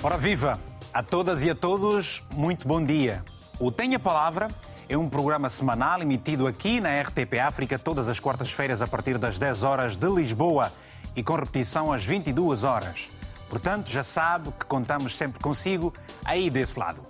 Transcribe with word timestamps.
Ora 0.00 0.16
viva! 0.16 0.60
A 0.94 1.02
todas 1.02 1.42
e 1.42 1.50
a 1.50 1.56
todos, 1.56 2.22
muito 2.32 2.68
bom 2.68 2.80
dia. 2.82 3.24
O 3.58 3.72
Tenha 3.72 3.98
Palavra 3.98 4.48
é 4.88 4.96
um 4.96 5.08
programa 5.08 5.50
semanal 5.50 6.00
emitido 6.00 6.46
aqui 6.46 6.80
na 6.80 7.00
RTP 7.02 7.40
África 7.44 7.76
todas 7.80 8.08
as 8.08 8.20
quartas-feiras 8.20 8.80
a 8.80 8.86
partir 8.86 9.18
das 9.18 9.40
10 9.40 9.64
horas 9.64 9.96
de 9.96 10.08
Lisboa 10.08 10.72
e 11.16 11.22
com 11.22 11.34
repetição 11.34 11.92
às 11.92 12.04
22 12.04 12.62
horas. 12.62 13.08
Portanto, 13.48 13.90
já 13.90 14.04
sabe 14.04 14.52
que 14.52 14.66
contamos 14.66 15.16
sempre 15.16 15.40
consigo 15.40 15.92
aí 16.24 16.48
desse 16.48 16.78
lado. 16.78 17.02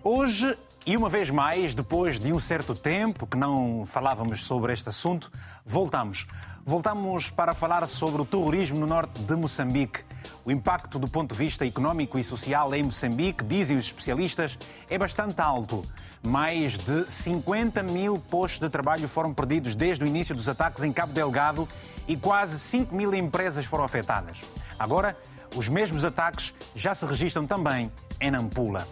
Hoje, 0.00 0.56
e 0.86 0.96
uma 0.96 1.08
vez 1.08 1.30
mais, 1.30 1.74
depois 1.74 2.20
de 2.20 2.32
um 2.32 2.38
certo 2.38 2.76
tempo 2.76 3.26
que 3.26 3.36
não 3.36 3.86
falávamos 3.86 4.44
sobre 4.44 4.72
este 4.72 4.88
assunto, 4.88 5.32
voltamos. 5.66 6.28
Voltamos 6.66 7.28
para 7.28 7.52
falar 7.52 7.86
sobre 7.86 8.22
o 8.22 8.24
terrorismo 8.24 8.80
no 8.80 8.86
norte 8.86 9.20
de 9.20 9.36
Moçambique. 9.36 10.00
O 10.46 10.50
impacto 10.50 10.98
do 10.98 11.06
ponto 11.06 11.32
de 11.32 11.38
vista 11.38 11.66
económico 11.66 12.18
e 12.18 12.24
social 12.24 12.74
em 12.74 12.82
Moçambique, 12.84 13.44
dizem 13.44 13.76
os 13.76 13.84
especialistas, 13.84 14.58
é 14.88 14.96
bastante 14.96 15.42
alto. 15.42 15.84
Mais 16.22 16.78
de 16.78 17.04
50 17.10 17.82
mil 17.82 18.18
postos 18.18 18.60
de 18.60 18.70
trabalho 18.70 19.06
foram 19.06 19.34
perdidos 19.34 19.74
desde 19.74 20.04
o 20.04 20.06
início 20.06 20.34
dos 20.34 20.48
ataques 20.48 20.82
em 20.82 20.90
Cabo 20.90 21.12
Delgado 21.12 21.68
e 22.08 22.16
quase 22.16 22.58
5 22.58 22.94
mil 22.94 23.12
empresas 23.12 23.66
foram 23.66 23.84
afetadas. 23.84 24.40
Agora, 24.78 25.14
os 25.54 25.68
mesmos 25.68 26.02
ataques 26.02 26.54
já 26.74 26.94
se 26.94 27.04
registram 27.04 27.46
também 27.46 27.92
em 28.18 28.30
Nampula. 28.30 28.88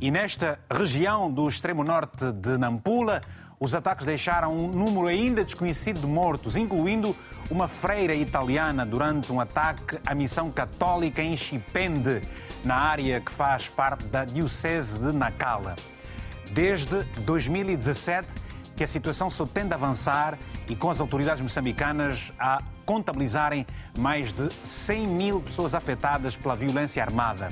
E 0.00 0.12
nesta 0.12 0.60
região 0.70 1.28
do 1.28 1.48
extremo 1.48 1.82
norte 1.82 2.30
de 2.32 2.56
Nampula, 2.56 3.20
os 3.58 3.74
ataques 3.74 4.04
deixaram 4.04 4.56
um 4.56 4.68
número 4.68 5.06
ainda 5.06 5.44
desconhecido 5.44 6.00
de 6.00 6.06
mortos, 6.06 6.56
incluindo 6.56 7.16
uma 7.50 7.68
freira 7.68 8.14
italiana 8.14 8.84
durante 8.84 9.32
um 9.32 9.40
ataque 9.40 9.98
à 10.04 10.14
missão 10.14 10.50
católica 10.50 11.22
em 11.22 11.36
Chipende, 11.36 12.22
na 12.64 12.76
área 12.76 13.20
que 13.20 13.32
faz 13.32 13.68
parte 13.68 14.04
da 14.04 14.24
Diocese 14.24 14.98
de 14.98 15.12
Nacala. 15.12 15.74
Desde 16.50 17.02
2017 17.20 18.28
que 18.76 18.84
a 18.84 18.86
situação 18.86 19.30
só 19.30 19.46
tende 19.46 19.72
a 19.72 19.76
avançar 19.76 20.38
e 20.68 20.76
com 20.76 20.90
as 20.90 21.00
autoridades 21.00 21.40
moçambicanas 21.40 22.30
a 22.38 22.62
contabilizarem 22.86 23.66
mais 23.98 24.32
de 24.32 24.48
100 24.64 25.06
mil 25.06 25.40
pessoas 25.40 25.74
afetadas 25.74 26.36
pela 26.36 26.56
violência 26.56 27.02
armada. 27.02 27.50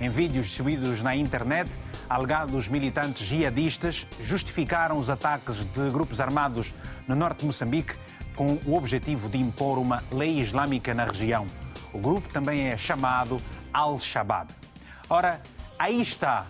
Em 0.00 0.08
vídeos 0.10 0.46
distribuídos 0.46 1.02
na 1.02 1.16
internet, 1.16 1.70
alegados 2.08 2.68
militantes 2.68 3.26
jihadistas 3.26 4.06
justificaram 4.20 4.98
os 4.98 5.08
ataques 5.08 5.64
de 5.64 5.90
grupos 5.90 6.20
armados 6.20 6.72
no 7.08 7.16
norte 7.16 7.40
de 7.40 7.46
Moçambique 7.46 7.94
com 8.36 8.58
o 8.66 8.76
objetivo 8.76 9.28
de 9.28 9.38
impor 9.38 9.78
uma 9.78 10.02
lei 10.12 10.40
islâmica 10.40 10.92
na 10.92 11.06
região. 11.06 11.46
O 11.92 11.98
grupo 11.98 12.28
também 12.32 12.68
é 12.68 12.76
chamado 12.76 13.40
Al-Shabaab. 13.72 14.52
Ora, 15.08 15.40
aí 15.78 16.00
está. 16.00 16.46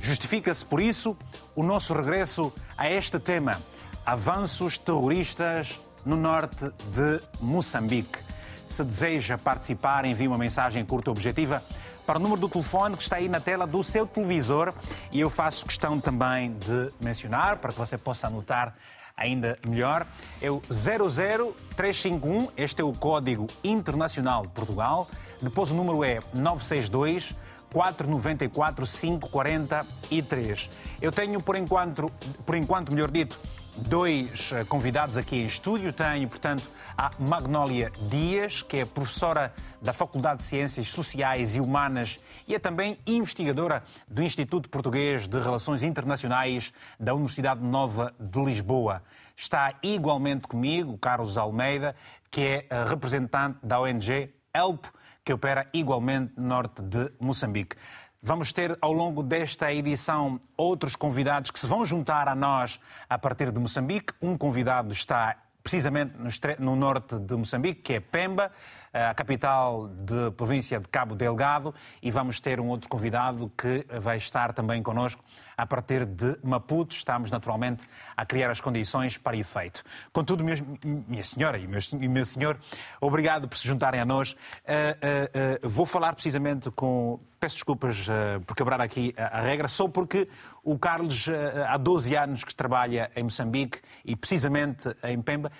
Justifica-se 0.00 0.64
por 0.64 0.80
isso 0.80 1.16
o 1.54 1.62
nosso 1.62 1.94
regresso 1.94 2.52
a 2.76 2.90
este 2.90 3.18
tema: 3.18 3.60
avanços 4.04 4.76
terroristas 4.76 5.78
no 6.08 6.16
norte 6.16 6.72
de 6.90 7.20
Moçambique. 7.38 8.18
Se 8.66 8.82
deseja 8.82 9.36
participar, 9.36 10.06
envie 10.06 10.26
uma 10.26 10.38
mensagem 10.38 10.82
curta 10.82 11.10
objetiva 11.10 11.62
para 12.06 12.18
o 12.18 12.22
número 12.22 12.40
do 12.40 12.48
telefone 12.48 12.96
que 12.96 13.02
está 13.02 13.16
aí 13.16 13.28
na 13.28 13.40
tela 13.40 13.66
do 13.66 13.82
seu 13.82 14.06
televisor 14.06 14.72
e 15.12 15.20
eu 15.20 15.28
faço 15.28 15.66
questão 15.66 16.00
também 16.00 16.54
de 16.54 16.90
mencionar 16.98 17.58
para 17.58 17.72
que 17.72 17.78
você 17.78 17.98
possa 17.98 18.26
anotar 18.26 18.74
ainda 19.14 19.58
melhor. 19.66 20.06
É 20.40 20.50
o 20.50 20.62
00351, 20.70 22.48
este 22.56 22.80
é 22.80 22.84
o 22.84 22.94
código 22.94 23.46
internacional 23.62 24.42
de 24.42 24.48
Portugal. 24.48 25.06
Depois 25.42 25.70
o 25.70 25.74
número 25.74 26.02
é 26.02 26.20
962 26.32 27.34
494 27.70 28.86
543. 28.86 30.70
Eu 31.02 31.12
tenho 31.12 31.42
por 31.42 31.54
enquanto, 31.54 32.10
por 32.46 32.56
enquanto, 32.56 32.92
melhor 32.92 33.10
dito, 33.10 33.38
dois 33.86 34.50
eh, 34.52 34.64
convidados 34.64 35.16
aqui 35.16 35.36
em 35.36 35.46
estúdio. 35.46 35.92
Tenho, 35.92 36.28
portanto, 36.28 36.62
a 36.96 37.10
Magnólia 37.18 37.92
Dias, 38.10 38.62
que 38.62 38.78
é 38.78 38.84
professora 38.84 39.54
da 39.80 39.92
Faculdade 39.92 40.38
de 40.38 40.44
Ciências 40.44 40.88
Sociais 40.88 41.56
e 41.56 41.60
Humanas 41.60 42.18
e 42.46 42.54
é 42.54 42.58
também 42.58 42.98
investigadora 43.06 43.84
do 44.08 44.22
Instituto 44.22 44.68
Português 44.68 45.28
de 45.28 45.38
Relações 45.38 45.82
Internacionais 45.82 46.72
da 46.98 47.14
Universidade 47.14 47.62
Nova 47.62 48.14
de 48.18 48.44
Lisboa. 48.44 49.02
Está 49.36 49.74
igualmente 49.82 50.48
comigo 50.48 50.98
Carlos 50.98 51.36
Almeida, 51.36 51.94
que 52.30 52.40
é 52.40 52.66
eh, 52.68 52.84
representante 52.84 53.58
da 53.62 53.80
ONG 53.80 54.34
HELP, 54.54 54.86
que 55.24 55.32
opera 55.32 55.68
igualmente 55.72 56.32
no 56.36 56.48
norte 56.48 56.82
de 56.82 57.12
Moçambique. 57.20 57.76
Vamos 58.20 58.52
ter 58.52 58.76
ao 58.80 58.92
longo 58.92 59.22
desta 59.22 59.72
edição 59.72 60.40
outros 60.56 60.96
convidados 60.96 61.52
que 61.52 61.58
se 61.58 61.68
vão 61.68 61.84
juntar 61.84 62.26
a 62.26 62.34
nós 62.34 62.80
a 63.08 63.16
partir 63.16 63.52
de 63.52 63.60
Moçambique. 63.60 64.12
Um 64.20 64.36
convidado 64.36 64.92
está 64.92 65.36
precisamente 65.62 66.14
no 66.58 66.74
norte 66.74 67.16
de 67.16 67.36
Moçambique, 67.36 67.80
que 67.80 67.92
é 67.92 68.00
Pemba, 68.00 68.50
a 68.92 69.14
capital 69.14 69.86
da 69.86 70.32
província 70.32 70.80
de 70.80 70.88
Cabo 70.88 71.14
Delgado, 71.14 71.72
e 72.02 72.10
vamos 72.10 72.40
ter 72.40 72.58
um 72.58 72.66
outro 72.66 72.88
convidado 72.88 73.52
que 73.56 73.86
vai 74.00 74.16
estar 74.16 74.52
também 74.52 74.82
connosco 74.82 75.22
a 75.58 75.66
partir 75.66 76.06
de 76.06 76.38
Maputo. 76.40 76.94
Estamos 76.94 77.32
naturalmente 77.32 77.84
a 78.16 78.24
criar 78.24 78.48
as 78.48 78.60
condições 78.60 79.18
para 79.18 79.36
efeito. 79.36 79.82
Contudo, 80.12 80.44
minha 80.44 81.24
senhora 81.24 81.58
e 81.58 81.66
meu 82.08 82.24
senhor, 82.24 82.58
obrigado 83.00 83.48
por 83.48 83.58
se 83.58 83.66
juntarem 83.66 84.00
a 84.00 84.04
nós. 84.04 84.32
Uh, 84.32 84.36
uh, 84.36 85.66
uh, 85.66 85.68
vou 85.68 85.84
falar 85.84 86.12
precisamente 86.14 86.70
com. 86.70 87.18
Peço 87.40 87.54
desculpas 87.54 88.08
por 88.46 88.56
quebrar 88.56 88.80
aqui 88.80 89.14
a, 89.16 89.38
a, 89.38 89.40
regra, 89.40 89.68
só 89.68 89.86
porque 89.86 90.28
o 90.64 90.76
Carlos 90.76 91.28
há 91.68 91.76
12 91.76 92.16
anos 92.16 92.42
que 92.42 92.52
trabalha 92.52 93.08
em 93.14 93.22
Moçambique 93.22 93.78
e 94.04 94.16
precisamente 94.16 94.88
em 95.04 95.22
Pemba. 95.22 95.52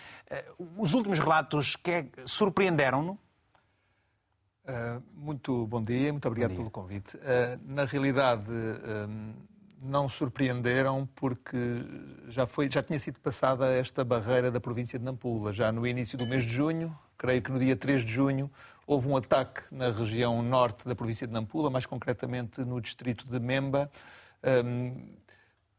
os 0.77 0.93
últimos 0.93 1.21
relatos 1.21 1.77
que 1.77 1.91
é, 1.93 2.07
surpreenderam-no? 2.27 3.17
muito 5.15 5.69
bom 5.69 5.81
dia, 5.81 6.13
muito 6.13 6.27
obrigado 6.27 6.51
dia. 6.51 6.59
pelo 6.59 6.71
convite. 6.71 7.17
na 7.65 7.85
realidade, 7.85 8.51
não 9.81 10.09
surpreenderam 10.09 11.09
porque 11.15 11.57
já, 12.29 12.47
foi, 12.47 12.71
já 12.71 12.83
tinha 12.83 12.99
sido 12.99 13.21
passada 13.21 13.73
esta 13.73 14.05
barreira 14.05 14.51
da 14.51 14.61
província 14.61 14.99
de 14.99 15.05
Nampula. 15.05 15.53
Já 15.53 15.71
no 15.71 15.87
início 15.87 16.19
do 16.19 16.27
mês 16.27 16.45
de 16.45 16.53
junho, 16.53 16.97
creio 17.17 17.43
que 17.43 17.51
no 17.51 17.59
dia 17.59 17.77
3 17.77 18.05
de 18.05 18.13
junho, 18.13 18.51
houve 18.87 19.09
um 19.09 19.17
ataque 19.17 19.63
na 19.71 19.91
região 19.91 20.43
norte 20.43 20.87
da 20.87 20.95
província 20.95 21.27
de 21.27 21.33
Nampula, 21.33 21.71
mais 21.71 21.87
concretamente 21.87 22.61
no 22.61 22.81
distrito 22.81 23.27
de 23.27 23.39
Memba. 23.39 23.91
Um, 24.43 25.17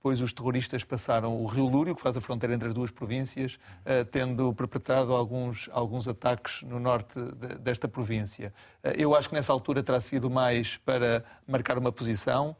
pois 0.01 0.21
os 0.21 0.31
terroristas 0.31 0.83
passaram 0.83 1.41
o 1.41 1.45
Rio 1.45 1.67
Lúrio, 1.67 1.95
que 1.95 2.01
faz 2.01 2.15
a 2.15 2.21
fronteira 2.21 2.55
entre 2.55 2.69
as 2.69 2.73
duas 2.73 2.89
províncias, 2.91 3.55
uh, 3.55 4.05
tendo 4.09 4.53
perpetrado 4.53 5.13
alguns, 5.13 5.69
alguns 5.73 6.07
ataques 6.07 6.61
no 6.63 6.79
norte 6.79 7.19
de, 7.19 7.55
desta 7.55 7.87
província. 7.87 8.53
Uh, 8.83 8.89
eu 8.95 9.15
acho 9.15 9.27
que 9.27 9.35
nessa 9.35 9.51
altura 9.51 9.83
terá 9.83 9.99
sido 9.99 10.29
mais 10.29 10.77
para 10.77 11.23
marcar 11.47 11.77
uma 11.77 11.91
posição 11.91 12.55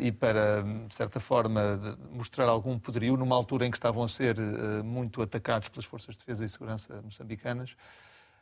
e 0.00 0.10
para, 0.10 0.62
de 0.88 0.94
certa 0.94 1.20
forma, 1.20 1.78
mostrar 2.10 2.48
algum 2.48 2.78
poderio, 2.78 3.16
numa 3.16 3.36
altura 3.36 3.66
em 3.66 3.70
que 3.70 3.76
estavam 3.76 4.02
a 4.02 4.08
ser 4.08 4.38
uh, 4.38 4.82
muito 4.82 5.20
atacados 5.20 5.68
pelas 5.68 5.84
forças 5.84 6.14
de 6.14 6.20
defesa 6.20 6.44
e 6.44 6.48
segurança 6.48 7.02
moçambicanas. 7.02 7.76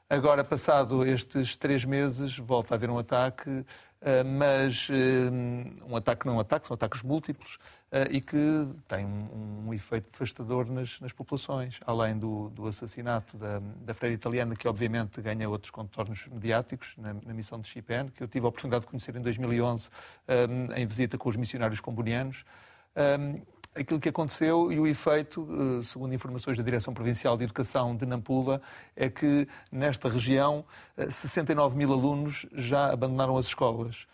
Agora, 0.08 0.44
passado 0.44 1.04
estes 1.04 1.56
três 1.56 1.84
meses, 1.84 2.38
volta 2.38 2.74
a 2.74 2.76
haver 2.76 2.90
um 2.90 2.98
ataque 2.98 3.64
eh, 4.04 4.22
mas 4.22 4.86
eh, 4.90 5.30
um 5.88 5.96
ataque 5.96 6.26
não 6.26 6.36
um 6.36 6.40
ataque, 6.40 6.66
são 6.66 6.74
ataques 6.74 7.02
múltiplos 7.02 7.58
eh, 7.83 7.83
e 8.10 8.20
que 8.20 8.36
tem 8.88 9.04
um, 9.04 9.68
um 9.68 9.74
efeito 9.74 10.10
devastador 10.10 10.66
nas, 10.66 11.00
nas, 11.00 11.12
populações, 11.12 11.78
além 11.86 12.18
do, 12.18 12.50
do 12.50 12.66
assassinato 12.66 13.36
da, 13.36 13.60
da, 13.60 13.94
freira 13.94 14.14
italiana, 14.14 14.56
que 14.56 14.66
obviamente 14.66 15.20
ganha 15.20 15.48
outros 15.48 15.70
contornos 15.70 16.26
mediáticos 16.26 16.96
na, 16.96 17.14
na, 17.14 17.32
missão 17.32 17.60
de 17.60 17.68
Chipén, 17.68 18.08
que 18.08 18.22
eu 18.22 18.28
tive 18.28 18.46
a 18.46 18.48
oportunidade 18.48 18.84
de 18.84 18.90
conhecer 18.90 19.14
em 19.14 19.20
2011 19.20 19.88
em 20.76 20.86
visita 20.86 21.16
com 21.16 21.28
os 21.28 21.36
missionários 21.36 21.80
combonianos 21.80 22.44
aquilo 23.74 23.98
que 23.98 24.08
aconteceu 24.08 24.72
e 24.72 24.78
o 24.78 24.86
efeito, 24.86 25.46
eh, 25.50 25.82
segundo 25.82 26.14
informações 26.14 26.56
da 26.56 26.62
Direção 26.62 26.94
Provincial 26.94 27.36
de 27.36 27.44
Educação 27.44 27.96
de 27.96 28.06
Nampula, 28.06 28.62
é 28.94 29.10
que 29.10 29.48
nesta 29.70 30.08
região 30.08 30.64
69 31.08 31.74
eh, 31.74 31.78
mil 31.78 31.92
alunos 31.92 32.46
já 32.54 32.92
abandonaram 32.92 33.36
as 33.36 33.46
escolas. 33.46 34.06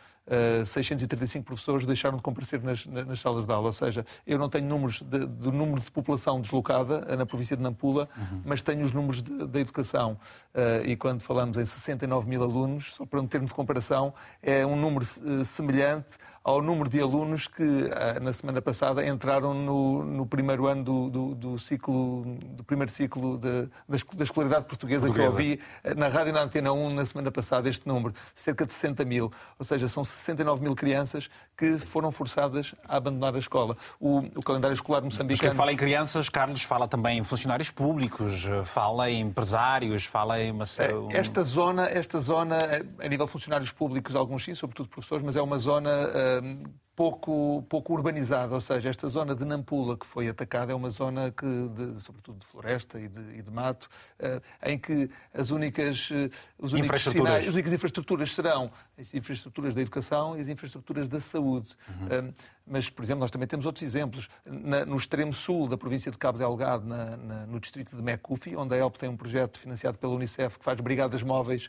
635 0.64 1.42
eh, 1.42 1.44
professores 1.44 1.84
deixaram 1.84 2.16
de 2.16 2.22
comparecer 2.22 2.62
nas, 2.62 2.86
nas, 2.86 3.20
salas 3.20 3.46
de 3.46 3.52
aula. 3.52 3.66
Ou 3.66 3.72
seja, 3.72 4.06
eu 4.26 4.38
não 4.38 4.48
tenho 4.48 4.66
números 4.66 5.02
de, 5.02 5.26
do 5.26 5.50
número 5.50 5.80
de 5.80 5.90
população 5.90 6.40
deslocada 6.40 7.16
na 7.16 7.26
província 7.26 7.56
de 7.56 7.62
Nampula, 7.62 8.08
uhum. 8.16 8.42
mas 8.44 8.62
tenho 8.62 8.84
os 8.84 8.92
números 8.92 9.22
da 9.22 9.58
educação. 9.58 10.16
Uh, 10.54 10.86
e 10.86 10.96
quando 10.96 11.22
falamos 11.22 11.58
em 11.58 11.64
69 11.64 12.28
mil 12.28 12.42
alunos, 12.42 12.94
só 12.94 13.04
para 13.04 13.20
um 13.20 13.26
termo 13.26 13.46
de 13.46 13.54
comparação, 13.54 14.14
é 14.42 14.64
um 14.64 14.76
número 14.76 15.04
semelhante 15.44 16.16
ao 16.42 16.62
número 16.62 16.88
de 16.88 17.00
alunos 17.00 17.46
que 17.46 17.90
ah, 17.92 18.18
na 18.18 18.32
semana 18.32 18.62
passada 18.62 19.06
entraram 19.06 19.52
no, 19.52 20.04
no 20.04 20.26
primeiro 20.26 20.66
ano 20.66 20.82
do, 20.82 21.10
do, 21.10 21.34
do, 21.34 21.58
ciclo, 21.58 22.24
do 22.56 22.64
primeiro 22.64 22.90
ciclo 22.90 23.36
de, 23.36 23.68
da 23.88 24.24
escolaridade 24.24 24.64
portuguesa, 24.64 25.06
portuguesa, 25.06 25.12
que 25.12 25.20
eu 25.20 25.24
ouvi 25.24 25.60
ah, 25.84 25.94
na 25.94 26.08
Rádio 26.08 26.32
na 26.32 26.40
Antena 26.40 26.72
1 26.72 26.94
na 26.94 27.04
semana 27.04 27.30
passada, 27.30 27.68
este 27.68 27.86
número, 27.86 28.14
cerca 28.34 28.64
de 28.64 28.72
60 28.72 29.04
mil. 29.04 29.30
Ou 29.58 29.64
seja, 29.64 29.86
são 29.86 30.02
69 30.02 30.62
mil 30.62 30.74
crianças 30.74 31.28
que 31.56 31.78
foram 31.78 32.10
forçadas 32.10 32.74
a 32.88 32.96
abandonar 32.96 33.34
a 33.34 33.38
escola. 33.38 33.76
O, 34.00 34.18
o 34.18 34.42
calendário 34.42 34.74
escolar 34.74 35.02
moçambicano... 35.02 35.30
Mas 35.30 35.40
quem 35.40 35.52
fala 35.52 35.72
em 35.72 35.76
crianças, 35.76 36.30
Carlos, 36.30 36.62
fala 36.62 36.88
também 36.88 37.18
em 37.18 37.24
funcionários 37.24 37.70
públicos, 37.70 38.48
fala 38.64 39.10
em 39.10 39.20
empresários, 39.20 40.06
fala 40.06 40.40
em 40.40 40.50
uma... 40.50 40.64
É, 40.78 41.18
esta 41.18 41.42
zona, 41.42 41.86
esta 41.86 42.18
zona, 42.18 42.56
a 42.98 43.08
nível 43.08 43.26
de 43.26 43.32
funcionários 43.32 43.70
públicos, 43.70 44.16
alguns 44.16 44.44
sim, 44.44 44.54
sobretudo 44.54 44.88
professores, 44.88 45.22
mas 45.22 45.36
é 45.36 45.42
uma 45.42 45.58
zona 45.58 45.90
Um. 46.38 46.80
Pouco, 47.00 47.64
pouco 47.66 47.94
urbanizada, 47.94 48.52
ou 48.52 48.60
seja, 48.60 48.90
esta 48.90 49.08
zona 49.08 49.34
de 49.34 49.42
Nampula 49.42 49.96
que 49.96 50.04
foi 50.04 50.28
atacada 50.28 50.72
é 50.72 50.74
uma 50.74 50.90
zona 50.90 51.30
que, 51.30 51.46
de, 51.46 51.98
sobretudo 51.98 52.40
de 52.40 52.44
floresta 52.44 53.00
e 53.00 53.08
de, 53.08 53.38
e 53.38 53.40
de 53.40 53.50
mato, 53.50 53.88
uh, 54.18 54.42
em 54.62 54.78
que 54.78 55.08
as 55.32 55.50
únicas, 55.50 56.10
uh, 56.10 56.30
os 56.58 56.74
únicos 56.74 57.02
sinais, 57.02 57.48
as 57.48 57.54
únicas 57.54 57.72
infraestruturas 57.72 58.34
serão 58.34 58.70
as 58.98 59.14
infraestruturas 59.14 59.74
da 59.74 59.80
educação 59.80 60.36
e 60.36 60.42
as 60.42 60.48
infraestruturas 60.48 61.08
da 61.08 61.22
saúde. 61.22 61.70
Uhum. 61.88 62.28
Uh, 62.28 62.34
mas, 62.66 62.88
por 62.88 63.02
exemplo, 63.02 63.20
nós 63.20 63.30
também 63.32 63.48
temos 63.48 63.66
outros 63.66 63.82
exemplos. 63.82 64.28
Na, 64.44 64.84
no 64.84 64.94
extremo 64.94 65.32
sul 65.32 65.66
da 65.66 65.76
província 65.76 66.12
de 66.12 66.18
Cabo 66.18 66.38
Delgado, 66.38 66.86
na, 66.86 67.16
na, 67.16 67.46
no 67.46 67.58
distrito 67.58 67.96
de 67.96 68.02
Mecufi, 68.02 68.54
onde 68.54 68.74
a 68.74 68.78
ELP 68.78 68.96
tem 68.96 69.08
um 69.08 69.16
projeto 69.16 69.58
financiado 69.58 69.98
pela 69.98 70.12
Unicef 70.12 70.58
que 70.58 70.64
faz 70.64 70.78
brigadas 70.78 71.22
móveis, 71.22 71.68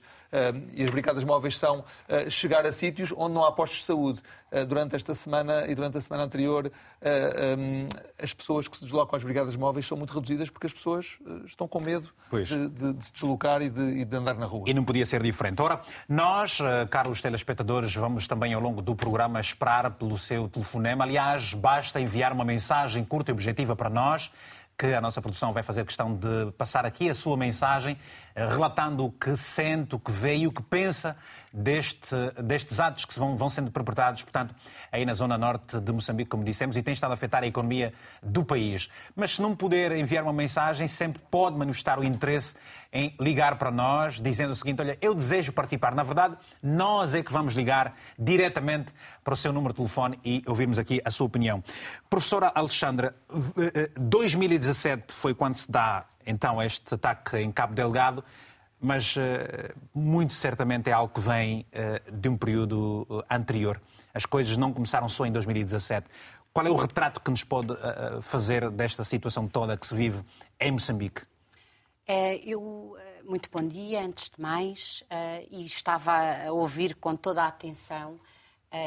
e 0.72 0.84
as 0.84 0.92
brigadas 0.92 1.24
móveis 1.24 1.58
são 1.58 1.84
chegar 2.30 2.68
a 2.68 2.72
sítios 2.72 3.12
onde 3.18 3.34
não 3.34 3.44
há 3.44 3.52
postos 3.52 3.80
de 3.80 3.86
saúde. 3.86 4.22
durante 4.68 4.96
esta 4.96 5.16
semana 5.22 5.66
e 5.68 5.76
durante 5.76 5.98
a 5.98 6.02
semana 6.02 6.24
anterior, 6.24 6.72
eh, 7.02 7.56
um, 7.58 7.88
as 8.22 8.34
pessoas 8.34 8.68
que 8.68 8.76
se 8.76 8.84
deslocam 8.84 9.16
às 9.16 9.24
brigadas 9.24 9.56
móveis 9.56 9.86
são 9.86 9.98
muito 9.98 10.14
reduzidas 10.14 10.50
porque 10.50 10.68
as 10.68 10.74
pessoas 10.74 11.18
uh, 11.22 11.46
estão 11.46 11.68
com 11.68 11.80
medo 11.80 12.10
de, 12.32 12.68
de, 12.70 12.94
de, 12.94 13.06
se 13.06 13.14
deslocar 13.14 13.62
e 13.62 13.70
de, 13.70 13.82
e 13.82 14.06
de, 14.06 14.16
andar 14.16 14.36
na 14.36 14.46
rua. 14.46 14.66
E 14.68 14.74
não 14.74 14.84
podia 14.84 15.06
ser 15.06 15.22
diferente. 15.22 15.62
Ora, 15.62 15.82
nós, 16.10 16.60
uh, 16.60 16.88
caros 16.90 17.22
telespectadores, 17.22 17.96
vamos 17.96 18.28
também 18.28 18.54
ao 18.54 18.62
longo 18.62 18.82
do 18.82 18.96
programa 18.96 19.40
esperar 19.40 19.92
pelo 19.92 20.18
seu 20.18 20.48
telefonema. 20.50 21.04
Aliás, 21.04 21.54
basta 21.54 22.00
enviar 22.00 22.34
uma 22.34 22.46
mensagem 22.46 23.04
curta 23.04 23.32
e 23.32 23.34
objetiva 23.34 23.76
para 23.76 23.90
nós 23.90 24.32
que 24.82 24.96
a 24.96 25.02
nossa 25.02 25.22
produção 25.22 25.54
vai 25.54 25.62
fazer 25.62 25.86
questão 25.86 26.16
de 26.16 26.52
passar 26.58 26.88
aqui 26.88 27.08
a 27.08 27.14
sua 27.14 27.38
mensagem, 27.38 27.96
relatando 28.36 29.06
o 29.06 29.12
que 29.12 29.36
sente, 29.36 29.96
o 29.96 30.00
que 30.00 30.12
vê 30.12 30.38
e 30.38 30.48
o 30.48 30.52
que 30.52 30.62
pensa 30.62 31.16
deste, 31.54 32.16
destes 32.42 32.80
atos 32.80 33.06
que 33.06 33.18
vão, 33.18 33.36
vão 33.36 33.50
sendo 33.50 33.72
perpetrados, 33.72 34.24
portanto, 34.24 34.56
aí 34.92 35.06
na 35.06 35.14
zona 35.14 35.38
norte 35.38 35.80
de 35.80 35.92
Moçambique, 35.92 36.30
como 36.30 36.44
dissemos, 36.44 36.78
e 36.78 36.84
tem 36.84 36.94
estado 36.94 37.12
a 37.12 37.14
afetar 37.14 37.44
a 37.44 37.48
economia 37.48 37.94
do 38.24 38.44
país. 38.44 38.90
Mas 39.16 39.36
se 39.36 39.42
não 39.42 39.56
puder 39.56 39.92
enviar 39.92 40.24
uma 40.24 40.34
mensagem, 40.34 40.88
sempre 40.88 41.22
pode 41.30 41.58
manifestar 41.58 42.00
o 42.00 42.04
interesse 42.04 42.56
em 42.94 43.16
ligar 43.20 43.58
para 43.58 43.72
nós, 43.72 44.20
dizendo 44.20 44.52
o 44.52 44.56
seguinte: 44.56 44.82
olha, 44.82 44.98
eu 45.02 45.14
desejo 45.14 45.52
participar. 45.52 45.96
Na 45.96 46.04
verdade, 46.04 46.36
nós 46.62 47.16
é 47.16 47.24
que 47.24 47.32
vamos 47.32 47.54
ligar 47.54 47.96
diretamente 48.18 48.94
para 49.24 49.34
o 49.34 49.38
seu 49.38 49.54
número 49.54 49.74
de 49.74 49.78
telefone 49.78 50.20
e 50.24 50.44
ouvirmos 50.48 50.78
aqui 50.78 51.02
a 51.04 51.12
sua 51.12 51.28
opinião. 51.28 51.64
Professora 52.10 52.52
Alexandra, 52.54 53.16
2017 53.98 55.04
eh, 55.08 55.14
foi 55.14 55.34
quando 55.34 55.56
se 55.56 55.72
dá 55.72 56.06
então 56.26 56.62
este 56.62 56.94
ataque 56.94 57.38
em 57.38 57.52
Cabo 57.52 57.74
Delgado 57.74 58.24
mas 58.82 59.16
uh, 59.16 59.22
muito 59.94 60.34
certamente 60.34 60.90
é 60.90 60.94
algo 60.94 61.14
que 61.14 61.22
vem 61.22 61.68
uh, 61.72 62.12
de 62.12 62.28
um 62.28 62.36
período 62.36 63.08
eh, 63.12 63.36
anterior. 63.36 63.80
As 64.12 64.26
coisas 64.26 64.58
não 64.58 64.74
começaram 64.74 65.08
só 65.08 65.26
em 65.26 65.32
2017. 65.32 66.08
Qual 66.52 66.66
é 66.66 66.70
o 66.70 66.76
retrato 66.76 67.22
que 67.22 67.30
nos 67.30 67.46
pode 67.46 67.74
fazer 68.22 68.70
desta 68.72 69.06
situação 69.06 69.48
toda 69.48 69.78
que 69.78 69.88
se 69.88 69.96
vive 69.96 70.22
em 70.60 70.72
Moçambique? 70.72 71.22
eu, 72.44 72.98
muito 73.24 73.50
bom 73.50 73.66
dia, 73.66 74.02
antes 74.02 74.30
de 74.30 74.42
mais, 74.42 75.02
e 75.50 75.64
estava 75.64 76.12
a 76.46 76.52
ouvir 76.52 76.96
com 76.96 77.16
toda 77.16 77.44
a 77.44 77.48
atenção 77.48 78.20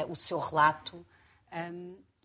o 0.07 0.13
seu 0.13 0.37
relato. 0.37 1.03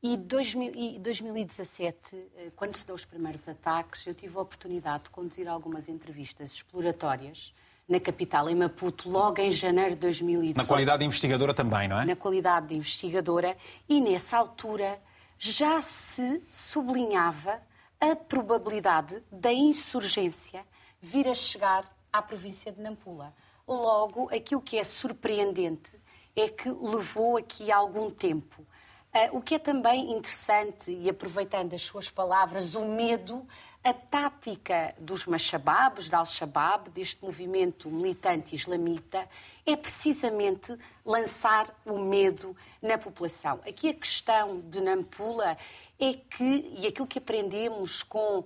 E 0.03 0.15
em 0.15 0.99
2017, 0.99 2.17
quando 2.57 2.75
se 2.75 2.87
deu 2.87 2.95
os 2.95 3.05
primeiros 3.05 3.47
ataques, 3.47 4.07
eu 4.07 4.15
tive 4.15 4.39
a 4.39 4.41
oportunidade 4.41 5.05
de 5.05 5.11
conduzir 5.11 5.47
algumas 5.47 5.91
entrevistas 5.91 6.53
exploratórias 6.53 7.53
na 7.87 8.01
capital, 8.01 8.49
em 8.49 8.55
Maputo, 8.55 9.11
logo 9.11 9.41
em 9.41 9.53
janeiro 9.53 9.91
de 9.91 10.01
2018. 10.01 10.57
Na 10.57 10.65
qualidade 10.65 11.01
de 11.01 11.05
investigadora 11.05 11.53
também, 11.53 11.89
não 11.89 12.01
é? 12.01 12.05
Na 12.07 12.17
qualidade 12.17 12.69
de 12.69 12.77
investigadora. 12.77 13.57
E 13.89 14.01
nessa 14.01 14.39
altura 14.39 14.99
já 15.39 15.83
se 15.83 16.43
sublinhava 16.53 17.61
a 18.01 18.17
probabilidade 18.17 19.23
da 19.31 19.53
insurgência 19.53 20.65
vir 21.01 21.29
a 21.29 21.35
chegar 21.35 21.85
à 22.13 22.23
província 22.23 22.73
de 22.73 22.81
Nampula. 22.81 23.35
Logo, 23.69 24.31
aquilo 24.35 24.63
que 24.63 24.79
é 24.79 24.85
surpreendente 24.85 26.01
é 26.35 26.49
que 26.49 26.71
levou 26.71 27.37
aqui 27.37 27.71
algum 27.71 28.11
tempo. 28.11 28.65
Uh, 29.13 29.39
o 29.39 29.43
que 29.43 29.57
é 29.57 29.59
também 29.59 30.13
interessante, 30.13 30.93
e 30.93 31.11
aproveitando 31.11 31.75
as 31.75 31.83
suas 31.83 32.09
palavras, 32.09 32.75
o 32.75 32.85
medo 32.85 33.47
a 33.83 33.95
tática 33.95 34.95
dos 34.99 35.25
Mashababs, 35.25 36.11
da 36.11 36.19
Al-Shabaab, 36.19 36.91
deste 36.91 37.25
movimento 37.25 37.91
militante 37.91 38.55
islamita, 38.55 39.27
é 39.65 39.75
precisamente 39.75 40.77
lançar 41.05 41.75
o 41.87 41.99
medo 41.99 42.55
na 42.83 42.99
população. 42.99 43.59
Aqui 43.67 43.89
a 43.89 43.95
questão 43.95 44.61
de 44.61 44.83
Nampula 44.83 45.57
é 45.99 46.13
que, 46.13 46.75
e 46.79 46.87
aquilo 46.87 47.07
que 47.07 47.19
aprendemos 47.19 48.03
com 48.03 48.41
um, 48.41 48.45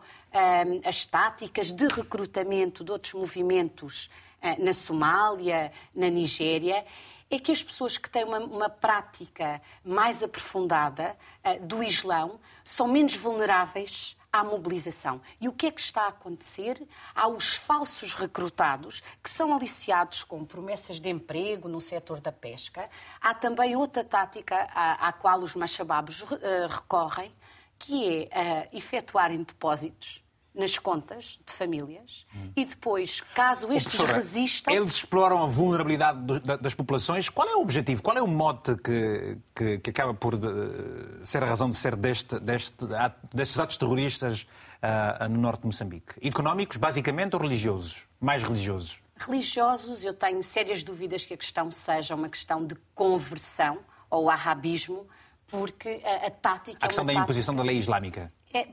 as 0.84 1.04
táticas 1.04 1.72
de 1.72 1.88
recrutamento 1.88 2.84
de 2.84 2.92
outros 2.92 3.14
movimentos 3.14 4.08
uh, 4.40 4.64
na 4.64 4.72
Somália, 4.72 5.72
na 5.92 6.08
Nigéria, 6.10 6.84
é 7.30 7.38
que 7.38 7.52
as 7.52 7.62
pessoas 7.62 7.96
que 7.96 8.08
têm 8.08 8.24
uma, 8.24 8.38
uma 8.38 8.68
prática 8.68 9.60
mais 9.84 10.22
aprofundada 10.22 11.16
uh, 11.44 11.64
do 11.66 11.82
Islão 11.82 12.38
são 12.64 12.88
menos 12.88 13.14
vulneráveis 13.16 14.16
à 14.32 14.42
mobilização. 14.42 15.20
E 15.40 15.48
o 15.48 15.52
que 15.52 15.66
é 15.66 15.70
que 15.70 15.80
está 15.80 16.02
a 16.02 16.08
acontecer? 16.08 16.82
Há 17.14 17.28
os 17.28 17.54
falsos 17.54 18.14
recrutados, 18.14 19.00
que 19.22 19.30
são 19.30 19.54
aliciados 19.54 20.24
com 20.24 20.44
promessas 20.44 20.98
de 20.98 21.08
emprego 21.08 21.68
no 21.68 21.80
setor 21.80 22.20
da 22.20 22.32
pesca. 22.32 22.90
Há 23.20 23.32
também 23.32 23.76
outra 23.76 24.02
tática 24.02 24.68
à, 24.74 25.08
à 25.08 25.12
qual 25.12 25.38
os 25.40 25.54
machababos 25.54 26.22
uh, 26.22 26.26
recorrem, 26.68 27.32
que 27.78 28.28
é 28.30 28.68
uh, 28.72 28.76
efetuarem 28.76 29.42
depósitos 29.44 30.23
nas 30.54 30.78
contas 30.78 31.40
de 31.44 31.52
famílias 31.52 32.24
hum. 32.34 32.52
e 32.54 32.64
depois, 32.64 33.20
caso 33.34 33.72
estes 33.72 33.98
resistam. 33.98 34.72
Eles 34.72 34.94
exploram 34.94 35.42
a 35.42 35.46
vulnerabilidade 35.46 36.40
das 36.60 36.74
populações. 36.74 37.28
Qual 37.28 37.48
é 37.48 37.56
o 37.56 37.60
objetivo? 37.60 38.00
Qual 38.00 38.16
é 38.16 38.22
o 38.22 38.28
mote 38.28 38.76
que, 38.76 39.36
que, 39.54 39.78
que 39.78 39.90
acaba 39.90 40.14
por 40.14 40.36
de, 40.36 41.26
ser 41.26 41.42
a 41.42 41.46
razão 41.46 41.68
de 41.68 41.76
ser 41.76 41.96
deste, 41.96 42.38
deste, 42.38 42.86
destes 43.32 43.58
atos 43.58 43.76
terroristas 43.76 44.46
uh, 44.82 45.28
no 45.28 45.40
norte 45.40 45.62
de 45.62 45.66
Moçambique? 45.66 46.14
Económicos, 46.22 46.76
basicamente, 46.76 47.34
ou 47.34 47.42
religiosos? 47.42 48.06
Mais 48.20 48.42
religiosos? 48.42 49.00
Religiosos, 49.16 50.04
eu 50.04 50.14
tenho 50.14 50.42
sérias 50.42 50.84
dúvidas 50.84 51.24
que 51.24 51.34
a 51.34 51.36
questão 51.36 51.70
seja 51.70 52.14
uma 52.14 52.28
questão 52.28 52.64
de 52.64 52.76
conversão 52.94 53.80
ou 54.08 54.30
arabismo, 54.30 55.08
porque 55.48 56.00
a, 56.04 56.26
a 56.26 56.30
tática. 56.30 56.78
A 56.80 56.86
questão 56.86 57.02
é 57.02 57.06
da 57.06 57.12
tática... 57.12 57.24
imposição 57.24 57.54
da 57.56 57.62
lei 57.64 57.78
islâmica. 57.78 58.32
É, 58.52 58.68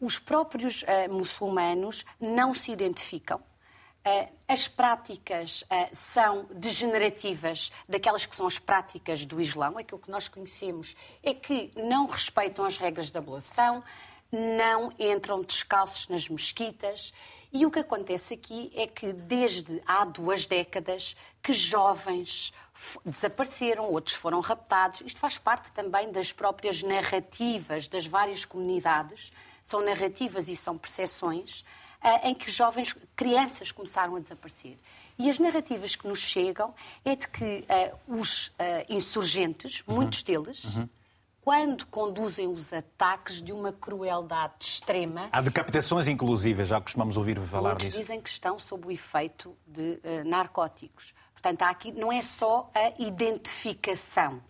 os 0.00 0.18
próprios 0.18 0.82
uh, 0.82 1.12
muçulmanos 1.12 2.04
não 2.20 2.52
se 2.52 2.70
identificam. 2.72 3.38
Uh, 3.38 4.28
as 4.46 4.68
práticas 4.68 5.62
uh, 5.62 5.88
são 5.92 6.46
degenerativas 6.54 7.72
daquelas 7.88 8.24
que 8.24 8.36
são 8.36 8.46
as 8.46 8.58
práticas 8.58 9.24
do 9.24 9.40
Islão. 9.40 9.76
Aquilo 9.78 10.00
que 10.00 10.10
nós 10.10 10.28
conhecemos 10.28 10.94
é 11.22 11.34
que 11.34 11.72
não 11.74 12.06
respeitam 12.06 12.64
as 12.64 12.76
regras 12.76 13.10
da 13.10 13.18
ablação, 13.18 13.82
não 14.30 14.92
entram 14.98 15.42
descalços 15.42 16.08
nas 16.08 16.28
mesquitas. 16.28 17.12
E 17.52 17.64
o 17.64 17.70
que 17.70 17.80
acontece 17.80 18.34
aqui 18.34 18.70
é 18.74 18.86
que 18.86 19.12
desde 19.12 19.82
há 19.86 20.04
duas 20.04 20.46
décadas 20.46 21.16
que 21.42 21.52
jovens 21.52 22.52
desapareceram, 23.04 23.90
outros 23.90 24.14
foram 24.14 24.40
raptados. 24.40 25.00
Isto 25.00 25.18
faz 25.18 25.38
parte 25.38 25.72
também 25.72 26.12
das 26.12 26.32
próprias 26.32 26.82
narrativas 26.82 27.88
das 27.88 28.06
várias 28.06 28.44
comunidades 28.44 29.32
são 29.66 29.84
narrativas 29.84 30.48
e 30.48 30.54
são 30.54 30.78
percepções 30.78 31.62
uh, 32.00 32.28
em 32.28 32.32
que 32.32 32.48
jovens, 32.52 32.94
crianças 33.16 33.72
começaram 33.72 34.14
a 34.14 34.20
desaparecer. 34.20 34.78
E 35.18 35.28
as 35.28 35.40
narrativas 35.40 35.96
que 35.96 36.06
nos 36.06 36.20
chegam 36.20 36.72
é 37.04 37.16
de 37.16 37.26
que 37.26 37.64
uh, 37.68 38.20
os 38.20 38.46
uh, 38.46 38.52
insurgentes, 38.88 39.82
uhum. 39.84 39.96
muitos 39.96 40.22
deles, 40.22 40.62
uhum. 40.66 40.88
quando 41.42 41.84
conduzem 41.86 42.46
os 42.46 42.72
ataques 42.72 43.42
de 43.42 43.52
uma 43.52 43.72
crueldade 43.72 44.54
extrema. 44.60 45.28
Há 45.32 45.40
decapitações, 45.40 46.06
inclusive, 46.06 46.64
já 46.64 46.80
costumamos 46.80 47.16
ouvir 47.16 47.40
falar 47.40 47.70
muitos 47.70 47.86
disso. 47.86 47.98
dizem 47.98 48.20
que 48.20 48.28
estão 48.28 48.60
sob 48.60 48.86
o 48.86 48.92
efeito 48.92 49.56
de 49.66 49.98
narcóticos. 50.24 51.12
Portanto, 51.32 51.62
aqui 51.62 51.90
não 51.90 52.12
é 52.12 52.22
só 52.22 52.70
a 52.72 53.02
identificação. 53.02 54.40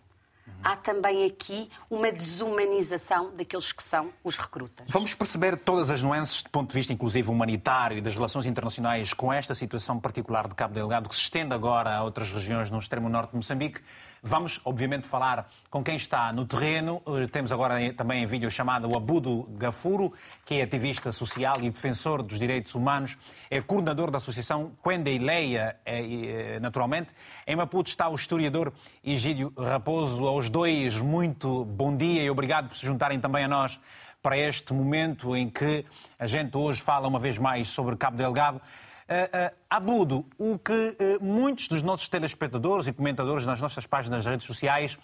Há 0.63 0.75
também 0.75 1.25
aqui 1.25 1.69
uma 1.89 2.11
desumanização 2.11 3.35
daqueles 3.35 3.71
que 3.71 3.83
são 3.83 4.09
os 4.23 4.37
recrutas. 4.37 4.85
Vamos 4.89 5.13
perceber 5.13 5.57
todas 5.59 5.89
as 5.89 6.01
nuances 6.01 6.41
do 6.41 6.49
ponto 6.49 6.69
de 6.69 6.73
vista, 6.73 6.91
inclusive, 6.91 7.29
humanitário 7.29 7.97
e 7.97 8.01
das 8.01 8.13
relações 8.13 8.45
internacionais 8.45 9.13
com 9.13 9.31
esta 9.31 9.53
situação 9.55 9.99
particular 9.99 10.47
de 10.47 10.55
Cabo 10.55 10.73
Delgado, 10.73 11.09
que 11.09 11.15
se 11.15 11.21
estende 11.21 11.53
agora 11.53 11.95
a 11.95 12.03
outras 12.03 12.31
regiões 12.31 12.69
no 12.69 12.79
extremo 12.79 13.07
norte 13.09 13.31
de 13.31 13.37
Moçambique. 13.37 13.81
Vamos, 14.21 14.59
obviamente, 14.65 15.07
falar 15.07 15.49
com 15.69 15.83
quem 15.83 15.95
está 15.95 16.33
no 16.33 16.45
terreno. 16.45 17.01
Eh, 17.07 17.27
temos 17.27 17.51
agora 17.51 17.93
também 17.93 18.23
em 18.23 18.25
vídeo 18.25 18.49
chamada 18.49 18.87
o 18.87 18.97
Abudo 18.97 19.47
Gafuro, 19.57 20.13
que 20.45 20.55
é 20.55 20.63
ativista 20.63 21.11
social 21.11 21.57
e 21.61 21.69
defensor 21.69 22.23
dos 22.23 22.39
direitos 22.39 22.75
humanos. 22.75 23.17
É 23.49 23.61
coordenador 23.61 24.09
da 24.09 24.17
Associação 24.17 24.71
Quenda 24.83 25.09
e 25.09 25.19
Leia, 25.19 25.77
é, 25.85 26.55
é, 26.55 26.59
naturalmente. 26.59 27.09
Em 27.45 27.55
Maputo 27.55 27.89
está 27.89 28.09
o 28.09 28.15
historiador 28.15 28.73
Egídio 29.03 29.53
Raposo. 29.57 30.25
Aos 30.25 30.49
dois, 30.49 30.97
muito 30.97 31.65
bom 31.65 31.95
dia 31.95 32.23
e 32.23 32.29
obrigado 32.29 32.69
por 32.69 32.77
se 32.77 32.85
juntarem 32.85 33.19
também 33.19 33.43
a 33.43 33.47
nós 33.47 33.79
para 34.21 34.37
este 34.37 34.73
momento 34.73 35.35
em 35.35 35.49
que 35.49 35.85
a 36.19 36.27
gente 36.27 36.57
hoje 36.57 36.81
fala 36.81 37.07
uma 37.07 37.19
vez 37.19 37.37
mais 37.37 37.69
sobre 37.69 37.95
Cabo 37.95 38.17
Delgado. 38.17 38.61
Uh, 39.07 39.53
uh, 39.53 39.57
Abudo, 39.69 40.25
o 40.37 40.59
que 40.59 40.71
uh, 40.73 41.23
muitos 41.23 41.67
dos 41.67 41.81
nossos 41.81 42.09
telespectadores 42.09 42.87
e 42.87 42.93
comentadores 42.93 43.45
nas 43.45 43.61
nossas 43.61 43.85
páginas 43.87 44.25
das 44.25 44.31
redes 44.31 44.45
sociais 44.45 44.97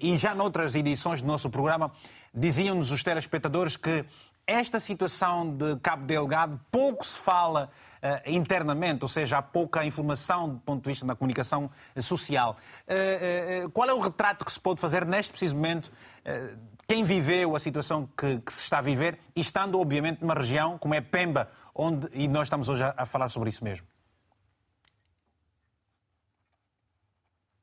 e 0.00 0.16
já 0.18 0.34
noutras 0.34 0.74
edições 0.74 1.22
do 1.22 1.28
nosso 1.28 1.48
programa 1.48 1.92
diziam-nos 2.34 2.90
os 2.90 3.02
telespectadores 3.04 3.76
que 3.76 4.04
esta 4.46 4.80
situação 4.80 5.56
de 5.56 5.76
Cabo 5.76 6.04
Delgado 6.04 6.60
pouco 6.70 7.06
se 7.06 7.16
fala 7.16 7.70
uh, 8.02 8.30
internamente, 8.30 9.04
ou 9.04 9.08
seja, 9.08 9.38
há 9.38 9.42
pouca 9.42 9.84
informação 9.84 10.48
do 10.48 10.58
ponto 10.60 10.82
de 10.82 10.90
vista 10.90 11.06
da 11.06 11.14
comunicação 11.14 11.70
social. 12.00 12.56
Uh, 12.88 13.66
uh, 13.66 13.70
qual 13.70 13.88
é 13.88 13.94
o 13.94 14.00
retrato 14.00 14.44
que 14.44 14.52
se 14.52 14.58
pode 14.58 14.80
fazer 14.80 15.06
neste 15.06 15.30
preciso 15.30 15.54
momento? 15.54 15.90
quem 16.86 17.02
viveu 17.02 17.56
a 17.56 17.58
situação 17.58 18.08
que, 18.16 18.38
que, 18.38 18.52
se 18.52 18.62
está 18.62 18.78
a 18.78 18.80
viver 18.80 19.18
estando, 19.34 19.80
obviamente, 19.80 20.20
numa 20.20 20.34
região 20.34 20.78
como 20.78 20.94
é 20.94 21.00
Pemba, 21.00 21.50
onde, 21.74 22.08
e 22.12 22.28
nós 22.28 22.44
estamos 22.44 22.68
hoje 22.68 22.82
a, 22.82 22.94
a 22.96 23.06
falar 23.06 23.28
sobre 23.28 23.48
isso 23.48 23.64
mesmo. 23.64 23.86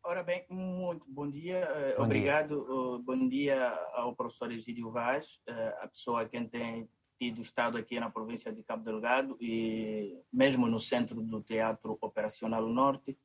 Ora 0.04 0.24
bem, 0.24 0.44
muito 0.50 1.06
bom 1.08 1.30
dia. 1.30 1.60
Eh, 1.60 1.96
bom 1.96 2.06
Obrigado. 2.06 2.56
Dia. 2.56 2.74
Eh, 2.74 3.04
bom 3.04 3.30
dia 3.30 3.70
ao 3.94 4.16
professor 4.16 4.52
Egídio 4.52 4.90
Vaz, 4.90 5.40
eh, 5.46 5.78
a 5.82 5.88
pessoa 5.88 6.28
quem 6.28 6.48
tem 6.48 6.90
tido 7.20 7.42
estado 7.42 7.78
aqui 7.78 8.00
na 8.00 8.10
província 8.10 8.52
de 8.52 8.64
Cabo 8.64 8.84
Delgado 8.84 9.38
e 9.40 10.18
mesmo 10.34 10.68
no 10.68 10.80
centro 10.80 11.22
do 11.22 11.44
Teatro 11.44 11.96
Operacional 12.02 12.68
Norte. 12.68 13.16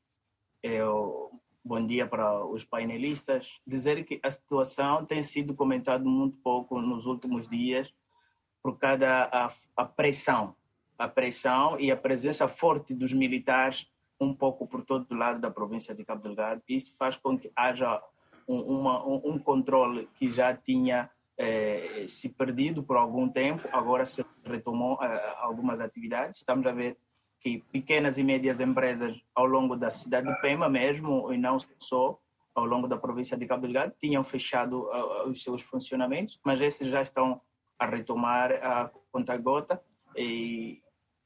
Eu, 0.62 1.40
bom 1.64 1.86
dia 1.86 2.06
para 2.06 2.44
os 2.44 2.64
painelistas. 2.64 3.62
Dizer 3.66 4.04
que 4.04 4.20
a 4.22 4.30
situação 4.30 5.06
tem 5.06 5.22
sido 5.22 5.54
comentada 5.54 6.04
muito 6.04 6.36
pouco 6.38 6.82
nos 6.82 7.06
últimos 7.06 7.48
dias 7.48 7.94
por 8.62 8.78
causa 8.78 8.98
da 8.98 9.54
a 9.76 9.84
pressão 9.84 10.54
a 10.98 11.08
pressão 11.08 11.78
e 11.78 11.90
a 11.90 11.96
presença 11.96 12.48
forte 12.48 12.94
dos 12.94 13.12
militares 13.12 13.86
um 14.20 14.32
pouco 14.32 14.66
por 14.66 14.84
todo 14.84 15.10
o 15.10 15.14
lado 15.14 15.40
da 15.40 15.50
província 15.50 15.94
de 15.94 16.04
Cabo 16.04 16.22
Delgado. 16.22 16.62
Isto 16.68 16.92
faz 16.96 17.16
com 17.16 17.38
que 17.38 17.50
haja 17.54 18.02
um, 18.46 18.60
uma, 18.60 19.04
um, 19.06 19.20
um 19.24 19.38
controle 19.38 20.08
que 20.14 20.30
já 20.30 20.54
tinha 20.54 21.10
eh, 21.36 22.04
se 22.06 22.28
perdido 22.28 22.82
por 22.82 22.96
algum 22.96 23.28
tempo, 23.28 23.68
agora 23.72 24.04
se 24.04 24.24
retomou 24.44 24.98
eh, 25.02 25.34
algumas 25.38 25.80
atividades. 25.80 26.38
Estamos 26.38 26.66
a 26.66 26.72
ver 26.72 26.96
que 27.40 27.62
pequenas 27.72 28.16
e 28.16 28.22
médias 28.22 28.60
empresas 28.60 29.20
ao 29.34 29.46
longo 29.46 29.76
da 29.76 29.90
cidade 29.90 30.28
de 30.28 30.40
Pema 30.40 30.68
mesmo, 30.68 31.32
e 31.32 31.36
não 31.36 31.58
só, 31.78 32.18
ao 32.54 32.64
longo 32.64 32.86
da 32.86 32.96
província 32.96 33.36
de 33.36 33.46
Cabo 33.46 33.62
Delgado, 33.62 33.92
tinham 33.98 34.22
fechado 34.22 34.84
uh, 34.84 35.28
os 35.28 35.42
seus 35.42 35.60
funcionamentos, 35.60 36.40
mas 36.44 36.60
esses 36.60 36.88
já 36.88 37.02
estão 37.02 37.40
a 37.78 37.84
retomar 37.84 38.52
a 38.64 38.90
conta-gota 39.10 39.82
e 40.16 40.80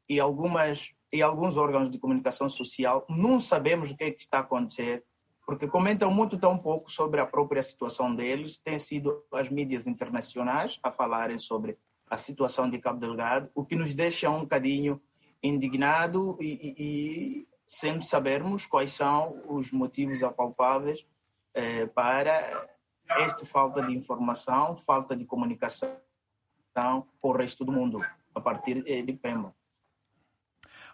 e 0.09 0.19
algumas 0.21 0.91
e 1.11 1.23
alguns 1.23 1.57
órgãos 1.57 1.91
de 1.91 1.99
comunicação 1.99 2.49
social 2.49 3.07
não 3.09 3.41
sabemos 3.41 3.91
o 3.91 3.97
que, 3.97 4.05
é 4.05 4.11
que 4.11 4.21
está 4.21 4.38
a 4.38 4.41
acontecer 4.41 5.05
porque 5.47 5.67
comentam 5.67 6.11
muito 6.11 6.38
tão 6.38 6.59
pouco 6.59 6.91
sobre 6.91 7.21
a 7.21 7.27
própria 7.27 7.62
situação 7.62 8.15
deles 8.15 8.59
tem 8.59 8.79
sido 8.79 9.25
as 9.33 9.49
mídias 9.49 9.87
internacionais 9.87 10.79
a 10.83 10.91
falarem 10.91 11.38
sobre 11.38 11.79
a 12.11 12.19
situação 12.19 12.69
de 12.69 12.79
Cabo 12.79 13.00
Delgado 13.00 13.50
o 13.55 13.65
que 13.65 13.75
nos 13.75 13.95
deixa 13.95 14.29
um 14.29 14.41
bocadinho 14.41 15.00
indignado 15.43 16.37
e, 16.41 16.47
e, 16.47 16.75
e 16.79 17.49
sem 17.67 18.00
sabermos 18.00 18.67
quais 18.67 18.93
são 18.93 19.43
os 19.47 19.71
motivos 19.71 20.23
apalpáveis 20.23 21.07
eh, 21.55 21.87
para 21.87 22.67
esta 23.09 23.45
falta 23.45 23.83
de 23.83 23.95
informação, 23.95 24.77
falta 24.77 25.15
de 25.15 25.25
comunicação 25.25 25.97
com 27.21 27.29
o 27.29 27.33
resto 27.33 27.65
do 27.65 27.73
mundo, 27.73 28.00
a 28.35 28.41
partir 28.41 28.85
eh, 28.87 29.03
de 29.03 29.12
Pemba. 29.12 29.55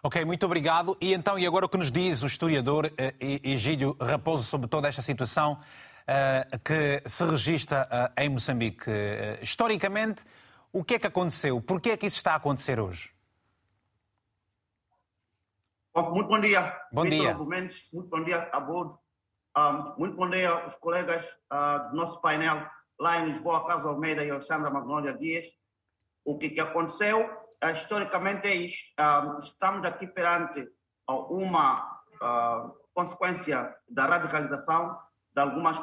Ok, 0.05 0.23
muito 0.23 0.45
obrigado. 0.45 0.95
E 1.01 1.15
então, 1.15 1.39
e 1.39 1.47
agora 1.47 1.65
o 1.65 1.69
que 1.69 1.79
nos 1.79 1.91
diz 1.91 2.21
o 2.21 2.27
historiador 2.27 2.85
uh, 2.85 2.91
Egídio 3.19 3.97
Raposo 3.99 4.43
sobre 4.43 4.67
toda 4.67 4.87
esta 4.87 5.01
situação 5.01 5.53
uh, 5.53 6.59
que 6.59 7.01
se 7.09 7.25
registra 7.25 7.89
uh, 7.91 8.21
em 8.21 8.29
Moçambique? 8.29 8.85
Historicamente, 9.41 10.23
o 10.71 10.83
que 10.83 10.93
é 10.93 10.99
que 10.99 11.07
aconteceu? 11.07 11.59
Por 11.59 11.81
que 11.81 11.89
é 11.89 11.97
que 11.97 12.05
isso 12.05 12.17
está 12.17 12.33
a 12.33 12.35
acontecer 12.35 12.79
hoje? 12.79 13.11
Muito 15.95 16.27
bom 16.27 16.39
dia. 16.39 16.79
Bom 16.91 17.05
dia. 17.05 17.33
Muito 17.33 18.07
bom 18.07 18.23
dia 18.23 18.47
a 18.53 18.59
bordo. 18.59 18.99
Um, 19.57 19.95
muito 19.97 20.15
bom 20.15 20.29
dia 20.29 20.51
aos 20.51 20.75
colegas 20.75 21.25
uh, 21.51 21.89
do 21.89 21.95
nosso 21.95 22.21
painel 22.21 22.63
lá 22.99 23.21
em 23.21 23.25
Lisboa, 23.25 23.65
Carlos 23.65 23.87
Almeida 23.87 24.23
e 24.23 24.29
Alexandra 24.29 24.69
Magnólia 24.69 25.17
Dias. 25.17 25.47
O 26.23 26.37
que, 26.37 26.51
que 26.51 26.59
aconteceu 26.59 27.44
historicamente 27.71 28.47
é. 28.47 29.01
Uh, 29.01 29.39
estamos 29.39 29.85
aqui 29.87 30.07
perante 30.07 30.67
uma 31.07 32.01
uh, 32.21 32.75
consequência 32.93 33.75
da 33.87 34.05
radicalização 34.05 34.97
de 35.33 35.41
algumas 35.41 35.79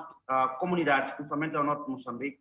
comunidades, 0.59 1.11
principalmente 1.13 1.55
ao 1.55 1.65
norte 1.65 1.85
de 1.85 1.91
Moçambique, 1.91 2.41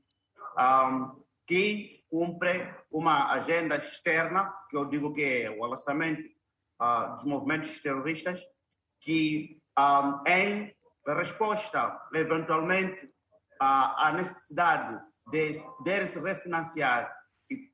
que 1.46 2.06
cumpre 2.10 2.74
uma 2.90 3.34
agenda 3.34 3.76
externa, 3.76 4.54
que 4.70 4.78
eu 4.78 4.86
digo 4.86 5.12
que 5.12 5.22
é 5.22 5.50
o 5.50 5.66
alassamento 5.66 6.24
dos 7.12 7.26
movimentos 7.26 7.80
terroristas, 7.80 8.42
que 9.02 9.62
em 10.26 10.74
resposta, 11.06 12.02
eventualmente, 12.14 13.14
à 13.60 14.14
necessidade 14.16 14.98
de 15.30 15.60
poder 15.60 16.08
se 16.08 16.20
refinanciar 16.20 17.14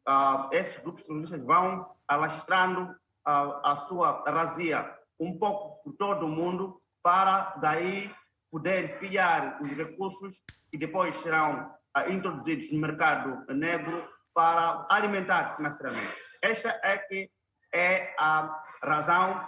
uh, 0.07 0.49
esses 0.51 0.77
grupos 0.77 1.03
terroristas 1.03 1.41
vão 1.43 1.95
alastrando 2.07 2.83
uh, 2.83 3.59
a 3.63 3.75
sua 3.87 4.23
razia 4.27 4.93
um 5.19 5.37
pouco 5.37 5.83
por 5.83 5.93
todo 5.93 6.25
o 6.25 6.29
mundo 6.29 6.81
para 7.03 7.55
daí 7.61 8.13
poder 8.51 8.99
pilhar 8.99 9.61
os 9.61 9.69
recursos 9.69 10.41
que 10.69 10.77
depois 10.77 11.15
serão 11.17 11.71
uh, 11.97 12.11
introduzidos 12.11 12.71
no 12.71 12.79
mercado 12.79 13.45
negro 13.53 14.07
para 14.33 14.85
alimentar 14.89 15.55
financeiramente. 15.55 16.15
Esta 16.41 16.79
é 16.83 16.97
que 16.97 17.29
é 17.73 18.15
a 18.19 18.63
razão 18.83 19.47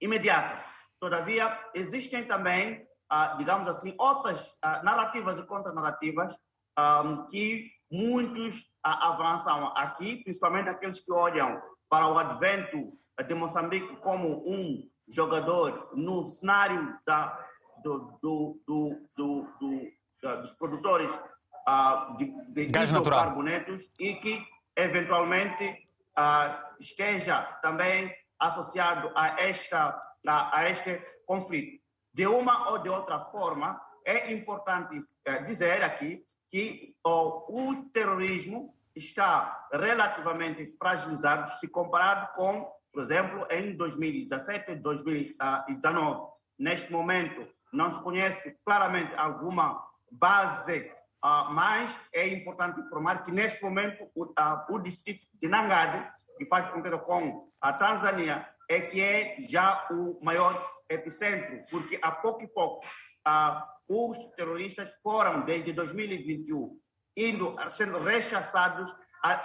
imediata. 0.00 0.62
Todavia, 1.00 1.58
existem 1.74 2.24
também, 2.26 2.86
uh, 3.12 3.36
digamos 3.38 3.68
assim, 3.68 3.94
outras 3.98 4.40
uh, 4.40 4.84
narrativas 4.84 5.38
e 5.38 5.46
contranarrativas 5.46 6.34
um, 6.78 7.26
que 7.26 7.70
muitos 7.90 8.62
avançam 8.82 9.68
aqui, 9.76 10.16
principalmente 10.16 10.68
aqueles 10.68 10.98
que 10.98 11.12
olham 11.12 11.62
para 11.88 12.08
o 12.08 12.18
advento 12.18 12.92
de 13.26 13.34
Moçambique 13.34 13.96
como 13.96 14.42
um 14.48 14.88
jogador 15.08 15.90
no 15.94 16.26
cenário 16.26 16.98
da, 17.06 17.38
do, 17.82 18.18
do, 18.22 18.60
do, 19.16 19.92
dos 20.40 20.52
produtores 20.54 21.10
uh, 21.68 22.16
de, 22.16 22.24
de 22.48 22.62
hidrocarbonetos 22.62 23.90
e 23.98 24.14
que, 24.14 24.44
eventualmente, 24.76 25.88
uh, 26.18 26.78
esteja 26.80 27.42
também 27.62 28.12
associado 28.38 29.12
a, 29.14 29.40
esta, 29.40 30.00
a, 30.26 30.58
a 30.58 30.70
este 30.70 31.00
conflito. 31.26 31.82
De 32.12 32.26
uma 32.26 32.70
ou 32.70 32.78
de 32.78 32.88
outra 32.88 33.20
forma, 33.26 33.80
é 34.04 34.32
importante 34.32 34.98
uh, 34.98 35.44
dizer 35.44 35.82
aqui 35.82 36.24
que 36.52 36.94
o 37.02 37.74
terrorismo 37.94 38.76
está 38.94 39.68
relativamente 39.72 40.76
fragilizado 40.78 41.48
se 41.58 41.66
comparado 41.66 42.34
com, 42.34 42.70
por 42.92 43.02
exemplo, 43.02 43.46
em 43.50 43.74
2017 43.74 44.72
e 44.72 44.76
2019. 44.76 46.30
Neste 46.58 46.92
momento, 46.92 47.48
não 47.72 47.92
se 47.94 48.00
conhece 48.02 48.54
claramente 48.66 49.14
alguma 49.16 49.82
base, 50.10 50.92
uh, 51.24 51.50
mas 51.50 51.98
é 52.12 52.28
importante 52.28 52.80
informar 52.80 53.22
que, 53.22 53.32
neste 53.32 53.62
momento, 53.62 54.06
o, 54.14 54.24
uh, 54.24 54.32
o 54.68 54.78
distrito 54.78 55.26
de 55.40 55.48
Nangade, 55.48 56.06
que 56.36 56.44
faz 56.44 56.68
fronteira 56.68 56.98
com 56.98 57.50
a 57.62 57.72
Tanzânia, 57.72 58.46
é 58.68 58.78
que 58.78 59.00
é 59.00 59.36
já 59.40 59.86
o 59.90 60.22
maior 60.22 60.70
epicentro, 60.86 61.64
porque 61.70 61.98
a 62.02 62.12
pouco 62.12 62.42
e 62.42 62.48
pouco 62.48 62.86
uh, 63.26 63.71
os 63.88 64.16
terroristas 64.36 64.92
foram, 65.02 65.44
desde 65.44 65.72
2021, 65.72 66.78
indo 67.16 67.56
sendo 67.70 67.98
rechaçados 67.98 68.94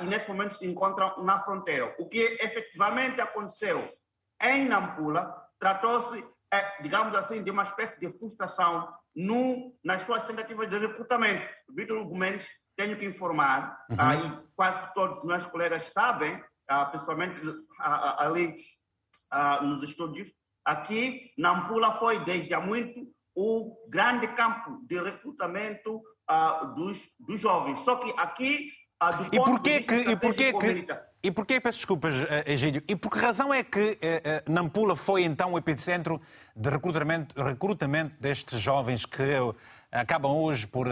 e 0.01 0.06
nesse 0.06 0.27
momento 0.27 0.56
se 0.56 0.65
encontram 0.65 1.24
na 1.24 1.44
fronteira. 1.44 1.96
O 2.00 2.08
que 2.08 2.20
efetivamente 2.41 3.22
aconteceu 3.22 3.91
em 4.41 4.67
Nampula 4.67 5.36
tratou-se, 5.60 6.25
é, 6.51 6.82
digamos 6.82 7.15
assim, 7.15 7.44
de 7.44 7.51
uma 7.51 7.63
espécie 7.63 8.00
de 8.00 8.12
frustração 8.17 8.91
no, 9.15 9.75
nas 9.84 10.03
suas 10.03 10.24
tentativas 10.24 10.70
de 10.70 10.77
recrutamento. 10.77 11.48
Vitor 11.70 12.03
Gomes, 12.06 12.48
tenho 12.75 12.96
que 12.96 13.06
informar, 13.06 13.86
uhum. 13.89 13.98
ah, 14.00 14.15
e 14.15 14.48
quase 14.56 14.79
todos 14.94 15.20
os 15.20 15.25
meus 15.25 15.46
colegas 15.48 15.91
sabem, 15.91 16.41
ah, 16.67 16.86
principalmente 16.86 17.41
ah, 17.79 18.25
ali 18.25 18.56
nos 19.63 19.84
estúdios, 19.84 20.32
aqui 20.63 21.34
Nampula 21.38 21.98
foi 21.98 22.24
desde 22.24 22.53
há 22.53 22.62
muito 22.62 23.13
o 23.38 23.77
grande 23.88 24.27
campo 24.29 24.82
de 24.88 25.00
recrutamento 25.00 26.01
dos, 26.74 27.08
dos 27.20 27.39
jovens. 27.39 27.79
Só 27.79 27.96
que 27.96 28.12
aqui 28.17 28.72
do 29.15 29.36
e 29.36 29.39
porquê 29.39 29.79
que, 29.82 29.96
e 29.96 30.15
porquê 30.15 30.53
que, 30.53 30.88
e 31.22 31.32
porquê, 31.32 31.62
peço 31.62 31.77
desculpas, 31.77 32.15
eh, 32.15 32.53
Egílio, 32.53 32.82
e 32.88 32.96
por 32.96 33.12
que 33.12 33.20
razão 33.20 33.53
é 33.53 33.63
que 33.63 34.00
eh, 34.01 34.44
Nampula 34.48 34.96
foi 34.96 35.24
então 35.24 35.53
o 35.53 35.58
epicentro 35.58 36.20
de 36.56 36.67
recrutamento, 36.67 37.39
recrutamento 37.39 38.15
destes 38.20 38.60
jovens 38.60 39.06
que 39.06 39.24
acabam 39.91 40.32
hoje 40.32 40.65
por 40.65 40.88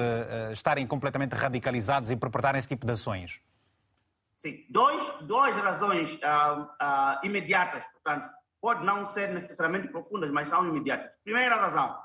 estarem 0.52 0.86
completamente 0.86 1.34
radicalizados 1.34 2.12
e 2.12 2.16
perpetrarem 2.16 2.60
esse 2.60 2.68
tipo 2.68 2.86
de 2.86 2.94
ações? 2.94 3.40
Sim, 4.36 4.66
dois, 4.70 5.02
duas 5.22 5.56
razões 5.56 6.14
uh, 6.16 6.62
uh, 6.62 7.26
imediatas, 7.26 7.84
portanto, 7.86 8.30
pode 8.62 8.86
não 8.86 9.08
ser 9.08 9.30
necessariamente 9.30 9.88
profundas, 9.88 10.30
mas 10.30 10.48
são 10.48 10.68
imediatas. 10.68 11.12
Primeira 11.24 11.56
razão 11.56 12.05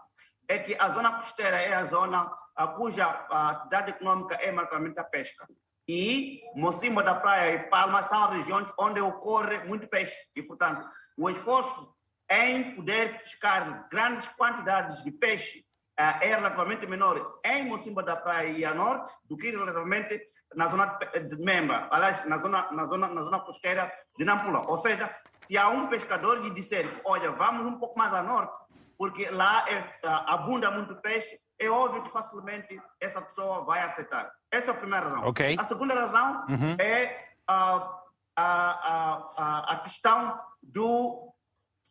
é 0.51 0.59
que 0.59 0.77
a 0.79 0.89
zona 0.89 1.13
costeira 1.13 1.57
é 1.57 1.73
a 1.73 1.85
zona 1.87 2.25
uh, 2.25 2.69
cuja 2.75 3.07
atividade 3.07 3.91
econômica 3.93 4.35
é 4.35 4.51
marcadamente 4.51 4.99
a 4.99 5.05
pesca 5.05 5.47
e 5.89 6.43
Mocimba 6.57 7.05
da 7.05 7.15
Praia 7.15 7.55
e 7.55 7.59
Palma 7.71 8.03
são 8.03 8.31
regiões 8.31 8.69
onde 8.79 9.01
ocorre 9.01 9.61
muito 9.61 9.89
peixe. 9.89 10.17
E, 10.37 10.43
portanto, 10.43 10.89
o 11.17 11.31
esforço 11.31 11.93
em 12.29 12.77
poder 12.77 13.21
pescar 13.21 13.89
grandes 13.91 14.29
quantidades 14.39 15.03
de 15.05 15.13
peixe 15.13 15.65
uh, 15.99 16.19
é 16.21 16.35
relativamente 16.35 16.85
menor 16.85 17.41
em 17.45 17.65
Mocimba 17.65 18.03
da 18.03 18.17
Praia 18.17 18.51
e 18.51 18.65
a 18.65 18.75
norte 18.75 19.13
do 19.25 19.37
que 19.37 19.51
relativamente 19.51 20.21
na 20.57 20.67
zona 20.67 20.99
de 21.29 21.37
Memba, 21.37 21.89
aliás, 21.93 22.25
na 22.27 22.39
zona, 22.39 22.73
na 22.73 22.87
zona, 22.87 23.09
na 23.09 23.23
zona 23.23 23.41
costeira 23.41 23.93
de 24.19 24.25
Nampula. 24.25 24.69
Ou 24.69 24.79
seja, 24.79 25.15
se 25.47 25.57
há 25.57 25.69
um 25.69 25.87
pescador 25.87 26.39
lhe 26.41 26.51
disser, 26.51 26.87
olha, 27.05 27.31
vamos 27.31 27.67
um 27.67 27.79
pouco 27.79 27.97
mais 27.97 28.13
a 28.13 28.23
norte, 28.23 28.53
porque 29.01 29.31
lá 29.31 29.65
é, 29.67 29.83
abunda 30.27 30.71
muito 30.71 30.95
peixe, 30.97 31.41
é 31.59 31.71
óbvio 31.71 32.03
que 32.03 32.11
facilmente 32.11 32.79
essa 33.01 33.23
pessoa 33.23 33.65
vai 33.65 33.81
aceitar. 33.81 34.31
Essa 34.51 34.67
é 34.67 34.71
a 34.73 34.77
primeira 34.77 35.09
razão. 35.09 35.27
Okay. 35.29 35.57
A 35.59 35.65
segunda 35.65 35.95
razão 35.95 36.45
uhum. 36.51 36.77
é 36.79 37.31
a, 37.49 37.99
a, 38.37 39.33
a, 39.39 39.73
a 39.73 39.77
questão 39.79 40.39
do 40.63 41.33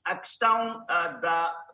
a 0.06 0.16
questão 0.18 0.86
da 1.20 1.66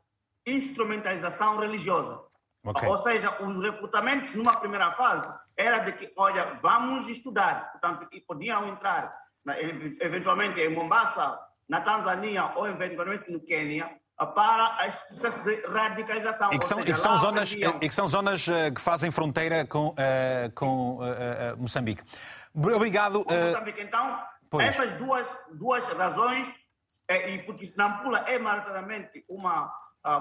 instrumentalização 0.48 1.58
religiosa. 1.58 2.18
Okay. 2.64 2.88
Ou 2.88 2.98
seja, 3.00 3.36
os 3.44 3.62
recrutamentos 3.62 4.34
numa 4.36 4.56
primeira 4.58 4.94
fase 4.94 5.34
era 5.58 5.80
de 5.80 5.92
que, 5.92 6.14
olha, 6.18 6.58
vamos 6.62 7.10
estudar, 7.10 7.74
portanto, 7.74 8.08
e 8.14 8.22
podiam 8.22 8.66
entrar 8.70 9.14
eventualmente 10.00 10.62
em 10.62 10.70
Mombasa, 10.70 11.38
na 11.68 11.82
Tanzânia 11.82 12.54
ou 12.56 12.70
eventualmente 12.70 13.30
no 13.30 13.42
Quênia, 13.42 14.00
para 14.18 14.88
este 14.88 15.08
processo 15.08 15.40
de 15.44 15.62
radicalização. 15.68 16.54
E 16.54 16.60
que 16.60 16.66
são, 16.66 16.78
seja, 16.78 16.90
e 16.90 16.94
que 16.94 17.00
são 17.00 17.18
zonas, 17.18 17.52
e 17.52 17.90
que, 17.90 17.94
são 17.94 18.08
zonas 18.08 18.48
uh, 18.48 18.74
que 18.74 18.80
fazem 18.80 19.12
fronteira 19.12 19.66
com, 19.66 19.90
uh, 19.90 19.96
com 20.56 21.00
uh, 21.00 21.58
Moçambique. 21.58 22.02
Obrigado. 22.54 23.26
Com 23.26 23.34
Moçambique, 23.34 23.82
então, 23.82 24.18
pois. 24.50 24.66
essas 24.66 24.94
duas, 24.94 25.28
duas 25.52 25.86
razões, 25.88 26.48
e 27.10 27.40
porque 27.40 27.74
Nampula 27.76 28.20
é 28.26 28.40
maioritariamente 28.40 29.26
uma 29.28 29.72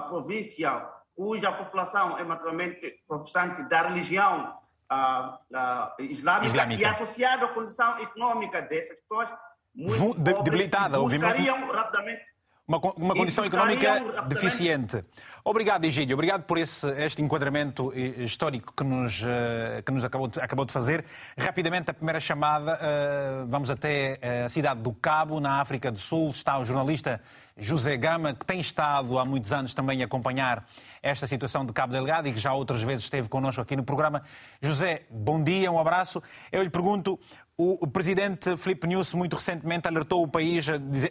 província 0.09 0.87
cuja 1.15 1.51
população 1.51 2.17
é 2.17 2.23
maioritariamente 2.23 3.01
professante 3.07 3.63
da 3.63 3.83
religião 3.83 4.55
islâmica, 5.97 6.47
islâmica, 6.47 6.81
e 6.81 6.85
associada 6.85 7.45
à 7.45 7.47
condição 7.47 7.97
econômica 7.99 8.61
dessas 8.61 8.97
pessoas 8.97 9.29
muito 9.73 10.43
debilitada, 10.43 10.99
obviamente. 10.99 11.49
rapidamente 11.71 12.34
uma, 12.67 12.79
uma 12.95 13.15
condição 13.15 13.43
económica 13.43 14.01
deficiente. 14.27 15.01
Obrigado, 15.43 15.85
Egílio. 15.85 16.15
Obrigado 16.15 16.43
por 16.43 16.57
esse, 16.57 16.87
este 17.03 17.21
enquadramento 17.21 17.93
histórico 17.95 18.73
que 18.75 18.83
nos, 18.83 19.21
eh, 19.23 19.83
que 19.85 19.91
nos 19.91 20.03
acabou, 20.03 20.27
de, 20.27 20.39
acabou 20.39 20.65
de 20.65 20.73
fazer. 20.73 21.05
Rapidamente, 21.37 21.91
a 21.91 21.93
primeira 21.93 22.19
chamada, 22.19 22.79
eh, 22.81 23.45
vamos 23.47 23.69
até 23.69 24.19
a 24.43 24.49
cidade 24.49 24.81
do 24.81 24.91
Cabo, 24.91 25.39
na 25.39 25.61
África 25.61 25.91
do 25.91 25.99
Sul. 25.99 26.31
Está 26.31 26.57
o 26.57 26.65
jornalista 26.65 27.21
José 27.55 27.95
Gama, 27.95 28.33
que 28.33 28.43
tem 28.43 28.59
estado 28.59 29.19
há 29.19 29.23
muitos 29.23 29.53
anos 29.53 29.71
também 29.75 30.01
a 30.01 30.05
acompanhar 30.05 30.65
esta 31.05 31.27
situação 31.27 31.63
de 31.63 31.71
Cabo 31.71 31.93
Delgado 31.93 32.27
e 32.27 32.33
que 32.33 32.39
já 32.39 32.51
outras 32.51 32.81
vezes 32.81 33.03
esteve 33.03 33.29
connosco 33.29 33.61
aqui 33.61 33.75
no 33.75 33.83
programa. 33.83 34.23
José, 34.59 35.03
bom 35.07 35.41
dia, 35.41 35.71
um 35.71 35.79
abraço. 35.79 36.21
Eu 36.51 36.63
lhe 36.63 36.69
pergunto, 36.69 37.19
o 37.55 37.85
presidente 37.85 38.57
Filipe 38.57 38.87
Nunes 38.87 39.13
muito 39.13 39.35
recentemente 39.35 39.87
alertou 39.87 40.23
o 40.23 40.27
país, 40.27 40.65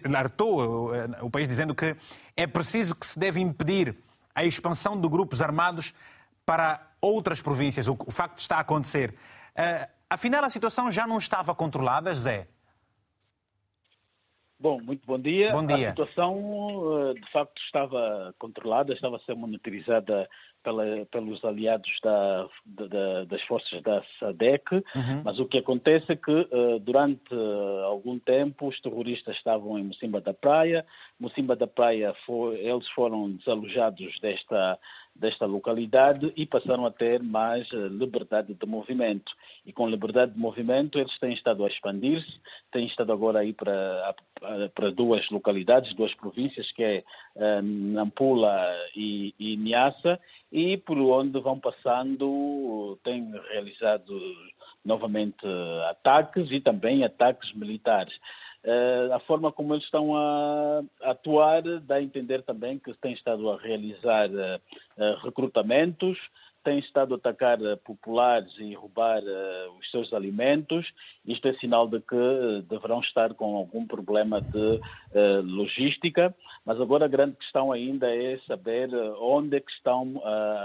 alertou 0.05 0.93
eh, 0.93 1.09
o 1.23 1.31
país 1.31 1.47
dizendo 1.47 1.77
que 1.77 1.97
é 2.37 2.45
preciso 2.45 2.97
que 2.97 3.07
se 3.07 3.17
deve 3.17 3.41
impedir 3.41 3.97
a 4.35 4.45
expansão 4.45 5.01
de 5.01 5.09
grupos 5.09 5.41
armados 5.41 5.95
para 6.45 6.91
outras 7.01 7.41
províncias. 7.41 7.87
O, 7.87 7.97
facto 8.11 8.41
está 8.41 8.57
a 8.57 8.61
acontecer. 8.61 9.15
Uh, 9.57 9.89
afinal, 10.11 10.45
a 10.45 10.51
situação 10.51 10.91
já 10.91 11.07
não 11.07 11.19
estava 11.19 11.55
controlada, 11.55 12.13
Zé? 12.13 12.49
Bom, 14.59 14.81
muito 14.81 15.07
bom 15.07 15.19
dia. 15.19 15.53
Bom 15.53 15.67
dia. 15.67 15.89
A 15.89 15.91
situação, 15.91 17.11
eh, 17.11 17.15
de 17.15 17.33
facto, 17.33 17.61
estava 17.63 18.35
controlada, 18.39 18.93
estava 18.93 19.17
a 19.17 19.21
ser 19.21 19.35
monitorizada 19.35 20.29
pela, 20.65 21.07
pelos 21.13 21.45
aliados 21.45 21.93
da, 22.03 22.49
da, 22.65 23.25
das 23.25 23.43
forças 23.43 23.81
da 23.83 24.03
SADEC, 24.19 24.75
uhum. 24.75 25.23
mas 25.23 25.39
o 25.39 25.45
que 25.45 25.59
acontece 25.59 26.11
é 26.11 26.17
que 26.17 26.33
uh, 26.33 26.79
durante 26.81 27.33
uh, 27.33 27.85
algum 27.85 28.19
tempo 28.19 28.67
os 28.67 28.81
terroristas 28.81 29.37
estavam 29.37 29.79
em 29.79 29.85
Mocimba 29.85 30.21
da 30.21 30.33
Praia, 30.33 30.85
Mocimba 31.21 31.55
da 31.55 31.67
Praia 31.67 32.15
foi, 32.25 32.57
eles 32.57 32.89
foram 32.89 33.31
desalojados 33.33 34.19
desta, 34.21 34.79
desta 35.15 35.45
localidade 35.45 36.33
e 36.35 36.47
passaram 36.47 36.87
a 36.87 36.91
ter 36.91 37.23
mais 37.23 37.71
uh, 37.73 37.87
liberdade 37.87 38.55
de 38.55 38.67
movimento. 38.67 39.31
E 39.67 39.73
com 39.73 39.89
liberdade 39.89 40.33
de 40.33 40.39
movimento 40.39 40.99
eles 40.99 41.17
têm 41.19 41.35
estado 41.35 41.65
a 41.65 41.69
expandir-se, 41.69 42.41
têm 42.73 42.87
estado 42.87 43.13
agora 43.13 43.41
aí 43.41 43.53
para, 43.53 44.15
para 44.75 44.91
duas 44.91 45.29
localidades, 45.31 45.95
duas 45.95 46.15
províncias, 46.15 46.71
que 46.73 46.83
é 46.83 47.05
Nampula 47.63 48.55
e, 48.95 49.35
e 49.39 49.57
Niassa, 49.57 50.21
e 50.55 50.77
por 50.77 50.97
onde 50.97 51.41
vão 51.41 51.59
passando 51.59 52.97
têm 53.03 53.29
realizado 53.51 54.17
novamente 54.85 55.45
ataques 55.91 56.49
e 56.53 56.61
também 56.61 57.03
ataques 57.03 57.53
militares. 57.55 58.15
Uh, 58.65 59.13
a 59.13 59.19
forma 59.19 59.51
como 59.51 59.75
eles 59.75 59.85
estão 59.85 60.17
a, 60.17 60.83
atuar 61.03 61.61
dá 61.81 61.97
a 61.97 62.03
entender 62.03 62.43
também 62.43 62.79
que 62.79 62.95
têm 62.95 63.13
estado 63.13 63.51
a 63.51 63.59
realizar 63.59 64.31
uh, 64.31 65.25
recrutamentos, 65.25 66.17
têm 66.65 66.79
estado 66.79 67.15
a 67.15 67.17
atacar 67.17 67.59
populares 67.85 68.53
e 68.59 68.75
roubar 68.75 69.23
uh, 69.23 69.79
os 69.79 69.91
seus 69.91 70.13
alimentos. 70.13 70.91
Isto 71.25 71.49
é 71.49 71.53
sinal 71.55 71.87
de 71.87 72.01
que 72.01 72.65
deverão 72.69 73.01
estar 73.01 73.35
com 73.35 73.57
algum 73.57 73.87
problema 73.87 74.41
de 74.41 74.81
logística. 75.45 76.35
Mas 76.65 76.81
agora 76.81 77.05
a 77.05 77.09
grande 77.09 77.37
questão 77.37 77.71
ainda 77.71 78.15
é 78.15 78.39
saber 78.47 78.91
onde 79.21 79.57
é 79.57 79.61
que 79.61 79.71
estão 79.73 80.21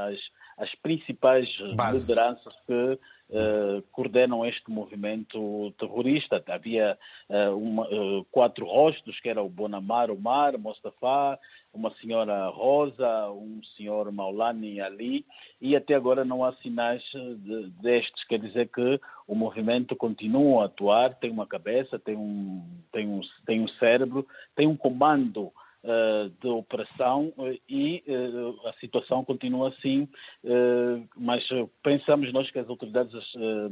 as, 0.07 0.19
as 0.57 0.75
principais 0.75 1.47
Base. 1.75 1.99
lideranças 1.99 2.53
que 2.65 2.99
Uh, 3.31 3.83
coordenam 3.91 4.43
este 4.43 4.71
movimento 4.71 5.71
terrorista. 5.77 6.43
Havia 6.47 6.97
uh, 7.29 7.55
uma, 7.55 7.83
uh, 7.83 8.25
quatro 8.31 8.65
rostos, 8.65 9.19
que 9.19 9.29
era 9.29 9.39
o 9.39 9.47
Bonamar 9.47 10.09
Omar, 10.09 10.57
Mostafa, 10.57 11.37
uma 11.73 11.91
senhora 11.95 12.49
Rosa, 12.49 13.29
um 13.31 13.61
senhor 13.77 14.11
Maulani 14.11 14.81
Ali, 14.81 15.25
e 15.61 15.75
até 15.75 15.93
agora 15.93 16.25
não 16.25 16.43
há 16.43 16.53
sinais 16.57 17.03
de, 17.11 17.69
destes. 17.81 18.23
Quer 18.25 18.39
dizer 18.39 18.69
que 18.69 18.99
o 19.27 19.35
movimento 19.35 19.95
continua 19.95 20.63
a 20.63 20.65
atuar, 20.65 21.13
tem 21.15 21.29
uma 21.31 21.45
cabeça, 21.45 21.99
tem 21.99 22.15
um, 22.15 22.63
tem 22.91 23.07
um, 23.07 23.21
tem 23.45 23.61
um 23.61 23.67
cérebro, 23.67 24.27
tem 24.55 24.67
um 24.67 24.75
comando 24.75 25.51
uh, 25.83 26.29
de 26.41 26.47
operação 26.47 27.33
uh, 27.37 27.57
e 27.67 28.03
uh, 28.07 28.67
a 28.67 28.73
situação 28.73 29.23
continua 29.23 29.69
assim, 29.69 30.07
mas 31.15 31.47
pensamos 31.83 32.31
nós 32.33 32.49
que 32.51 32.59
as 32.59 32.69
autoridades 32.69 33.13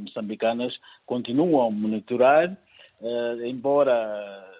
moçambicanas 0.00 0.78
continuam 1.06 1.66
a 1.66 1.70
monitorar, 1.70 2.56
embora 3.44 4.57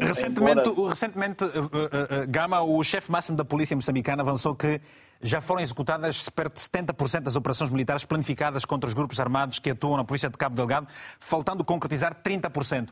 Recentemente, 0.00 0.68
embora... 0.68 0.90
recentemente 0.90 1.44
uh, 1.44 1.48
uh, 1.48 2.28
Gama, 2.28 2.60
o 2.62 2.82
chefe 2.82 3.10
máximo 3.10 3.36
da 3.36 3.44
polícia 3.44 3.74
moçambicana, 3.74 4.22
avançou 4.22 4.54
que 4.54 4.80
já 5.22 5.40
foram 5.40 5.62
executadas 5.62 6.28
perto 6.28 6.54
de 6.54 6.60
70% 6.60 7.20
das 7.20 7.36
operações 7.36 7.70
militares 7.70 8.04
planificadas 8.04 8.64
contra 8.64 8.88
os 8.88 8.94
grupos 8.94 9.18
armados 9.18 9.58
que 9.58 9.70
atuam 9.70 9.96
na 9.96 10.04
província 10.04 10.28
de 10.28 10.36
Cabo 10.36 10.54
Delgado, 10.54 10.86
faltando 11.18 11.64
concretizar 11.64 12.22
30%. 12.22 12.90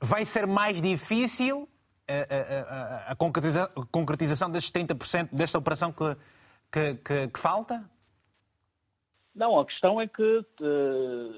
Vai 0.00 0.24
ser 0.24 0.46
mais 0.46 0.82
difícil 0.82 1.68
a, 2.08 3.08
a, 3.08 3.12
a 3.12 3.14
concretiza, 3.14 3.68
concretização 3.90 4.50
destes 4.50 4.72
30% 4.72 5.28
desta 5.32 5.58
operação 5.58 5.92
que, 5.92 6.16
que, 6.70 6.94
que, 6.94 7.28
que, 7.28 7.38
falta? 7.38 7.88
Não, 9.34 9.58
a 9.58 9.64
questão 9.64 10.00
é 10.00 10.08
que, 10.08 10.22
uh, 10.22 11.34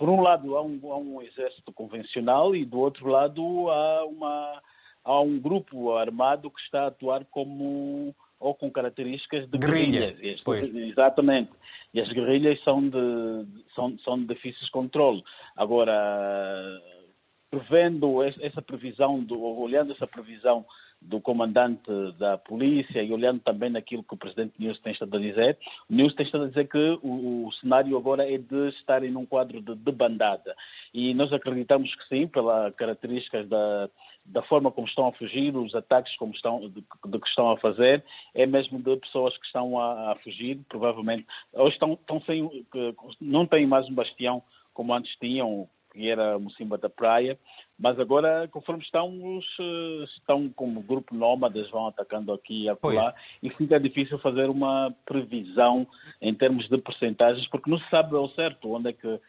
por 0.00 0.08
um 0.08 0.22
lado, 0.22 0.56
há 0.56 0.62
um, 0.62 0.80
há 0.84 0.96
um, 0.96 1.20
exército 1.20 1.70
convencional 1.74 2.56
e, 2.56 2.64
do 2.64 2.78
outro 2.78 3.06
lado, 3.06 3.68
há, 3.68 4.06
uma, 4.06 4.62
há 5.04 5.20
um 5.20 5.38
grupo 5.38 5.94
armado 5.94 6.50
que 6.50 6.58
está 6.62 6.84
a 6.84 6.86
atuar 6.86 7.26
como 7.26 8.14
ou 8.38 8.54
com 8.54 8.70
características 8.70 9.46
de 9.46 9.58
guerrilha. 9.58 10.12
guerrilhas. 10.12 10.90
Exatamente. 10.92 11.50
E 11.92 12.00
as 12.00 12.08
guerrilhas 12.08 12.58
são 12.64 12.80
de, 12.80 13.46
são, 13.74 13.98
são 13.98 14.18
de 14.18 14.24
difíceis 14.24 14.70
controle. 14.70 15.22
Agora, 15.54 15.92
prevendo 17.50 18.22
essa 18.22 18.62
previsão, 18.62 19.22
do, 19.22 19.38
olhando 19.38 19.92
essa 19.92 20.06
previsão 20.06 20.64
do 21.00 21.20
comandante 21.20 21.90
da 22.18 22.36
polícia 22.36 23.02
e 23.02 23.12
olhando 23.12 23.40
também 23.40 23.70
naquilo 23.70 24.02
que 24.02 24.14
o 24.14 24.18
presidente 24.18 24.52
News 24.58 24.78
tem 24.80 24.92
estado 24.92 25.16
a 25.16 25.20
dizer, 25.20 25.58
News 25.88 26.14
tem 26.14 26.26
estado 26.26 26.44
a 26.44 26.48
dizer 26.48 26.68
que 26.68 26.98
o, 27.02 27.46
o 27.46 27.52
cenário 27.54 27.96
agora 27.96 28.30
é 28.30 28.36
de 28.36 28.68
estar 28.68 29.02
em 29.02 29.16
um 29.16 29.24
quadro 29.24 29.60
de, 29.62 29.74
de 29.74 29.92
bandada. 29.92 30.54
E 30.92 31.14
nós 31.14 31.32
acreditamos 31.32 31.94
que 31.94 32.08
sim, 32.08 32.26
pelas 32.26 32.74
características 32.74 33.48
da, 33.48 33.88
da 34.26 34.42
forma 34.42 34.70
como 34.70 34.86
estão 34.86 35.06
a 35.06 35.12
fugir, 35.12 35.56
os 35.56 35.74
ataques 35.74 36.14
como 36.16 36.32
estão, 36.34 36.60
de, 36.68 36.84
de, 37.06 37.18
que 37.18 37.28
estão 37.28 37.50
a 37.50 37.56
fazer, 37.56 38.04
é 38.34 38.46
mesmo 38.46 38.78
de 38.78 38.96
pessoas 38.96 39.36
que 39.38 39.46
estão 39.46 39.78
a, 39.78 40.12
a 40.12 40.14
fugir, 40.16 40.58
provavelmente, 40.68 41.26
ou 41.54 41.68
estão, 41.68 41.94
estão 41.94 42.20
sem, 42.22 42.66
não 43.20 43.46
têm 43.46 43.66
mais 43.66 43.88
um 43.88 43.94
bastião 43.94 44.42
como 44.74 44.94
antes 44.94 45.14
tinham, 45.16 45.68
que 45.92 46.08
era 46.08 46.38
Mocimba 46.38 46.78
da 46.78 46.88
Praia, 46.88 47.38
mas 47.78 47.98
agora, 47.98 48.48
conforme 48.48 48.82
estão, 48.82 49.36
os, 49.36 49.46
eh, 49.58 50.04
estão 50.04 50.48
como 50.50 50.82
grupo 50.82 51.14
nómadas, 51.14 51.68
vão 51.70 51.88
atacando 51.88 52.32
aqui 52.32 52.64
e 52.64 52.68
acolá, 52.68 53.14
e 53.42 53.50
fica 53.50 53.80
difícil 53.80 54.18
fazer 54.18 54.48
uma 54.50 54.94
previsão 55.04 55.86
em 56.20 56.34
termos 56.34 56.68
de 56.68 56.78
porcentagens, 56.78 57.46
porque 57.48 57.70
não 57.70 57.78
se 57.78 57.88
sabe 57.88 58.14
ao 58.14 58.28
certo 58.30 58.74
onde 58.74 58.90
é 58.90 58.92
que, 58.92 59.20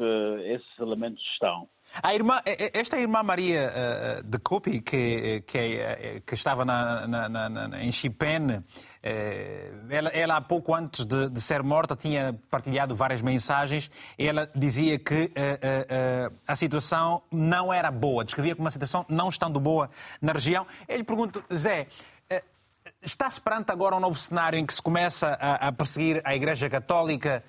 que 0.00 0.52
esses 0.54 0.78
elementos 0.78 1.22
estão. 1.34 1.68
A 2.02 2.14
irmã, 2.14 2.40
esta 2.72 2.98
irmã 2.98 3.22
Maria 3.22 3.70
uh, 3.70 4.22
de 4.22 4.38
Copi, 4.38 4.80
que, 4.80 5.42
que, 5.44 5.58
eh, 5.58 6.22
que 6.24 6.34
estava 6.34 6.64
na, 6.64 7.06
na, 7.06 7.48
na, 7.48 7.82
em 7.82 7.90
Chipene, 7.90 8.64
ela, 9.88 10.08
ela, 10.10 10.36
há 10.36 10.40
pouco 10.40 10.72
antes 10.72 11.04
de, 11.04 11.28
de, 11.28 11.40
ser 11.40 11.64
morta, 11.64 11.96
tinha 11.96 12.38
partilhado 12.48 12.94
várias 12.94 13.20
mensagens. 13.22 13.90
Ela 14.16 14.48
dizia 14.54 14.98
que 15.00 15.24
uh, 15.24 16.34
a 16.46 16.54
situação 16.54 17.22
não 17.30 17.72
era 17.74 17.90
boa, 17.90 18.24
descrevia 18.24 18.54
como 18.54 18.66
uma 18.66 18.70
situação 18.70 19.04
não 19.08 19.28
estando 19.28 19.58
boa 19.58 19.90
na 20.22 20.32
região. 20.32 20.66
Eu 20.86 20.96
lhe 20.96 21.04
pergunto, 21.04 21.42
Zé, 21.52 21.88
está-se 23.02 23.40
perante 23.40 23.72
agora 23.72 23.96
um 23.96 24.00
novo 24.00 24.16
cenário 24.16 24.58
em 24.58 24.64
que 24.64 24.72
se 24.72 24.80
começa 24.80 25.36
a, 25.40 25.68
a 25.68 25.72
perseguir 25.72 26.22
a 26.24 26.36
Igreja 26.36 26.70
Católica? 26.70 27.42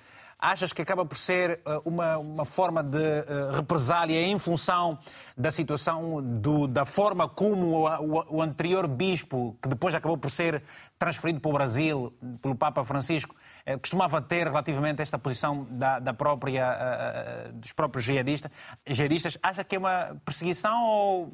Achas 0.44 0.72
que 0.72 0.82
acaba 0.82 1.06
por 1.06 1.16
ser 1.16 1.60
eh, 1.64 1.80
uma, 1.84 2.18
uma 2.18 2.44
forma 2.44 2.82
de 2.82 2.98
uh, 2.98 3.52
represália 3.54 4.20
em 4.26 4.36
função 4.40 4.98
da 5.38 5.52
situação, 5.52 6.20
do, 6.20 6.66
da 6.66 6.84
forma 6.84 7.28
como 7.28 7.88
o, 7.88 8.38
o, 8.38 8.42
anterior 8.42 8.88
bispo, 8.88 9.56
que 9.62 9.68
depois 9.68 9.94
acabou 9.94 10.18
por 10.18 10.32
ser 10.32 10.64
transferido 10.98 11.38
para 11.38 11.48
o 11.48 11.52
Brasil 11.52 12.12
pelo 12.42 12.56
Papa 12.56 12.84
Francisco, 12.84 13.36
uh, 13.68 13.78
costumava 13.78 14.20
ter 14.20 14.48
relativamente 14.48 15.00
esta 15.00 15.16
posição 15.16 15.64
da, 15.70 16.00
da 16.00 16.12
própria, 16.12 17.52
dos 17.54 17.72
próprios 17.72 18.04
jihadistas, 18.04 18.50
jihadistas? 18.84 19.38
Acha 19.40 19.62
que 19.62 19.76
é 19.76 19.78
uma 19.78 20.20
perseguição 20.24 20.84
ou, 20.84 21.32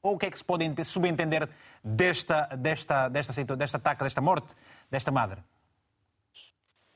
ou 0.00 0.14
o 0.14 0.16
que 0.16 0.26
é 0.26 0.30
que 0.30 0.38
se 0.38 0.44
pode 0.44 0.84
subentender 0.84 1.48
desta, 1.82 2.46
desta, 2.56 3.08
desta, 3.08 3.56
desta 3.56 3.76
ataque, 3.78 4.04
desta 4.04 4.20
morte, 4.20 4.54
desta 4.88 5.10
madre? 5.10 5.42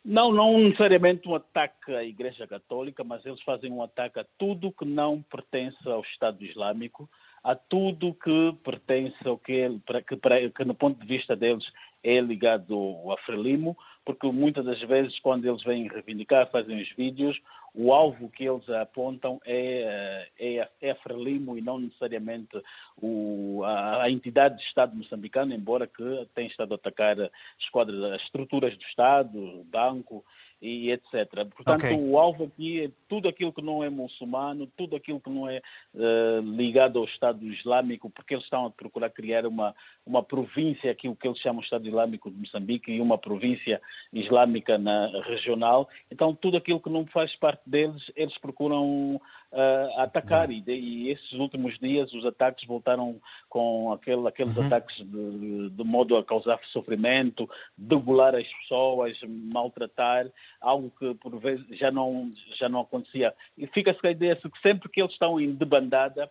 Não, 0.05 0.33
não 0.33 0.59
necessariamente 0.59 1.29
um 1.29 1.35
ataque 1.37 1.95
à 1.95 2.03
Igreja 2.03 2.45
Católica, 2.47 3.05
mas 3.05 3.25
eles 3.25 3.41
fazem 3.43 3.71
um 3.71 3.83
ataque 3.83 4.19
a 4.19 4.27
tudo 4.37 4.73
que 4.73 4.85
não 4.85 5.23
pertence 5.23 5.77
ao 5.88 6.01
Estado 6.01 6.45
Islâmico, 6.45 7.09
a 7.45 7.55
tudo 7.55 8.15
que 8.15 8.53
pertence 8.65 9.17
ao 9.27 9.38
que, 9.38 9.69
que, 10.09 10.51
que 10.51 10.65
no 10.65 10.75
ponto 10.75 11.01
de 11.01 11.07
vista 11.07 11.37
deles 11.37 11.65
é 12.03 12.21
ligado 12.21 12.75
ao 12.75 13.17
Frelimo, 13.25 13.77
porque 14.05 14.27
muitas 14.31 14.65
das 14.65 14.81
vezes 14.83 15.19
quando 15.21 15.47
eles 15.47 15.62
vêm 15.62 15.88
reivindicar, 15.88 16.51
fazem 16.51 16.81
os 16.81 16.91
vídeos, 16.93 17.41
o 17.75 17.93
alvo 17.93 18.29
que 18.29 18.45
eles 18.45 18.69
apontam 18.69 19.41
é, 19.47 20.29
é, 20.38 20.69
é 20.81 20.91
a 20.91 20.95
Frelimo 20.97 21.57
e 21.57 21.62
não 21.62 21.79
necessariamente 21.79 22.62
o, 23.01 23.62
a, 23.65 24.03
a, 24.03 24.11
entidade 24.11 24.59
de 24.59 24.65
Estado 24.65 24.95
moçambicano, 24.95 25.55
embora 25.55 25.87
que 25.87 26.29
tenha 26.35 26.49
estado 26.49 26.73
a 26.73 26.75
atacar 26.75 27.17
esquadras, 27.59 28.03
as 28.12 28.23
estruturas 28.23 28.77
do 28.77 28.85
Estado, 28.85 29.38
o 29.38 29.65
banco 29.65 30.25
e 30.62 30.92
etc. 30.92 31.29
Portanto, 31.55 31.85
okay. 31.85 31.96
o 31.96 32.16
alvo 32.16 32.44
aqui 32.44 32.85
é 32.85 32.90
tudo 33.09 33.29
aquilo 33.29 33.53
que 33.53 33.61
não 33.61 33.83
é 33.83 33.90
muçulmano, 33.90 34.68
tudo 34.77 34.94
aquilo 34.94 35.20
que 35.20 35.29
não 35.29 35.48
é 35.48 35.61
uh, 35.92 36.40
ligado 36.57 37.01
ao 37.01 37.05
Estado 37.05 37.44
Islâmico, 37.44 38.09
porque 38.09 38.35
eles 38.35 38.44
estão 38.44 38.66
a 38.66 38.70
procurar 38.70 39.11
criar 39.11 39.44
uma, 39.44 39.75
uma 40.07 40.22
província, 40.22 40.92
aqui 40.92 41.09
o 41.09 41.16
que 41.16 41.27
eles 41.27 41.40
chamam 41.40 41.59
de 41.59 41.64
Estado 41.64 41.88
Islâmico 41.88 42.31
de 42.31 42.38
Moçambique, 42.38 42.92
e 42.92 43.01
uma 43.01 43.18
província 43.18 43.83
islâmica 44.12 44.79
na, 44.79 45.09
regional. 45.25 45.88
Então, 46.11 46.33
tudo 46.33 46.57
aquilo 46.57 46.81
que 46.81 46.90
não 46.90 47.05
faz 47.07 47.35
parte 47.37 47.62
deles, 47.66 48.11
eles 48.14 48.38
procuram 48.38 49.20
uh, 49.53 50.01
atacar. 50.01 50.51
E, 50.51 50.62
e, 50.67 51.11
esses 51.11 51.33
últimos 51.33 51.79
dias, 51.79 52.12
os 52.12 52.25
ataques 52.25 52.67
voltaram 52.67 53.21
com 53.49 53.93
aquele, 53.93 54.27
aqueles 54.27 54.57
uhum. 54.57 54.67
ataques 54.67 54.97
de, 54.97 55.71
de 55.71 55.85
modo 55.85 56.17
a 56.17 56.25
causar 56.25 56.59
sofrimento, 56.73 57.49
degolar 57.77 58.35
as 58.35 58.49
pessoas, 58.61 59.19
maltratar 59.53 60.27
algo 60.61 60.93
que 60.99 61.15
por 61.15 61.38
vezes 61.38 61.67
já 61.79 61.91
não, 61.91 62.33
já 62.55 62.69
não 62.69 62.81
acontecia. 62.81 63.35
E 63.57 63.67
fica-se 63.67 64.01
com 64.01 64.07
a 64.07 64.12
ideia 64.12 64.35
de 64.35 64.43
que 64.43 64.61
sempre 64.61 64.88
que 64.88 65.01
eles 65.01 65.12
estão 65.12 65.41
em 65.41 65.53
debandada, 65.53 66.31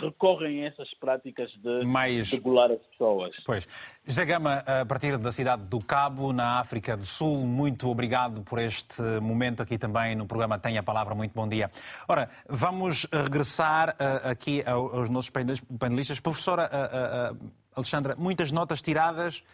recorrem 0.00 0.64
a 0.64 0.68
essas 0.68 0.92
práticas 0.94 1.50
de 1.62 1.84
Mais... 1.84 2.30
regular 2.30 2.70
as 2.70 2.80
pessoas. 2.80 3.36
Pois. 3.44 3.68
José 4.04 4.24
Gama, 4.24 4.64
a 4.66 4.84
partir 4.84 5.16
da 5.18 5.30
cidade 5.30 5.64
do 5.64 5.80
Cabo, 5.80 6.32
na 6.32 6.58
África 6.58 6.96
do 6.96 7.06
Sul, 7.06 7.46
muito 7.46 7.88
obrigado 7.88 8.42
por 8.42 8.58
este 8.58 9.00
momento 9.20 9.62
aqui 9.62 9.78
também 9.78 10.16
no 10.16 10.26
programa 10.26 10.58
Tenha 10.58 10.80
a 10.80 10.82
Palavra. 10.82 11.14
Muito 11.14 11.32
bom 11.32 11.46
dia. 11.46 11.70
Ora, 12.08 12.28
vamos 12.48 13.06
regressar 13.12 13.90
uh, 13.90 14.30
aqui 14.30 14.62
aos 14.66 15.08
nossos 15.08 15.30
panelistas. 15.30 16.18
Professora 16.20 16.68
uh, 16.72 17.34
uh, 17.34 17.50
Alexandra, 17.76 18.16
muitas 18.16 18.50
notas 18.50 18.82
tiradas 18.82 19.44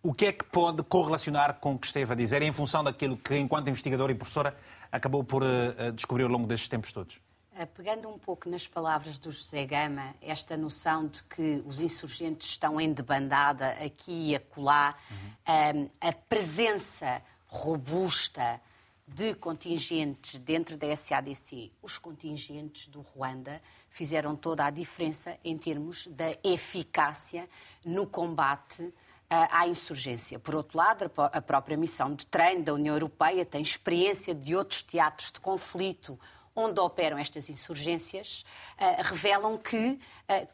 o, 0.00 0.14
que 0.14 0.26
é 0.26 0.32
que 0.32 0.44
pode 0.44 0.84
correlacionar 0.84 1.54
com 1.54 1.74
o 1.74 1.78
que 1.78 1.88
esteve 1.88 2.12
a 2.12 2.14
dizer, 2.14 2.40
em 2.40 2.52
função 2.52 2.84
daquilo 2.84 3.16
que, 3.16 3.36
enquanto 3.36 3.68
investigadora 3.68 4.12
e 4.12 4.14
professora, 4.14 4.56
acabou 4.92 5.24
por 5.24 5.42
descobrir 5.92 6.22
ao 6.22 6.30
longo 6.30 6.46
destes 6.46 6.68
tempos 6.68 6.92
todos? 6.92 7.20
Eh, 7.58 7.64
pegando 7.64 8.10
um 8.10 8.18
pouco 8.18 8.50
nas 8.50 8.68
palavras 8.68 9.18
do 9.18 9.30
José 9.30 9.64
Gama, 9.64 10.14
esta 10.20 10.58
noção 10.58 11.08
de 11.08 11.22
que 11.22 11.62
os 11.64 11.80
insurgentes 11.80 12.50
estão 12.50 12.78
em 12.78 12.92
debandada 12.92 13.70
aqui 13.82 14.30
e 14.30 14.36
acolá, 14.36 14.94
uhum. 15.10 15.88
a 15.98 16.12
presença 16.12 17.22
robusta 17.46 18.60
de 19.08 19.34
contingentes 19.34 20.38
dentro 20.38 20.76
da 20.76 20.94
SADC, 20.94 21.72
os 21.80 21.96
contingentes 21.96 22.88
do 22.88 23.00
Ruanda 23.00 23.62
fizeram 23.88 24.36
toda 24.36 24.66
a 24.66 24.70
diferença 24.70 25.38
em 25.42 25.56
termos 25.56 26.08
da 26.08 26.36
eficácia 26.44 27.48
no 27.82 28.06
combate 28.06 28.92
à 29.30 29.66
insurgência. 29.66 30.38
Por 30.38 30.54
outro 30.54 30.76
lado, 30.76 31.10
a 31.16 31.40
própria 31.40 31.76
missão 31.76 32.14
de 32.14 32.26
treino 32.26 32.64
da 32.64 32.74
União 32.74 32.94
Europeia 32.94 33.46
tem 33.46 33.62
experiência 33.62 34.34
de 34.34 34.54
outros 34.54 34.82
teatros 34.82 35.32
de 35.32 35.40
conflito 35.40 36.18
onde 36.56 36.80
operam 36.80 37.18
estas 37.18 37.50
insurgências, 37.50 38.44
uh, 38.80 39.02
revelam 39.02 39.58
que, 39.58 39.76
uh, 39.76 39.98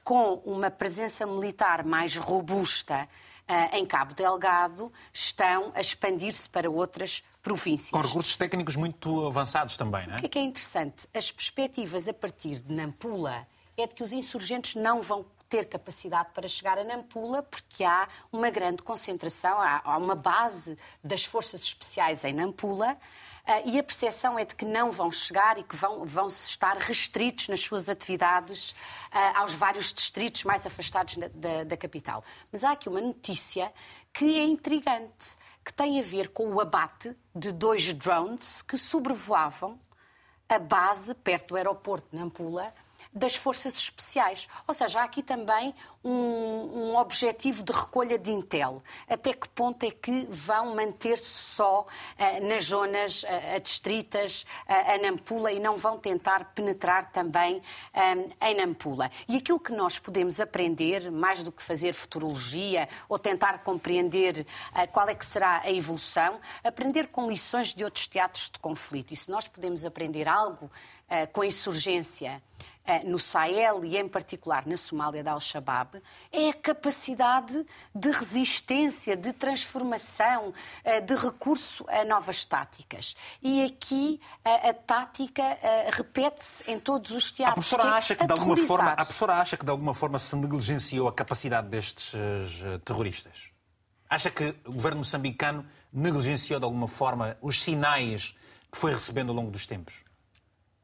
com 0.02 0.34
uma 0.44 0.70
presença 0.70 1.24
militar 1.24 1.84
mais 1.84 2.16
robusta 2.16 3.08
uh, 3.48 3.76
em 3.76 3.86
Cabo 3.86 4.12
Delgado, 4.12 4.92
estão 5.12 5.70
a 5.74 5.80
expandir-se 5.80 6.48
para 6.48 6.68
outras 6.68 7.22
províncias. 7.42 7.90
Com 7.90 8.00
recursos 8.00 8.36
técnicos 8.36 8.76
muito 8.76 9.26
avançados 9.26 9.76
também, 9.76 10.06
não 10.06 10.14
é? 10.14 10.16
O 10.18 10.20
que 10.20 10.26
é, 10.26 10.28
que 10.28 10.38
é 10.38 10.42
interessante? 10.42 11.08
As 11.14 11.30
perspectivas 11.30 12.08
a 12.08 12.12
partir 12.12 12.60
de 12.60 12.74
Nampula 12.74 13.46
é 13.76 13.86
de 13.86 13.94
que 13.94 14.02
os 14.02 14.12
insurgentes 14.12 14.74
não 14.74 15.00
vão 15.00 15.24
ter 15.48 15.66
capacidade 15.66 16.30
para 16.32 16.48
chegar 16.48 16.78
a 16.78 16.84
Nampula, 16.84 17.42
porque 17.42 17.84
há 17.84 18.08
uma 18.32 18.48
grande 18.48 18.82
concentração, 18.82 19.58
há 19.60 19.98
uma 19.98 20.14
base 20.14 20.78
das 21.04 21.26
forças 21.26 21.60
especiais 21.60 22.24
em 22.24 22.32
Nampula. 22.32 22.96
Uh, 23.44 23.70
e 23.70 23.78
a 23.78 23.82
percepção 23.82 24.38
é 24.38 24.44
de 24.44 24.54
que 24.54 24.64
não 24.64 24.92
vão 24.92 25.10
chegar 25.10 25.58
e 25.58 25.64
que 25.64 25.74
vão, 25.74 26.04
vão 26.04 26.28
estar 26.28 26.76
restritos 26.76 27.48
nas 27.48 27.58
suas 27.60 27.88
atividades 27.88 28.70
uh, 28.70 29.40
aos 29.40 29.52
vários 29.52 29.92
distritos 29.92 30.44
mais 30.44 30.64
afastados 30.64 31.16
da, 31.16 31.28
da, 31.28 31.64
da, 31.64 31.76
capital. 31.76 32.22
Mas 32.52 32.62
há 32.62 32.70
aqui 32.70 32.88
uma 32.88 33.00
notícia 33.00 33.72
que 34.12 34.38
é 34.38 34.44
intrigante, 34.44 35.36
que 35.64 35.72
tem 35.72 35.98
a 35.98 36.02
ver 36.02 36.28
com 36.28 36.52
o 36.52 36.60
abate 36.60 37.16
de 37.34 37.50
dois 37.50 37.92
drones 37.92 38.62
que 38.62 38.78
sobrevoavam 38.78 39.80
a 40.48 40.58
base 40.58 41.12
perto 41.14 41.48
do 41.48 41.56
aeroporto 41.56 42.08
de 42.12 42.18
Nampula 42.18 42.72
das 43.12 43.34
forças 43.34 43.74
especiais. 43.74 44.48
Ou 44.66 44.74
seja, 44.74 45.00
há 45.00 45.04
aqui 45.04 45.22
também 45.22 45.74
um, 46.04 46.10
um, 46.10 46.96
objetivo 46.96 47.62
de 47.62 47.72
recolha 47.72 48.18
de 48.18 48.30
intel. 48.30 48.82
Até 49.08 49.32
que 49.32 49.48
ponto 49.48 49.84
é 49.84 49.90
que 49.90 50.26
vão 50.28 50.74
manter-se 50.74 51.24
só 51.24 51.82
uh, 51.82 52.46
nas 52.46 52.64
zonas 52.64 53.22
uh, 53.22 53.56
adstritas 53.56 54.44
uh, 54.68 54.94
a 54.94 54.98
Nampula 54.98 55.52
e 55.52 55.60
não 55.60 55.76
vão 55.76 55.98
tentar 55.98 56.52
penetrar 56.54 57.10
também 57.12 57.62
um, 57.94 58.46
em 58.46 58.54
Nampula? 58.54 59.10
E 59.28 59.36
aquilo 59.36 59.60
que 59.60 59.72
nós 59.72 59.98
podemos 59.98 60.40
aprender, 60.40 61.10
mais 61.10 61.42
do 61.42 61.52
que 61.52 61.62
fazer 61.62 61.92
futurologia 61.92 62.88
ou 63.08 63.18
tentar 63.18 63.58
compreender 63.58 64.46
qual 64.92 65.08
é 65.08 65.14
que 65.14 65.24
será 65.24 65.60
a 65.60 65.70
evolução, 65.70 66.40
aprender 66.64 67.08
com 67.08 67.28
lições 67.28 67.74
de 67.74 67.84
outros 67.84 68.06
teatros 68.06 68.50
de 68.50 68.58
conflito. 68.58 69.12
E 69.12 69.16
se 69.16 69.30
nós 69.30 69.48
podemos 69.48 69.84
aprender 69.84 70.28
algo 70.28 70.70
com 71.32 71.42
a 71.42 71.46
insurgência 71.46 72.42
eh, 72.84 73.04
no 73.04 73.18
Sahel 73.18 73.84
e, 73.84 73.96
em 73.96 74.08
particular, 74.08 74.66
na 74.66 74.76
Somália 74.76 75.22
da 75.22 75.32
Al-Shabaab, 75.32 75.91
é 76.30 76.50
a 76.50 76.54
capacidade 76.54 77.64
de 77.94 78.10
resistência, 78.10 79.16
de 79.16 79.32
transformação, 79.32 80.52
eh, 80.84 81.00
de 81.00 81.14
recurso 81.14 81.84
a 81.88 82.04
novas 82.04 82.44
táticas. 82.44 83.16
E 83.42 83.62
aqui 83.64 84.20
a, 84.44 84.70
a 84.70 84.74
tática 84.74 85.42
eh, 85.42 85.90
repete-se 85.92 86.70
em 86.70 86.78
todos 86.78 87.10
os 87.10 87.30
teatros. 87.30 87.72
A 87.72 87.76
professora, 87.76 87.96
acha 87.96 88.14
que, 88.14 88.26
de 88.26 88.32
alguma 88.32 88.56
forma, 88.56 88.90
a 88.92 89.04
professora 89.04 89.34
acha 89.34 89.56
que, 89.56 89.64
de 89.64 89.70
alguma 89.70 89.94
forma, 89.94 90.18
se 90.18 90.36
negligenciou 90.36 91.08
a 91.08 91.12
capacidade 91.12 91.68
destes 91.68 92.12
terroristas? 92.84 93.50
Acha 94.08 94.30
que 94.30 94.54
o 94.66 94.72
governo 94.72 94.98
moçambicano 94.98 95.66
negligenciou, 95.92 96.60
de 96.60 96.64
alguma 96.64 96.86
forma, 96.86 97.36
os 97.40 97.62
sinais 97.62 98.36
que 98.70 98.78
foi 98.78 98.92
recebendo 98.92 99.30
ao 99.30 99.34
longo 99.34 99.50
dos 99.50 99.66
tempos? 99.66 99.94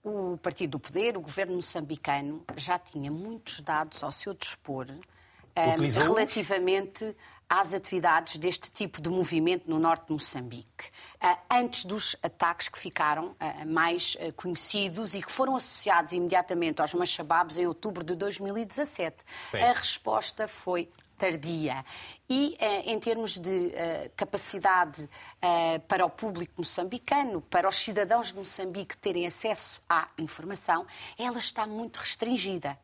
O 0.09 0.38
Partido 0.38 0.73
do 0.73 0.81
Poder, 0.81 1.16
o 1.16 1.21
governo 1.21 1.57
moçambicano, 1.57 2.44
já 2.57 2.79
tinha 2.79 3.11
muitos 3.11 3.61
dados 3.61 4.03
ao 4.03 4.11
seu 4.11 4.35
dispor 4.35 4.87
um, 4.90 6.01
relativamente 6.01 7.14
às 7.49 7.73
atividades 7.73 8.37
deste 8.37 8.71
tipo 8.71 9.01
de 9.01 9.09
movimento 9.09 9.68
no 9.68 9.79
norte 9.79 10.07
de 10.07 10.12
Moçambique, 10.12 10.88
uh, 11.23 11.38
antes 11.51 11.85
dos 11.85 12.14
ataques 12.23 12.68
que 12.68 12.79
ficaram 12.79 13.29
uh, 13.29 13.66
mais 13.66 14.16
uh, 14.16 14.33
conhecidos 14.35 15.14
e 15.14 15.23
que 15.23 15.33
foram 15.33 15.57
associados 15.57 16.12
imediatamente 16.12 16.83
aos 16.83 16.92
Machababs 16.92 17.57
em 17.57 17.66
outubro 17.66 18.05
de 18.05 18.14
2017. 18.14 19.16
Sim. 19.51 19.59
A 19.59 19.73
resposta 19.73 20.47
foi 20.47 20.90
tardia. 21.18 21.85
E 22.31 22.57
eh, 22.61 22.92
em 22.92 23.00
termos 23.00 23.38
de 23.38 23.74
eh, 23.74 24.11
capacidade 24.16 25.09
eh, 25.42 25.81
para 25.81 26.07
o 26.07 26.11
público 26.11 26.54
moçambicano, 26.59 27.40
para 27.42 27.68
os 27.68 27.74
cidadãos 27.74 28.28
de 28.28 28.37
Moçambique 28.37 28.96
terem 28.96 29.26
acesso 29.26 29.81
à 29.88 30.09
informação, 30.16 30.87
ela 31.18 31.38
está 31.38 31.66
muito 31.66 31.96
restringida. 31.96 32.78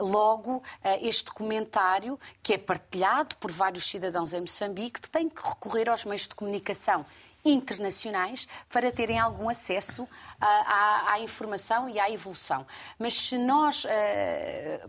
logo, 0.00 0.62
este 1.00 1.30
comentário, 1.30 2.18
que 2.42 2.54
é 2.54 2.58
partilhado 2.58 3.36
por 3.36 3.52
vários 3.52 3.88
cidadãos 3.88 4.32
em 4.32 4.40
Moçambique, 4.40 5.08
tem 5.08 5.28
que 5.28 5.42
recorrer 5.42 5.88
aos 5.88 6.04
meios 6.04 6.26
de 6.26 6.34
comunicação 6.34 7.06
internacionais 7.46 8.48
para 8.68 8.90
terem 8.90 9.18
algum 9.18 9.48
acesso 9.48 10.08
à, 10.40 11.12
à 11.12 11.20
informação 11.20 11.88
e 11.88 11.98
à 11.98 12.10
evolução. 12.10 12.66
Mas 12.98 13.14
se 13.14 13.38
nós 13.38 13.84
uh, 13.84 13.88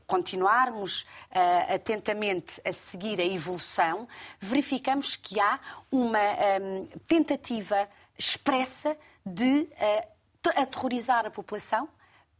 continuarmos 0.05 1.01
uh, 1.01 1.75
atentamente 1.75 2.59
a 2.65 2.73
seguir 2.73 3.21
a 3.21 3.25
evolução, 3.25 4.07
verificamos 4.39 5.15
que 5.15 5.39
há 5.39 5.59
uma 5.91 6.19
um, 6.61 6.87
tentativa 7.07 7.87
expressa 8.17 8.97
de 9.25 9.61
uh, 9.61 10.17
aterrorizar 10.55 11.25
a 11.25 11.31
população 11.31 11.87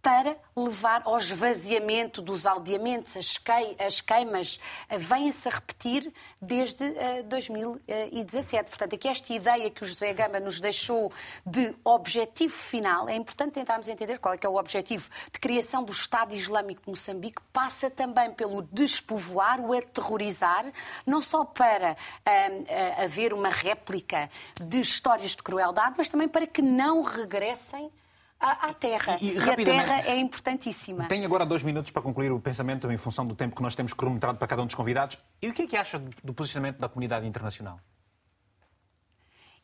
para 0.01 0.37
levar 0.55 1.01
ao 1.05 1.17
esvaziamento 1.17 2.21
dos 2.21 2.45
aldeamentos, 2.45 3.17
as, 3.17 3.39
as 3.85 4.01
queimas 4.01 4.59
eh, 4.89 4.97
vêm-se 4.97 5.47
a 5.47 5.51
repetir 5.51 6.13
desde 6.41 6.83
uh, 6.83 7.23
2017. 7.25 8.69
Portanto, 8.69 8.95
aqui 8.95 9.07
esta 9.07 9.33
ideia 9.33 9.69
que 9.69 9.83
o 9.83 9.85
José 9.85 10.13
Gama 10.13 10.39
nos 10.39 10.59
deixou 10.59 11.11
de 11.45 11.75
objetivo 11.83 12.55
final, 12.55 13.09
é 13.09 13.15
importante 13.15 13.53
tentarmos 13.53 13.87
entender 13.87 14.17
qual 14.19 14.33
é, 14.33 14.39
é 14.41 14.47
o 14.47 14.55
objetivo 14.55 15.09
de 15.33 15.39
criação 15.39 15.83
do 15.83 15.91
Estado 15.91 16.33
Islâmico 16.33 16.81
de 16.83 16.89
Moçambique, 16.89 17.41
passa 17.51 17.89
também 17.89 18.31
pelo 18.31 18.61
despovoar, 18.61 19.59
o 19.59 19.73
aterrorizar, 19.73 20.71
não 21.05 21.21
só 21.21 21.43
para 21.43 21.93
uh, 21.93 23.03
haver 23.03 23.33
uma 23.33 23.49
réplica 23.49 24.29
de 24.59 24.79
histórias 24.79 25.31
de 25.31 25.43
crueldade, 25.43 25.95
mas 25.97 26.07
também 26.07 26.27
para 26.27 26.47
que 26.47 26.61
não 26.61 27.01
regressem 27.01 27.91
à, 28.39 28.69
à 28.69 28.73
terra. 28.73 29.17
E, 29.21 29.31
e, 29.31 29.33
e 29.37 29.49
a 29.49 29.55
terra 29.55 30.01
é 30.01 30.17
importantíssima. 30.17 31.07
Tem 31.07 31.25
agora 31.25 31.45
dois 31.45 31.63
minutos 31.63 31.91
para 31.91 32.01
concluir 32.01 32.31
o 32.31 32.39
pensamento 32.39 32.91
em 32.91 32.97
função 32.97 33.25
do 33.25 33.35
tempo 33.35 33.55
que 33.55 33.61
nós 33.61 33.75
temos 33.75 33.93
cronometrado 33.93 34.37
para 34.37 34.47
cada 34.47 34.61
um 34.61 34.65
dos 34.65 34.75
convidados. 34.75 35.17
E 35.41 35.49
o 35.49 35.53
que 35.53 35.63
é 35.63 35.67
que 35.67 35.77
acha 35.77 35.99
do 36.23 36.33
posicionamento 36.33 36.77
da 36.77 36.89
comunidade 36.89 37.27
internacional? 37.27 37.79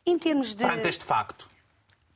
Em 0.06 0.18
termos 0.18 0.54
de. 0.54 0.64
Perante 0.64 0.88
este 0.88 1.04
facto. 1.04 1.48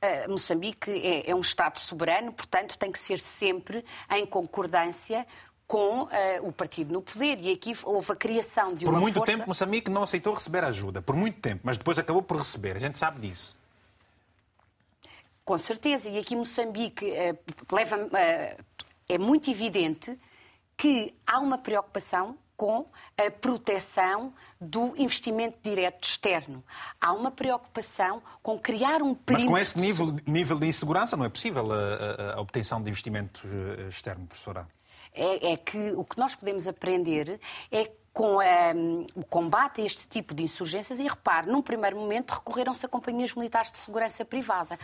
Uh, 0.01 0.31
Moçambique 0.31 0.90
é, 0.90 1.31
é, 1.31 1.35
um 1.35 1.40
Estado 1.40 1.79
soberano, 1.81 2.33
portanto, 2.33 2.79
tem 2.79 2.92
que 2.92 2.99
ser 2.99 3.18
sempre 3.18 3.85
em 4.12 4.25
concordância 4.25 5.27
com 5.66 6.03
uh, 6.03 6.09
o 6.42 6.53
partido 6.53 6.92
no 6.92 7.03
poder. 7.03 7.40
E 7.40 7.51
aqui 7.51 7.77
houve 7.83 8.12
a 8.12 8.16
criação 8.16 8.75
de 8.75 8.85
uma 8.85 8.94
Por 8.94 9.01
muito 9.01 9.16
força... 9.16 9.33
tempo, 9.33 9.49
Moçambique 9.49 9.90
não 9.90 10.05
aceitou 10.05 10.35
receber 10.35 10.62
ajuda. 10.62 11.03
Por 11.03 11.16
muito 11.16 11.40
tempo. 11.40 11.62
Mas 11.64 11.77
depois 11.77 11.99
acabou 11.99 12.23
por 12.23 12.37
receber. 12.37 12.77
A 12.77 12.79
gente 12.79 12.97
sabe 12.99 13.29
disso. 13.29 13.58
Com 15.48 15.56
certeza, 15.56 16.11
e 16.11 16.18
aqui 16.18 16.37
Moçambique 16.37 17.06
uh, 17.06 17.74
leva, 17.74 17.96
uh, 17.96 18.64
é 19.08 19.16
muito 19.16 19.50
evidente 19.50 20.18
que 20.76 21.14
há 21.26 21.38
uma 21.38 21.56
preocupação 21.56 22.37
com 22.54 22.87
a 23.16 23.30
proteção 23.30 24.34
do 24.61 24.92
investimento 24.98 25.56
direto 25.62 26.06
externo. 26.06 26.62
Há 27.00 27.14
uma 27.14 27.30
preocupação 27.30 28.22
com 28.42 28.58
criar 28.58 29.00
um 29.00 29.14
perímetro... 29.14 29.32
Mas 29.32 29.44
com 29.44 29.56
esse 29.56 29.78
nível, 29.78 30.14
nível 30.26 30.58
de 30.58 30.66
insegurança 30.66 31.16
não 31.16 31.24
é 31.24 31.30
possível 31.30 31.72
a, 31.72 31.76
a, 31.76 32.34
a 32.34 32.40
obtenção 32.42 32.82
de 32.82 32.90
investimento 32.90 33.40
eh, 33.46 33.88
externo, 33.88 34.26
professora? 34.26 34.68
É, 35.14 35.52
é, 35.52 35.56
que 35.56 35.92
o 35.92 36.04
que 36.04 36.18
nós 36.18 36.34
podemos 36.34 36.68
aprender 36.68 37.40
é 37.72 37.90
com 38.18 38.38
um, 38.38 38.42
ehm, 38.42 39.07
o 39.14 39.24
combate 39.24 39.81
a 39.81 39.85
este 39.85 40.09
tipo 40.09 40.35
de 40.35 40.42
insurgências 40.42 40.98
e, 40.98 41.07
repare, 41.07 41.48
num 41.48 41.62
primeiro 41.62 41.96
momento 41.96 42.33
recorreram-se 42.33 42.85
a 42.85 42.88
companhias 42.88 43.33
militares 43.33 43.70
de 43.70 43.78
segurança 43.78 44.24
privada. 44.24 44.76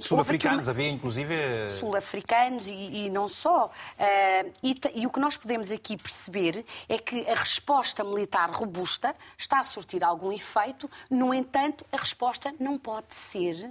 Sul-africanos, 0.00 0.66
uma... 0.66 0.72
havia 0.72 0.88
inclusive... 0.88 1.68
Sul-africanos 1.68 2.68
e, 2.68 2.72
e, 2.72 3.10
não 3.10 3.28
só. 3.28 3.66
Uh, 3.66 4.52
e, 4.60 4.74
e, 4.96 5.06
o 5.06 5.10
que 5.10 5.20
nós 5.20 5.36
podemos 5.36 5.70
aqui 5.70 5.96
perceber 5.96 6.64
é 6.88 6.98
que 6.98 7.28
a 7.28 7.34
resposta 7.36 8.02
militar 8.02 8.50
robusta 8.50 9.14
está 9.38 9.60
a 9.60 9.64
surtir 9.64 10.02
algum 10.02 10.32
efeito, 10.32 10.90
no 11.08 11.32
entanto, 11.32 11.86
a 11.92 11.96
resposta 11.96 12.52
não 12.58 12.76
pode 12.76 13.14
ser 13.14 13.70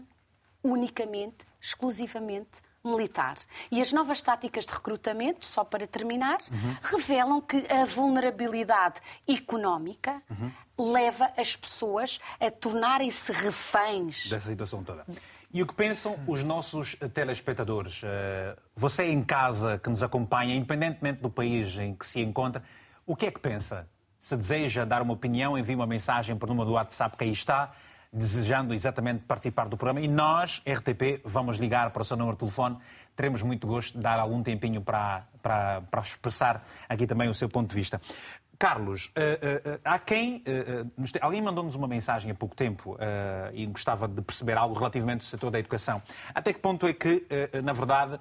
unicamente, 0.63 1.45
exclusivamente 1.59 2.61
militar. 2.83 3.37
E 3.71 3.81
as 3.81 3.91
novas 3.91 4.21
táticas 4.21 4.65
de 4.65 4.71
recrutamento, 4.71 5.45
só 5.45 5.63
para 5.63 5.85
terminar, 5.85 6.39
uhum. 6.51 6.75
revelam 6.81 7.41
que 7.41 7.65
a 7.71 7.85
vulnerabilidade 7.85 9.01
económica 9.27 10.21
uhum. 10.29 10.91
leva 10.91 11.31
as 11.37 11.55
pessoas 11.55 12.19
a 12.39 12.49
tornarem-se 12.49 13.31
reféns. 13.31 14.29
Dessa 14.29 14.49
situação 14.49 14.83
toda. 14.83 15.05
E 15.51 15.63
o 15.63 15.65
que 15.65 15.73
pensam 15.73 16.19
os 16.27 16.43
nossos 16.43 16.95
telespectadores? 17.13 18.01
Eh, 18.03 18.55
você 18.75 19.05
em 19.05 19.23
casa 19.23 19.79
que 19.79 19.89
nos 19.89 20.03
acompanha, 20.03 20.55
independentemente 20.55 21.21
do 21.21 21.29
país 21.29 21.75
em 21.75 21.95
que 21.95 22.05
se 22.05 22.21
encontra, 22.21 22.63
o 23.03 23.15
que 23.15 23.25
é 23.25 23.31
que 23.31 23.39
pensa? 23.39 23.87
Se 24.19 24.37
deseja 24.37 24.85
dar 24.85 25.01
uma 25.01 25.13
opinião, 25.13 25.57
envie 25.57 25.73
uma 25.73 25.87
mensagem 25.87 26.37
para 26.37 26.45
o 26.45 26.49
número 26.49 26.67
do 26.67 26.73
WhatsApp 26.73 27.17
que 27.17 27.23
aí 27.23 27.31
está 27.31 27.71
desejando 28.11 28.73
exatamente 28.73 29.23
participar 29.25 29.67
do 29.67 29.77
programa. 29.77 30.01
E 30.01 30.07
nós, 30.07 30.61
RTP, 30.67 31.21
vamos 31.23 31.57
ligar 31.57 31.91
para 31.91 32.01
o 32.01 32.05
seu 32.05 32.17
número 32.17 32.35
de 32.35 32.39
telefone. 32.39 32.77
Teremos 33.15 33.43
muito 33.43 33.67
gosto 33.67 33.97
de 33.97 34.03
dar 34.03 34.19
algum 34.19 34.41
tempinho 34.41 34.81
para, 34.81 35.23
para, 35.41 35.81
para 35.81 36.01
expressar 36.01 36.63
aqui 36.87 37.05
também 37.05 37.29
o 37.29 37.33
seu 37.33 37.47
ponto 37.47 37.69
de 37.69 37.75
vista. 37.75 38.01
Carlos, 38.57 39.05
uh, 39.05 39.75
uh, 39.75 39.79
há 39.85 39.97
quem. 39.97 40.43
alguém 41.21 41.41
mandou-nos 41.41 41.75
uma 41.75 41.87
mensagem 41.87 42.29
há 42.29 42.35
pouco 42.35 42.55
tempo 42.55 42.97
e 43.53 43.65
gostava 43.67 44.05
de 44.05 44.21
perceber 44.21 44.57
algo 44.57 44.75
relativamente 44.75 45.21
ao 45.21 45.27
setor 45.27 45.49
da 45.49 45.59
educação. 45.59 46.01
Até 46.35 46.51
que 46.51 46.59
ponto 46.59 46.85
é 46.85 46.91
que, 46.91 47.25
na 47.63 47.71
verdade, 47.71 48.19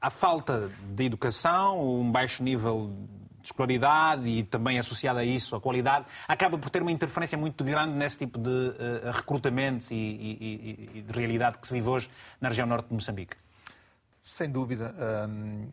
a 0.00 0.10
falta 0.10 0.70
de 0.94 1.04
educação, 1.04 2.00
um 2.00 2.12
baixo 2.12 2.44
nível 2.44 2.92
de 3.40 3.48
escolaridade 3.48 4.28
e 4.28 4.42
também 4.42 4.78
associada 4.78 5.20
a 5.20 5.24
isso 5.24 5.56
a 5.56 5.60
qualidade, 5.60 6.06
acaba 6.28 6.58
por 6.58 6.70
ter 6.70 6.82
uma 6.82 6.92
interferência 6.92 7.36
muito 7.36 7.62
grande 7.64 7.94
nesse 7.94 8.18
tipo 8.18 8.38
de 8.38 8.48
uh, 8.48 9.10
recrutamentos 9.12 9.90
e, 9.90 9.94
e, 9.94 10.88
e, 10.94 11.02
de 11.02 11.12
realidade 11.12 11.58
que 11.58 11.66
se 11.66 11.72
vive 11.72 11.88
hoje 11.88 12.10
na 12.40 12.48
região 12.48 12.66
norte 12.66 12.88
de 12.88 12.94
Moçambique? 12.94 13.36
Sem 14.22 14.50
dúvida. 14.50 14.94
Um, 15.28 15.68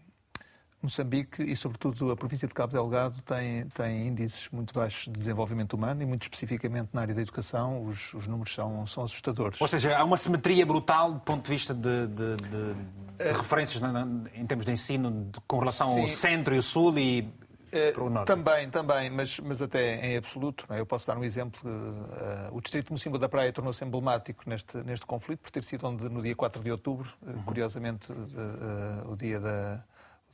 Moçambique 0.82 1.42
e, 1.42 1.56
sobretudo, 1.56 2.12
a 2.12 2.16
província 2.16 2.48
de 2.48 2.54
Cabo 2.54 2.72
Delgado 2.72 3.20
tem, 3.24 3.68
tem 3.70 4.08
índices 4.08 4.48
muito 4.52 4.74
baixos 4.74 5.06
de 5.06 5.12
desenvolvimento 5.12 5.74
humano 5.74 6.04
e, 6.04 6.06
muito 6.06 6.24
especificamente 6.24 6.90
na 6.94 7.02
área 7.02 7.16
da 7.16 7.22
educação, 7.22 7.84
os, 7.84 8.14
os 8.14 8.28
números 8.28 8.54
são, 8.54 8.86
são 8.86 9.04
assustadores. 9.04 9.60
Ou 9.60 9.68
seja, 9.68 9.98
há 9.98 10.04
uma 10.04 10.18
simetria 10.18 10.66
brutal 10.66 11.14
do 11.14 11.20
ponto 11.20 11.44
de 11.44 11.50
vista 11.50 11.74
de, 11.74 12.08
de, 12.08 12.36
de, 12.36 12.50
de 12.50 12.76
é... 13.20 13.32
referências 13.32 13.82
na, 13.82 14.08
em 14.36 14.46
termos 14.46 14.66
de 14.66 14.72
ensino 14.72 15.32
com 15.48 15.58
relação 15.60 15.94
Sim. 15.94 16.02
ao 16.02 16.08
centro 16.08 16.54
e 16.54 16.60
o 16.60 16.64
sul 16.64 16.98
e 16.98 17.28
eh, 17.72 17.92
o. 17.92 18.26
Também, 18.26 18.70
também, 18.70 19.10
mas, 19.10 19.40
mas 19.40 19.62
até 19.62 19.96
em 20.06 20.18
absoluto. 20.18 20.66
É? 20.70 20.80
Eu 20.80 20.86
posso 20.86 21.06
dar 21.08 21.18
um 21.18 21.24
exemplo. 21.24 21.60
Uh, 21.64 22.56
o 22.56 22.62
distrito 22.62 22.88
de 22.88 22.94
da 23.20 23.28
Praia 23.28 23.52
tornou-se 23.52 23.84
emblemático 23.84 24.44
neste, 24.50 24.78
neste 24.78 25.06
conflito 25.06 25.42
por 25.42 25.52
ter 25.52 25.64
sido 25.64 25.88
onde, 25.88 26.08
no 26.10 26.22
dia 26.22 26.36
4 26.36 26.62
de 26.62 26.72
outubro, 26.72 27.10
uhum. 27.22 27.44
curiosamente, 27.44 28.12
uh, 28.12 29.12
o 29.12 29.16
dia 29.16 29.40
da 29.40 29.84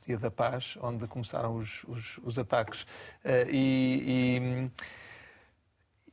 Dia 0.06 0.18
da 0.18 0.30
Paz, 0.30 0.76
onde 0.82 1.06
começaram 1.06 1.56
os, 1.56 1.82
os, 1.84 2.18
os 2.22 2.38
ataques. 2.38 2.86
E, 3.50 4.68
e, 4.70 4.70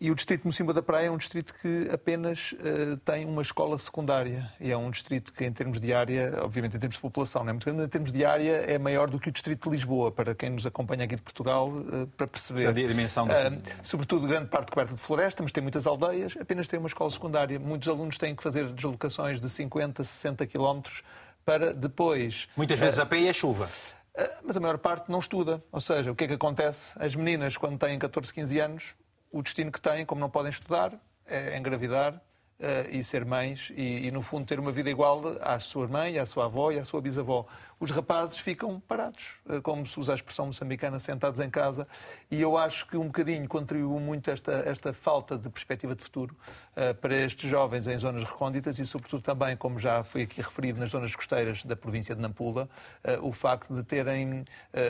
e, 0.02 0.12
o 0.12 0.16
distrito 0.16 0.42
de 0.42 0.48
Mocimba 0.48 0.74
da 0.74 0.82
Praia 0.82 1.08
é 1.08 1.12
um 1.12 1.18
distrito 1.18 1.54
que 1.62 1.90
apenas 1.92 2.54
uh, 2.54 2.98
tem 3.06 3.26
uma 3.26 3.42
escola 3.42 3.78
secundária. 3.78 4.52
E 4.60 4.72
é 4.72 4.76
um 4.76 4.90
distrito 4.90 5.32
que, 5.32 5.46
em 5.46 5.54
termos 5.54 5.80
de 5.80 5.94
área, 5.94 6.40
obviamente 6.42 6.76
em 6.76 6.80
termos 6.80 6.96
de 6.96 7.02
população, 7.02 7.44
não 7.44 7.52
é 7.52 7.54
muito 7.54 7.66
grande, 7.66 7.78
mas 7.78 7.86
em 7.86 7.90
termos 7.90 8.12
de 8.12 8.26
área 8.26 8.52
é 8.52 8.78
maior 8.78 9.10
do 9.10 9.20
que 9.20 9.30
o 9.30 9.32
distrito 9.32 9.70
de 9.70 9.76
Lisboa, 9.76 10.12
para 10.12 10.34
quem 10.34 10.50
nos 10.50 10.66
acompanha 10.66 11.06
aqui 11.06 11.16
de 11.16 11.22
Portugal, 11.22 11.70
uh, 11.70 12.08
para 12.18 12.28
perceber. 12.28 12.68
A 12.68 12.72
dimensão 12.72 13.28
da 13.28 13.50
uh, 13.50 13.62
Sobretudo 13.84 14.28
grande 14.28 14.48
parte 14.48 14.72
coberta 14.72 14.94
de 14.94 15.00
floresta, 15.00 15.44
mas 15.44 15.52
tem 15.52 15.62
muitas 15.62 15.86
aldeias, 15.86 16.36
apenas 16.40 16.68
tem 16.68 16.80
uma 16.80 16.88
escola 16.88 17.12
secundária. 17.12 17.60
Muitos 17.60 17.88
alunos 17.88 18.18
têm 18.18 18.36
que 18.36 18.42
fazer 18.44 18.72
deslocações 18.74 19.40
de 19.40 19.50
50, 19.50 20.04
60 20.04 20.46
quilómetros 20.48 21.04
para 21.46 21.74
depois. 21.74 22.48
Muitas 22.56 22.80
vezes 22.80 23.00
a 23.00 23.06
pé 23.06 23.20
e 23.20 23.30
a 23.30 23.34
chuva. 23.34 23.70
Eh, 24.16 24.32
mas 24.44 24.58
a 24.58 24.60
maior 24.60 24.78
parte 24.78 25.10
não 25.10 25.20
estuda. 25.20 25.64
Ou 25.72 25.80
seja, 25.80 26.12
o 26.12 26.16
que 26.16 26.26
é 26.26 26.28
que 26.28 26.34
acontece? 26.34 26.96
As 27.00 27.16
meninas, 27.16 27.58
quando 27.58 27.78
têm 27.78 27.98
14, 27.98 28.34
15 28.34 28.60
anos, 28.60 28.96
o 29.32 29.41
destino 29.41 29.72
que 29.72 29.80
têm, 29.80 30.06
como 30.06 30.20
não 30.20 30.30
podem 30.30 30.50
estudar, 30.50 30.94
é 31.26 31.58
engravidar 31.58 32.15
uh, 32.15 32.89
e 32.89 33.04
ser 33.04 33.26
mães 33.26 33.72
e, 33.76 34.08
e, 34.08 34.12
no 34.12 34.22
fundo, 34.22 34.46
ter 34.46 34.60
uma 34.60 34.72
vida 34.72 34.89
igual 34.89 35.22
à 35.41 35.60
sua 35.60 35.88
mãe, 35.88 36.20
à 36.20 36.26
sua 36.26 36.46
avó 36.46 36.72
e 36.72 36.80
à 36.80 36.86
sua 36.86 37.02
bisavó 37.02 37.48
os 37.82 37.89
rapazes 37.89 38.38
ficam 38.38 38.80
parados, 38.80 39.39
eh, 39.50 39.60
como 39.60 39.88
se 39.88 40.00
usa 40.00 40.12
a 40.12 40.15
expressão 40.15 40.46
moçambicana, 40.46 41.00
sentados 41.00 41.39
em 41.39 41.50
casa. 41.50 41.88
E 42.30 42.39
eu 42.39 42.56
acho 42.56 42.86
que 42.86 42.96
um 42.96 43.08
bocadinho 43.08 43.48
contribuiu 43.48 44.00
muito 44.00 44.30
esta, 44.30 44.52
esta 44.67 44.94
falta 44.94 45.36
de 45.36 45.50
perspectiva 45.50 45.96
de 45.96 46.04
futuro 46.04 46.38
uh, 46.78 46.94
para 46.94 47.15
estes 47.15 47.50
jovens 47.50 47.88
em 47.88 47.98
zonas 47.98 48.24
recônditas 48.24 48.78
e, 48.78 48.86
sobretudo, 48.86 49.24
também, 49.24 49.58
como 49.58 49.80
já 49.80 50.04
foi 50.04 50.22
aqui 50.22 50.41
referido, 50.41 50.80
nas 50.80 50.91
zonas 50.91 51.15
costeiras 51.15 51.65
da 51.65 51.76
província 51.76 52.13
de 52.13 52.22
Nampula, 52.22 52.70
uh, 53.04 53.28
o 53.28 53.32
facto 53.32 53.74
de 53.74 53.82
terem, 53.84 54.44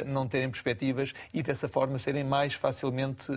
não 0.06 0.28
terem 0.28 0.50
perspectivas 0.50 1.14
e, 1.34 1.42
dessa 1.42 1.70
forma, 1.70 1.98
serem 1.98 2.26
mais 2.26 2.56
facilmente 2.56 3.32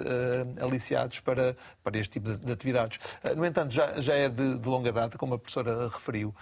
aliciados 0.60 1.20
para, 1.20 1.56
para 1.82 1.96
este 1.96 2.14
tipo 2.14 2.32
de, 2.32 2.44
de 2.44 2.52
atividades. 2.52 2.98
no 3.36 3.46
entanto, 3.46 3.72
já, 3.72 4.00
já 4.00 4.14
é 4.14 4.28
de, 4.28 4.58
de 4.58 4.68
longa 4.68 4.92
data, 4.92 5.16
como 5.16 5.34
a 5.34 5.38
professora 5.38 5.88
referiu. 5.88 6.34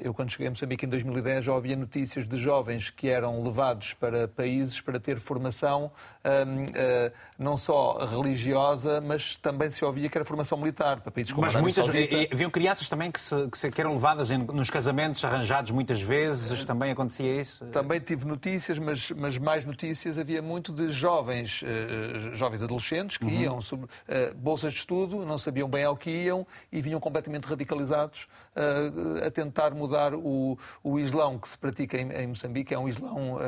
Eu, 0.00 0.14
quando 0.14 0.30
cheguei 0.30 0.46
a 0.46 0.50
Moçambique 0.50 0.86
em 0.86 0.88
2010, 0.88 1.44
já 1.44 1.52
ouvia 1.52 1.76
notícias 1.76 2.26
de 2.26 2.36
jovens 2.36 2.90
que 2.90 3.08
eram 3.08 3.42
levados 3.42 3.94
para 3.94 4.28
países 4.28 4.80
para 4.80 5.00
ter 5.00 5.18
formação 5.18 5.90
um, 6.24 6.64
uh, 6.64 6.66
eh, 6.74 7.12
não 7.38 7.56
só 7.56 8.04
religiosa, 8.04 9.00
mas 9.00 9.36
também 9.36 9.70
se 9.70 9.84
ouvia 9.84 10.08
que 10.08 10.18
era 10.18 10.24
formação 10.24 10.58
militar 10.58 11.00
para 11.00 11.10
países 11.10 11.32
como 11.32 11.46
Mas 11.46 11.54
muitas, 11.56 11.86
e, 11.88 12.28
haviam 12.32 12.50
crianças 12.50 12.88
também 12.88 13.10
que, 13.12 13.20
se, 13.20 13.48
que, 13.48 13.58
se, 13.58 13.70
que 13.70 13.80
eram 13.80 13.92
levadas 13.92 14.30
em, 14.30 14.38
nos 14.38 14.70
casamentos 14.70 15.24
arranjados 15.24 15.70
muitas 15.70 16.00
vezes, 16.00 16.64
também 16.64 16.90
acontecia 16.90 17.40
isso? 17.40 17.64
Também 17.66 18.00
tive 18.00 18.24
notícias, 18.24 18.78
mas, 18.78 19.10
mas 19.12 19.38
mais 19.38 19.64
notícias 19.64 20.18
havia 20.18 20.42
muito 20.42 20.72
de 20.72 20.90
jovens, 20.90 21.62
uh, 21.62 22.34
jovens 22.34 22.62
adolescentes 22.62 23.16
que 23.16 23.24
uhum. 23.24 23.40
iam 23.40 23.60
sobre 23.60 23.86
uh, 23.86 24.34
bolsas 24.36 24.72
de 24.72 24.80
estudo, 24.80 25.24
não 25.24 25.38
sabiam 25.38 25.68
bem 25.68 25.84
ao 25.84 25.96
que 25.96 26.10
iam 26.10 26.46
e 26.72 26.80
vinham 26.80 26.98
completamente 26.98 27.44
radicalizados 27.44 28.28
a 29.22 29.30
tentar 29.30 29.74
mudar 29.74 29.85
o, 30.14 30.58
o 30.82 30.98
Islão 30.98 31.38
que 31.38 31.48
se 31.48 31.58
pratica 31.58 31.98
em, 31.98 32.10
em 32.12 32.26
Moçambique, 32.28 32.74
é 32.74 32.78
um 32.78 32.88
Islão 32.88 33.38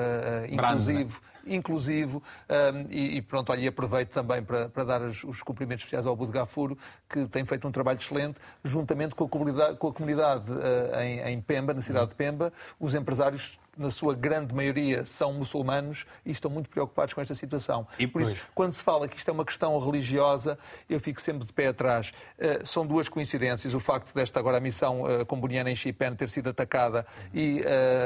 inclusivo. 0.48 1.20
Brando, 1.20 1.38
inclusivo 1.48 2.22
um, 2.48 2.87
e, 2.90 3.16
e, 3.16 3.22
pronto, 3.22 3.51
olha, 3.51 3.68
aproveito 3.68 4.11
também 4.11 4.42
para, 4.42 4.68
para 4.68 4.85
dar 4.85 5.03
os, 5.03 5.24
os, 5.24 5.42
cumprimentos 5.42 5.85
especiais 5.85 6.07
ao 6.07 6.12
Abu 6.12 6.27
Gafuro, 6.27 6.77
que 7.09 7.27
tem 7.27 7.44
feito 7.44 7.66
um 7.66 7.72
trabalho 7.72 7.98
excelente, 7.98 8.38
juntamente 8.62 9.14
com 9.14 9.24
a 9.24 9.29
comunidade, 9.29 9.77
com 9.77 9.88
a 9.88 9.92
comunidade 9.92 10.51
uh, 10.53 11.01
em, 11.01 11.20
em 11.33 11.40
Pemba, 11.40 11.72
na 11.72 11.81
cidade 11.81 12.11
de 12.11 12.14
Pemba, 12.14 12.53
os 12.79 12.94
empresários 12.94 13.59
na 13.79 13.91
sua 13.91 14.14
grande 14.14 14.55
maioria, 14.55 15.07
são 15.07 15.33
muçulmanos 15.33 16.05
e 16.27 16.33
estão 16.33 16.51
muito 16.51 16.69
preocupados 16.69 17.14
com 17.14 17.21
esta 17.21 17.35
situação. 17.35 17.87
E 17.99 18.07
por 18.07 18.21
isso, 18.21 18.37
quando 18.55 18.73
se 18.73 18.83
fala 18.83 19.09
que 19.09 19.17
isto 19.17 19.29
é 19.29 19.33
uma 19.33 19.45
questão 19.45 19.79
religiosa, 19.79 20.59
eu 20.91 20.99
fico 20.99 21.21
sempre 21.21 21.47
de 21.47 21.53
pé 21.53 21.69
atrás. 21.69 22.12
Uh, 22.38 22.67
são 22.67 22.87
duas 22.87 23.09
coincidências. 23.09 23.73
O 23.73 23.81
facto 23.81 24.12
desta 24.12 24.41
agora 24.41 24.59
a 24.59 24.61
missão 24.61 25.03
uh, 25.03 25.25
comboniana 25.25 25.71
em 25.71 25.77
Xipen 25.77 26.14
ter 26.14 26.29
sido 26.29 26.49
atacada 26.49 27.07
e 27.33 27.61
uh, 27.61 27.64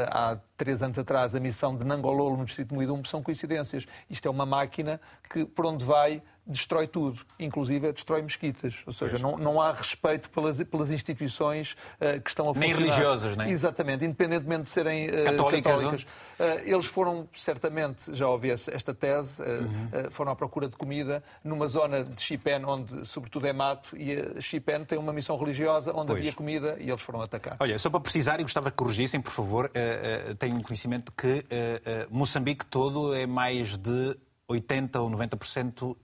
há 0.08 0.38
três 0.56 0.82
anos 0.82 0.98
atrás 0.98 1.34
a 1.34 1.40
missão 1.40 1.76
de 1.76 1.84
Nangololo 1.84 2.36
no 2.36 2.44
distrito 2.44 2.68
de 2.68 2.74
Muidumbo 2.74 3.08
são 3.08 3.22
coincidências. 3.22 3.86
Isto 4.08 4.28
é 4.28 4.30
uma 4.30 4.46
máquina 4.46 5.00
que, 5.28 5.44
por 5.44 5.66
onde 5.66 5.84
vai, 5.84 6.22
destrói 6.46 6.86
tudo, 6.86 7.20
inclusive 7.38 7.92
destrói 7.92 8.22
mesquitas. 8.22 8.82
Ou 8.86 8.92
seja, 8.92 9.18
não, 9.18 9.36
não 9.36 9.60
há 9.60 9.72
respeito 9.72 10.28
pelas, 10.30 10.62
pelas 10.64 10.90
instituições 10.90 11.72
uh, 11.72 12.20
que 12.20 12.30
estão 12.30 12.50
a 12.50 12.54
funcionar. 12.54 12.76
Nem 12.76 12.86
religiosas, 12.86 13.36
nem? 13.36 13.50
Exatamente, 13.50 14.04
independentemente 14.04 14.64
de 14.64 14.70
serem 14.70 15.08
uh, 15.08 15.24
católicas. 15.24 15.72
católicas. 15.72 16.02
Uh, 16.02 16.44
eles 16.64 16.86
foram, 16.86 17.28
certamente, 17.34 18.14
já 18.14 18.28
ouvi 18.28 18.50
esta 18.50 18.92
tese, 18.92 19.42
uhum. 19.42 20.10
foram 20.10 20.32
à 20.32 20.36
procura 20.36 20.68
de 20.68 20.76
comida 20.76 21.22
numa 21.44 21.68
zona 21.68 22.04
de 22.04 22.20
Xipen, 22.20 22.64
onde 22.64 23.06
sobretudo 23.06 23.46
é 23.46 23.52
mato, 23.52 23.96
e 23.96 24.12
a 24.12 24.40
Xipen 24.40 24.84
tem 24.84 24.98
uma 24.98 25.12
missão 25.12 25.36
religiosa 25.36 25.92
onde 25.94 26.08
pois. 26.08 26.18
havia 26.18 26.32
comida 26.32 26.76
e 26.80 26.88
eles 26.88 27.00
foram 27.00 27.20
atacar. 27.20 27.56
Olha, 27.60 27.78
só 27.78 27.88
para 27.88 28.00
precisar, 28.00 28.40
e 28.40 28.42
gostava 28.42 28.70
que 28.70 28.76
corrigissem, 28.76 29.20
por 29.20 29.32
favor, 29.32 29.70
tenho 30.38 30.56
um 30.56 30.62
conhecimento 30.62 31.12
que 31.12 31.44
Moçambique 32.10 32.64
todo 32.66 33.14
é 33.14 33.26
mais 33.26 33.76
de 33.76 34.16
80% 34.50 34.96
ou 34.96 35.10
90% 35.10 35.96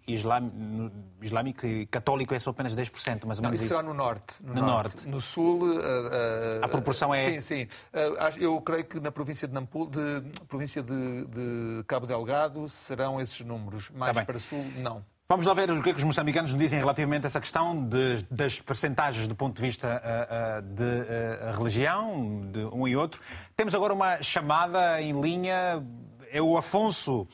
islâmico 1.21 1.67
e 1.67 1.87
católico 1.87 2.35
é 2.35 2.41
só 2.41 2.51
apenas 2.51 2.75
10%, 2.75 3.27
mais 3.27 3.39
ou 3.39 3.43
menos 3.43 3.43
Não, 3.43 3.55
isso. 3.55 3.69
será 3.69 3.83
no 3.83 3.93
norte. 3.95 4.43
No, 4.43 4.55
no 4.55 4.63
norte. 4.63 4.97
norte. 4.97 5.09
No 5.09 5.21
sul... 5.21 5.63
Uh, 5.63 5.77
uh, 5.77 6.65
a 6.65 6.69
proporção 6.69 7.13
é... 7.13 7.25
Sim, 7.25 7.41
sim. 7.41 7.63
Uh, 7.93 8.39
eu 8.39 8.61
creio 8.61 8.85
que 8.85 9.01
na 9.01 9.11
província 9.11 9.47
de, 9.47 9.55
Nampul, 9.55 9.89
de, 9.91 10.23
província 10.47 10.83
de, 10.83 11.25
de 11.27 11.85
Cabo 11.87 12.07
Delgado 12.07 12.69
serão 12.69 13.21
esses 13.21 13.41
números. 13.41 13.91
Mais 13.91 14.17
tá 14.17 14.25
para 14.25 14.39
sul, 14.39 14.65
não. 14.77 15.05
Vamos 15.31 15.45
lá 15.45 15.53
ver 15.53 15.71
o 15.71 15.83
que, 15.83 15.91
é 15.91 15.93
que 15.93 15.99
os 15.99 16.05
moçambicanos 16.05 16.55
nos 16.55 16.59
dizem 16.59 16.79
relativamente 16.79 17.25
a 17.25 17.27
essa 17.27 17.39
questão 17.39 17.87
de, 17.87 18.25
das 18.31 18.61
percentagens 18.61 19.29
do 19.29 19.35
ponto 19.35 19.57
de 19.57 19.61
vista 19.61 20.01
uh, 20.03 20.59
uh, 20.59 20.75
de 20.75 20.83
uh, 20.83 21.59
religião, 21.59 22.49
de 22.51 22.61
um 22.61 22.89
e 22.89 22.97
outro. 22.97 23.21
Temos 23.55 23.75
agora 23.75 23.93
uma 23.93 24.23
chamada 24.23 25.03
em 25.03 25.21
linha. 25.21 25.85
É 26.31 26.41
o 26.41 26.57
Afonso 26.57 27.29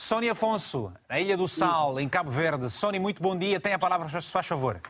Sónia 0.00 0.30
Afonso, 0.30 0.92
na 1.08 1.18
Ilha 1.18 1.36
do 1.36 1.48
Sal, 1.48 1.98
em 1.98 2.08
Cabo 2.08 2.30
Verde. 2.30 2.70
Sónia, 2.70 3.00
muito 3.00 3.20
bom 3.20 3.36
dia. 3.36 3.58
Tem 3.58 3.72
a 3.72 3.78
palavra, 3.80 4.08
se 4.08 4.30
faz 4.30 4.46
favor. 4.46 4.80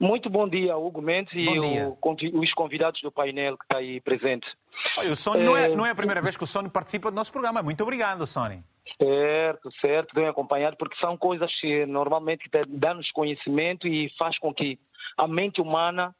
Muito 0.00 0.30
bom 0.30 0.48
dia, 0.48 0.74
Hugo 0.74 1.02
Mendes 1.02 1.34
e 1.34 1.46
o, 1.58 1.98
os 2.40 2.54
convidados 2.54 2.98
do 3.02 3.12
painel 3.12 3.58
que 3.58 3.64
está 3.66 3.76
aí 3.76 4.00
presente. 4.00 4.48
Olha, 4.96 5.12
o 5.12 5.14
Sónia 5.14 5.42
é... 5.42 5.44
Não, 5.44 5.56
é, 5.56 5.68
não 5.68 5.86
é 5.86 5.90
a 5.90 5.94
primeira 5.94 6.22
vez 6.22 6.34
que 6.34 6.44
o 6.44 6.46
Sónia 6.46 6.70
participa 6.70 7.10
do 7.10 7.14
nosso 7.14 7.30
programa. 7.30 7.62
Muito 7.62 7.82
obrigado, 7.82 8.26
Sónia. 8.26 8.64
Certo, 8.96 9.70
certo, 9.82 10.14
bem 10.14 10.26
acompanhado, 10.26 10.78
porque 10.78 10.96
são 10.96 11.14
coisas 11.14 11.52
que 11.60 11.84
normalmente 11.84 12.48
dão-nos 12.68 13.12
conhecimento 13.12 13.86
e 13.86 14.08
faz 14.16 14.38
com 14.38 14.54
que 14.54 14.78
a 15.18 15.28
mente 15.28 15.60
humana 15.60 16.16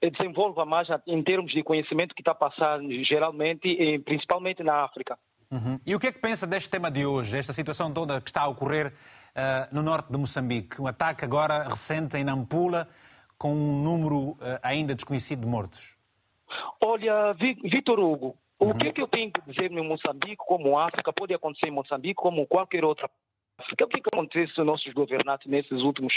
desenvolva 0.00 0.64
mais 0.64 0.86
em 1.08 1.20
termos 1.24 1.50
de 1.50 1.64
conhecimento 1.64 2.14
que 2.14 2.20
está 2.20 2.36
passando 2.36 2.88
geralmente, 3.02 3.98
principalmente 4.04 4.62
na 4.62 4.84
África. 4.84 5.18
Uhum. 5.54 5.78
E 5.86 5.94
o 5.94 6.00
que 6.00 6.08
é 6.08 6.12
que 6.12 6.18
pensa 6.18 6.48
deste 6.48 6.68
tema 6.68 6.90
de 6.90 7.06
hoje, 7.06 7.38
esta 7.38 7.52
situação 7.52 7.92
toda 7.92 8.20
que 8.20 8.28
está 8.28 8.40
a 8.40 8.48
ocorrer 8.48 8.88
uh, 8.88 9.72
no 9.72 9.84
norte 9.84 10.10
de 10.10 10.18
Moçambique? 10.18 10.82
Um 10.82 10.86
ataque 10.88 11.24
agora 11.24 11.68
recente 11.68 12.16
em 12.16 12.24
Nampula, 12.24 12.88
com 13.38 13.54
um 13.54 13.80
número 13.80 14.30
uh, 14.30 14.38
ainda 14.64 14.96
desconhecido 14.96 15.42
de 15.42 15.46
mortos. 15.46 15.94
Olha, 16.80 17.32
Vitor 17.34 18.00
Hugo, 18.00 18.36
O 18.58 18.66
uhum. 18.66 18.78
que, 18.78 18.88
é 18.88 18.92
que 18.92 19.00
eu 19.00 19.06
tenho 19.06 19.30
que 19.30 19.40
dizer 19.42 19.70
em 19.70 19.88
Moçambique, 19.88 20.36
como 20.38 20.76
África, 20.76 21.12
pode 21.12 21.32
acontecer 21.32 21.66
em 21.66 21.70
Moçambique, 21.70 22.14
como 22.14 22.46
qualquer 22.48 22.84
outra 22.84 23.08
África? 23.56 23.84
O 23.84 23.88
que, 23.88 23.98
é 23.98 24.00
que 24.00 24.08
acontece 24.12 24.54
com 24.54 24.64
nossos 24.64 24.92
governantes 24.92 25.46
nesses 25.46 25.82
últimos, 25.82 26.12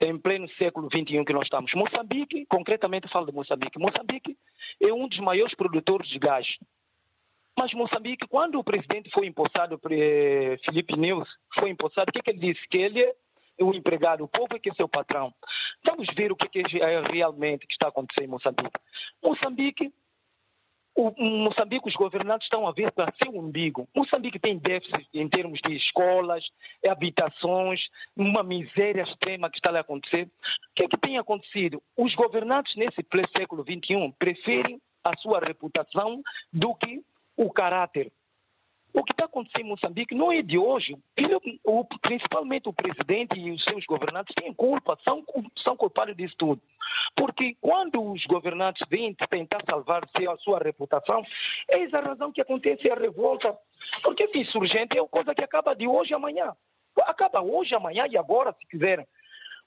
em 0.00 0.16
pleno 0.16 0.48
século 0.50 0.88
XXI 0.88 1.24
que 1.24 1.32
nós 1.32 1.44
estamos? 1.44 1.74
Moçambique, 1.74 2.46
concretamente 2.46 3.08
falo 3.08 3.26
de 3.26 3.32
Moçambique. 3.32 3.80
Moçambique 3.80 4.36
é 4.80 4.92
um 4.92 5.08
dos 5.08 5.18
maiores 5.18 5.54
produtores 5.56 6.08
de 6.08 6.20
gás. 6.20 6.46
Mas 7.56 7.72
Moçambique, 7.72 8.26
quando 8.28 8.58
o 8.58 8.64
presidente 8.64 9.10
foi 9.10 9.26
empossado, 9.26 9.78
Felipe 9.78 10.96
News, 10.96 11.28
foi 11.58 11.70
empossado, 11.70 12.10
o 12.10 12.12
que, 12.12 12.22
que 12.22 12.30
ele 12.30 12.52
disse? 12.52 12.68
Que 12.68 12.78
ele 12.78 13.00
é 13.00 13.14
o 13.60 13.72
empregado, 13.72 14.24
o 14.24 14.28
povo 14.28 14.54
é 14.54 14.58
que 14.58 14.70
é 14.70 14.74
seu 14.74 14.88
patrão. 14.88 15.32
Vamos 15.84 16.06
ver 16.16 16.32
o 16.32 16.36
que 16.36 16.58
é, 16.58 16.78
é 16.78 17.00
realmente 17.00 17.66
que 17.66 17.72
está 17.72 17.88
acontecendo 17.88 18.24
em 18.24 18.30
Moçambique. 18.30 18.80
Moçambique 19.22 19.92
o 20.96 21.12
Moçambique, 21.18 21.88
os 21.88 21.94
governantes 21.96 22.46
estão 22.46 22.68
a 22.68 22.72
ver 22.72 22.92
para 22.92 23.12
seu 23.20 23.36
umbigo. 23.36 23.88
Moçambique 23.94 24.38
tem 24.38 24.58
déficit 24.58 25.08
em 25.12 25.28
termos 25.28 25.60
de 25.60 25.74
escolas, 25.74 26.44
habitações, 26.86 27.80
uma 28.16 28.44
miséria 28.44 29.02
extrema 29.02 29.50
que 29.50 29.58
está 29.58 29.70
a 29.70 29.80
acontecer. 29.80 30.26
O 30.26 30.74
que 30.76 30.84
é 30.84 30.88
que 30.88 30.96
tem 30.96 31.18
acontecido? 31.18 31.82
Os 31.96 32.14
governantes 32.14 32.76
nesse 32.76 33.04
século 33.36 33.64
XXI 33.64 34.14
preferem 34.18 34.80
a 35.02 35.16
sua 35.16 35.40
reputação 35.40 36.22
do 36.52 36.74
que 36.76 37.02
o 37.36 37.50
caráter. 37.50 38.12
O 38.92 39.02
que 39.02 39.12
está 39.12 39.24
acontecendo 39.24 39.66
em 39.66 39.68
Moçambique 39.70 40.14
não 40.14 40.30
é 40.30 40.40
de 40.40 40.56
hoje. 40.56 40.96
O, 41.64 41.84
principalmente 42.00 42.68
o 42.68 42.72
presidente 42.72 43.36
e 43.36 43.50
os 43.50 43.62
seus 43.64 43.84
governantes 43.86 44.32
têm 44.36 44.54
culpa, 44.54 44.96
são, 45.02 45.24
são 45.56 45.76
culpados 45.76 46.16
disso 46.16 46.36
tudo. 46.38 46.62
Porque 47.16 47.56
quando 47.60 48.00
os 48.00 48.24
governantes 48.26 48.86
vêm 48.88 49.12
tentar 49.28 49.64
salvar 49.68 50.04
a 50.04 50.36
sua 50.36 50.60
reputação, 50.60 51.24
eis 51.70 51.92
a 51.92 52.00
razão 52.00 52.30
que 52.30 52.40
acontece 52.40 52.88
a 52.88 52.94
revolta. 52.94 53.56
Porque 54.00 54.22
esse 54.22 54.38
insurgente 54.38 54.96
é 54.96 55.02
uma 55.02 55.08
coisa 55.08 55.34
que 55.34 55.42
acaba 55.42 55.74
de 55.74 55.88
hoje 55.88 56.14
amanhã. 56.14 56.54
Acaba 57.00 57.42
hoje, 57.42 57.74
amanhã 57.74 58.06
e 58.08 58.16
agora, 58.16 58.52
se 58.52 58.64
quiserem. 58.68 59.04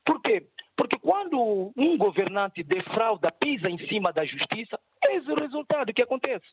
Por 0.06 0.22
quê? 0.22 0.48
Porque 0.78 0.98
quando 1.00 1.74
um 1.76 1.98
governante 1.98 2.64
defrauda, 2.64 3.30
pisa 3.30 3.70
em 3.70 3.78
cima 3.90 4.14
da 4.14 4.24
justiça, 4.24 4.80
é 5.04 5.18
esse 5.18 5.30
o 5.30 5.36
resultado 5.36 5.94
que 5.94 6.02
acontece. 6.02 6.46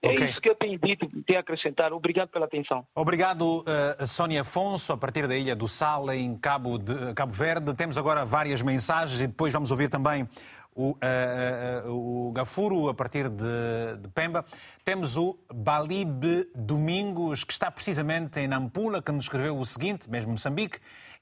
É 0.00 0.10
okay. 0.10 0.30
isso 0.30 0.40
que 0.40 0.48
eu 0.48 0.54
tenho 0.54 0.78
dito, 0.78 1.08
tenho 1.24 1.38
a 1.38 1.42
acrescentar. 1.42 1.92
Obrigado 1.92 2.28
pela 2.28 2.46
atenção. 2.46 2.86
Obrigado, 2.94 3.64
uh, 3.64 4.06
Sónia 4.06 4.42
Afonso, 4.42 4.92
a 4.92 4.96
partir 4.96 5.26
da 5.26 5.36
Ilha 5.36 5.56
do 5.56 5.66
Sal, 5.66 6.12
em 6.12 6.36
Cabo, 6.36 6.78
de, 6.78 7.12
Cabo 7.14 7.32
Verde. 7.32 7.74
Temos 7.74 7.98
agora 7.98 8.24
várias 8.24 8.62
mensagens 8.62 9.20
e 9.20 9.26
depois 9.26 9.52
vamos 9.52 9.72
ouvir 9.72 9.88
também 9.88 10.28
o, 10.72 10.90
uh, 10.90 11.88
uh, 11.88 12.28
o 12.28 12.32
Gafuro, 12.32 12.88
a 12.88 12.94
partir 12.94 13.28
de, 13.28 13.96
de, 14.00 14.08
Pemba. 14.14 14.44
Temos 14.84 15.16
o 15.16 15.36
Balib 15.52 16.48
Domingos, 16.54 17.42
que 17.42 17.52
está 17.52 17.68
precisamente 17.68 18.38
em 18.38 18.46
Nampula, 18.46 19.02
que 19.02 19.10
nos 19.10 19.24
escreveu 19.24 19.58
o 19.58 19.66
seguinte, 19.66 20.08
mesmo 20.08 20.30
Moçambique. 20.30 20.78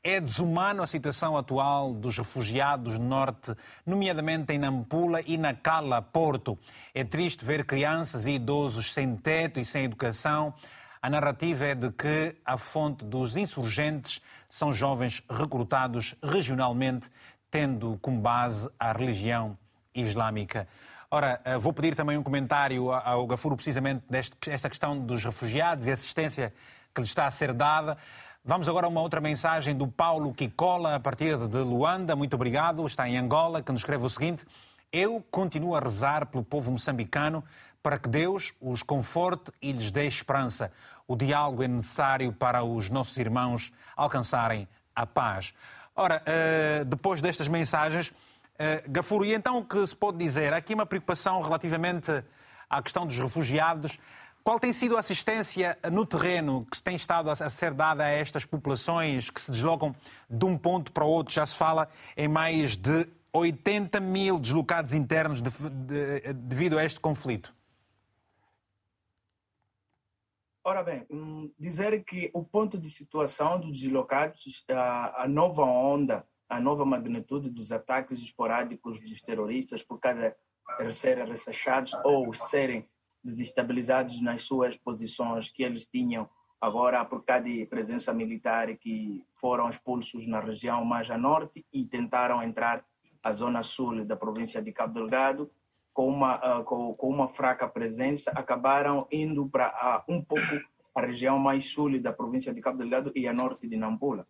É 0.08 0.20
desumano 0.20 0.84
a 0.84 0.86
situação 0.86 1.36
atual 1.36 1.92
dos 1.92 2.16
refugiados 2.16 2.96
no 2.96 3.06
norte, 3.06 3.52
nomeadamente 3.84 4.52
em 4.52 4.58
Nampula 4.58 5.20
e 5.26 5.36
na 5.36 5.52
Cala, 5.52 6.00
Porto. 6.00 6.56
É 6.94 7.02
triste 7.02 7.44
ver 7.44 7.64
crianças 7.64 8.24
e 8.24 8.30
idosos 8.30 8.94
sem 8.94 9.16
teto 9.16 9.58
e 9.58 9.64
sem 9.64 9.82
educação. 9.82 10.54
A 11.02 11.10
narrativa 11.10 11.64
é 11.64 11.74
de 11.74 11.90
que 11.90 12.36
a 12.44 12.56
fonte 12.56 13.04
dos 13.04 13.36
insurgentes 13.36 14.22
são 14.48 14.72
jovens 14.72 15.24
recrutados 15.28 16.14
regionalmente, 16.22 17.10
tendo 17.50 17.98
como 18.00 18.20
base 18.20 18.70
a 18.78 18.92
religião 18.92 19.58
islâmica. 19.92 20.68
Ora, 21.10 21.40
eh, 21.44 21.58
vou 21.58 21.72
pedir 21.72 21.96
também 21.96 22.16
um 22.16 22.22
comentário 22.22 22.92
ao 22.92 23.26
Gafuro 23.26 23.56
precisamente 23.56 24.04
desta 24.08 24.68
questão 24.68 24.96
dos 25.04 25.24
refugiados 25.24 25.88
e 25.88 25.90
assistência 25.90 26.52
que 26.94 27.02
lhe 27.02 27.06
está 27.06 27.26
a 27.26 27.30
ser 27.30 27.52
dada. 27.52 27.98
Vamos 28.48 28.68
agora 28.68 28.86
a 28.86 28.88
uma 28.88 29.00
outra 29.00 29.20
mensagem 29.20 29.76
do 29.76 29.88
Paulo 29.88 30.32
Kikola, 30.32 30.94
a 30.94 31.00
partir 31.00 31.36
de 31.48 31.58
Luanda. 31.58 32.14
Muito 32.14 32.34
obrigado. 32.34 32.86
Está 32.86 33.08
em 33.08 33.18
Angola, 33.18 33.60
que 33.60 33.72
nos 33.72 33.80
escreve 33.80 34.06
o 34.06 34.08
seguinte: 34.08 34.46
Eu 34.92 35.20
continuo 35.32 35.74
a 35.74 35.80
rezar 35.80 36.26
pelo 36.26 36.44
povo 36.44 36.70
moçambicano 36.70 37.42
para 37.82 37.98
que 37.98 38.08
Deus 38.08 38.54
os 38.60 38.84
conforte 38.84 39.50
e 39.60 39.72
lhes 39.72 39.90
dê 39.90 40.06
esperança. 40.06 40.70
O 41.08 41.16
diálogo 41.16 41.64
é 41.64 41.66
necessário 41.66 42.32
para 42.32 42.62
os 42.62 42.88
nossos 42.88 43.16
irmãos 43.18 43.72
alcançarem 43.96 44.68
a 44.94 45.04
paz. 45.04 45.52
Ora, 45.96 46.22
eh, 46.24 46.84
depois 46.86 47.20
destas 47.20 47.48
mensagens, 47.48 48.14
eh, 48.60 48.84
Gafuro, 48.86 49.24
e 49.24 49.34
então 49.34 49.58
o 49.58 49.64
que 49.64 49.84
se 49.84 49.96
pode 49.96 50.18
dizer? 50.18 50.52
Há 50.52 50.58
aqui 50.58 50.72
uma 50.72 50.86
preocupação 50.86 51.42
relativamente 51.42 52.22
à 52.70 52.80
questão 52.80 53.04
dos 53.04 53.18
refugiados. 53.18 53.98
Qual 54.46 54.60
tem 54.60 54.72
sido 54.72 54.96
a 54.96 55.00
assistência 55.00 55.76
no 55.90 56.06
terreno 56.06 56.64
que 56.70 56.80
tem 56.80 56.94
estado 56.94 57.28
a 57.30 57.50
ser 57.50 57.74
dada 57.74 58.04
a 58.04 58.08
estas 58.08 58.44
populações 58.44 59.28
que 59.28 59.40
se 59.40 59.50
deslocam 59.50 59.92
de 60.30 60.44
um 60.44 60.56
ponto 60.56 60.92
para 60.92 61.04
o 61.04 61.08
outro? 61.10 61.34
Já 61.34 61.44
se 61.44 61.56
fala 61.56 61.88
em 62.16 62.28
mais 62.28 62.76
de 62.76 63.08
80 63.32 63.98
mil 63.98 64.38
deslocados 64.38 64.94
internos 64.94 65.42
de, 65.42 65.50
de, 65.50 66.32
devido 66.32 66.78
a 66.78 66.84
este 66.84 67.00
conflito. 67.00 67.52
Ora 70.62 70.84
bem, 70.84 71.04
hum, 71.10 71.52
dizer 71.58 72.04
que 72.04 72.30
o 72.32 72.44
ponto 72.44 72.78
de 72.78 72.88
situação 72.88 73.58
dos 73.58 73.80
deslocados, 73.80 74.64
a, 74.70 75.24
a 75.24 75.28
nova 75.28 75.64
onda, 75.64 76.24
a 76.48 76.60
nova 76.60 76.84
magnitude 76.84 77.50
dos 77.50 77.72
ataques 77.72 78.20
esporádicos 78.20 79.00
dos 79.00 79.20
terroristas 79.20 79.82
por 79.82 79.98
cada 79.98 80.36
serem 80.92 81.26
ressachados 81.26 81.94
ou 82.04 82.32
serem 82.32 82.88
desestabilizados 83.26 84.22
nas 84.22 84.42
suas 84.42 84.76
posições 84.76 85.50
que 85.50 85.64
eles 85.64 85.86
tinham 85.86 86.28
agora 86.60 87.04
por 87.04 87.24
causa 87.24 87.44
de 87.44 87.66
presença 87.66 88.14
militar 88.14 88.74
que 88.76 89.24
foram 89.34 89.68
expulsos 89.68 90.26
na 90.26 90.40
região 90.40 90.84
mais 90.84 91.10
a 91.10 91.18
norte 91.18 91.66
e 91.72 91.84
tentaram 91.84 92.42
entrar 92.42 92.84
à 93.22 93.32
zona 93.32 93.62
sul 93.62 94.04
da 94.04 94.16
província 94.16 94.62
de 94.62 94.72
Cabo 94.72 94.94
Delgado 94.94 95.50
com 95.92 96.08
uma 96.08 96.60
uh, 96.60 96.64
com, 96.64 96.94
com, 96.94 97.08
uma 97.08 97.28
fraca 97.28 97.68
presença 97.68 98.30
acabaram 98.30 99.06
indo 99.10 99.48
para 99.48 100.04
uh, 100.08 100.12
um 100.12 100.22
pouco 100.22 100.60
a 100.94 101.00
região 101.00 101.38
mais 101.38 101.68
sul 101.70 102.00
da 102.00 102.12
província 102.12 102.54
de 102.54 102.60
Cabo 102.60 102.78
Delgado 102.78 103.12
e 103.14 103.26
a 103.26 103.32
norte 103.32 103.68
de 103.68 103.76
Nampula. 103.76 104.26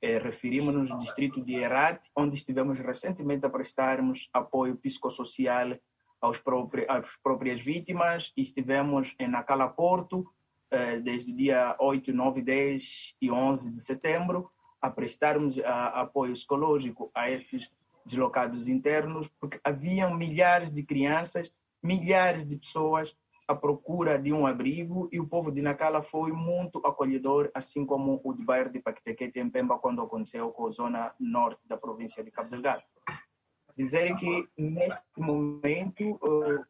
Eh, 0.00 0.18
Referimos-nos 0.18 0.90
ao 0.90 0.98
distrito 0.98 1.40
de 1.40 1.54
Herat, 1.54 2.08
onde 2.16 2.36
estivemos 2.36 2.78
recentemente 2.78 3.46
a 3.46 3.50
prestarmos 3.50 4.28
apoio 4.32 4.76
psicossocial 4.76 5.76
aos 6.20 6.38
próprios, 6.38 6.86
às 6.88 7.16
próprias 7.22 7.60
vítimas. 7.60 8.32
Estivemos 8.36 9.14
em 9.18 9.28
Nacala 9.28 9.68
Porto 9.68 10.26
eh, 10.70 10.98
desde 11.00 11.32
o 11.32 11.34
dia 11.34 11.76
8, 11.78 12.12
9, 12.12 12.42
10 12.42 13.16
e 13.20 13.30
11 13.30 13.70
de 13.70 13.80
setembro 13.80 14.50
a 14.80 14.90
prestarmos 14.90 15.58
apoio 15.58 16.32
psicológico 16.32 17.10
a 17.12 17.28
esses 17.28 17.68
deslocados 18.06 18.68
internos, 18.68 19.28
porque 19.40 19.60
haviam 19.64 20.14
milhares 20.14 20.70
de 20.70 20.84
crianças, 20.84 21.52
milhares 21.82 22.46
de 22.46 22.56
pessoas 22.56 23.16
à 23.46 23.54
procura 23.54 24.18
de 24.18 24.32
um 24.32 24.46
abrigo 24.46 25.08
e 25.10 25.18
o 25.18 25.26
povo 25.26 25.50
de 25.50 25.60
Nacala 25.62 26.02
foi 26.02 26.32
muito 26.32 26.78
acolhedor, 26.86 27.50
assim 27.54 27.84
como 27.84 28.20
o 28.22 28.32
de 28.32 28.44
bairro 28.44 28.70
de 28.70 28.78
Paquitequete 28.78 29.40
em 29.40 29.50
Pemba, 29.50 29.78
quando 29.78 30.02
aconteceu 30.02 30.50
com 30.50 30.68
a 30.68 30.70
zona 30.70 31.14
norte 31.18 31.66
da 31.66 31.76
província 31.76 32.22
de 32.22 32.30
Cabo 32.30 32.50
Delgado 32.50 32.82
dizer 33.78 34.16
que 34.16 34.48
neste 34.58 35.00
momento 35.16 36.18
uh, 36.20 36.64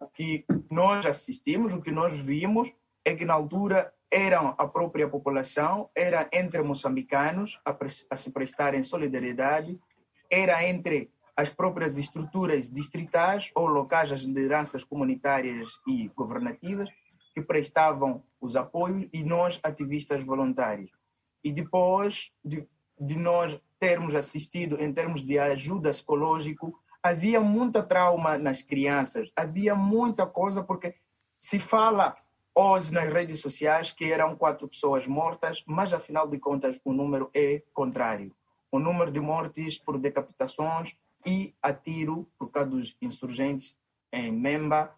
o 0.00 0.06
que 0.06 0.46
nós 0.70 1.04
assistimos, 1.04 1.74
o 1.74 1.82
que 1.82 1.90
nós 1.90 2.18
vimos 2.18 2.72
é 3.04 3.14
que 3.14 3.26
na 3.26 3.34
altura 3.34 3.92
eram 4.10 4.54
a 4.56 4.66
própria 4.66 5.06
população, 5.06 5.90
era 5.94 6.26
entre 6.32 6.62
moçambicanos 6.62 7.60
a, 7.66 7.76
a 8.10 8.16
se 8.16 8.30
prestarem 8.30 8.82
solidariedade, 8.82 9.78
era 10.30 10.66
entre 10.66 11.10
as 11.36 11.50
próprias 11.50 11.98
estruturas 11.98 12.70
distritais 12.70 13.50
ou 13.54 13.66
locais, 13.66 14.10
as 14.10 14.22
lideranças 14.22 14.82
comunitárias 14.82 15.68
e 15.86 16.08
governativas, 16.16 16.88
que 17.34 17.42
prestavam 17.42 18.22
os 18.40 18.56
apoios 18.56 19.06
e 19.12 19.22
nós, 19.22 19.60
ativistas 19.62 20.24
voluntários. 20.24 20.90
E 21.44 21.52
depois 21.52 22.32
de, 22.42 22.66
de 22.98 23.16
nós 23.16 23.60
termos 23.78 24.14
assistido 24.14 24.80
em 24.82 24.92
termos 24.92 25.24
de 25.24 25.38
ajuda 25.38 25.90
psicológica, 25.90 26.66
havia 27.02 27.40
muita 27.40 27.82
trauma 27.82 28.36
nas 28.36 28.62
crianças, 28.62 29.30
havia 29.36 29.74
muita 29.74 30.26
coisa, 30.26 30.62
porque 30.62 30.94
se 31.38 31.58
fala 31.58 32.14
hoje 32.54 32.92
nas 32.92 33.12
redes 33.12 33.40
sociais 33.40 33.92
que 33.92 34.12
eram 34.12 34.36
quatro 34.36 34.66
pessoas 34.66 35.06
mortas, 35.06 35.62
mas 35.66 35.92
afinal 35.92 36.26
de 36.26 36.38
contas 36.38 36.80
o 36.84 36.92
número 36.92 37.30
é 37.32 37.62
contrário. 37.72 38.34
O 38.70 38.78
número 38.78 39.10
de 39.10 39.20
mortes 39.20 39.78
por 39.78 39.98
decapitações 39.98 40.96
e 41.24 41.54
a 41.62 41.72
tiro 41.72 42.28
por 42.38 42.50
causa 42.50 42.70
dos 42.70 42.96
insurgentes 43.00 43.76
em 44.12 44.32
Memba 44.32 44.94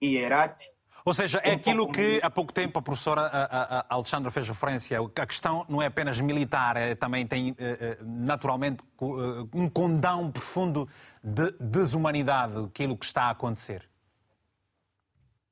e 0.00 0.16
Herat 0.16 0.70
ou 1.04 1.12
seja, 1.12 1.38
é 1.44 1.52
aquilo 1.52 1.86
que 1.86 2.18
há 2.22 2.30
pouco 2.30 2.50
tempo 2.50 2.78
a 2.78 2.82
professora 2.82 3.20
a, 3.20 3.80
a 3.80 3.84
Alexandra 3.90 4.30
fez 4.30 4.48
referência. 4.48 4.98
A 5.00 5.26
questão 5.26 5.66
não 5.68 5.82
é 5.82 5.86
apenas 5.86 6.18
militar, 6.18 6.78
é, 6.78 6.94
também 6.94 7.26
tem 7.26 7.54
eh, 7.58 7.76
eh, 7.78 7.98
naturalmente 8.02 8.82
eh, 8.82 9.04
um 9.52 9.68
condão 9.68 10.32
profundo 10.32 10.88
de 11.22 11.52
desumanidade, 11.60 12.56
aquilo 12.56 12.96
que 12.96 13.04
está 13.04 13.24
a 13.24 13.30
acontecer. 13.30 13.86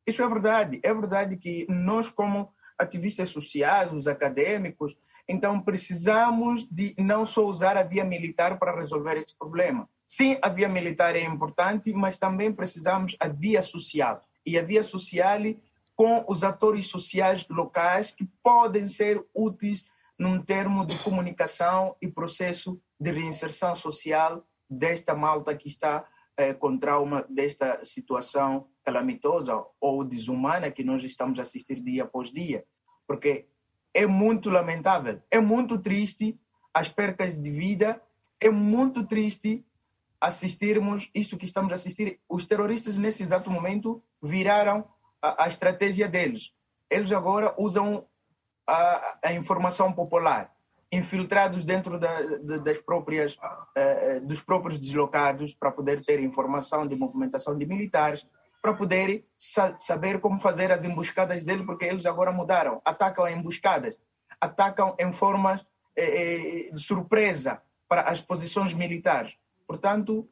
Isso 0.07 0.23
é 0.23 0.29
verdade. 0.29 0.81
É 0.83 0.95
verdade 0.95 1.37
que 1.37 1.67
nós, 1.69 2.09
como 2.09 2.51
ativistas 2.79 3.29
sociais, 3.29 3.93
os 3.93 4.07
acadêmicos, 4.07 4.97
então 5.29 5.61
precisamos 5.61 6.67
de 6.67 6.95
não 6.99 7.27
só 7.27 7.45
usar 7.47 7.77
a 7.77 7.83
via 7.83 8.05
militar 8.05 8.59
para 8.59 8.75
resolver 8.75 9.19
esse 9.19 9.37
problema. 9.37 9.87
Sim, 10.09 10.39
a 10.41 10.49
via 10.49 10.69
militar 10.69 11.15
é 11.15 11.25
importante, 11.25 11.93
mas 11.93 12.17
também 12.17 12.51
precisamos 12.53 13.15
a 13.21 13.29
via 13.29 13.61
social. 13.61 14.23
E 14.45 14.59
a 14.59 14.63
via 14.63 14.83
social 14.83 15.41
com 15.95 16.25
os 16.29 16.43
atores 16.43 16.87
sociais 16.87 17.47
locais 17.49 18.11
que 18.11 18.25
podem 18.43 18.89
ser 18.89 19.25
úteis 19.35 19.85
num 20.19 20.43
termo 20.43 20.87
de 20.87 20.99
comunicação 20.99 21.97
e 22.01 22.09
processo 22.09 22.81
de 22.99 23.11
reinserção 23.11 23.75
social 23.75 24.45
desta 24.69 25.15
malta 25.15 25.55
que 25.55 25.69
está 25.69 26.07
eh, 26.37 26.55
com 26.55 26.79
trauma 26.79 27.27
desta 27.29 27.85
situação 27.85 28.69
calamitosa 28.85 29.65
ou 29.81 30.03
desumana 30.03 30.71
que 30.71 30.83
nós 30.83 31.05
estamos 31.05 31.39
a 31.39 31.43
assistir 31.43 31.81
dia 31.81 32.05
após 32.05 32.33
dia. 32.33 32.65
Porque 33.07 33.47
é 33.93 34.07
muito 34.07 34.49
lamentável, 34.49 35.21
é 35.31 35.39
muito 35.39 35.79
triste 35.79 36.39
as 36.73 36.89
percas 36.89 37.39
de 37.39 37.51
vida, 37.51 38.01
é 38.41 38.49
muito 38.49 39.05
triste 39.05 39.65
assistirmos 40.21 41.11
isto 41.15 41.37
que 41.37 41.45
estamos 41.45 41.71
a 41.73 41.75
assistir. 41.75 42.21
Os 42.29 42.47
terroristas, 42.47 42.97
nesse 42.97 43.23
exato 43.23 43.51
momento, 43.51 44.03
viraram 44.23 44.85
a, 45.21 45.45
a 45.45 45.49
estratégia 45.49 46.09
deles. 46.09 46.53
Eles 46.89 47.11
agora 47.13 47.55
usam 47.59 48.07
a, 48.67 49.19
a 49.25 49.33
informação 49.33 49.93
popular 49.93 50.53
infiltrados 50.93 51.65
dentro 51.65 51.99
da, 51.99 52.21
das 52.59 52.77
próprias, 52.79 53.35
uh, 53.37 54.21
dos 54.27 54.43
próprios 54.43 54.79
deslocados 54.79 55.55
para 55.55 55.71
poder 55.71 56.05
ter 56.05 56.21
informação 56.21 56.87
de 56.87 56.95
movimentação 56.95 57.57
de 57.57 57.65
militares, 57.65 58.27
para 58.61 58.75
poder 58.75 59.25
sa 59.39 59.77
saber 59.79 60.21
como 60.21 60.39
fazer 60.39 60.71
as 60.71 60.85
emboscadas 60.85 61.43
dele, 61.45 61.65
porque 61.65 61.87
eles 61.87 62.05
agora 62.05 62.31
mudaram. 62.31 62.81
Atacam 62.85 63.27
em 63.27 63.39
emboscadas, 63.39 63.97
atacam 64.39 64.95
em 65.01 65.13
formas 65.13 65.65
eh, 65.97 66.69
de 66.71 66.79
surpresa 66.79 67.61
para 67.89 68.03
as 68.03 68.21
posições 68.21 68.73
militares. 68.75 69.35
Portanto, 69.67 70.29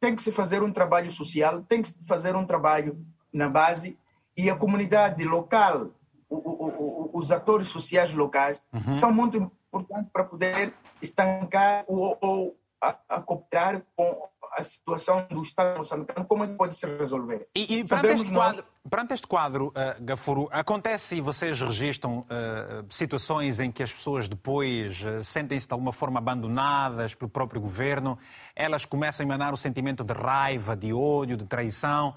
tem 0.00 0.14
que 0.14 0.22
se 0.22 0.30
fazer 0.30 0.62
um 0.62 0.72
trabalho 0.72 1.10
social, 1.10 1.62
tem 1.62 1.82
que 1.82 1.88
se 1.88 2.04
fazer 2.06 2.36
um 2.36 2.46
trabalho 2.46 3.04
na 3.32 3.48
base 3.48 3.98
e 4.36 4.50
a 4.50 4.56
comunidade 4.56 5.24
local, 5.24 5.90
o, 6.28 6.36
o, 6.36 7.10
os 7.14 7.30
atores 7.30 7.68
sociais 7.68 8.12
locais, 8.12 8.60
uhum. 8.72 8.96
são 8.96 9.12
muito 9.12 9.38
importantes 9.38 10.10
para 10.12 10.24
poder 10.24 10.74
estancar 11.00 11.84
ou, 11.86 12.16
ou 12.20 12.56
a, 12.80 12.96
a, 13.08 13.20
cooperar 13.20 13.82
com 13.94 14.28
a 14.56 14.62
situação 14.62 15.26
do 15.30 15.42
Estado 15.42 15.76
moçambicano, 15.76 16.24
como 16.26 16.44
é 16.44 16.46
que 16.46 16.54
pode 16.54 16.74
se 16.74 16.86
resolver. 16.86 17.46
E, 17.54 17.78
e 17.78 17.84
perante, 17.84 18.08
este 18.08 18.32
quadro, 18.32 18.62
nós... 18.62 18.90
perante 18.90 19.14
este 19.14 19.26
quadro, 19.26 19.68
uh, 19.68 20.02
Gafuru, 20.02 20.48
acontece 20.52 21.16
e 21.16 21.20
vocês 21.20 21.60
registram 21.60 22.20
uh, 22.20 22.86
situações 22.88 23.60
em 23.60 23.70
que 23.70 23.82
as 23.82 23.92
pessoas 23.92 24.28
depois 24.28 25.02
uh, 25.02 25.24
sentem-se 25.24 25.66
de 25.66 25.72
alguma 25.72 25.92
forma 25.92 26.18
abandonadas 26.18 27.14
pelo 27.14 27.30
próprio 27.30 27.60
governo, 27.60 28.18
elas 28.54 28.84
começam 28.84 29.24
a 29.24 29.26
emanar 29.26 29.52
o 29.52 29.56
sentimento 29.56 30.04
de 30.04 30.12
raiva, 30.12 30.76
de 30.76 30.92
ódio, 30.92 31.36
de 31.36 31.44
traição, 31.44 32.14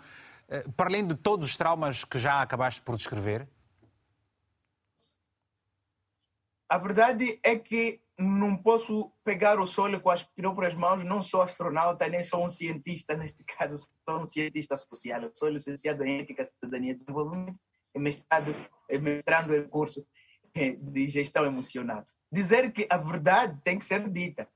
para 0.76 0.90
além 0.90 1.06
de 1.06 1.16
todos 1.16 1.48
os 1.48 1.58
traumas 1.58 2.04
que 2.04 2.18
já 2.18 2.42
acabaste 2.42 2.82
por 2.82 2.96
descrever? 2.98 3.48
A 6.68 6.78
verdade 6.78 7.40
é 7.44 7.58
que 7.58 8.02
não 8.20 8.56
posso 8.56 9.12
pegar 9.24 9.60
o 9.60 9.66
solo 9.66 10.00
com 10.02 10.10
as 10.10 10.24
próprias 10.24 10.74
mãos, 10.74 11.04
não 11.04 11.22
sou 11.22 11.42
astronauta, 11.42 12.08
nem 12.08 12.22
sou 12.22 12.46
um 12.46 12.50
cientista, 12.50 13.16
neste 13.16 13.44
caso, 13.44 13.78
sou 13.78 14.20
um 14.20 14.26
cientista 14.26 14.76
social. 14.78 15.24
Eu 15.24 15.32
sou 15.34 15.50
licenciado 15.50 16.04
em 16.04 16.20
Ética, 16.20 16.44
Cidadania 16.44 16.92
e 16.92 16.96
Desenvolvimento 16.96 17.58
e 17.96 18.00
mestrado, 18.00 18.54
mestrando 19.02 19.56
em 19.56 19.68
curso 19.68 20.06
eh, 20.54 20.76
de 20.76 21.08
gestão 21.08 21.46
emocional. 21.46 22.06
Dizer 22.32 22.72
que 22.72 22.86
a 22.90 22.98
verdade 22.98 23.60
tem 23.64 23.80
que 23.80 23.86
ser 23.86 24.08
dita 24.10 24.48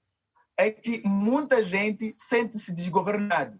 é 0.57 0.69
que 0.69 1.01
muita 1.07 1.63
gente 1.63 2.13
sente-se 2.17 2.73
desgovernado. 2.73 3.59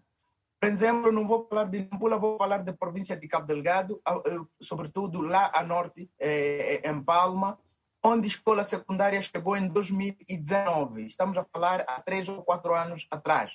Por 0.64 0.70
exemplo, 0.70 1.12
não 1.12 1.28
vou 1.28 1.46
falar 1.46 1.64
de 1.64 1.86
Nampula, 1.92 2.16
vou 2.16 2.38
falar 2.38 2.62
da 2.62 2.72
província 2.72 3.14
de 3.14 3.28
Cabo 3.28 3.46
Delgado, 3.46 4.00
eh, 4.08 4.40
sobretudo 4.58 5.20
lá 5.20 5.52
a 5.54 5.62
norte, 5.62 6.10
eh, 6.18 6.80
em 6.82 7.02
Palma, 7.02 7.58
onde 8.02 8.24
a 8.24 8.28
escola 8.28 8.64
secundária 8.64 9.20
chegou 9.20 9.58
em 9.58 9.68
2019. 9.68 11.04
Estamos 11.04 11.36
a 11.36 11.44
falar 11.44 11.84
há 11.86 12.00
três 12.00 12.26
ou 12.30 12.42
quatro 12.42 12.74
anos 12.74 13.06
atrás. 13.10 13.52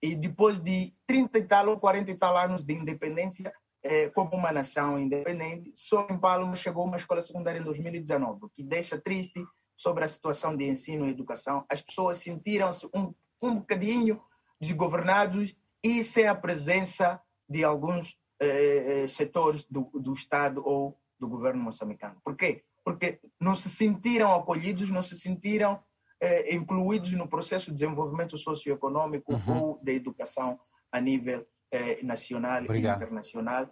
E 0.00 0.16
depois 0.16 0.58
de 0.58 0.94
30 1.06 1.38
e 1.38 1.42
tal 1.42 1.68
ou 1.68 1.78
40 1.78 2.12
e 2.12 2.16
tal 2.16 2.34
anos 2.34 2.64
de 2.64 2.72
independência, 2.72 3.52
eh, 3.82 4.08
como 4.08 4.34
uma 4.34 4.50
nação 4.50 4.98
independente, 4.98 5.70
só 5.76 6.06
em 6.08 6.16
Palma 6.16 6.56
chegou 6.56 6.86
uma 6.86 6.96
escola 6.96 7.22
secundária 7.26 7.58
em 7.58 7.62
2019, 7.62 8.46
o 8.46 8.48
que 8.48 8.62
deixa 8.62 8.98
triste 8.98 9.44
sobre 9.76 10.02
a 10.02 10.08
situação 10.08 10.56
de 10.56 10.66
ensino 10.66 11.06
e 11.06 11.10
educação. 11.10 11.66
As 11.68 11.82
pessoas 11.82 12.16
sentiram-se 12.16 12.88
um, 12.94 13.12
um 13.42 13.56
bocadinho 13.56 14.18
desgovernados 14.58 15.54
e 15.82 16.02
sem 16.02 16.26
a 16.26 16.34
presença 16.34 17.20
de 17.48 17.64
alguns 17.64 18.16
eh, 18.40 19.02
eh 19.04 19.08
setores 19.08 19.64
do, 19.64 19.90
do 19.94 20.12
Estado 20.12 20.62
ou 20.64 20.98
do 21.18 21.28
governo 21.28 21.62
moçambicano. 21.62 22.20
Por 22.22 22.36
quê? 22.36 22.64
porque 22.88 23.20
não 23.38 23.54
se 23.54 23.68
sentiram 23.68 24.34
acolhidos, 24.34 24.88
não 24.88 25.02
se 25.02 25.14
sentiram 25.14 25.78
eh, 26.22 26.54
incluídos 26.54 27.12
no 27.12 27.28
processo 27.28 27.66
de 27.66 27.74
desenvolvimento 27.74 28.38
socioeconômico 28.38 29.34
uhum. 29.34 29.62
ou 29.62 29.80
da 29.82 29.92
educação 29.92 30.58
a 30.90 30.98
nível 30.98 31.46
eh, 31.70 32.02
nacional 32.02 32.62
Obrigado. 32.62 32.94
e 32.94 33.04
internacional. 33.04 33.68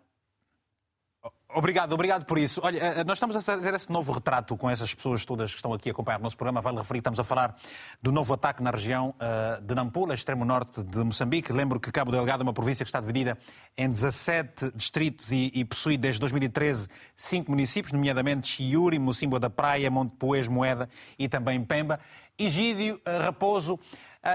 Obrigado, 1.57 1.95
obrigado 1.95 2.27
por 2.27 2.39
isso. 2.39 2.61
Olha, 2.62 2.79
eh, 2.79 3.05
nós 3.05 3.16
estamos 3.16 3.35
a 3.35 3.41
fazer 3.41 3.72
esse 3.72 3.91
novo 3.91 4.12
retrato 4.12 4.57
com 4.57 4.68
essas 4.68 4.95
pessoas 4.95 5.24
todas 5.24 5.51
que 5.51 5.57
estão 5.57 5.72
aqui 5.72 5.89
a 5.89 5.93
acompanhar 5.93 6.20
o 6.20 6.22
nosso 6.22 6.37
programa. 6.37 6.61
Vale 6.61 6.79
referir, 6.79 6.99
estamos 6.99 7.18
a 7.18 7.24
falar 7.24 7.57
do 8.03 8.12
novo 8.12 8.35
ataque 8.35 8.62
na 8.62 8.70
região 8.70 9.14
uh, 9.14 9.62
de 9.62 9.74
Nampula, 9.74 10.12
extremo 10.12 10.45
norte 10.45 10.83
de 10.83 10.99
Moçambique. 10.99 11.53
Lembro 11.53 11.81
que 11.81 11.91
Cabo 11.91 12.11
Delgado 12.11 12.43
é 12.43 12.45
uma 12.45 12.53
província 12.53 12.85
que 12.85 12.89
está 12.89 13.01
dividida 13.01 13.39
em 13.74 13.91
17 13.91 14.72
distritos 14.74 15.33
e, 15.33 15.51
e 15.55 15.64
possui 15.64 15.97
desde 15.97 16.20
2013 16.20 16.89
cinco 17.16 17.51
municípios, 17.51 17.91
nomeadamente 17.91 18.49
Chiuri, 18.49 18.99
Mocimboa 18.99 19.41
da 19.41 19.49
Praia, 19.49 19.91
Monte 19.91 20.14
Poês, 20.16 20.49
Moeda 20.49 20.91
e 21.18 21.27
também 21.27 21.64
Pemba. 21.64 21.99
Egídio 22.39 22.97
uh, 22.97 23.22
Raposo, 23.22 23.81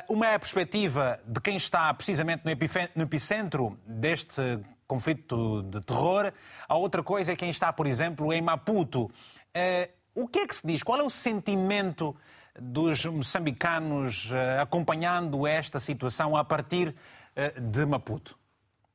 uma 0.10 0.26
é 0.26 0.36
a 0.36 0.40
perspectiva 0.40 1.20
de 1.28 1.42
quem 1.42 1.58
está 1.58 1.94
precisamente 1.94 2.44
no 2.46 3.04
epicentro 3.04 3.78
deste 3.86 4.60
conflito 4.92 5.64
de 5.64 5.80
terror. 5.80 6.34
A 6.68 6.76
outra 6.76 7.02
coisa 7.02 7.32
é 7.32 7.36
quem 7.38 7.50
está, 7.50 7.72
por 7.72 7.88
exemplo, 7.88 8.34
em 8.34 8.42
Maputo. 8.42 9.06
Uh, 9.06 9.90
o 10.14 10.28
que 10.28 10.40
é 10.40 10.46
que 10.46 10.54
se 10.54 10.68
diz? 10.68 10.84
Qual 10.84 11.00
é 11.00 11.04
o 11.04 11.10
sentimento 11.10 12.14
dos 12.60 13.06
moçambicanos 13.06 14.30
uh, 14.32 14.62
acompanhando 14.62 15.48
esta 15.48 15.80
situação 15.80 16.36
a 16.36 16.44
partir 16.44 16.90
uh, 16.90 17.62
de 17.62 17.86
Maputo? 17.86 18.38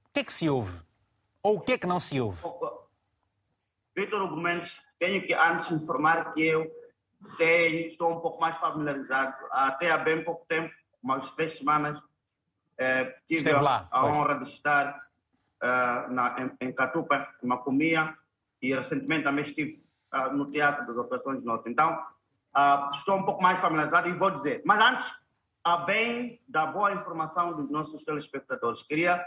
O 0.04 0.12
que 0.12 0.20
é 0.20 0.24
que 0.24 0.32
se 0.34 0.50
ouve? 0.50 0.78
Ou 1.42 1.56
o 1.56 1.60
que 1.62 1.72
é 1.72 1.78
que 1.78 1.86
não 1.86 1.98
se 1.98 2.20
ouve? 2.20 2.42
Vitor 3.96 4.28
Gomes, 4.28 4.78
tenho 4.98 5.22
que 5.22 5.32
antes 5.32 5.70
informar 5.70 6.34
que 6.34 6.42
eu 6.42 6.70
tenho, 7.38 7.86
estou 7.86 8.12
um 8.12 8.20
pouco 8.20 8.38
mais 8.38 8.54
familiarizado. 8.58 9.34
Até 9.50 9.90
há 9.90 9.96
bem 9.96 10.22
pouco 10.22 10.44
tempo, 10.46 10.70
umas 11.02 11.32
três 11.32 11.56
semanas, 11.56 11.98
tive 13.26 13.50
a, 13.50 13.88
a 13.90 14.04
honra 14.04 14.34
de 14.34 14.50
estar 14.50 15.05
uh, 15.66 16.12
na, 16.12 16.36
em, 16.38 16.68
em 16.68 16.72
Catupa, 16.72 17.28
em 17.42 17.46
Macomia, 17.46 18.16
e 18.62 18.74
recentemente 18.74 19.24
também 19.24 19.44
estive 19.44 19.84
uh, 20.14 20.32
no 20.32 20.50
Teatro 20.50 20.86
das 20.86 20.96
Operações 20.96 21.42
Norte. 21.44 21.68
Então, 21.68 21.92
uh, 22.56 22.90
estou 22.94 23.16
um 23.16 23.24
pouco 23.24 23.42
mais 23.42 23.58
familiarizado 23.58 24.08
e 24.08 24.12
vou 24.12 24.30
dizer. 24.30 24.62
Mas 24.64 24.80
antes, 24.80 25.12
a 25.64 25.78
bem 25.78 26.40
da 26.46 26.66
boa 26.66 26.92
informação 26.92 27.54
dos 27.54 27.68
nossos 27.68 28.04
telespectadores, 28.04 28.82
queria 28.82 29.26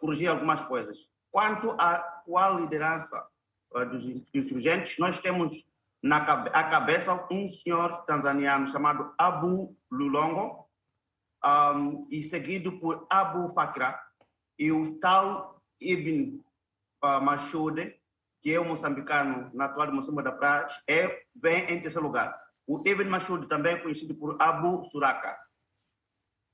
corrigir 0.00 0.28
algumas 0.28 0.62
coisas. 0.62 1.08
Quanto 1.30 1.70
à 1.78 1.94
atual 1.94 2.58
liderança 2.58 3.26
dos 3.90 4.04
insurgentes, 4.34 4.98
nós 4.98 5.18
temos 5.18 5.64
na 6.02 6.18
a 6.18 6.64
cabeça 6.64 7.26
um 7.30 7.48
senhor 7.48 8.02
tanzaniano 8.04 8.66
chamado 8.66 9.14
Abu 9.16 9.74
Lulongo, 9.90 10.68
um, 11.44 12.06
e 12.10 12.22
seguido 12.22 12.78
por 12.78 13.06
Abu 13.08 13.48
Fakra, 13.54 13.98
e 14.60 14.70
o 14.70 15.00
tal 15.00 15.58
Ibn 15.80 16.38
Mashude, 17.22 17.98
que 18.42 18.52
é 18.52 18.60
um 18.60 18.68
moçambicano 18.68 19.50
natural 19.54 19.86
de 19.86 19.94
Moçambique 19.94 20.24
da 20.24 20.32
Praia, 20.32 20.66
é, 20.86 21.22
vem 21.34 21.64
em 21.64 21.80
terceiro 21.80 22.02
lugar. 22.06 22.38
O 22.66 22.82
Ibn 22.86 23.08
Mashude 23.08 23.48
também 23.48 23.72
é 23.72 23.78
conhecido 23.78 24.14
por 24.14 24.36
Abu 24.38 24.84
Suraka. 24.84 25.34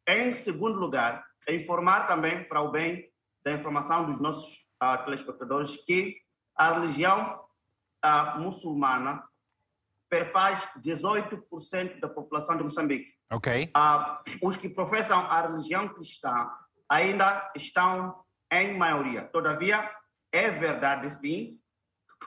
Em 0.09 0.33
segundo 0.35 0.79
lugar, 0.79 1.27
é 1.49 1.55
informar 1.55 2.07
também 2.07 2.45
para 2.45 2.61
o 2.61 2.71
bem 2.71 3.13
da 3.45 3.51
informação 3.51 4.07
dos 4.07 4.21
nossos 4.21 4.65
uh, 4.81 5.05
telespectadores 5.05 5.77
que 5.77 6.17
a 6.55 6.75
religião 6.75 7.45
uh, 8.05 8.41
muçulmana 8.41 9.25
perfaz 10.09 10.61
18% 10.81 11.99
da 11.99 12.09
população 12.09 12.57
de 12.57 12.63
Moçambique. 12.63 13.13
Ok. 13.33 13.73
Uh, 13.77 14.47
os 14.47 14.55
que 14.55 14.69
professam 14.69 15.19
a 15.19 15.43
religião 15.43 15.89
cristã 15.89 16.49
ainda 16.89 17.51
estão 17.55 18.25
em 18.51 18.77
maioria. 18.77 19.23
Todavia, 19.23 19.91
é 20.33 20.51
verdade 20.51 21.11
sim, 21.11 21.59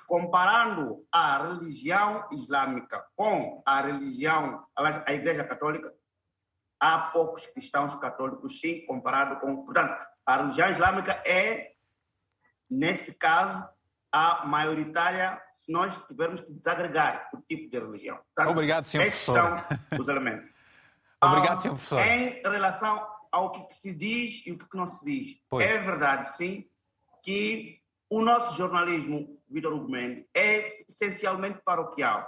comparando 0.08 1.06
a 1.12 1.38
religião 1.38 2.28
islâmica 2.32 3.06
com 3.16 3.62
a 3.66 3.82
religião, 3.82 4.66
a 4.76 5.14
Igreja 5.14 5.44
Católica, 5.44 5.94
há 6.80 7.00
poucos 7.12 7.46
cristãos 7.46 7.96
católicos, 7.96 8.60
sim, 8.60 8.86
comparado 8.86 9.40
com. 9.40 9.64
Portanto, 9.64 9.96
a 10.26 10.38
religião 10.38 10.70
islâmica 10.72 11.22
é, 11.26 11.74
neste 12.70 13.14
caso, 13.14 13.68
a 14.12 14.46
maioritária 14.46 15.42
se 15.56 15.72
nós 15.72 15.96
tivermos 16.08 16.42
que 16.42 16.52
desagregar 16.54 17.30
o 17.34 17.42
tipo 17.42 17.70
de 17.70 17.80
religião. 17.80 18.18
Portanto, 18.18 18.52
Obrigado, 18.52 18.86
senhor 18.86 19.06
estes 19.06 19.26
professor. 19.26 19.64
são 19.90 20.00
os 20.00 20.08
elementos. 20.08 20.50
Obrigado, 21.22 21.62
senhor 21.62 21.76
professor. 21.76 22.00
Em 22.00 22.42
relação 22.42 23.19
ao 23.32 23.52
que 23.52 23.74
se 23.74 23.94
diz 23.94 24.42
e 24.46 24.52
o 24.52 24.58
que 24.58 24.78
não 24.78 24.88
se 24.88 25.04
diz, 25.06 25.40
pois. 25.50 25.66
é 25.66 25.78
verdade, 25.80 26.36
sim, 26.36 26.66
que 27.24 27.80
o 28.10 28.22
nosso 28.22 28.56
jornalismo, 28.58 29.40
Vitor 29.48 29.74
Hugo 29.74 29.90
Mendes, 29.90 30.26
é 30.36 30.84
essencialmente 30.88 31.62
paroquial. 31.64 32.28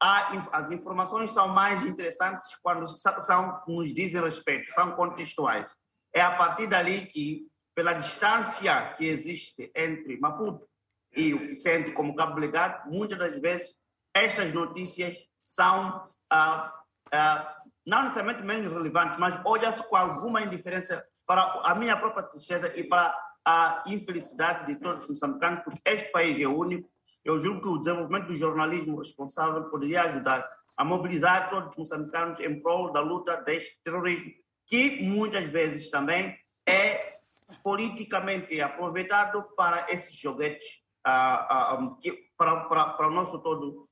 as 0.00 0.70
informações 0.70 1.30
são 1.32 1.48
mais 1.48 1.84
interessantes 1.84 2.56
quando 2.62 2.88
são, 2.88 3.62
nos 3.68 3.92
dizem 3.92 4.22
respeito, 4.22 4.72
são 4.72 4.92
contextuais. 4.92 5.70
É 6.14 6.22
a 6.22 6.34
partir 6.34 6.66
dali 6.66 7.06
que, 7.06 7.46
pela 7.74 7.92
distância 7.92 8.94
que 8.94 9.04
existe 9.04 9.70
entre 9.74 10.18
Maputo 10.18 10.66
e 11.14 11.34
o 11.34 11.54
sente 11.54 11.92
como 11.92 12.16
Cabo 12.16 12.38
Legado, 12.38 12.90
muitas 12.90 13.18
das 13.18 13.38
vezes 13.40 13.76
estas 14.14 14.52
notícias 14.52 15.16
são 15.46 16.10
ah, 16.30 16.72
ah, 17.12 17.59
não 17.90 18.02
necessariamente 18.04 18.46
menos 18.46 18.72
relevantes, 18.72 19.18
mas 19.18 19.36
olha-se 19.44 19.82
com 19.88 19.96
alguma 19.96 20.40
indiferença 20.40 21.04
para 21.26 21.42
a 21.64 21.74
minha 21.74 21.96
própria 21.96 22.22
tristeza 22.22 22.72
e 22.78 22.84
para 22.84 23.12
a 23.44 23.82
infelicidade 23.84 24.64
de 24.66 24.76
todos 24.76 25.04
os 25.04 25.10
moçambicanos, 25.10 25.64
porque 25.64 25.80
este 25.84 26.08
país 26.12 26.40
é 26.40 26.46
único. 26.46 26.88
Eu 27.24 27.36
julgo 27.40 27.60
que 27.60 27.68
o 27.68 27.78
desenvolvimento 27.78 28.28
do 28.28 28.34
jornalismo 28.34 28.98
responsável 28.98 29.64
poderia 29.64 30.02
ajudar 30.04 30.48
a 30.76 30.84
mobilizar 30.84 31.50
todos 31.50 31.70
os 31.70 31.76
moçambicanos 31.76 32.38
em 32.38 32.62
prol 32.62 32.92
da 32.92 33.00
luta 33.00 33.36
deste 33.38 33.76
terrorismo, 33.82 34.30
que 34.66 35.02
muitas 35.02 35.48
vezes 35.48 35.90
também 35.90 36.38
é 36.64 37.18
politicamente 37.64 38.60
aproveitado 38.60 39.42
para 39.56 39.86
esses 39.88 40.14
joguetes 40.16 40.80
para, 41.02 42.56
para, 42.68 42.84
para 42.90 43.08
o 43.08 43.10
nosso 43.10 43.40
todo, 43.40 43.88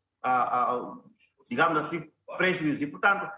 digamos 1.51 1.85
assim, 1.85 2.09
prejuízo. 2.37 2.85
E, 2.85 2.87
portanto, 2.87 3.29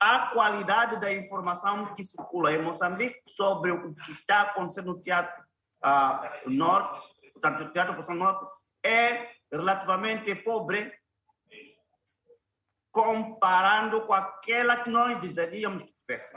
a 0.00 0.28
qualidade 0.28 0.98
da 0.98 1.12
informação 1.12 1.94
que 1.94 2.02
circula 2.02 2.52
em 2.52 2.62
Moçambique 2.62 3.20
sobre 3.26 3.70
o 3.70 3.94
que 3.94 4.12
está 4.12 4.40
acontecendo 4.40 4.94
no 4.94 5.02
Teatro 5.02 5.44
Norte, 6.46 7.00
portanto, 7.34 7.64
o 7.64 7.72
Teatro 7.72 7.94
Poção 7.94 8.14
Norte, 8.14 8.46
é 8.82 9.28
relativamente 9.52 10.34
pobre 10.36 10.90
comparando 12.90 14.00
com 14.06 14.14
aquela 14.14 14.78
que 14.78 14.88
nós 14.88 15.20
desejaríamos 15.20 15.82
que 15.82 15.94
tivesse. 16.00 16.32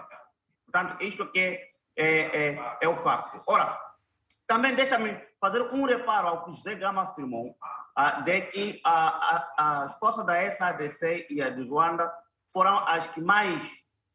Portanto, 0.65 1.01
isto 1.01 1.31
é, 1.35 1.71
é, 1.95 2.77
é, 2.81 2.87
o 2.87 2.95
facto. 2.97 3.41
Ora, 3.47 3.79
também 4.45 4.75
deixa-me 4.75 5.19
fazer 5.39 5.61
um 5.61 5.85
reparo 5.85 6.27
ao 6.27 6.43
que 6.43 6.51
José 6.51 6.75
Gama 6.75 7.03
afirmou, 7.03 7.55
ah, 7.95 8.21
de 8.21 8.41
que 8.41 8.81
as 8.83 9.97
forças 9.99 10.25
da 10.25 10.51
SADC 10.51 11.27
e 11.29 11.41
a 11.41 11.49
de 11.49 11.67
Ruanda 11.67 12.11
foram 12.53 12.77
as 12.87 13.07
que 13.07 13.19
mais 13.19 13.61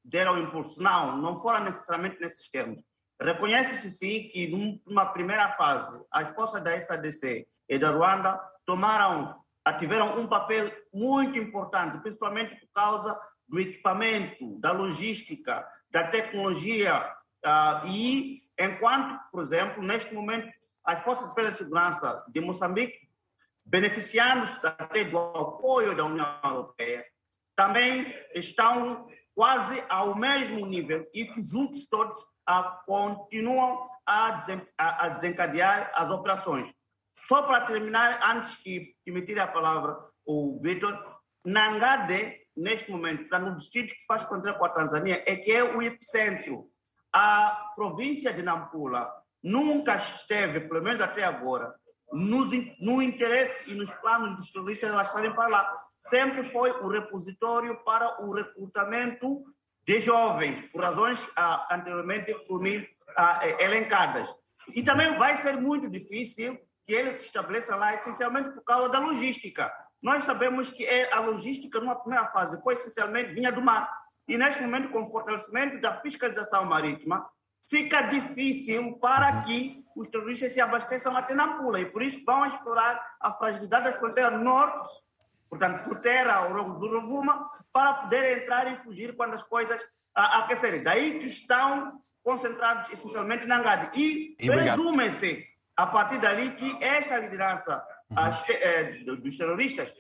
deram 0.05 0.39
impulso. 0.39 0.81
Não, 0.81 1.17
não 1.17 1.37
foram 1.37 1.65
necessariamente 1.65 2.21
nesses 2.21 2.49
termos. 2.49 2.83
Reconhece-se 3.21 3.91
sim 3.91 4.29
que 4.29 4.47
numa 4.87 5.07
primeira 5.07 5.51
fase 5.53 6.01
as 6.11 6.31
forças 6.31 6.63
da 6.63 6.81
SADC 6.81 7.47
e 7.69 7.79
da 7.79 7.91
Ruanda 7.91 8.41
tomaram, 8.65 9.35
tiveram 9.79 10.19
um 10.19 10.27
papel 10.27 10.73
muito 10.95 11.37
importante, 11.37 12.01
principalmente 12.01 12.55
por 12.61 12.69
causa 12.73 13.19
do 13.49 13.59
equipamento, 13.59 14.59
da 14.61 14.71
logística, 14.71 15.67
da 15.91 16.05
tecnologia 16.05 17.13
uh, 17.45 17.87
e 17.87 18.43
enquanto, 18.59 19.19
por 19.33 19.43
exemplo, 19.43 19.83
neste 19.83 20.15
momento 20.15 20.49
as 20.85 21.03
Forças 21.03 21.29
de 21.29 21.35
Defesa 21.35 21.55
e 21.55 21.59
Segurança 21.59 22.25
de 22.29 22.41
Moçambique, 22.41 23.09
beneficiando-se 23.65 24.59
até 24.65 25.05
do 25.05 25.19
apoio 25.19 25.95
da 25.95 26.05
União 26.05 26.41
Europeia, 26.45 27.05
também 27.59 28.15
estão 28.37 29.09
quase 29.35 29.83
ao 29.89 30.15
mesmo 30.15 30.65
nível 30.65 31.05
e 31.13 31.25
que 31.25 31.43
juntos 31.43 31.89
todos 31.89 32.17
a, 32.47 32.63
continuam 32.87 33.91
a, 34.07 34.41
a, 34.79 35.09
desencadear 35.09 35.91
as 35.93 36.09
operações. 36.09 36.73
Só 37.27 37.43
para 37.43 37.63
terminar, 37.63 38.21
antes 38.23 38.57
que, 38.59 38.95
que 39.05 39.11
me 39.11 39.23
tire 39.23 39.41
a 39.41 39.49
palavra 39.49 39.99
o 40.25 40.61
Vitor, 40.63 40.97
Nangade, 41.45 42.37
neste 42.57 42.93
momento, 42.93 43.23
está 43.23 43.41
no 43.41 43.57
distrito 43.57 43.93
que 43.93 44.07
faz 44.07 44.23
fronteira 44.23 44.57
com 44.57 44.65
a 44.65 44.69
Tanzânia, 44.69 45.25
é 45.27 45.35
que 45.35 45.51
é 45.51 45.65
o 45.65 45.83
epicentro. 45.83 46.71
A 47.13 47.73
província 47.75 48.33
de 48.33 48.43
Nampula 48.43 49.11
nunca 49.43 49.97
esteve, 49.97 50.61
pelo 50.61 50.81
menos 50.81 51.03
até 51.03 51.25
agora, 51.25 51.75
nos, 52.13 52.53
no 52.79 53.03
interesse 53.03 53.69
e 53.69 53.75
nos 53.75 53.91
planos 53.91 54.37
dos 54.37 54.53
terroristas 54.53 54.91
elas 54.91 55.09
estarem 55.09 55.35
para 55.35 55.49
lá. 55.49 55.88
Sempre 55.99 56.45
foi 56.45 56.71
o 56.71 56.89
repositório 56.89 57.77
para 57.85 58.23
o 58.25 58.33
recrutamento 58.33 59.45
de 59.85 60.01
jovens, 60.01 60.71
por 60.71 60.83
razões 60.83 61.27
ah, 61.37 61.67
anteriormente 61.73 62.33
por 62.47 62.61
mim 62.61 62.87
ah, 63.17 63.41
elencadas. 63.59 64.33
E 64.75 64.83
também 64.83 65.17
vai 65.17 65.37
ser 65.39 65.57
muito 65.57 65.89
difícil 65.89 66.59
que 66.87 66.93
eles 66.93 67.21
se 67.21 67.27
estabeleçam 67.27 67.79
lá, 67.79 67.95
essencialmente 67.95 68.51
por 68.51 68.65
causa 68.65 68.89
da 68.89 68.99
logística. 68.99 69.73
Nós 70.03 70.25
sabemos 70.25 70.71
que 70.71 70.85
é 70.85 71.13
a 71.13 71.21
logística, 71.21 71.81
numa 71.81 71.97
primeira 71.97 72.27
fase, 72.29 72.61
foi 72.63 72.75
essencialmente 72.75 73.33
vinha 73.33 73.51
do 73.51 73.61
mar. 73.61 73.91
E 74.29 74.37
neste 74.37 74.63
momento, 74.63 74.91
com 74.91 75.03
o 75.03 75.11
fortalecimento 75.11 75.81
da 75.81 76.01
fiscalização 76.01 76.65
marítima, 76.65 77.29
fica 77.69 78.03
difícil 78.03 78.99
para 78.99 79.41
que 79.41 79.85
os 79.97 80.07
terroristas 80.07 80.53
se 80.53 80.61
abasteçam 80.61 81.17
até 81.17 81.35
Nampula. 81.35 81.81
E 81.81 81.87
por 81.87 82.03
isso 82.03 82.23
vão 82.25 82.47
explorar 82.47 83.17
a 83.21 83.33
fragilidade 83.33 83.91
da 83.91 83.99
fronteira 83.99 84.31
norte, 84.31 84.89
portanto, 85.49 85.85
por 85.85 86.01
terra 86.01 86.35
ao 86.37 86.53
longo 86.53 86.79
do 86.79 86.89
Rovuma, 86.89 87.49
para 87.73 87.95
poder 87.95 88.43
entrar 88.43 88.73
e 88.73 88.77
fugir 88.77 89.17
quando 89.17 89.35
as 89.35 89.43
coisas 89.43 89.81
aquecerem. 90.15 90.83
Daí 90.83 91.19
que 91.19 91.27
estão 91.27 92.01
concentrados 92.23 92.91
essencialmente 92.91 93.47
na 93.47 93.59
Angade. 93.59 93.99
E 93.99 94.37
presume-se, 94.37 95.47
a 95.77 95.87
partir 95.87 96.19
dali, 96.19 96.51
que 96.51 96.77
esta 96.85 97.19
liderança 97.19 97.83
uhum. 98.11 98.29
este, 98.29 98.53
é, 98.53 99.05
dos 99.05 99.37
terroristas 99.37 99.95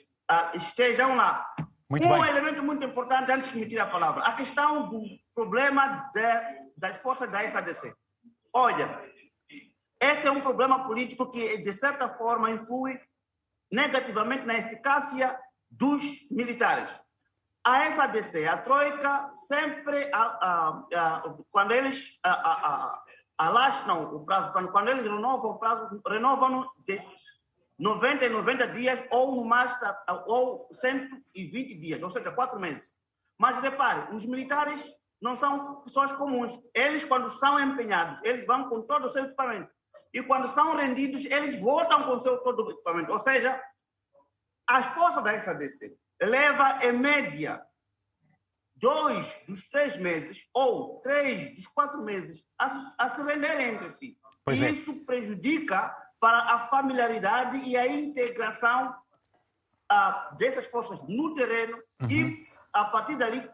estejam 0.54 1.16
lá. 1.16 1.46
Muito 1.88 2.06
um 2.06 2.20
bem. 2.20 2.28
elemento 2.28 2.62
muito 2.62 2.84
importante, 2.84 3.32
antes 3.32 3.48
que 3.48 3.56
me 3.56 3.66
tire 3.66 3.80
a 3.80 3.86
palavra, 3.86 4.22
a 4.22 4.34
questão 4.34 4.90
do 4.90 5.02
problema 5.34 6.10
de 6.12 6.68
das 6.76 6.98
forças 6.98 7.28
da 7.30 7.48
SADC. 7.48 7.92
Olha, 8.52 9.02
esse 10.00 10.26
é 10.28 10.30
um 10.30 10.40
problema 10.40 10.86
político 10.86 11.28
que, 11.28 11.58
de 11.58 11.72
certa 11.72 12.08
forma, 12.08 12.50
influi 12.50 13.00
negativamente 13.70 14.46
na 14.46 14.56
eficácia 14.56 15.38
dos 15.70 16.02
militares. 16.30 16.88
A 17.64 17.90
SADC, 17.90 18.46
a 18.46 18.56
Troika, 18.56 19.30
sempre, 19.46 20.10
a, 20.12 20.22
a, 20.22 20.86
a, 20.94 21.34
quando 21.50 21.72
eles 21.72 22.18
alastram 23.36 24.14
o 24.14 24.24
prazo, 24.24 24.52
quando, 24.52 24.72
quando 24.72 24.88
eles 24.88 25.02
renovam 25.02 25.50
o 25.50 25.58
prazo, 25.58 26.00
renovam 26.06 26.66
de 26.86 27.02
90 27.78 28.26
em 28.26 28.30
90 28.30 28.68
dias 28.68 29.04
ou 29.10 29.36
no 29.36 29.44
master, 29.44 29.94
ou 30.26 30.68
120 30.72 31.74
dias, 31.74 32.02
ou 32.02 32.10
seja, 32.10 32.32
quatro 32.32 32.58
meses. 32.58 32.90
Mas 33.38 33.58
repare, 33.60 34.14
os 34.14 34.24
militares 34.24 34.82
não 35.20 35.38
são 35.38 35.82
pessoas 35.82 36.12
comuns. 36.12 36.58
Eles, 36.74 37.04
quando 37.04 37.28
são 37.38 37.60
empenhados, 37.60 38.20
eles 38.24 38.46
vão 38.46 38.68
com 38.68 38.82
todo 38.82 39.06
o 39.06 39.08
seu 39.08 39.24
equipamento. 39.24 39.70
E 40.12 40.22
quando 40.22 40.48
são 40.48 40.76
rendidos, 40.76 41.24
eles 41.24 41.58
voltam 41.60 42.04
com 42.04 42.18
seu 42.18 42.38
todo 42.38 42.64
o 42.64 42.70
equipamento. 42.70 43.12
Ou 43.12 43.18
seja, 43.18 43.60
as 44.66 44.86
forças 44.86 45.22
da 45.22 45.38
SADC 45.38 45.96
leva 46.20 46.84
em 46.84 46.92
média 46.92 47.62
dois 48.76 49.40
dos 49.46 49.68
três 49.68 49.96
meses 49.96 50.48
ou 50.54 51.00
três 51.00 51.54
dos 51.54 51.66
quatro 51.66 52.02
meses 52.02 52.44
a, 52.58 52.94
a 52.98 53.10
se 53.10 53.22
renderem 53.22 53.74
entre 53.74 53.90
si. 53.92 54.18
Pois 54.44 54.58
e 54.58 54.64
é. 54.64 54.70
isso 54.70 54.94
prejudica 55.04 55.94
para 56.20 56.38
a 56.38 56.68
familiaridade 56.68 57.58
e 57.58 57.76
a 57.76 57.86
integração 57.86 58.94
uh, 59.92 60.36
dessas 60.36 60.66
forças 60.66 61.00
no 61.02 61.34
terreno 61.34 61.76
uhum. 62.00 62.10
e, 62.10 62.48
a 62.72 62.84
partir 62.86 63.16
dali, 63.16 63.48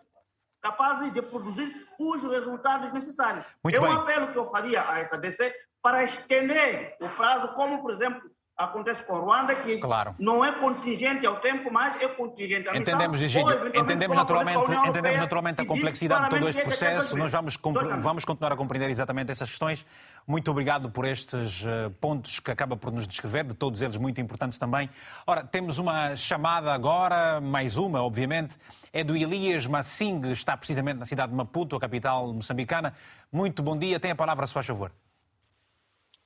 capazes 0.61 1.13
de 1.13 1.21
produzir 1.21 1.89
os 1.99 2.23
resultados 2.25 2.93
necessários. 2.93 3.45
Muito 3.63 3.77
é 3.77 3.81
um 3.81 3.85
bem. 3.85 3.93
apelo 3.93 4.33
que 4.33 4.39
eu 4.39 4.51
faria 4.51 4.89
a 4.89 4.99
essa 4.99 5.19
DC 5.19 5.55
para 5.85 6.03
estender 6.03 6.97
o 6.99 7.07
prazo, 7.11 7.49
como, 7.49 7.83
por 7.83 7.91
exemplo, 7.91 8.23
acontece 8.57 9.03
com 9.03 9.19
Ruanda, 9.19 9.55
que 9.55 9.79
claro. 9.79 10.15
não 10.19 10.43
é 10.43 10.51
contingente 10.53 11.27
ao 11.27 11.37
tempo, 11.41 11.71
mas 11.71 12.01
é 12.01 12.09
contingente 12.09 12.67
à 12.67 12.73
missão. 12.73 12.95
Entendemos, 12.95 13.21
Egídio, 13.21 13.69
entendemos 13.77 14.17
naturalmente, 14.17 14.73
entendemos 14.89 15.19
naturalmente 15.19 15.61
a 15.61 15.67
complexidade 15.67 16.25
de 16.25 16.39
todo 16.39 16.49
este 16.49 16.63
processo. 16.63 17.15
Nós 17.19 17.31
vamos, 17.31 17.59
vamos 18.01 18.25
continuar 18.25 18.53
a 18.55 18.57
compreender 18.57 18.89
exatamente 18.89 19.31
essas 19.31 19.51
questões. 19.51 19.85
Muito 20.27 20.51
obrigado 20.51 20.89
por 20.89 21.05
estes 21.05 21.63
uh, 21.63 21.91
pontos 22.01 22.41
que 22.41 22.51
acaba 22.51 22.79
por 22.79 22.91
nos 22.91 23.07
descrever, 23.07 23.45
de 23.45 23.53
todos 23.53 23.83
eles 23.83 23.99
muito 23.99 24.19
importantes 24.23 24.57
também. 24.59 24.89
Ora, 25.27 25.45
temos 25.45 25.77
uma 25.77 26.17
chamada 26.17 26.73
agora, 26.73 27.43
mais 27.43 27.77
uma, 27.77 28.03
obviamente, 28.03 28.57
é 28.91 29.05
do 29.05 29.15
Elias 29.15 29.67
Massing, 29.67 30.33
está 30.33 30.57
precisamente 30.57 30.97
na 30.97 31.05
cidade 31.05 31.31
de 31.31 31.37
Maputo, 31.37 31.77
a 31.77 31.81
capital 31.81 32.33
moçambicana. 32.33 32.95
Muito 33.31 33.63
bom 33.63 33.77
dia, 33.77 34.01
tem 34.01 34.13
a 34.13 34.17
palavra, 34.17 34.47
se 34.47 34.55
faz 34.55 34.65
favor. 34.65 34.91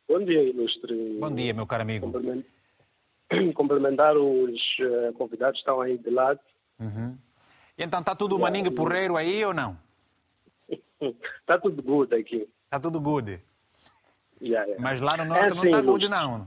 Bom 0.09 0.25
dia, 0.25 0.43
ilustre. 0.43 1.19
Bom 1.21 1.35
dia, 1.35 1.53
meu 1.53 1.67
caro 1.67 1.83
amigo. 1.83 2.11
Complementar 3.55 4.17
os 4.17 4.59
uh, 4.81 5.13
convidados 5.13 5.61
que 5.61 5.69
estão 5.69 5.83
aí 5.83 5.99
de 5.99 6.09
lado. 6.09 6.41
Uhum. 6.81 7.15
Então, 7.77 8.01
está 8.01 8.15
tudo 8.15 8.39
maningue 8.39 8.71
porreiro 8.71 9.19
aí 9.19 9.45
ou 9.45 9.53
não? 9.53 9.79
Está 11.41 11.59
tudo 11.61 11.83
good 11.83 12.15
aqui. 12.15 12.49
Está 12.65 12.81
tudo 12.81 12.99
good. 13.01 13.39
Yeah, 14.41 14.65
yeah. 14.67 14.83
Mas 14.83 15.01
lá 15.03 15.17
no 15.19 15.27
norte 15.27 15.53
é, 15.53 15.55
não 15.55 15.65
está 15.65 15.83
good, 15.83 16.09
não. 16.09 16.47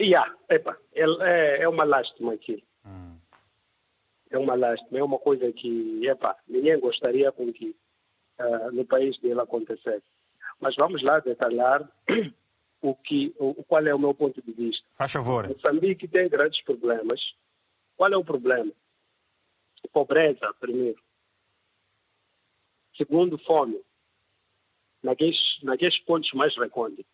Yeah. 0.00 0.34
Epa, 0.48 0.78
é, 0.94 1.04
é, 1.04 1.62
é 1.62 1.68
uma 1.68 1.84
lástima 1.84 2.32
aqui. 2.32 2.64
Hum. 2.86 3.16
É 4.30 4.38
uma 4.38 4.54
lástima. 4.54 4.98
É 4.98 5.02
uma 5.02 5.18
coisa 5.18 5.52
que, 5.52 6.06
epa, 6.06 6.34
ninguém 6.48 6.80
gostaria 6.80 7.30
com 7.32 7.52
que 7.52 7.76
uh, 8.40 8.72
no 8.72 8.86
país 8.86 9.18
dele 9.18 9.40
acontecesse. 9.40 10.06
Mas 10.60 10.76
vamos 10.76 11.02
lá 11.02 11.18
detalhar 11.20 11.88
o 12.82 12.94
que, 12.94 13.34
o, 13.38 13.62
qual 13.64 13.86
é 13.86 13.94
o 13.94 13.98
meu 13.98 14.14
ponto 14.14 14.40
de 14.42 14.52
vista. 14.52 14.86
Faz 14.94 15.12
favor. 15.12 15.48
Moçambique 15.48 16.06
tem 16.06 16.28
grandes 16.28 16.62
problemas. 16.62 17.20
Qual 17.96 18.12
é 18.12 18.16
o 18.16 18.24
problema? 18.24 18.72
Pobreza, 19.92 20.54
primeiro. 20.60 21.00
Segundo, 22.96 23.38
fome. 23.38 23.80
Naqueles, 25.02 25.38
naqueles 25.62 25.98
pontos 26.00 26.30
mais 26.32 26.54
recônditos. 26.56 27.10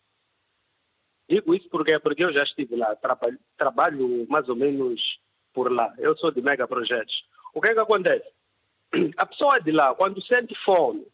Digo 1.29 1.55
isso 1.55 1.69
porque, 1.69 1.99
porque 1.99 2.25
eu 2.25 2.33
já 2.33 2.45
estive 2.45 2.77
lá, 2.77 2.95
trabalho, 2.97 3.39
trabalho 3.57 4.27
mais 4.29 4.49
ou 4.49 4.57
menos 4.57 5.01
por 5.53 5.73
lá. 5.73 5.93
Eu 5.99 6.17
sou 6.17 6.31
de 6.31 6.41
mega 6.41 6.67
projetos. 6.69 7.25
O 7.55 7.61
que 7.61 7.71
é 7.71 7.75
que 7.75 7.81
acontece? 7.81 8.29
A 9.17 9.27
pessoa 9.27 9.61
de 9.61 9.73
lá, 9.73 9.95
quando 9.95 10.23
sente 10.23 10.55
fome, 10.65 11.07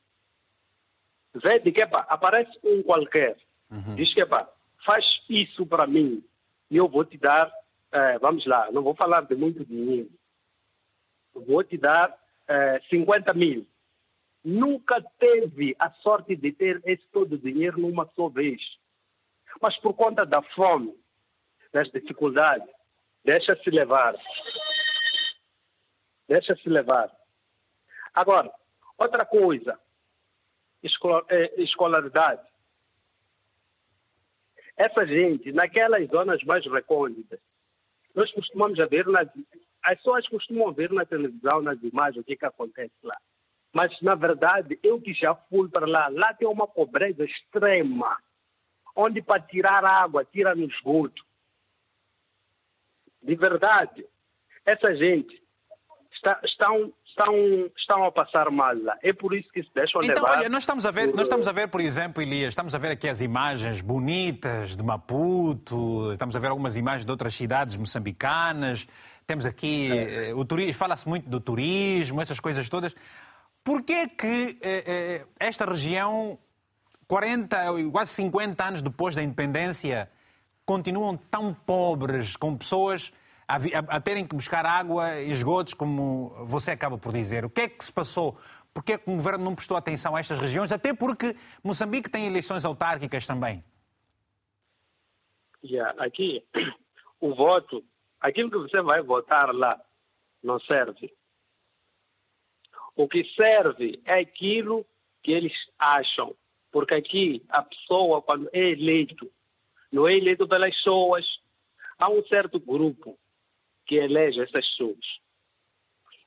vê 1.34 1.58
de 1.58 1.72
que 1.72 1.86
pá, 1.86 2.06
aparece 2.08 2.58
um 2.64 2.82
qualquer, 2.82 3.36
uhum. 3.70 3.94
diz 3.94 4.12
que 4.12 4.24
pá, 4.26 4.48
faz 4.84 5.04
isso 5.28 5.66
para 5.66 5.86
mim 5.86 6.24
e 6.70 6.76
eu 6.76 6.88
vou 6.88 7.04
te 7.04 7.18
dar, 7.18 7.52
eh, 7.92 8.18
vamos 8.18 8.46
lá, 8.46 8.70
não 8.70 8.82
vou 8.82 8.94
falar 8.94 9.22
de 9.22 9.34
muito 9.34 9.64
dinheiro, 9.64 10.10
vou 11.34 11.62
te 11.62 11.76
dar 11.76 12.16
eh, 12.48 12.80
50 12.88 13.34
mil. 13.34 13.66
Nunca 14.44 15.00
teve 15.18 15.76
a 15.78 15.90
sorte 15.90 16.34
de 16.34 16.50
ter 16.52 16.80
esse 16.84 17.06
todo 17.12 17.38
dinheiro 17.38 17.80
numa 17.80 18.10
só 18.16 18.28
vez. 18.28 18.60
Mas 19.60 19.76
por 19.78 19.94
conta 19.94 20.26
da 20.26 20.42
fome, 20.42 20.94
das 21.72 21.90
dificuldades, 21.90 22.68
deixa-se 23.24 23.70
levar. 23.70 24.14
Deixa-se 26.28 26.68
levar. 26.68 27.14
Agora, 28.14 28.52
outra 28.98 29.24
coisa, 29.24 29.78
escolaridade. 30.82 32.42
Essa 34.76 35.06
gente, 35.06 35.52
naquelas 35.52 36.08
zonas 36.08 36.42
mais 36.44 36.64
recônditas, 36.64 37.40
nós 38.14 38.30
costumamos 38.32 38.78
ver 38.90 39.06
nas, 39.06 39.28
as 39.82 39.96
pessoas 39.96 40.28
costumam 40.28 40.72
ver 40.72 40.92
na 40.92 41.04
televisão, 41.04 41.60
nas 41.60 41.82
imagens, 41.82 42.22
o 42.22 42.24
que, 42.24 42.36
que 42.36 42.46
acontece 42.46 42.94
lá. 43.02 43.16
Mas, 43.72 43.98
na 44.00 44.14
verdade, 44.14 44.78
eu 44.82 45.00
que 45.00 45.14
já 45.14 45.34
fui 45.34 45.68
para 45.68 45.86
lá, 45.86 46.08
lá 46.08 46.34
tem 46.34 46.46
uma 46.46 46.68
pobreza 46.68 47.24
extrema, 47.24 48.18
onde 48.94 49.22
para 49.22 49.42
tirar 49.42 49.84
água, 49.84 50.24
tira 50.24 50.54
no 50.54 50.64
esgoto. 50.64 51.24
De 53.22 53.34
verdade, 53.34 54.06
essa 54.64 54.94
gente 54.94 55.41
está, 56.14 56.40
estão, 56.44 56.92
estão, 57.06 57.70
estão 57.76 58.04
a 58.04 58.12
passar 58.12 58.50
mal 58.50 58.74
lá. 58.82 58.96
É 59.02 59.12
por 59.12 59.34
isso 59.34 59.48
que 59.52 59.62
se 59.62 59.70
deixam 59.74 60.00
então, 60.02 60.22
levar. 60.22 60.38
Olha, 60.38 60.48
nós 60.48 60.62
estamos 60.62 60.86
a 60.86 60.90
ver, 60.90 61.12
nós 61.12 61.22
estamos 61.22 61.48
a 61.48 61.52
ver, 61.52 61.68
por 61.68 61.80
exemplo, 61.80 62.22
Elias, 62.22 62.48
estamos 62.48 62.74
a 62.74 62.78
ver 62.78 62.92
aqui 62.92 63.08
as 63.08 63.20
imagens 63.20 63.80
bonitas 63.80 64.76
de 64.76 64.82
Maputo, 64.82 66.12
estamos 66.12 66.36
a 66.36 66.38
ver 66.38 66.48
algumas 66.48 66.76
imagens 66.76 67.04
de 67.04 67.10
outras 67.10 67.34
cidades 67.34 67.76
moçambicanas, 67.76 68.86
temos 69.26 69.46
aqui 69.46 69.90
é. 69.92 70.30
Eh, 70.30 70.34
o 70.34 70.44
turismo, 70.44 70.74
fala-se 70.74 71.08
muito 71.08 71.28
do 71.28 71.40
turismo, 71.40 72.20
essas 72.20 72.40
coisas 72.40 72.68
todas. 72.68 72.94
Por 73.64 73.82
que 73.82 73.92
é 73.92 74.08
que 74.08 74.58
eh, 74.60 74.84
eh, 74.86 75.26
esta 75.38 75.64
região, 75.64 76.38
40, 77.06 77.56
quase 77.90 78.12
50 78.12 78.64
anos 78.64 78.82
depois 78.82 79.14
da 79.14 79.22
independência, 79.22 80.10
continuam 80.64 81.16
tão 81.16 81.54
pobres, 81.54 82.36
com 82.36 82.56
pessoas 82.56 83.12
a, 83.46 83.56
a, 83.56 83.96
a, 83.96 84.00
terem 84.00 84.26
que 84.26 84.34
buscar 84.34 84.64
água 84.64 85.20
esgotos, 85.20 85.74
como 85.74 86.30
você 86.46 86.70
acaba 86.70 86.96
por 86.98 87.12
dizer. 87.12 87.44
O 87.44 87.50
que 87.50 87.62
é 87.62 87.68
que 87.68 87.84
se 87.84 87.92
passou? 87.92 88.38
Por 88.72 88.82
que 88.82 88.92
é 88.92 88.98
que 88.98 89.10
o 89.10 89.14
governo 89.14 89.44
não 89.44 89.54
prestou 89.54 89.76
atenção 89.76 90.16
a 90.16 90.20
estas 90.20 90.38
regiões? 90.38 90.72
Até 90.72 90.94
porque 90.94 91.36
Moçambique 91.62 92.10
tem 92.10 92.26
eleições 92.26 92.64
autárquicas 92.64 93.26
também. 93.26 93.62
Yeah, 95.64 95.94
aqui, 96.02 96.44
o 97.20 97.34
voto, 97.34 97.84
aquilo 98.20 98.50
que 98.50 98.58
você 98.58 98.80
vai 98.80 99.02
votar 99.02 99.54
lá, 99.54 99.80
não 100.42 100.58
serve. 100.60 101.12
O 102.96 103.06
que 103.06 103.24
serve 103.34 104.00
é 104.04 104.20
aquilo 104.20 104.86
que 105.22 105.32
eles 105.32 105.52
acham. 105.78 106.34
Porque 106.70 106.94
aqui, 106.94 107.44
a 107.48 107.62
pessoa, 107.62 108.22
quando 108.22 108.48
é 108.52 108.70
eleito, 108.70 109.30
não 109.90 110.08
é 110.08 110.12
eleito 110.12 110.48
pelas 110.48 110.74
pessoas, 110.74 111.26
há 111.98 112.10
um 112.10 112.24
certo 112.24 112.58
grupo 112.58 113.18
que 113.86 113.96
elege 113.96 114.40
essas 114.40 114.66
pessoas. 114.68 115.20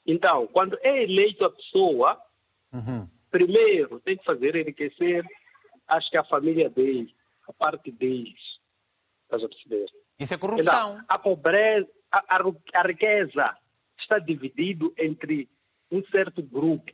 Então, 0.06 0.48
quando 0.48 0.78
é 0.82 1.04
eleito 1.04 1.46
a 1.46 1.50
pessoa, 1.50 2.22
uhum. 2.72 3.10
primeiro 3.32 4.00
tem 4.02 4.18
que 4.18 4.24
fazer 4.24 4.56
enriquecer, 4.56 5.26
acho 5.88 6.10
que 6.10 6.18
a 6.18 6.24
família 6.24 6.70
dele, 6.70 7.14
a 7.48 7.54
parte 7.54 7.92
deles. 7.92 8.60
Estás 9.24 9.44
a 9.44 9.50
perceber? 9.50 9.86
Isso 10.20 10.34
é 10.34 10.38
corrupção. 10.38 10.94
Então, 10.94 11.06
a 11.08 11.18
pobreza, 11.18 11.90
a, 12.12 12.38
a, 12.38 12.82
a 12.82 12.88
riqueza 12.88 13.58
está 13.98 14.20
dividido 14.20 14.94
entre 14.98 15.50
um 15.92 16.04
certo 16.06 16.44
grupo 16.44 16.92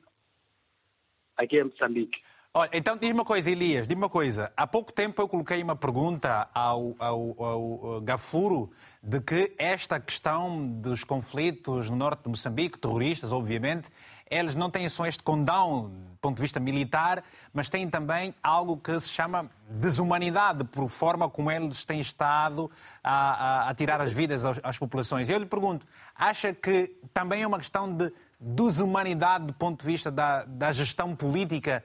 aqui 1.36 1.58
em 1.58 1.66
Moçambique. 1.66 2.22
Olha, 2.54 2.70
então 2.74 2.98
diz 2.98 3.10
uma 3.12 3.24
coisa, 3.24 3.50
Elias, 3.50 3.88
diz 3.88 3.96
uma 3.96 4.10
coisa. 4.10 4.52
Há 4.58 4.68
pouco 4.68 4.92
tempo 4.92 5.22
eu 5.22 5.28
coloquei 5.30 5.64
uma 5.64 5.74
pergunta 5.74 6.50
ao, 6.54 6.94
ao, 7.00 7.44
ao 7.44 8.02
Gafuro 8.02 8.70
de 9.02 9.22
que 9.22 9.56
esta 9.58 10.02
questão 10.02 10.68
dos 10.68 11.06
conflitos 11.06 11.90
no 11.90 11.96
norte 11.96 12.24
de 12.24 12.30
Moçambique, 12.30 12.78
terroristas, 12.78 13.32
obviamente, 13.32 13.90
eles 14.30 14.54
não 14.54 14.70
têm 14.70 14.90
só 14.90 15.06
este 15.06 15.24
condão 15.24 15.92
do 15.92 16.18
ponto 16.20 16.36
de 16.36 16.42
vista 16.42 16.60
militar, 16.60 17.24
mas 17.54 17.70
têm 17.70 17.90
também 17.90 18.36
algo 18.44 18.76
que 18.76 19.00
se 19.00 19.08
chama 19.08 19.50
desumanidade, 19.70 20.66
por 20.66 20.90
forma 20.90 21.30
como 21.30 21.50
eles 21.50 21.86
têm 21.86 22.02
estado 22.02 22.70
a, 23.02 23.12
a, 23.12 23.70
a 23.70 23.74
tirar 23.74 24.02
as 24.02 24.12
vidas 24.12 24.44
às, 24.44 24.60
às 24.62 24.78
populações. 24.78 25.30
Eu 25.30 25.40
lhe 25.40 25.46
pergunto, 25.46 25.88
acha 26.14 26.54
que 26.54 26.98
também 27.14 27.44
é 27.44 27.48
uma 27.48 27.60
questão 27.60 27.96
de 27.96 28.12
desumanidade 28.42 29.46
do 29.46 29.54
ponto 29.54 29.80
de 29.80 29.86
vista 29.86 30.12
da, 30.12 30.44
da 30.46 30.72
gestão 30.72 31.16
política 31.16 31.84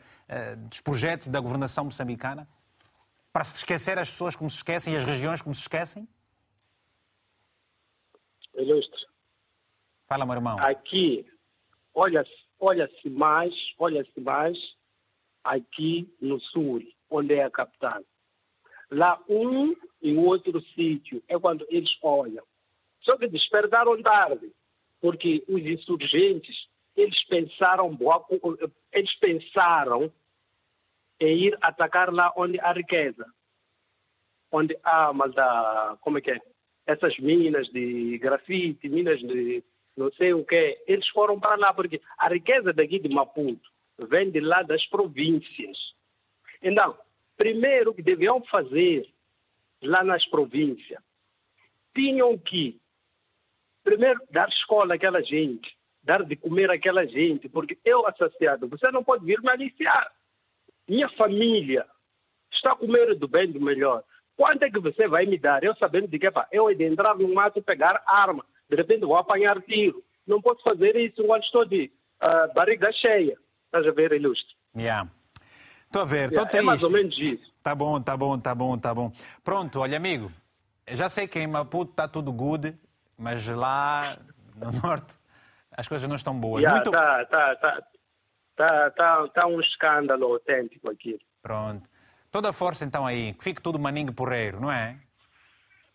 dos 0.69 0.81
projetos 0.81 1.29
da 1.29 1.41
governação 1.41 1.85
moçambicana? 1.85 2.49
Para 3.33 3.45
se 3.45 3.57
esquecer 3.57 3.99
as 3.99 4.11
pessoas 4.11 4.35
como 4.35 4.49
se 4.49 4.57
esquecem 4.57 4.95
e 4.95 4.97
as 4.97 5.05
regiões 5.05 5.43
como 5.43 5.55
se 5.55 5.61
esquecem? 5.61 6.09
Ilustre. 8.55 9.07
Fala, 10.07 10.25
meu 10.25 10.37
irmão. 10.37 10.59
Aqui, 10.59 11.27
olha-se 11.95 12.47
olha 12.59 12.91
mais, 13.05 13.55
olha-se 13.79 14.21
mais 14.21 14.59
aqui 15.45 16.13
no 16.21 16.41
sul, 16.41 16.83
onde 17.11 17.35
é 17.35 17.45
a 17.45 17.51
capital. 17.51 18.03
Lá 18.91 19.21
um 19.29 19.75
e 20.01 20.17
outro 20.17 20.61
sítio 20.75 21.23
é 21.29 21.39
quando 21.39 21.67
eles 21.69 21.91
olham. 22.03 22.45
Só 23.01 23.17
que 23.17 23.29
despertaram 23.29 24.01
tarde 24.03 24.53
porque 25.01 25.45
os 25.49 25.61
insurgentes 25.63 26.69
eles 26.97 27.23
pensaram 27.25 27.95
eles 28.97 29.15
pensaram 29.19 30.11
em 31.21 31.37
ir 31.47 31.59
atacar 31.61 32.13
lá 32.13 32.33
onde 32.35 32.59
há 32.61 32.73
riqueza, 32.73 33.27
onde 34.51 34.77
há 34.83 35.13
mas 35.13 35.37
há, 35.37 35.99
como 36.01 36.19
é 36.19 36.21
que 36.23 36.31
é? 36.31 36.41
Essas 36.87 37.17
minas 37.19 37.69
de 37.69 38.17
grafite, 38.19 38.89
minas 38.89 39.21
de 39.21 39.63
não 39.97 40.11
sei 40.13 40.33
o 40.33 40.45
que, 40.45 40.83
eles 40.87 41.07
foram 41.09 41.39
para 41.39 41.57
lá 41.57 41.73
porque 41.73 42.01
a 42.19 42.29
riqueza 42.29 42.73
daqui 42.73 42.99
de 42.99 43.09
Maputo 43.09 43.71
vem 43.99 44.31
de 44.31 44.41
lá 44.41 44.63
das 44.63 44.85
províncias. 44.87 45.95
Então, 46.63 46.99
primeiro 47.37 47.95
que 47.95 48.03
deviam 48.03 48.43
fazer 48.45 49.11
lá 49.83 50.03
nas 50.03 50.25
províncias 50.27 51.03
tinham 51.95 52.37
que, 52.39 52.79
primeiro, 53.83 54.21
dar 54.31 54.49
escola 54.49 54.95
àquela 54.95 55.23
gente, 55.23 55.76
dar 56.07 56.23
de 56.23 56.37
comer 56.37 56.71
àquela 56.71 57.05
gente, 57.05 57.49
porque 57.49 57.77
eu, 57.85 58.07
associado, 58.07 58.69
você 58.69 58.91
não 58.93 59.03
pode 59.03 59.25
vir 59.25 59.43
me 59.43 59.51
aliciar. 59.51 60.11
Minha 60.89 61.09
família 61.11 61.85
está 62.53 62.73
a 62.73 62.77
comer 62.77 63.17
do 63.17 63.27
bem 63.27 63.51
do 63.51 63.61
melhor. 63.61 64.05
Quanto 64.37 64.63
é 64.63 64.71
que 64.71 64.79
você 64.79 65.09
vai 65.09 65.27
me 65.27 65.37
dar? 65.37 65.65
Eu 65.65 65.75
sabendo 65.77 66.07
de 66.07 66.19
que, 66.19 66.31
pá, 66.31 66.47
eu 66.53 66.73
de 66.73 66.85
entrar 66.85 67.17
no 67.17 67.35
mato 67.35 67.61
pegar 67.61 68.03
arma, 68.07 68.47
de 68.71 68.77
repente 68.77 69.01
vou 69.01 69.17
apanhar 69.17 69.61
tiro. 69.63 70.03
Não 70.25 70.41
posso 70.41 70.63
fazer 70.63 70.95
isso 70.97 71.25
quando 71.25 71.43
estou 71.43 71.65
de 71.65 71.91
uh, 72.23 72.55
barriga 72.55 72.93
cheia. 72.93 73.37
Estás 73.65 73.87
a 73.87 73.91
ver, 73.91 74.13
ilustre? 74.13 74.55
Yeah. 74.77 75.11
Estou 75.87 76.03
a 76.03 76.05
ver, 76.05 76.29
estou 76.29 76.45
yeah, 76.45 76.51
triste. 76.51 76.63
É 76.63 76.67
mais 76.67 76.83
ou 76.85 76.91
menos 76.91 77.19
isso. 77.19 77.53
Tá 77.63 77.75
bom, 77.75 78.01
tá 78.01 78.17
bom, 78.17 78.39
tá 78.39 78.55
bom, 78.55 78.79
tá 78.79 78.95
bom. 78.95 79.13
Pronto, 79.43 79.81
olha, 79.81 79.97
amigo, 79.97 80.31
já 80.89 81.09
sei 81.09 81.27
que 81.27 81.39
em 81.41 81.49
Maputo 81.49 81.91
está 81.91 82.07
tudo 82.07 82.33
good, 82.33 82.77
mas 83.19 83.45
lá 83.47 84.19
no 84.55 84.71
norte 84.81 85.17
as 85.77 85.87
coisas 85.87 86.09
não 86.09 86.17
estão 86.17 86.39
boas. 86.39 86.63
Yeah, 86.63 86.83
Muito... 86.83 86.91
tá, 86.91 87.25
tá, 87.27 87.57
tá, 87.57 87.83
tá, 88.57 88.91
tá, 88.91 89.29
tá 89.29 89.47
um 89.47 89.61
escândalo 89.61 90.33
autêntico 90.33 90.91
aqui. 90.91 91.19
Pronto. 91.43 91.89
Toda 92.31 92.51
a 92.51 92.53
força 92.53 92.85
então 92.85 93.07
aí, 93.07 93.35
que 93.35 93.45
fique 93.45 93.63
tudo 93.63 93.79
maninho 93.79 94.13
porreiro, 94.13 94.61
não 94.61 94.71
é? 94.71 94.97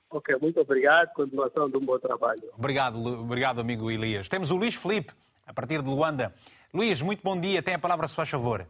Ok, 0.09 0.35
muito 0.41 0.59
obrigado. 0.59 1.09
Continuação 1.13 1.69
de 1.69 1.77
um 1.77 1.81
bom 1.81 1.97
trabalho. 1.97 2.43
Obrigado, 2.57 2.97
obrigado, 2.97 3.61
amigo 3.61 3.89
Elias. 3.89 4.27
Temos 4.27 4.51
o 4.51 4.57
Luís 4.57 4.75
Felipe, 4.75 5.13
a 5.47 5.53
partir 5.53 5.81
de 5.81 5.89
Luanda. 5.89 6.33
Luís, 6.73 7.01
muito 7.01 7.21
bom 7.23 7.39
dia. 7.39 7.61
Tem 7.61 7.75
a 7.75 7.79
palavra, 7.79 8.07
se 8.07 8.15
faz 8.15 8.29
favor. 8.29 8.67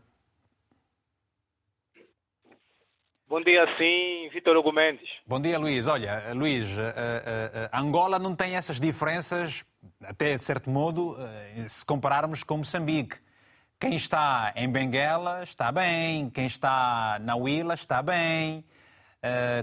Bom 3.32 3.40
dia, 3.40 3.66
sim, 3.78 4.28
Vitor 4.34 4.58
Hugo 4.58 4.74
Mendes. 4.74 5.10
Bom 5.26 5.40
dia, 5.40 5.58
Luís. 5.58 5.88
Olha, 5.88 6.34
Luís, 6.34 6.68
uh, 6.78 6.82
uh, 6.82 6.84
uh, 6.84 7.70
Angola 7.72 8.20
não 8.20 8.36
tem 8.36 8.58
essas 8.58 8.78
diferenças, 8.78 9.64
até 10.04 10.36
de 10.36 10.44
certo 10.44 10.70
modo, 10.70 11.16
se 11.70 11.86
compararmos 11.86 12.44
com 12.44 12.58
Moçambique. 12.58 13.16
Quem 13.80 13.96
está 13.96 14.52
em 14.54 14.70
Benguela 14.70 15.44
está 15.44 15.72
bem, 15.72 16.30
quem 16.30 16.46
está 16.46 17.20
na 17.22 17.38
Huila 17.38 17.74
está 17.74 18.04
bem, 18.04 18.66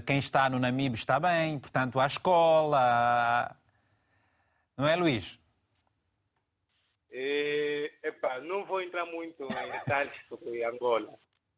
quem 0.07 0.16
está 0.16 0.49
no 0.49 0.59
Namibe 0.59 0.95
está 0.95 1.21
bem, 1.21 1.59
portanto, 1.59 2.01
à 2.01 2.07
escola. 2.07 3.55
Não 4.79 4.89
é, 4.89 4.97
Luís? 4.97 5.39
É, 7.12 7.93
epa, 8.03 8.41
não 8.41 8.64
vou 8.64 8.81
entrar 8.81 9.05
muito 9.05 9.43
em 9.43 9.71
detalhes 9.73 10.14
sobre 10.27 10.64
Angola. 10.64 11.12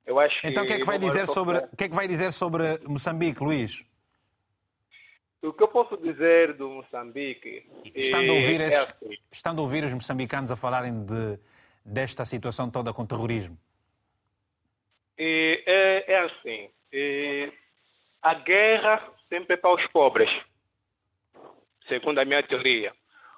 Eu 0.07 0.19
acho 0.19 0.39
então, 0.45 0.65
o 0.65 0.67
que 0.67 0.73
é 0.73 0.79
que 0.79 0.85
vai 0.85 0.99
dizer 0.99 1.27
sobre, 1.27 1.59
o 1.59 1.77
que 1.77 1.85
é 1.85 1.89
que 1.89 1.95
vai 1.95 2.09
dizer 2.09 2.33
sobre 2.33 2.79
Moçambique, 2.87 3.43
Luís? 3.43 3.85
O 5.43 5.53
que 5.53 5.63
eu 5.63 5.69
posso 5.69 5.97
dizer 5.97 6.53
do 6.55 6.69
Moçambique 6.69 7.67
estando 7.95 8.31
a 8.31 8.35
ouvir, 8.35 8.61
é, 8.61 8.77
assim. 8.77 9.19
estando 9.33 9.59
a 9.61 9.63
ouvir 9.63 9.85
os 9.85 9.95
moçambicanos 9.95 10.51
a 10.51 10.57
falarem 10.57 11.05
de, 11.05 11.39
desta 11.85 12.27
situação 12.27 12.71
toda 12.71 12.93
com 12.93 13.07
terrorismo? 13.07 13.57
É, 15.17 15.63
é, 15.67 16.13
é 16.13 16.19
assim. 16.21 16.71
É, 16.93 17.53
a 18.21 18.35
guerra 18.35 19.03
sempre 19.31 19.55
é 19.55 19.57
para 19.57 19.75
os 19.75 19.87
pobres, 19.89 20.31
segundo 21.89 22.19
a 22.19 22.25
minha 22.25 22.43
teoria. 22.43 22.93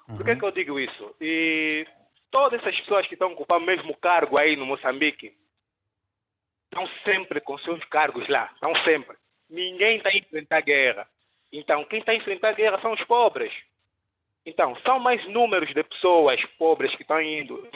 Uhum. 0.09 0.17
Por 0.17 0.25
que, 0.25 0.33
uhum. 0.33 0.39
que 0.39 0.45
eu 0.45 0.51
digo 0.51 0.81
isso? 0.81 1.15
E 1.21 1.87
todas 2.33 2.61
essas 2.61 2.79
pessoas 2.81 3.07
que 3.07 3.15
estão 3.15 3.33
ocupando 3.33 3.63
o 3.63 3.67
mesmo 3.67 3.97
cargo 3.97 4.37
aí 4.39 4.57
no 4.57 4.67
Moçambique 4.67 5.37
estão 6.73 6.89
sempre 7.05 7.39
com 7.41 7.59
seus 7.59 7.85
cargos 7.85 8.27
lá, 8.29 8.51
estão 8.55 8.75
sempre. 8.83 9.17
Ninguém 9.51 9.99
está 9.99 10.09
a 10.09 10.17
enfrentar 10.17 10.63
guerra. 10.63 11.07
Então, 11.53 11.85
quem 11.85 12.01
está 12.01 12.13
a 12.13 12.15
enfrentar 12.15 12.53
guerra 12.53 12.81
são 12.81 12.95
os 12.95 13.05
pobres. 13.05 13.53
Então, 14.47 14.75
são 14.77 14.99
mais 14.99 15.23
números 15.31 15.73
de 15.73 15.85
pessoas 15.85 16.43
pobres 16.59 16.95
que 16.97 17.03
estão 17.03 17.21
indo. 17.21 17.69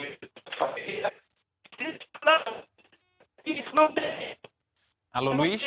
Isso 3.45 3.75
não 3.75 3.93
tem. 3.93 4.35
Alô, 5.13 5.31
Luís? 5.33 5.63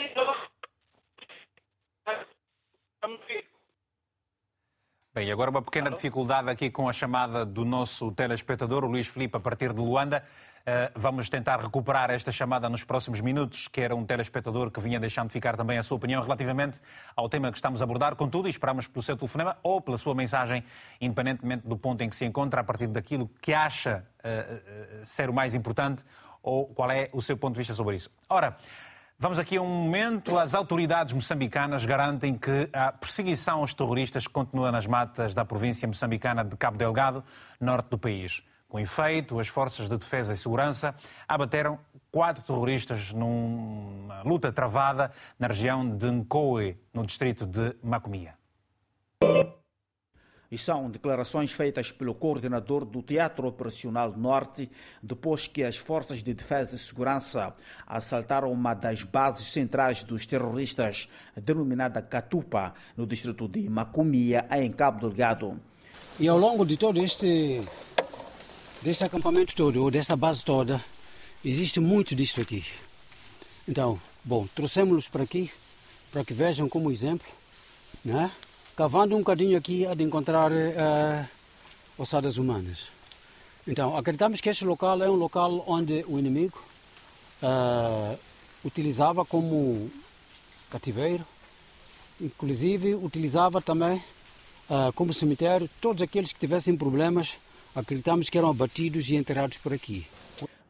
Bem, 5.13 5.29
agora 5.33 5.51
uma 5.51 5.61
pequena 5.61 5.91
dificuldade 5.91 6.49
aqui 6.49 6.71
com 6.71 6.89
a 6.89 6.93
chamada 6.93 7.45
do 7.45 7.65
nosso 7.65 8.13
telespectador, 8.13 8.85
o 8.85 8.87
Luís 8.87 9.09
Filipe, 9.09 9.37
a 9.37 9.41
partir 9.41 9.73
de 9.73 9.81
Luanda. 9.81 10.23
Uh, 10.61 10.93
vamos 10.95 11.29
tentar 11.29 11.59
recuperar 11.59 12.13
esta 12.13 12.31
chamada 12.31 12.69
nos 12.69 12.85
próximos 12.85 13.21
minutos, 13.21 13.67
que 13.67 13.81
era 13.81 13.97
um 13.97 14.05
telespectador 14.05 14.71
que 14.71 14.79
vinha 14.79 15.01
deixando 15.01 15.27
de 15.27 15.33
ficar 15.33 15.57
também 15.57 15.79
a 15.79 15.83
sua 15.83 15.97
opinião 15.97 16.23
relativamente 16.23 16.79
ao 17.17 17.29
tema 17.29 17.51
que 17.51 17.59
estamos 17.59 17.83
a 17.83 17.85
abordar. 17.85 18.15
Contudo, 18.15 18.49
esperamos 18.49 18.87
pelo 18.87 19.03
seu 19.03 19.17
telefonema 19.17 19.57
ou 19.65 19.81
pela 19.81 19.99
sua 19.99 20.15
mensagem, 20.15 20.63
independentemente 21.01 21.67
do 21.67 21.77
ponto 21.77 22.01
em 22.03 22.09
que 22.09 22.15
se 22.15 22.25
encontra, 22.25 22.61
a 22.61 22.65
partir 22.65 22.87
daquilo 22.87 23.29
que 23.43 23.53
acha 23.53 24.07
uh, 24.23 25.01
uh, 25.01 25.05
ser 25.05 25.29
o 25.29 25.33
mais 25.33 25.57
importante 25.57 26.05
ou 26.41 26.69
qual 26.69 26.89
é 26.89 27.11
o 27.13 27.21
seu 27.21 27.37
ponto 27.37 27.55
de 27.55 27.59
vista 27.59 27.75
sobre 27.75 27.97
isso. 27.97 28.13
Ora, 28.29 28.57
Vamos 29.23 29.39
aqui 29.39 29.59
a 29.59 29.61
um 29.61 29.67
momento. 29.67 30.39
As 30.39 30.55
autoridades 30.55 31.13
moçambicanas 31.13 31.85
garantem 31.85 32.39
que 32.39 32.71
a 32.73 32.91
perseguição 32.91 33.59
aos 33.59 33.75
terroristas 33.75 34.27
continua 34.27 34.73
nas 34.73 34.87
matas 34.87 35.35
da 35.35 35.45
província 35.45 35.87
moçambicana 35.87 36.43
de 36.43 36.57
Cabo 36.57 36.79
Delgado, 36.79 37.23
norte 37.61 37.91
do 37.91 37.99
país. 37.99 38.43
Com 38.67 38.81
efeito, 38.81 39.39
as 39.39 39.47
forças 39.47 39.91
de 39.91 39.99
defesa 39.99 40.33
e 40.33 40.39
segurança 40.39 40.95
abateram 41.29 41.79
quatro 42.11 42.43
terroristas 42.43 43.13
numa 43.13 44.23
luta 44.23 44.51
travada 44.51 45.13
na 45.39 45.49
região 45.49 45.87
de 45.87 46.11
Nkoe, 46.11 46.81
no 46.95 47.05
distrito 47.05 47.45
de 47.45 47.77
Macomia. 47.83 48.40
E 50.51 50.59
são 50.59 50.91
declarações 50.91 51.53
feitas 51.53 51.93
pelo 51.93 52.13
coordenador 52.13 52.85
do 52.85 53.01
Teatro 53.03 53.47
Operacional 53.47 54.13
Norte, 54.17 54.69
depois 55.01 55.47
que 55.47 55.63
as 55.63 55.77
forças 55.77 56.25
de 56.25 56.35
defesa 56.35 56.75
e 56.75 56.79
segurança 56.79 57.55
assaltaram 57.87 58.51
uma 58.51 58.75
das 58.75 59.05
bases 59.05 59.53
centrais 59.53 60.03
dos 60.03 60.27
terroristas, 60.27 61.09
denominada 61.37 62.03
Catupa, 62.03 62.75
no 62.97 63.07
distrito 63.07 63.47
de 63.47 63.69
Macomia, 63.69 64.45
em 64.51 64.73
Cabo 64.73 65.07
Delgado. 65.07 65.61
E 66.19 66.27
ao 66.27 66.37
longo 66.37 66.67
de 66.67 66.77
todo 66.77 67.01
este 67.01 67.63
deste 68.83 69.05
acampamento 69.05 69.55
todo, 69.55 69.89
desta 69.89 70.17
base 70.17 70.45
toda, 70.45 70.85
existe 71.45 71.79
muito 71.79 72.13
disto 72.13 72.41
aqui. 72.41 72.65
Então, 73.69 74.01
bom, 74.25 74.49
trouxemos-los 74.53 75.09
para 75.09 75.23
aqui, 75.23 75.49
para 76.11 76.25
que 76.25 76.35
vejam 76.35 76.69
como 76.69 76.91
exemplo, 76.91 77.29
né? 78.05 78.33
Cavando 78.77 79.15
um 79.15 79.19
bocadinho 79.19 79.57
aqui 79.57 79.87
a 79.87 79.95
de 79.95 80.05
encontrar 80.05 80.51
uh, 80.51 81.29
ossadas 81.99 82.37
humanas. 82.39 82.89
Então, 83.67 83.97
acreditamos 83.97 84.41
que 84.41 84.49
este 84.49 84.65
local 84.65 85.03
é 85.03 85.11
um 85.11 85.15
local 85.15 85.63
onde 85.67 86.05
o 86.09 86.19
inimigo 86.19 86.59
uh, 87.43 88.19
utilizava 88.65 89.25
como 89.25 89.91
cativeiro, 90.71 91.25
inclusive 92.21 92.95
utilizava 92.95 93.61
também 93.61 94.03
uh, 94.69 94.93
como 94.95 95.13
cemitério 95.13 95.69
todos 95.81 96.03
aqueles 96.03 96.33
que 96.33 96.39
tivessem 96.39 96.77
problemas, 96.77 97.37
acreditamos 97.75 98.29
que 98.29 98.39
eram 98.39 98.51
abatidos 98.51 99.09
e 99.11 99.17
enterrados 99.17 99.59
por 99.59 99.73
aqui. 99.73 100.07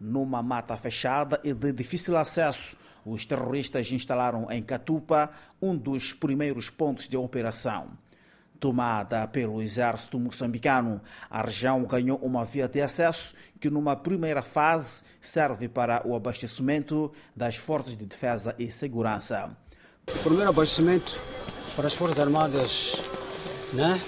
Numa 0.00 0.42
mata 0.42 0.76
fechada 0.76 1.40
e 1.44 1.52
de 1.52 1.72
difícil 1.72 2.16
acesso, 2.16 2.76
os 3.04 3.24
terroristas 3.24 3.90
instalaram 3.90 4.50
em 4.50 4.62
Catupa 4.62 5.30
um 5.60 5.76
dos 5.76 6.12
primeiros 6.12 6.68
pontos 6.70 7.08
de 7.08 7.16
operação. 7.16 7.88
Tomada 8.58 9.26
pelo 9.26 9.62
exército 9.62 10.20
moçambicano, 10.20 11.00
a 11.30 11.40
região 11.40 11.82
ganhou 11.84 12.18
uma 12.18 12.44
via 12.44 12.68
de 12.68 12.82
acesso 12.82 13.34
que, 13.58 13.70
numa 13.70 13.96
primeira 13.96 14.42
fase, 14.42 15.02
serve 15.20 15.66
para 15.66 16.06
o 16.06 16.14
abastecimento 16.14 17.10
das 17.34 17.56
forças 17.56 17.96
de 17.96 18.04
defesa 18.04 18.54
e 18.58 18.70
segurança. 18.70 19.50
O 20.06 20.18
primeiro 20.18 20.50
abastecimento 20.50 21.18
para 21.74 21.86
as 21.86 21.94
Forças 21.94 22.18
Armadas, 22.18 22.96
né? 23.72 23.98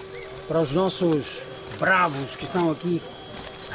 para 0.47 0.61
os 0.61 0.73
nossos 0.73 1.25
bravos 1.79 2.37
que 2.37 2.45
estão 2.45 2.71
aqui, 2.71 3.01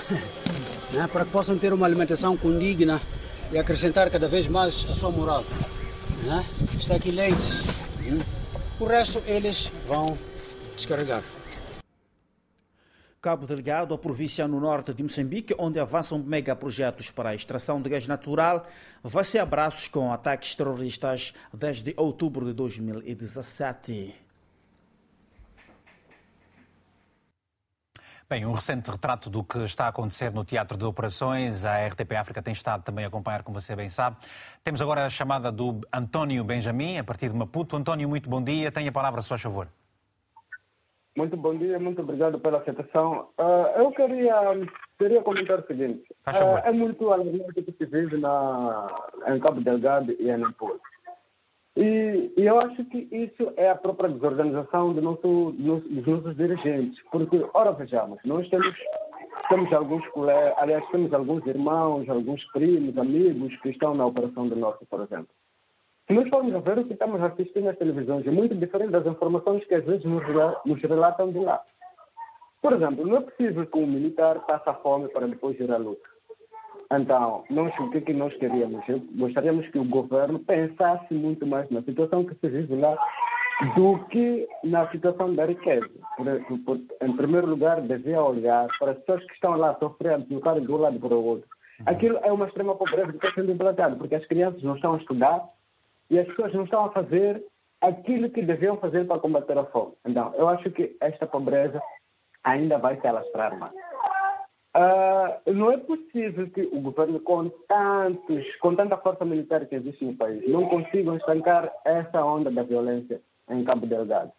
né? 0.93 1.07
para 1.11 1.26
que 1.26 1.32
possam 1.32 1.57
ter 1.57 1.74
uma 1.74 1.88
alimentação 1.88 2.38
condigna 2.38 3.01
e 3.52 3.58
acrescentar 3.58 4.10
cada 4.10 4.28
vez 4.28 4.48
mais 4.48 4.86
a 4.89 4.95
sua 4.95 5.12
moral. 5.12 5.43
Né? 6.24 6.45
Está 6.80 6.95
aqui 6.95 7.12
leite. 7.12 7.38
O 8.80 8.86
resto 8.86 9.22
eles 9.26 9.72
vão 9.88 10.18
descarregar. 10.76 11.24
Cabo 13.20 13.48
Delgado, 13.48 13.93
a 13.93 13.98
província 13.98 14.48
no 14.48 14.60
norte 14.60 14.93
de 14.93 15.02
Moçambique, 15.02 15.56
onde 15.58 15.80
avançam 15.80 16.20
megaprojetos 16.20 17.10
para 17.10 17.32
a 17.32 17.36
extração 17.36 17.82
de 17.82 17.89
gás 17.89 18.06
natural, 18.06 18.66
vai 19.04 19.24
ser 19.24 19.39
abraços 19.39 19.88
com 19.88 20.14
ataques 20.14 20.56
terroristas 20.56 21.34
desde 21.52 21.93
outubro 21.98 22.45
de 22.45 22.54
2017. 22.54 24.27
Bem, 28.30 28.46
um 28.46 28.52
recente 28.52 28.92
retrato 28.92 29.30
do 29.30 29.42
que 29.42 29.60
está 29.60 29.86
a 29.86 29.88
acontecer 29.88 30.34
no 30.34 30.44
Teatro 30.44 30.78
de 30.78 30.84
Operações. 30.84 31.64
A 31.64 31.88
RTP 31.88 32.12
África 32.18 32.42
tem 32.42 32.52
estado 32.52 32.84
também 32.84 33.06
a 33.06 33.08
acompanhar, 33.08 33.42
como 33.42 33.58
você 33.58 33.74
bem 33.74 33.88
sabe. 33.88 34.18
Temos 34.66 34.82
agora 34.82 35.06
a 35.06 35.10
chamada 35.10 35.50
do 35.50 35.80
António 35.94 36.44
Benjamin, 36.44 36.98
a 36.98 37.06
partir 37.06 37.30
de 37.30 37.38
Maputo. 37.38 37.78
António, 37.78 38.10
muito 38.10 38.30
bom 38.30 38.44
dia. 38.44 38.70
Tenha 38.70 38.90
a 38.90 38.92
palavra, 38.92 39.22
a 39.22 39.24
sua 39.24 39.38
favor. 39.38 39.70
Muito 41.16 41.38
bom 41.38 41.58
dia, 41.58 41.80
muito 41.80 42.02
obrigado 42.02 42.38
pela 42.38 42.58
aceitação. 42.58 43.30
Uh, 43.40 43.80
eu 43.80 43.92
queria, 43.92 44.36
queria 45.00 45.22
comentar 45.24 45.60
o 45.60 45.66
seguinte. 45.66 46.04
Uh, 46.28 46.58
é 46.66 46.72
muito 46.74 47.10
alarmante 47.10 47.64
que 47.64 47.72
se 47.72 47.86
vive 47.86 48.18
na, 48.18 48.88
em 49.28 49.40
Cabo 49.40 49.62
Delgado 49.62 50.12
e 50.12 50.30
em 50.30 50.38
Nampula. 50.38 50.78
E, 51.78 52.34
e, 52.36 52.44
eu 52.44 52.60
acho 52.60 52.84
que 52.86 53.08
isso 53.12 53.54
é 53.56 53.70
a 53.70 53.76
própria 53.76 54.10
desorganização 54.10 54.94
do 54.94 55.02
nosso, 55.02 55.52
dos 55.52 56.08
nossos 56.08 56.36
dirigentes. 56.36 57.00
Porque, 57.12 57.46
ora, 57.54 57.72
vejamos, 57.74 58.18
nós 58.26 58.50
temos, 58.50 58.76
temos 59.48 59.72
alguns 59.72 60.06
colegas, 60.08 60.56
aliás, 60.58 60.84
temos 60.90 61.14
alguns 61.14 61.46
irmãos, 61.46 62.10
alguns 62.10 62.44
primos, 62.52 62.98
amigos 62.98 63.56
que 63.62 63.70
estão 63.70 63.94
na 63.94 64.08
Operação 64.08 64.48
do 64.48 64.56
Norte, 64.56 64.88
por 64.90 65.02
exemplo. 65.02 65.30
Se 66.08 66.14
nós 66.14 66.28
formos 66.30 66.56
a 66.56 66.60
ver 66.60 66.80
o 66.80 66.86
que 66.86 66.94
estamos 66.94 67.22
assistindo 67.22 67.66
nas 67.66 67.78
televisões, 67.78 68.26
é 68.26 68.32
muito 68.32 68.56
diferente 68.56 68.92
das 68.92 69.06
informações 69.06 69.64
que 69.66 69.76
às 69.76 69.86
vezes 69.86 70.04
nos, 70.04 70.24
nos 70.66 70.82
relatam 70.82 71.32
de 71.32 71.40
lá. 71.40 71.62
Por 72.60 72.74
exemplo, 72.74 73.06
não 73.06 73.18
é 73.18 73.22
possível 73.22 73.68
que 73.68 73.78
um 73.78 73.86
militar 73.86 74.44
passe 74.48 74.82
fome 74.82 75.10
para 75.10 75.28
depois 75.28 75.60
ir 75.60 75.72
à 75.72 75.78
luta. 75.78 76.16
Então, 76.92 77.44
nós, 77.50 77.78
o 77.80 77.90
que, 77.90 77.98
é 77.98 78.02
que 78.02 78.14
nós 78.14 78.34
queríamos? 78.36 78.84
Gostaríamos 79.16 79.68
que 79.70 79.80
o 79.80 79.84
governo 79.84 80.40
pensasse 80.40 81.14
muito 81.14 81.46
mais 81.46 81.70
na 81.70 81.82
situação 81.82 82.24
que 82.24 82.36
se 82.36 82.48
vive 82.48 82.76
lá 82.76 82.98
do 83.76 84.00
que 84.06 84.48
na 84.64 84.88
situação 84.90 85.34
da 85.34 85.46
riqueza. 85.46 85.90
Por, 86.16 86.60
por, 86.64 86.80
em 87.02 87.16
primeiro 87.16 87.48
lugar, 87.48 87.82
devia 87.82 88.22
olhar 88.22 88.68
para 88.80 88.92
as 88.92 88.98
pessoas 89.00 89.26
que 89.26 89.34
estão 89.34 89.58
lá 89.58 89.76
sofrendo, 89.80 90.26
deslocarem 90.26 90.66
de 90.66 90.72
um 90.72 90.78
lado 90.78 91.00
para 91.00 91.16
o 91.16 91.26
outro. 91.26 91.48
Aquilo 91.86 92.20
é 92.24 92.32
uma 92.32 92.48
extrema 92.48 92.76
pobreza 92.76 93.12
que 93.12 93.18
está 93.18 93.32
sendo 93.34 93.52
implantado, 93.52 93.98
porque 93.98 94.16
as 94.16 94.26
crianças 94.26 94.64
não 94.64 94.76
estão 94.76 94.94
a 94.94 94.98
estudar, 94.98 95.44
e 96.10 96.20
as 96.20 96.28
pessoas 96.28 96.54
não 96.54 96.64
estão 96.64 96.86
a 96.86 96.92
fazer 96.92 97.44
aquilo 97.82 98.30
que 98.30 98.42
deviam 98.42 98.78
fazer 98.78 99.06
para 99.06 99.20
combater 99.20 99.58
a 99.58 99.66
fome. 99.66 99.94
Então, 100.06 100.34
eu 100.36 100.48
acho 100.48 100.70
que 100.72 100.96
esta 101.02 101.28
pobreza 101.28 101.82
ainda 102.44 102.78
vai 102.78 103.00
se 103.00 103.08
alastrar 103.08 103.58
mais. 103.60 103.74
Uh, 104.76 105.53
não 105.53 105.72
é 105.72 105.78
possível 105.78 106.49
que 106.49 106.61
o 106.61 106.80
governo, 106.82 107.20
com, 107.22 107.49
tantos, 107.68 108.55
com 108.57 108.76
tanta 108.76 108.97
força 108.97 109.26
militar 109.26 109.65
que 109.65 109.76
existe 109.76 110.05
no 110.05 110.15
país, 110.15 110.47
não 110.47 110.68
consiga 110.68 111.15
estancar 111.15 111.72
essa 111.84 112.24
onda 112.24 112.51
da 112.51 112.63
violência 112.63 113.22
em 113.49 113.63
Cabo 113.63 113.88
Delgado. 113.88 114.32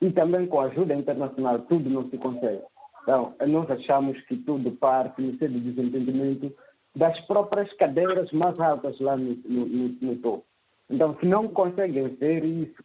E 0.00 0.10
também 0.10 0.46
com 0.46 0.60
a 0.60 0.64
ajuda 0.64 0.94
internacional, 0.94 1.60
tudo 1.60 1.88
não 1.88 2.08
se 2.10 2.18
consegue. 2.18 2.62
Então, 3.02 3.34
nós 3.46 3.70
achamos 3.70 4.20
que 4.22 4.36
tudo 4.38 4.72
parte 4.72 5.22
no 5.22 5.38
seu 5.38 5.48
desentendimento 5.48 6.52
das 6.96 7.18
próprias 7.26 7.72
cadeiras 7.74 8.32
mais 8.32 8.58
altas 8.58 8.98
lá 8.98 9.16
no, 9.16 9.36
no, 9.44 9.88
no 10.00 10.16
topo. 10.16 10.44
Então, 10.90 11.16
se 11.20 11.26
não 11.26 11.48
conseguem 11.48 12.08
ver 12.08 12.44
isso 12.44 12.82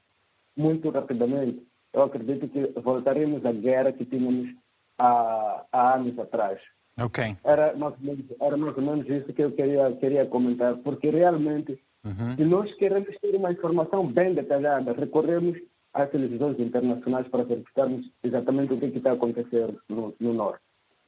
muito 0.55 0.89
rapidamente, 0.89 1.65
eu 1.93 2.03
acredito 2.03 2.47
que 2.47 2.67
voltaremos 2.79 3.45
à 3.45 3.51
guerra 3.51 3.91
que 3.91 4.05
tínhamos 4.05 4.53
há, 5.01 5.65
há 5.71 5.95
anos 5.95 6.17
atrás. 6.19 6.59
Ok. 6.99 7.35
Era 7.43 7.75
mais, 7.75 7.93
ou 7.93 8.05
menos, 8.05 8.25
era 8.39 8.57
mais 8.57 8.77
ou 8.77 8.83
menos 8.83 9.09
isso 9.09 9.33
que 9.33 9.41
eu 9.41 9.51
queria, 9.51 9.91
queria 9.93 10.25
comentar, 10.25 10.75
porque 10.77 11.09
realmente, 11.09 11.79
uhum. 12.05 12.35
se 12.35 12.43
nós 12.43 12.73
queremos 12.75 13.17
ter 13.19 13.35
uma 13.35 13.51
informação 13.51 14.05
bem 14.05 14.33
detalhada, 14.33 14.93
recorremos 14.93 15.57
às 15.93 16.09
televisões 16.11 16.59
internacionais 16.59 17.27
para 17.27 17.43
verificarmos 17.43 18.05
exatamente 18.23 18.73
o 18.73 18.77
que, 18.77 18.85
é 18.85 18.89
está 18.89 19.13
acontecendo 19.13 19.81
no, 19.89 20.13
no 20.19 20.33
Norte. 20.33 20.61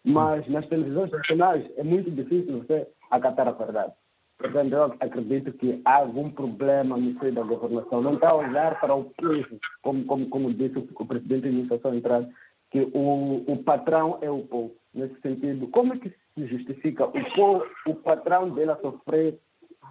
Mas 0.04 0.48
nas 0.50 0.68
televisões 0.68 1.12
nacionais 1.12 1.66
é 1.78 1.84
muito 1.84 2.12
difícil 2.12 2.60
você 2.60 2.88
acatar 3.12 3.48
a 3.48 3.52
verdade. 3.52 3.94
Portanto, 4.38 4.74
eu 4.74 4.84
acredito 5.00 5.54
que 5.54 5.82
há 5.86 5.98
algum 5.98 6.30
problema 6.30 6.98
no 6.98 7.18
seio 7.20 7.34
da 7.34 7.44
governação. 7.44 8.02
Não 8.02 8.16
está 8.16 8.30
a 8.30 8.36
olhar 8.36 8.78
para 8.80 8.94
o 8.94 9.06
povo, 9.06 9.60
como, 9.82 10.04
como, 10.06 10.28
como 10.28 10.54
disse 10.54 10.78
o 10.78 11.06
presidente 11.06 11.44
da 11.44 11.48
administração 11.48 11.96
entrada, 11.96 12.30
que 12.74 12.90
o, 12.92 13.46
o 13.48 13.58
patrão 13.64 14.18
é 14.22 14.30
o 14.30 14.40
povo. 14.40 14.74
Nesse 14.94 15.14
sentido, 15.22 15.68
como 15.68 15.94
é 15.94 15.98
que 15.98 16.10
se 16.10 16.48
justifica 16.48 17.06
o, 17.06 17.36
povo, 17.36 17.64
o 17.86 17.94
patrão 17.94 18.50
dele 18.50 18.72
a 18.72 18.76
sofrer 18.78 19.40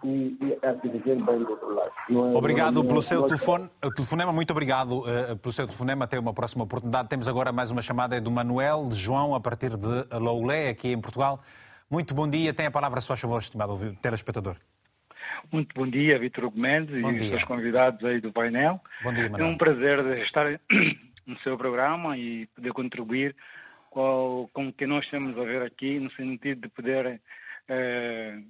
e, 0.02 0.36
e 0.40 0.66
a 0.66 0.80
se 0.80 0.88
viver 0.88 1.14
bem 1.24 1.38
do 1.38 1.50
outro 1.50 1.74
lado? 1.74 1.90
É, 2.10 2.36
obrigado 2.36 2.74
não, 2.74 2.82
é- 2.82 2.84
pelo 2.84 2.94
não, 2.96 3.00
seu 3.00 3.22
telefone, 3.22 3.70
telefonema, 3.94 4.32
muito 4.32 4.50
obrigado 4.50 5.00
uh, 5.00 5.36
pelo 5.36 5.52
seu 5.52 5.64
telefonema. 5.64 6.04
Até 6.04 6.18
uma 6.18 6.34
próxima 6.34 6.64
oportunidade. 6.64 7.08
Temos 7.08 7.28
agora 7.28 7.52
mais 7.52 7.70
uma 7.70 7.80
chamada 7.80 8.20
do 8.20 8.30
Manuel 8.32 8.88
de 8.88 8.96
João, 8.96 9.32
a 9.34 9.40
partir 9.40 9.76
de 9.76 10.18
Loulé, 10.18 10.70
aqui 10.70 10.88
em 10.88 11.00
Portugal. 11.00 11.40
Muito 11.88 12.12
bom 12.14 12.28
dia. 12.28 12.52
Tem 12.52 12.66
a 12.66 12.70
palavra, 12.70 13.00
se 13.00 13.06
faz 13.06 13.20
favor, 13.20 13.40
estimado 13.40 13.78
telespectador. 14.02 14.56
Muito 15.52 15.72
bom 15.74 15.86
dia, 15.86 16.18
Vitor 16.18 16.50
Mendes 16.54 16.96
e 16.96 17.04
os 17.04 17.28
seus 17.28 17.44
convidados 17.44 18.04
aí 18.04 18.20
do 18.20 18.32
painel. 18.32 18.80
Bom 19.04 19.12
dia, 19.12 19.28
Manuel. 19.28 19.50
É 19.50 19.52
um 19.52 19.56
prazer 19.56 20.18
estar 20.18 20.46
no 21.26 21.38
seu 21.40 21.56
programa 21.56 22.16
e 22.16 22.46
poder 22.48 22.72
contribuir 22.72 23.34
com, 23.90 24.48
com 24.52 24.68
o 24.68 24.72
que 24.72 24.86
nós 24.86 25.08
temos 25.10 25.38
a 25.38 25.44
ver 25.44 25.62
aqui, 25.62 26.00
no 26.00 26.10
sentido 26.12 26.62
de 26.62 26.68
poder 26.68 27.20
eh, 27.68 28.40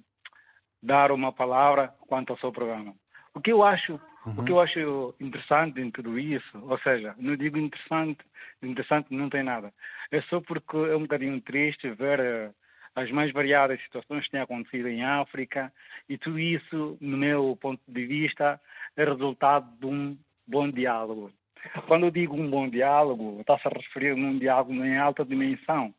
dar 0.81 1.11
uma 1.11 1.31
palavra 1.31 1.93
quanto 2.07 2.31
ao 2.31 2.39
seu 2.39 2.51
programa. 2.51 2.95
O 3.33 3.41
que 3.41 3.51
eu 3.51 3.63
acho, 3.63 3.99
uhum. 4.25 4.35
o 4.37 4.45
que 4.45 4.51
eu 4.51 4.59
acho 4.59 5.15
interessante 5.19 5.81
em 5.81 5.91
tudo 5.91 6.17
isso, 6.17 6.57
ou 6.61 6.77
seja, 6.79 7.13
não 7.17 7.35
digo 7.35 7.57
interessante, 7.57 8.23
interessante 8.61 9.07
não 9.13 9.29
tem 9.29 9.43
nada. 9.43 9.73
É 10.11 10.21
só 10.23 10.39
porque 10.39 10.77
é 10.77 10.95
um 10.95 11.01
bocadinho 11.01 11.41
triste 11.41 11.89
ver 11.91 12.19
eh, 12.19 12.51
as 12.95 13.09
mais 13.11 13.31
variadas 13.31 13.81
situações 13.81 14.25
que 14.25 14.31
têm 14.31 14.41
acontecido 14.41 14.87
em 14.87 15.03
África 15.03 15.73
e 16.07 16.17
tudo 16.17 16.39
isso, 16.39 16.97
no 17.01 17.17
meu 17.17 17.57
ponto 17.59 17.81
de 17.87 18.05
vista, 18.05 18.61
é 18.95 19.03
resultado 19.03 19.67
de 19.79 19.85
um 19.85 20.17
bom 20.47 20.69
diálogo. 20.69 21.31
Quando 21.87 22.05
eu 22.07 22.11
digo 22.11 22.35
um 22.35 22.49
bom 22.49 22.67
diálogo, 22.67 23.37
está-se 23.41 23.67
a 23.67 23.71
referir 23.71 24.11
a 24.11 24.15
um 24.15 24.37
diálogo 24.37 24.73
em 24.73 24.97
alta 24.97 25.25
dimensão 25.25 25.93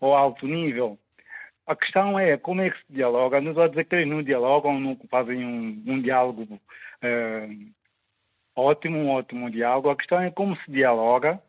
ou 0.00 0.14
alto 0.14 0.46
nível. 0.46 0.98
A 1.66 1.74
questão 1.74 2.18
é 2.18 2.36
como 2.36 2.60
é 2.60 2.70
que 2.70 2.78
se 2.78 2.92
dialoga. 2.92 3.40
Não 3.40 3.50
estou 3.50 3.64
a 3.64 3.68
dizer 3.68 3.84
que 3.84 3.94
eles 3.94 4.08
não 4.08 4.22
dialogam, 4.22 4.78
não 4.78 4.98
fazem 5.10 5.44
um, 5.44 5.82
um 5.86 6.02
diálogo 6.02 6.60
é, 7.00 7.48
ótimo, 8.54 8.98
um 8.98 9.10
ótimo 9.10 9.50
diálogo. 9.50 9.88
A 9.88 9.96
questão 9.96 10.20
é 10.20 10.30
como 10.30 10.56
se 10.56 10.70
dialoga 10.70 11.40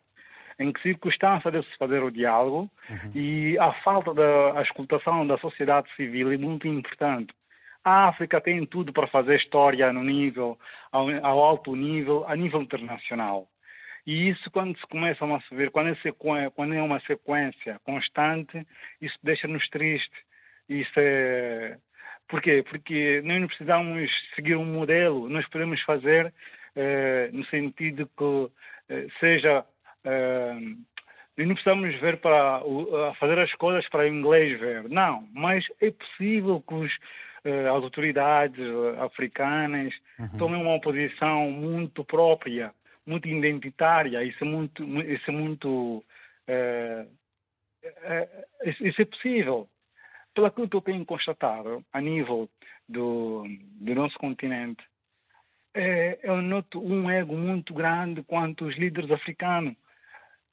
em 0.58 0.72
que 0.72 0.82
circunstância 0.82 1.52
deve-se 1.52 1.78
fazer 1.78 2.02
o 2.02 2.12
diálogo 2.12 2.70
uhum. 2.90 3.12
e 3.14 3.58
a 3.60 3.74
falta 3.84 4.14
da 4.14 4.62
escutação 4.62 5.28
da 5.28 5.38
sociedade 5.38 5.94
civil 5.96 6.32
é 6.32 6.38
muito 6.38 6.66
importante. 6.68 7.34
A 7.84 8.08
África 8.08 8.42
tem 8.42 8.66
tudo 8.66 8.92
para 8.94 9.08
fazer 9.08 9.36
história 9.36 9.92
no 9.92 10.04
nível, 10.04 10.58
ao, 10.92 11.10
ao 11.24 11.44
alto 11.44 11.76
nível, 11.76 12.26
a 12.28 12.36
nível 12.36 12.62
internacional. 12.62 13.48
E 14.06 14.30
isso, 14.30 14.52
quando 14.52 14.78
se 14.78 14.86
começam 14.88 15.34
a 15.34 15.42
ver, 15.52 15.72
quando 15.72 15.90
é, 15.90 16.50
quando 16.52 16.74
é 16.74 16.82
uma 16.82 17.00
sequência 17.02 17.80
constante, 17.84 18.66
isso 19.02 19.18
deixa-nos 19.24 19.68
tristes. 19.70 20.20
Isso 20.70 20.94
é... 20.98 21.78
Por 22.28 22.42
quê? 22.42 22.64
Porque 22.68 23.22
nós 23.24 23.40
não 23.40 23.48
precisamos 23.48 24.12
seguir 24.36 24.56
um 24.56 24.66
modelo, 24.66 25.30
nós 25.30 25.48
podemos 25.50 25.80
fazer 25.82 26.34
eh, 26.76 27.30
no 27.32 27.46
sentido 27.46 28.10
que 28.18 28.52
eh, 28.90 29.08
seja 29.20 29.64
Uh, 30.06 30.78
e 31.38 31.46
não 31.46 31.56
precisamos 31.56 31.94
ver 32.00 32.18
para 32.18 32.64
uh, 32.64 33.14
fazer 33.16 33.38
as 33.40 33.52
coisas 33.56 33.90
para 33.90 34.04
o 34.04 34.08
inglês 34.08 34.58
ver. 34.60 34.88
Não, 34.88 35.28
mas 35.34 35.66
é 35.82 35.92
possível 35.92 36.64
que 36.66 36.74
os, 36.74 36.94
uh, 37.44 37.76
as 37.76 37.84
autoridades 37.84 38.64
africanas 39.02 39.94
uhum. 40.18 40.38
tomem 40.38 40.62
uma 40.62 40.80
posição 40.80 41.50
muito 41.52 42.06
própria, 42.06 42.72
muito 43.06 43.28
identitária. 43.28 44.24
Isso 44.24 44.44
é 44.44 44.48
muito, 44.48 44.84
isso 44.84 45.30
é 45.30 45.34
muito, 45.34 46.04
uh, 46.50 47.12
isso 48.82 49.02
é 49.02 49.06
possível. 49.06 49.70
Pelo 50.34 50.52
que 50.52 50.76
eu 50.76 50.82
tenho 50.82 51.06
constatado 51.06 51.86
a 51.94 52.02
nível 52.02 52.50
do, 52.90 53.46
do 53.80 53.96
nosso 53.96 54.18
continente, 54.18 54.84
é, 55.74 56.20
eu 56.24 56.42
noto 56.42 56.82
um 56.82 57.10
ego 57.10 57.36
muito 57.36 57.74
grande 57.74 58.24
quanto 58.24 58.66
os 58.66 58.76
líderes 58.78 59.12
africanos 59.12 59.76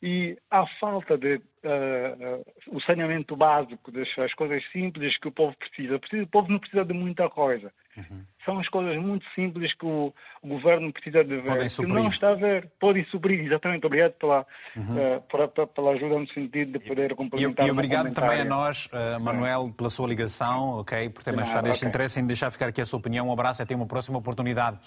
e 0.02 0.36
a 0.50 0.66
falta 0.80 1.16
de 1.16 1.36
uh, 1.36 1.38
uh, 1.38 2.76
o 2.76 2.80
saneamento 2.80 3.36
básico 3.36 3.92
das 3.92 4.08
coisas 4.34 4.64
simples 4.72 5.16
que 5.16 5.28
o 5.28 5.32
povo 5.32 5.56
precisa. 5.56 5.96
precisa. 5.96 6.24
O 6.24 6.26
povo 6.26 6.50
não 6.50 6.58
precisa 6.58 6.84
de 6.84 6.92
muita 6.92 7.30
coisa. 7.30 7.72
Uhum. 7.96 8.24
São 8.44 8.58
as 8.58 8.68
coisas 8.68 8.96
muito 8.96 9.24
simples 9.32 9.72
que 9.74 9.86
o, 9.86 10.12
o 10.42 10.48
governo 10.48 10.92
precisa 10.92 11.22
de 11.22 11.36
ver. 11.36 11.70
Se 11.70 11.86
não 11.86 12.08
está 12.08 12.30
a 12.30 12.34
ver, 12.34 12.68
podem 12.80 13.04
suprir. 13.04 13.44
Exatamente. 13.44 13.86
Obrigado 13.86 14.14
pela, 14.14 14.44
uhum. 14.76 15.16
uh, 15.16 15.20
pela, 15.20 15.66
pela, 15.68 15.90
ajuda 15.92 16.18
no 16.18 16.28
sentido 16.28 16.72
de 16.72 16.84
poder 16.84 17.14
complementar. 17.14 17.64
E, 17.64 17.68
e 17.68 17.70
obrigado 17.70 18.12
também 18.12 18.40
a 18.40 18.44
nós, 18.44 18.88
Manuel, 19.20 19.72
pela 19.76 19.88
sua 19.88 20.08
ligação, 20.08 20.80
ok, 20.80 21.10
por 21.10 21.22
ter 21.22 21.30
manifestado 21.30 21.68
este 21.68 21.78
okay. 21.78 21.88
interesse 21.88 22.18
em 22.18 22.26
deixar 22.26 22.50
ficar 22.50 22.66
aqui 22.66 22.80
a 22.80 22.86
sua 22.86 22.98
opinião. 22.98 23.28
Um 23.28 23.32
abraço 23.32 23.62
e 23.62 23.64
até 23.64 23.74
uma 23.76 23.86
próxima 23.86 24.18
oportunidade. 24.18 24.80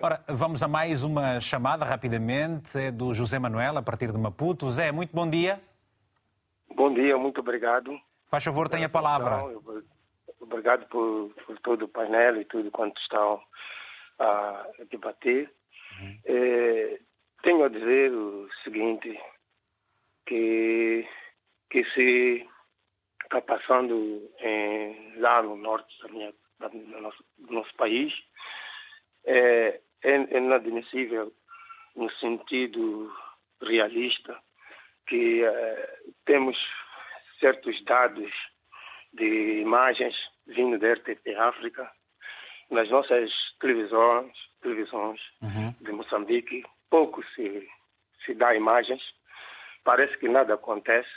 Ora, 0.00 0.22
vamos 0.28 0.62
a 0.62 0.68
mais 0.68 1.02
uma 1.02 1.40
chamada 1.40 1.84
rapidamente, 1.84 2.78
é 2.78 2.92
do 2.92 3.12
José 3.12 3.36
Manuel, 3.36 3.78
a 3.78 3.82
partir 3.82 4.12
de 4.12 4.16
Maputo. 4.16 4.70
Zé, 4.70 4.92
muito 4.92 5.12
bom 5.12 5.28
dia. 5.28 5.60
Bom 6.72 6.94
dia, 6.94 7.18
muito 7.18 7.40
obrigado. 7.40 8.00
Faz 8.28 8.44
favor, 8.44 8.68
tenha 8.68 8.86
a 8.86 8.88
palavra. 8.88 9.42
Obrigado 10.40 10.86
por, 10.86 11.34
por, 11.44 11.58
todo 11.58 11.86
o 11.86 11.88
painel 11.88 12.40
e 12.40 12.44
tudo 12.44 12.70
quanto 12.70 13.00
estão 13.00 13.42
a 14.20 14.66
debater. 14.88 15.52
Uhum. 16.00 16.18
É, 16.26 17.00
tenho 17.42 17.64
a 17.64 17.68
dizer 17.68 18.12
o 18.12 18.48
seguinte: 18.62 19.20
que, 20.26 21.08
que 21.70 21.84
se 21.86 22.46
está 23.24 23.40
passando 23.40 24.30
em, 24.38 25.18
lá 25.18 25.42
no 25.42 25.56
norte 25.56 25.92
da 26.00 26.08
minha, 26.08 26.32
da, 26.60 26.68
do, 26.68 27.00
nosso, 27.00 27.24
do 27.36 27.52
nosso 27.52 27.74
país 27.74 28.12
é, 29.24 29.80
é, 30.02 30.10
é 30.10 30.38
inadmissível 30.38 31.32
no 31.96 32.10
sentido 32.12 33.12
realista 33.62 34.38
que 35.06 35.42
é, 35.44 35.98
temos 36.24 36.56
certos 37.40 37.82
dados 37.84 38.30
de 39.12 39.60
imagens 39.60 40.14
vindo 40.46 40.78
da 40.78 40.92
RTP 40.92 41.34
África 41.36 41.90
nas 42.70 42.88
nossas 42.90 43.30
televisões, 43.60 44.32
televisões 44.60 45.20
uhum. 45.42 45.74
de 45.80 45.92
Moçambique, 45.92 46.64
pouco 46.90 47.24
se, 47.34 47.66
se 48.24 48.34
dá 48.34 48.54
imagens, 48.54 49.02
parece 49.84 50.16
que 50.18 50.28
nada 50.28 50.54
acontece, 50.54 51.08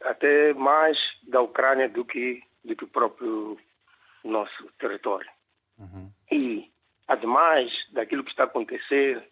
até 0.00 0.54
mais 0.54 0.96
da 1.28 1.40
Ucrânia 1.40 1.88
do 1.88 2.04
que 2.04 2.42
do 2.64 2.76
que 2.76 2.84
o 2.84 2.88
próprio 2.88 3.58
nosso 4.24 4.72
território. 4.78 5.30
Uhum. 5.78 6.12
E, 6.30 6.71
ademais 7.12 7.70
daquilo 7.92 8.24
que 8.24 8.30
está 8.30 8.44
a 8.44 8.46
acontecer, 8.46 9.22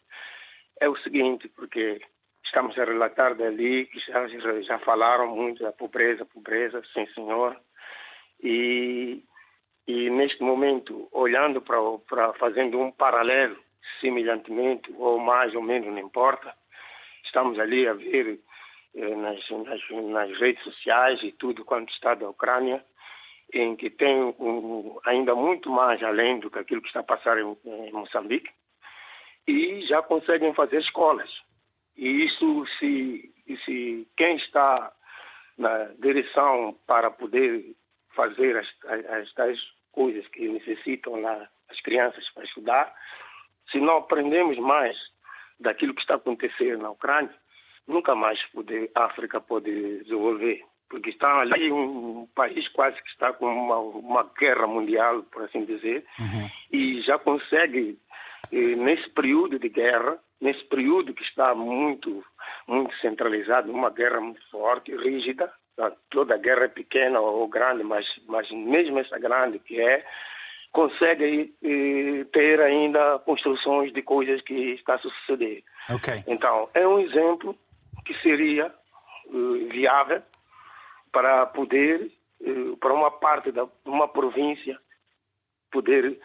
é 0.81 0.89
o 0.89 0.97
seguinte, 0.99 1.49
porque 1.49 2.01
estamos 2.45 2.79
a 2.79 2.85
relatar 2.85 3.35
dali, 3.35 3.87
que 3.87 3.99
já, 4.01 4.27
já 4.63 4.79
falaram 4.81 5.35
muito 5.35 5.63
da 5.63 5.73
pobreza, 5.73 6.25
pobreza, 6.25 6.83
sim 6.93 7.07
senhor, 7.15 7.57
e, 8.43 9.23
e 9.87 10.11
neste 10.11 10.43
momento, 10.43 11.09
olhando 11.13 11.63
para, 11.63 12.33
fazendo 12.35 12.79
um 12.79 12.91
paralelo, 12.91 13.57
semelhantemente, 14.01 14.93
ou 14.97 15.19
mais 15.19 15.55
ou 15.55 15.63
menos, 15.63 15.89
não 15.89 15.99
importa, 15.99 16.55
estamos 17.25 17.59
ali 17.59 17.87
a 17.87 17.95
ver 17.95 18.41
eh, 18.95 19.15
nas, 19.15 19.51
nas, 19.51 19.81
nas, 19.91 20.39
redes 20.39 20.63
sociais 20.65 21.23
e 21.23 21.33
tudo 21.33 21.65
quanto 21.65 21.93
está 21.93 22.15
da 22.15 22.29
Ucrânia, 22.29 22.85
em 23.53 23.77
que 23.77 23.91
tem 23.91 24.23
um, 24.23 24.99
ainda 25.05 25.35
muito 25.35 25.71
mais 25.71 26.03
além 26.03 26.41
do 26.41 26.51
que 26.51 26.59
aquilo 26.59 26.81
que 26.81 26.89
está 26.89 27.01
a 27.01 27.05
passar 27.05 27.39
em, 27.39 27.57
em 27.65 27.93
Moçambique, 27.93 28.51
e 29.47 29.83
já 29.87 30.03
conseguem 30.03 30.55
fazer 30.55 30.81
escolas. 30.81 31.31
E 31.97 32.25
isso, 32.25 32.67
se, 32.79 33.33
se 33.65 34.09
quem 34.17 34.37
está 34.37 34.93
na 35.59 35.85
direção 35.99 36.79
para 36.87 37.11
poder 37.11 37.75
fazer 38.15 38.57
as, 38.57 38.69
as 39.11 39.33
tais 39.35 39.59
coisas 39.93 40.27
que 40.29 40.49
necessitam 40.49 41.21
lá 41.21 41.49
as 41.69 41.81
crianças 41.81 42.29
para 42.31 42.45
estudar, 42.45 42.95
se 43.71 43.79
não 43.79 43.99
aprendemos 43.99 44.59
mais 44.59 44.97
daquilo 45.59 45.95
que 45.95 46.01
está 46.01 46.15
acontecendo 46.15 46.83
na 46.83 46.91
Ucrânia, 46.91 47.35
nunca 47.87 48.15
mais 48.15 48.43
poder, 48.51 48.91
a 48.95 49.05
África 49.05 49.41
pode 49.41 50.03
desenvolver. 50.03 50.65
Porque 50.91 51.11
está 51.11 51.41
ali 51.41 51.71
um, 51.71 52.27
país 52.35 52.67
quase 52.69 53.01
que 53.01 53.09
está 53.11 53.33
com 53.33 53.47
uma, 53.47 53.79
uma 53.79 54.31
guerra 54.39 54.67
mundial, 54.67 55.23
por 55.31 55.45
assim 55.45 55.65
dizer, 55.65 56.05
uhum. 56.19 56.51
e 56.73 57.01
já 57.03 57.17
consegue, 57.17 57.97
eh, 58.53 58.75
nesse 58.77 59.09
período 59.11 59.57
de 59.59 59.69
guerra, 59.69 60.19
nesse 60.41 60.65
período 60.65 61.15
que 61.15 61.23
está 61.23 61.55
muito, 61.55 62.25
muito 62.67 62.93
centralizado, 62.97 63.71
uma 63.71 63.91
guerra 63.91 64.21
muito 64.21 64.43
forte, 64.51 64.95
rígida, 64.97 65.53
toda 66.11 66.37
guerra 66.37 66.65
é 66.65 66.69
pequena 66.69 67.21
ou 67.21 67.47
grande, 67.49 67.85
mas, 67.85 68.05
mas 68.27 68.51
mesmo 68.51 68.99
essa 68.99 69.19
grande 69.19 69.61
que 69.61 69.81
é, 69.81 70.05
consegue 70.73 71.55
eh, 71.63 72.25
ter 72.33 72.61
ainda 72.61 73.19
construções 73.21 73.93
de 73.93 74.03
coisas 74.03 74.41
que 74.43 74.55
está 74.73 74.95
a 74.95 74.99
suceder. 74.99 75.63
Okay. 75.89 76.23
Então, 76.27 76.69
é 76.75 76.87
um 76.87 76.99
exemplo 76.99 77.57
que 78.05 78.15
seria 78.23 78.67
eh, 78.67 79.73
viável 79.73 80.23
para 81.13 81.47
poder, 81.47 82.11
eh, 82.43 82.77
para 82.79 82.95
uma 82.95 83.11
parte 83.11 83.53
da 83.53 83.67
uma 83.85 84.09
província, 84.09 84.79
poder 85.71 86.19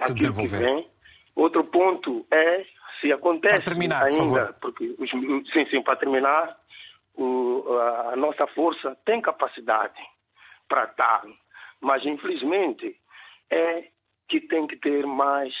se 0.00 0.14
desenvolver. 0.14 0.58
Que 0.58 0.64
vem. 0.64 0.90
Outro 1.34 1.64
ponto 1.64 2.26
é 2.30 2.64
se 3.00 3.12
acontece 3.12 3.64
terminar, 3.64 4.04
ainda, 4.04 4.52
por 4.54 4.72
porque 4.72 4.94
os, 4.98 5.10
sim, 5.52 5.66
sim, 5.70 5.82
para 5.82 5.96
terminar, 5.96 6.56
o, 7.14 7.64
a 8.10 8.16
nossa 8.16 8.46
força 8.48 8.96
tem 9.04 9.20
capacidade 9.20 10.00
para 10.68 10.84
estar, 10.84 11.22
mas 11.80 12.04
infelizmente 12.06 12.96
é 13.50 13.88
que 14.28 14.40
tem 14.40 14.66
que 14.66 14.76
ter 14.76 15.04
mais, 15.06 15.52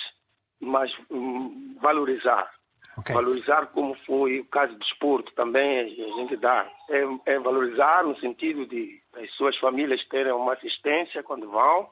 mais 0.60 0.90
um, 1.10 1.76
valorizar. 1.80 2.50
Okay. 2.98 3.14
Valorizar 3.14 3.66
como 3.68 3.94
foi 4.06 4.40
o 4.40 4.44
caso 4.44 4.74
do 4.74 4.78
desporto 4.78 5.32
também 5.34 5.80
a 5.80 6.20
gente 6.20 6.36
dá. 6.36 6.66
É, 6.90 7.32
é, 7.32 7.38
valorizar 7.38 8.04
no 8.04 8.18
sentido 8.18 8.66
de 8.66 9.00
as 9.16 9.30
suas 9.32 9.56
famílias 9.58 10.04
terem 10.08 10.32
uma 10.32 10.52
assistência 10.52 11.22
quando 11.22 11.50
vão 11.50 11.88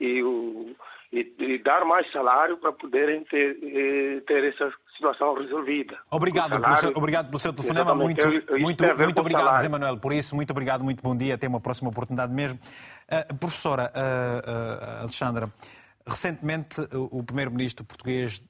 e, 0.00 0.22
o, 0.22 0.74
e, 1.12 1.34
e 1.38 1.58
dar 1.58 1.84
mais 1.84 2.10
salário 2.12 2.56
para 2.58 2.72
poderem 2.72 3.24
ter, 3.24 3.58
eh, 3.62 4.20
ter 4.26 4.44
essa 4.44 4.72
situação 4.96 5.34
resolvida. 5.34 5.98
Obrigado, 6.10 6.50
salário, 6.50 6.66
pelo 6.66 6.76
seu, 6.76 6.90
obrigado 6.90 7.26
pelo 7.26 7.38
seu 7.38 7.52
telefonema. 7.52 7.94
Muito, 7.94 8.20
eu, 8.20 8.60
muito, 8.60 8.84
muito 8.96 9.20
obrigado, 9.20 9.56
José 9.56 9.68
Manuel, 9.68 9.96
por 9.98 10.12
isso. 10.12 10.36
Muito 10.36 10.50
obrigado, 10.50 10.84
muito 10.84 11.02
bom 11.02 11.16
dia. 11.16 11.34
Até 11.34 11.48
uma 11.48 11.60
próxima 11.60 11.90
oportunidade 11.90 12.32
mesmo. 12.32 12.58
Uh, 13.10 13.34
professora 13.36 13.92
uh, 13.94 14.98
uh, 14.98 15.00
Alexandra, 15.02 15.50
recentemente 16.06 16.80
o 16.92 17.22
primeiro-ministro 17.24 17.84
português 17.84 18.42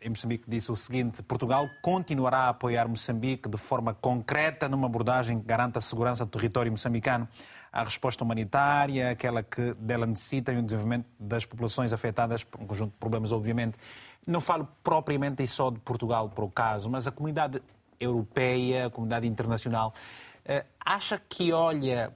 em 0.00 0.10
Moçambique 0.10 0.44
disse 0.48 0.70
o 0.70 0.76
seguinte: 0.76 1.22
Portugal 1.22 1.68
continuará 1.82 2.42
a 2.42 2.48
apoiar 2.50 2.88
Moçambique 2.88 3.48
de 3.48 3.58
forma 3.58 3.94
concreta 3.94 4.68
numa 4.68 4.86
abordagem 4.86 5.40
que 5.40 5.46
garanta 5.46 5.78
a 5.78 5.82
segurança 5.82 6.24
do 6.24 6.30
território 6.30 6.70
moçambicano, 6.70 7.28
a 7.72 7.84
resposta 7.84 8.22
humanitária, 8.24 9.10
aquela 9.10 9.42
que 9.42 9.74
dela 9.74 10.06
necessita 10.06 10.52
e 10.52 10.58
o 10.58 10.62
desenvolvimento 10.62 11.06
das 11.18 11.44
populações 11.44 11.92
afetadas 11.92 12.44
por 12.44 12.60
um 12.60 12.66
conjunto 12.66 12.92
de 12.92 12.98
problemas, 12.98 13.32
obviamente. 13.32 13.76
Não 14.26 14.40
falo 14.40 14.68
propriamente 14.82 15.46
só 15.46 15.70
de 15.70 15.78
Portugal, 15.80 16.28
por 16.28 16.44
o 16.44 16.50
caso, 16.50 16.90
mas 16.90 17.06
a 17.06 17.10
comunidade 17.10 17.62
europeia, 17.98 18.86
a 18.86 18.90
comunidade 18.90 19.26
internacional, 19.26 19.94
eh, 20.44 20.64
acha 20.84 21.20
que 21.28 21.52
olha 21.52 22.12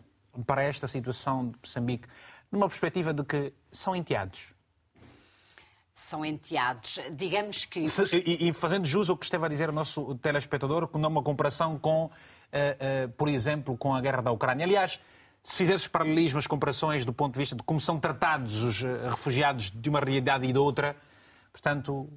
para 0.46 0.62
esta 0.62 0.86
situação 0.86 1.48
de 1.48 1.56
Moçambique 1.62 2.08
numa 2.50 2.68
perspectiva 2.68 3.14
de 3.14 3.24
que 3.24 3.52
são 3.70 3.96
enteados? 3.96 4.51
São 5.94 6.24
enteados. 6.24 6.98
Digamos 7.12 7.64
que. 7.64 7.88
Se, 7.88 8.16
e, 8.16 8.48
e, 8.48 8.52
fazendo 8.52 8.86
jus 8.86 9.10
ao 9.10 9.16
que 9.16 9.24
esteve 9.24 9.44
a 9.44 9.48
dizer 9.48 9.68
o 9.68 9.72
nosso 9.72 10.14
telespectador, 10.16 10.88
com 10.88 10.98
uma 10.98 11.22
comparação 11.22 11.78
com, 11.78 12.06
uh, 12.06 12.08
uh, 12.08 13.08
por 13.12 13.28
exemplo, 13.28 13.76
com 13.76 13.94
a 13.94 14.00
guerra 14.00 14.22
da 14.22 14.32
Ucrânia. 14.32 14.64
Aliás, 14.64 14.98
se 15.42 15.54
fizeres 15.54 15.86
paralelismos, 15.86 16.46
comparações 16.46 17.04
do 17.04 17.12
ponto 17.12 17.34
de 17.34 17.38
vista 17.38 17.54
de 17.54 17.62
como 17.62 17.80
são 17.80 18.00
tratados 18.00 18.62
os 18.62 18.80
refugiados 18.80 19.70
de 19.70 19.90
uma 19.90 20.00
realidade 20.00 20.46
e 20.46 20.52
de 20.52 20.58
outra, 20.58 20.96
Portanto. 21.52 22.08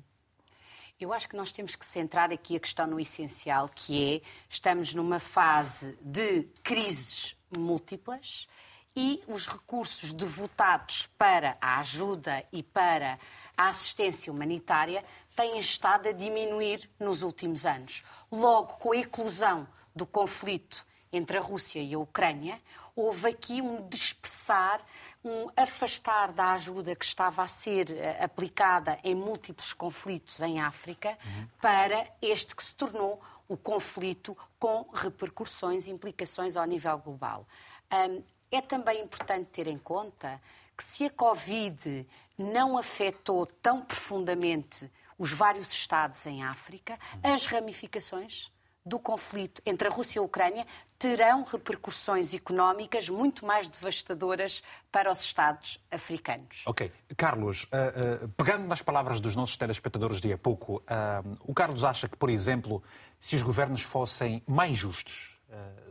Eu 1.00 1.12
acho 1.12 1.28
que 1.28 1.36
nós 1.36 1.52
temos 1.52 1.76
que 1.76 1.86
centrar 1.86 2.32
aqui 2.32 2.56
a 2.56 2.60
questão 2.60 2.88
no 2.88 3.00
essencial, 3.00 3.68
que 3.68 4.16
é 4.16 4.22
estamos 4.50 4.96
numa 4.96 5.20
fase 5.20 5.98
de 6.02 6.44
crises 6.64 7.36
múltiplas 7.56 8.48
e 8.96 9.22
os 9.28 9.46
recursos 9.46 10.14
devotados 10.14 11.10
para 11.18 11.58
a 11.60 11.80
ajuda 11.80 12.46
e 12.52 12.64
para 12.64 13.20
a 13.58 13.70
assistência 13.70 14.32
humanitária 14.32 15.04
têm 15.36 15.60
estado 15.60 16.10
a 16.10 16.12
diminuir 16.12 16.90
nos 17.00 17.22
últimos 17.22 17.66
anos. 17.66 18.04
Logo, 18.32 18.78
com 18.78 18.92
a 18.92 18.98
eclosão 18.98 19.68
do 19.96 20.06
conflito 20.06 20.86
entre 21.12 21.38
a 21.38 21.42
Rússia 21.42 21.82
e 21.82 21.94
a 21.94 22.00
Ucrânia, 22.00 22.60
houve 22.96 23.30
aqui 23.30 23.62
um 23.62 23.88
dispersar 23.88 24.82
um 25.26 25.50
afastar 25.58 26.32
da 26.32 26.52
ajuda 26.52 26.96
que 26.96 27.04
estava 27.04 27.42
a 27.42 27.48
ser 27.48 27.90
eh, 27.90 28.24
aplicada 28.24 29.00
em 29.04 29.16
múltiplos 29.16 29.74
conflitos 29.74 30.40
em 30.40 30.62
África 30.62 31.18
uhum. 31.26 31.48
para 31.60 32.08
este 32.22 32.56
que 32.56 32.64
se 32.64 32.76
tornou 32.76 33.20
o 33.48 33.58
conflito 33.58 34.38
com 34.60 34.88
repercussões 34.94 35.88
e 35.88 35.92
implicações 35.92 36.56
ao 36.56 36.66
nível 36.66 36.98
global. 37.00 37.48
Um, 37.92 38.24
é 38.52 38.62
também 38.62 39.02
importante 39.02 39.50
ter 39.50 39.68
em 39.68 39.80
conta 39.80 40.40
que 40.78 40.84
se 40.84 41.06
a 41.06 41.10
Covid 41.10 42.08
não 42.38 42.78
afetou 42.78 43.46
tão 43.46 43.82
profundamente 43.82 44.90
os 45.18 45.32
vários 45.32 45.72
Estados 45.72 46.26
em 46.26 46.44
África, 46.44 46.98
as 47.24 47.46
ramificações 47.46 48.52
do 48.86 49.00
conflito 49.00 49.62
entre 49.66 49.88
a 49.88 49.92
Rússia 49.92 50.20
e 50.20 50.22
a 50.22 50.24
Ucrânia 50.24 50.66
terão 51.00 51.44
repercussões 51.44 52.34
económicas 52.34 53.10
muito 53.10 53.46
mais 53.46 53.68
devastadoras 53.68 54.62
para 54.92 55.12
os 55.12 55.22
Estados 55.22 55.84
africanos. 55.90 56.64
Ok. 56.68 56.92
Carlos, 57.18 57.64
uh, 57.64 58.26
uh, 58.26 58.30
pegando 58.30 58.68
nas 58.68 58.82
palavras 58.84 59.20
dos 59.20 59.36
nossos 59.36 59.58
telespectadores 59.58 60.22
de 60.22 60.32
há 60.32 60.38
pouco, 60.38 60.76
uh, 60.76 61.38
o 61.42 61.54
Carlos 61.54 61.84
acha 61.84 62.08
que, 62.08 62.16
por 62.16 62.30
exemplo, 62.30 62.84
se 63.20 63.36
os 63.36 63.42
governos 63.42 63.82
fossem 63.82 64.44
mais 64.46 64.78
justos, 64.78 65.34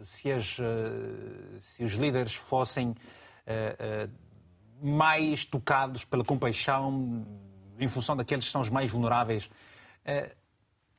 se, 0.03 0.31
as, 0.31 0.59
se, 1.59 1.85
os 1.85 1.93
líderes 1.93 2.35
fossem 2.35 2.95
mais 4.85 5.45
tocados 5.45 6.05
pela 6.05 6.25
compaixão 6.25 7.27
em 7.79 7.89
função 7.89 8.17
daqueles 8.17 8.45
que 8.45 8.51
são 8.51 8.61
os 8.61 8.71
mais 8.71 8.91
vulneráveis, 8.91 9.51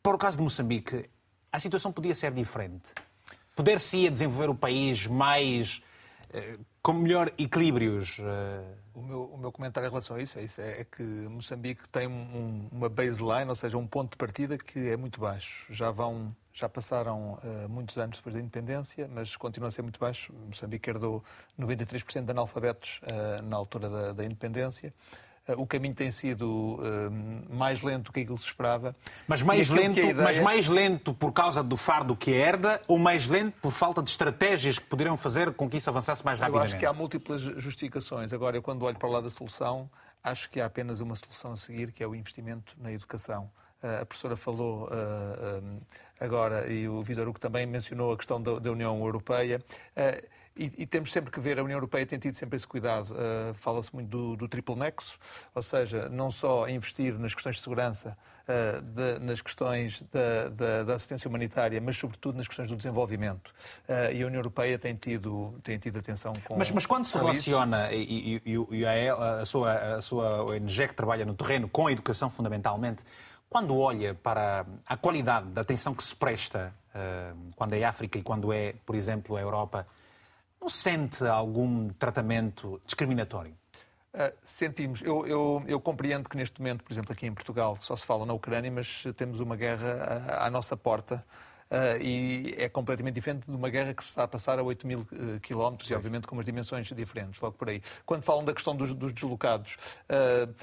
para 0.01 0.15
o 0.15 0.17
caso 0.17 0.37
de 0.37 0.43
Moçambique, 0.43 1.09
a 1.51 1.59
situação 1.59 1.91
podia 1.91 2.13
ser 2.13 2.31
diferente? 2.31 2.91
poder-se-ia 3.55 4.11
desenvolver 4.11 4.49
o 4.49 4.55
país 4.55 5.07
mais 5.07 5.81
eh, 6.31 6.59
com 6.81 6.93
melhor 6.93 7.31
equilíbrios? 7.37 8.19
O 8.93 9.01
meu, 9.01 9.23
o 9.23 9.37
meu, 9.37 9.51
comentário 9.51 9.87
em 9.87 9.89
relação 9.89 10.17
a 10.17 10.21
isso 10.21 10.37
é, 10.37 10.43
isso, 10.43 10.61
é, 10.61 10.81
é 10.81 10.83
que 10.83 11.03
Moçambique 11.03 11.87
tem 11.89 12.07
um, 12.07 12.67
uma 12.71 12.89
baseline, 12.89 13.49
ou 13.49 13.55
seja, 13.55 13.77
um 13.77 13.87
ponto 13.87 14.11
de 14.11 14.17
partida 14.17 14.57
que 14.57 14.89
é 14.89 14.97
muito 14.97 15.19
baixo. 15.19 15.65
Já 15.73 15.89
vão, 15.89 16.35
já 16.55 16.69
passaram 16.69 17.33
uh, 17.43 17.69
muitos 17.69 17.97
anos 17.97 18.17
depois 18.17 18.33
da 18.33 18.39
independência, 18.39 19.09
mas 19.13 19.35
continua 19.35 19.67
a 19.67 19.71
ser 19.71 19.81
muito 19.81 19.99
baixo. 19.99 20.33
Moçambique 20.47 20.89
herdou 20.89 21.21
93% 21.59 22.23
de 22.23 22.31
analfabetos 22.31 23.01
uh, 23.03 23.41
na 23.43 23.57
altura 23.57 23.89
da, 23.89 24.13
da 24.13 24.23
independência. 24.23 24.93
Eh, 25.47 25.53
o 25.57 25.65
caminho 25.67 25.93
tem 25.93 26.09
sido 26.11 26.75
uh, 26.75 27.53
mais 27.53 27.81
lento 27.81 28.05
do 28.05 28.13
que 28.13 28.21
aquilo 28.21 28.37
que 28.37 28.41
se 28.41 28.47
esperava. 28.47 28.95
Mas 29.27 29.41
mais, 29.43 29.69
lento, 29.69 29.99
ideia... 29.99 30.15
mas 30.15 30.39
mais 30.39 30.67
lento 30.67 31.13
por 31.13 31.33
causa 31.33 31.61
do 31.61 31.75
fardo 31.75 32.15
que 32.15 32.31
herda 32.31 32.81
ou 32.87 32.97
mais 32.97 33.27
lento 33.27 33.55
por 33.61 33.71
falta 33.71 34.01
de 34.01 34.09
estratégias 34.09 34.79
que 34.79 34.85
poderiam 34.85 35.17
fazer 35.17 35.53
com 35.53 35.69
que 35.69 35.75
isso 35.75 35.89
avançasse 35.89 36.23
mais 36.23 36.39
rapidamente? 36.39 36.71
Eu 36.71 36.75
acho 36.77 36.79
que 36.79 36.85
há 36.85 36.93
múltiplas 36.93 37.41
justificações. 37.41 38.31
Agora, 38.31 38.55
eu 38.55 38.61
quando 38.61 38.83
olho 38.83 38.97
para 38.97 39.09
o 39.09 39.11
lado 39.11 39.25
da 39.25 39.29
solução, 39.29 39.89
acho 40.23 40.49
que 40.49 40.61
há 40.61 40.65
apenas 40.65 41.01
uma 41.01 41.17
solução 41.17 41.51
a 41.51 41.57
seguir, 41.57 41.91
que 41.91 42.01
é 42.01 42.07
o 42.07 42.15
investimento 42.15 42.73
na 42.79 42.93
educação. 42.93 43.51
Uh, 43.83 44.01
a 44.01 44.05
professora 44.05 44.35
falou 44.35 44.85
uh, 44.85 45.81
agora, 46.19 46.71
e 46.71 46.87
o 46.87 47.01
Vitor 47.01 47.27
Hugo 47.27 47.39
também 47.39 47.65
mencionou 47.65 48.13
a 48.13 48.17
questão 48.17 48.41
da, 48.41 48.59
da 48.59 48.71
União 48.71 48.97
Europeia. 48.99 49.61
E, 50.57 50.71
e, 50.77 50.85
temos 50.85 51.11
sempre 51.11 51.29
que 51.29 51.39
ver, 51.39 51.59
a 51.59 51.63
União 51.63 51.75
Europeia 51.75 52.05
tem 52.05 52.17
tido 52.17 52.33
sempre 52.33 52.55
esse 52.55 52.65
cuidado. 52.65 53.13
Uh, 53.13 53.53
Fala-se 53.55 53.93
muito 53.93 54.07
do, 54.07 54.35
do 54.37 54.47
triplo 54.47 54.73
nexo, 54.73 55.19
ou 55.53 55.61
seja, 55.61 56.07
não 56.07 56.31
só 56.31 56.69
investir 56.69 57.19
nas 57.19 57.33
questões 57.33 57.57
de 57.57 57.61
segurança, 57.61 58.17
uh, 58.47 58.81
de, 58.81 59.19
nas 59.19 59.41
questões 59.41 60.01
da, 60.03 60.47
da, 60.47 60.83
da, 60.83 60.93
assistência 60.93 61.27
humanitária, 61.27 61.81
mas 61.81 61.97
sobretudo 61.97 62.37
nas 62.37 62.47
questões 62.47 62.69
do 62.69 62.77
desenvolvimento. 62.77 63.49
Uh, 63.89 64.13
e 64.13 64.23
a 64.23 64.27
União 64.27 64.39
Europeia 64.39 64.79
tem 64.79 64.95
tido, 64.95 65.59
tem 65.61 65.77
tido 65.77 65.99
atenção 65.99 66.31
com 66.45 66.55
Mas, 66.55 66.71
mas 66.71 66.85
quando 66.85 67.05
se 67.05 67.17
relaciona, 67.17 67.91
e, 67.91 68.41
e, 68.45 68.77
e 68.77 68.85
a, 68.85 69.41
a, 69.41 69.45
sua, 69.45 69.73
a 69.97 70.01
sua 70.01 70.41
ONG 70.45 70.87
que 70.87 70.93
trabalha 70.93 71.25
no 71.25 71.33
terreno 71.33 71.67
com 71.67 71.87
a 71.87 71.91
educação 71.91 72.29
fundamentalmente, 72.29 73.03
quando 73.49 73.77
olha 73.77 74.13
para 74.13 74.65
a 74.85 74.97
qualidade 74.97 75.47
da 75.49 75.61
atenção 75.61 75.93
que 75.93 76.03
se 76.03 76.15
presta 76.15 76.73
quando 77.57 77.73
é 77.73 77.83
África 77.83 78.17
e 78.17 78.21
quando 78.21 78.53
é, 78.53 78.73
por 78.85 78.95
exemplo, 78.95 79.35
a 79.35 79.41
Europa, 79.41 79.85
não 80.61 80.69
sente 80.69 81.25
algum 81.25 81.89
tratamento 81.89 82.81
discriminatório? 82.85 83.53
Uh, 84.15 84.33
sentimos. 84.43 85.01
Eu, 85.01 85.27
eu, 85.27 85.63
eu, 85.67 85.79
compreendo 85.79 86.29
que 86.29 86.37
neste 86.37 86.59
momento, 86.59 86.83
por 86.83 86.93
exemplo, 86.93 87.11
aqui 87.11 87.27
em 87.27 87.33
Portugal, 87.33 87.77
só 87.81 87.95
se 87.95 88.05
fala 88.05 88.25
na 88.25 88.33
Ucrânia, 88.33 88.71
mas 88.71 89.03
temos 89.17 89.41
uma 89.41 89.57
guerra 89.57 90.23
à, 90.27 90.47
à 90.47 90.49
nossa 90.49 90.77
porta. 90.77 91.23
Uh, 91.69 92.01
e 92.01 92.55
é 92.57 92.69
completamente 92.69 93.15
diferente 93.15 93.49
de 93.49 93.55
uma 93.55 93.69
guerra 93.69 93.93
que 93.93 94.03
se 94.03 94.09
está 94.09 94.23
a 94.23 94.27
passar 94.27 94.57
a 94.57 94.63
8 94.63 94.87
mil 94.87 94.99
uh, 94.99 95.39
quilómetros 95.41 95.89
e, 95.89 95.93
obviamente, 95.93 96.27
com 96.27 96.35
umas 96.35 96.45
dimensões 96.45 96.87
diferentes, 96.87 97.39
logo 97.41 97.57
por 97.57 97.69
aí. 97.69 97.81
Quando 98.05 98.23
falam 98.23 98.45
da 98.45 98.53
questão 98.53 98.75
dos, 98.75 98.93
dos 98.93 99.11
deslocados, 99.11 99.75
uh, 100.09 100.53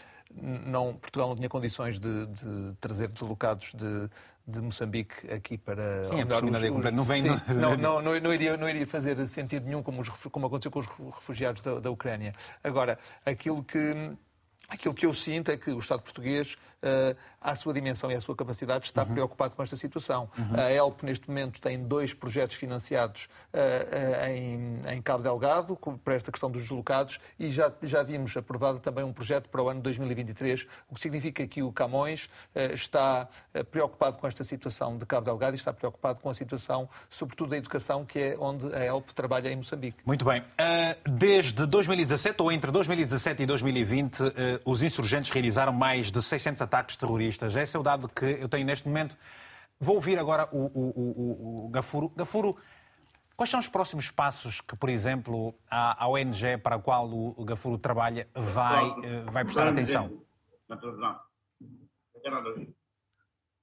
não, 0.40 0.94
Portugal 0.94 1.28
não 1.28 1.36
tinha 1.36 1.48
condições 1.48 1.98
de, 1.98 2.26
de 2.26 2.74
trazer 2.80 3.09
deslocados 3.09 3.72
de, 3.74 4.09
de 4.46 4.60
Moçambique 4.60 5.30
aqui 5.30 5.56
para. 5.59 6.04
Sim, 6.06 6.16
melhor, 6.16 6.44
os, 6.44 6.62
os, 6.62 6.92
não 6.92 7.04
vem. 7.04 7.22
Sim, 7.22 7.28
não, 7.54 7.76
não, 7.76 8.02
não, 8.02 8.20
não, 8.20 8.34
iria, 8.34 8.56
não 8.56 8.68
iria 8.68 8.86
fazer 8.86 9.26
sentido 9.28 9.66
nenhum, 9.66 9.82
como, 9.82 10.00
os, 10.00 10.09
como 10.09 10.46
aconteceu 10.46 10.70
com 10.70 10.80
os 10.80 10.86
refugiados 10.86 11.62
da, 11.62 11.80
da 11.80 11.90
Ucrânia. 11.90 12.32
Agora, 12.62 12.98
aquilo 13.24 13.62
que. 13.62 14.12
Aquilo 14.72 14.94
que 14.94 15.04
eu 15.04 15.12
sinto 15.12 15.50
é 15.50 15.56
que 15.58 15.70
o 15.70 15.78
Estado 15.78 16.00
português 16.00 16.56
uh, 16.82 17.16
à 17.40 17.54
sua 17.54 17.72
dimensão 17.72 18.10
e 18.10 18.14
à 18.14 18.20
sua 18.20 18.36
capacidade, 18.36 18.86
está 18.86 19.02
uhum. 19.02 19.12
preocupado 19.12 19.56
com 19.56 19.62
esta 19.62 19.76
situação. 19.76 20.28
Uhum. 20.38 20.60
A 20.60 20.72
ELP, 20.72 21.02
neste 21.02 21.28
momento, 21.28 21.60
tem 21.60 21.82
dois 21.82 22.14
projetos 22.14 22.56
financiados 22.56 23.28
uh, 23.52 24.28
em, 24.28 24.80
em, 24.94 25.02
Cabo 25.02 25.22
Delgado, 25.22 25.78
para 26.04 26.14
esta 26.14 26.30
questão 26.30 26.50
dos 26.50 26.62
deslocados, 26.62 27.18
e 27.38 27.50
já, 27.50 27.72
já 27.82 28.02
vimos 28.02 28.36
aprovado 28.36 28.78
também 28.78 29.04
um 29.04 29.12
projeto 29.12 29.48
para 29.48 29.62
o 29.62 29.68
ano 29.68 29.80
2023, 29.80 30.66
o 30.88 30.94
que 30.94 31.00
significa 31.00 31.46
que 31.46 31.62
o 31.62 31.72
Camões 31.72 32.26
uh, 32.54 32.72
está 32.72 33.28
preocupado 33.70 34.18
com 34.18 34.26
esta 34.26 34.44
situação 34.44 34.96
de 34.96 35.04
Cabo 35.04 35.24
Delgado 35.24 35.54
e 35.54 35.58
está 35.58 35.72
preocupado 35.72 36.20
com 36.20 36.30
a 36.30 36.34
situação, 36.34 36.88
sobretudo 37.10 37.50
da 37.50 37.56
educação, 37.56 38.04
que 38.04 38.18
é 38.18 38.36
onde 38.38 38.66
a 38.74 38.84
ELP 38.84 39.10
trabalha 39.12 39.50
em 39.50 39.56
Moçambique. 39.56 39.98
Muito 40.06 40.24
bem. 40.24 40.42
Desde 41.04 41.66
2017, 41.66 42.40
ou 42.40 42.50
entre 42.50 42.70
2017 42.70 43.42
e 43.42 43.46
2020, 43.46 44.22
os 44.64 44.82
insurgentes 44.82 45.30
realizaram 45.30 45.72
mais 45.72 46.10
de 46.10 46.22
600 46.22 46.62
ataques 46.62 46.97
terroristas. 46.97 47.56
Esse 47.56 47.76
é 47.76 47.80
o 47.80 47.82
dado 47.82 48.09
que 48.09 48.24
eu 48.24 48.48
tenho 48.48 48.66
neste 48.66 48.86
momento. 48.89 49.16
Vou 49.78 49.97
ouvir 49.97 50.18
agora 50.18 50.48
o, 50.52 50.59
o, 50.59 50.93
o, 50.97 51.66
o 51.66 51.68
Gafuro. 51.70 52.09
Gafuro, 52.16 52.56
quais 53.36 53.51
são 53.51 53.59
os 53.59 53.68
próximos 53.68 54.10
passos 54.10 54.60
que, 54.60 54.76
por 54.76 54.89
exemplo, 54.89 55.55
a, 55.70 56.05
a 56.05 56.09
ONG 56.09 56.59
para 56.59 56.76
a 56.76 56.78
qual 56.78 57.09
o 57.10 57.44
Gafuro 57.44 57.78
trabalha 57.78 58.28
vai, 58.34 58.84
eh, 59.02 59.20
vai 59.30 59.44
prestar 59.44 59.68
atenção? 59.68 60.22
Na 60.68 60.76
televisão. 60.76 61.20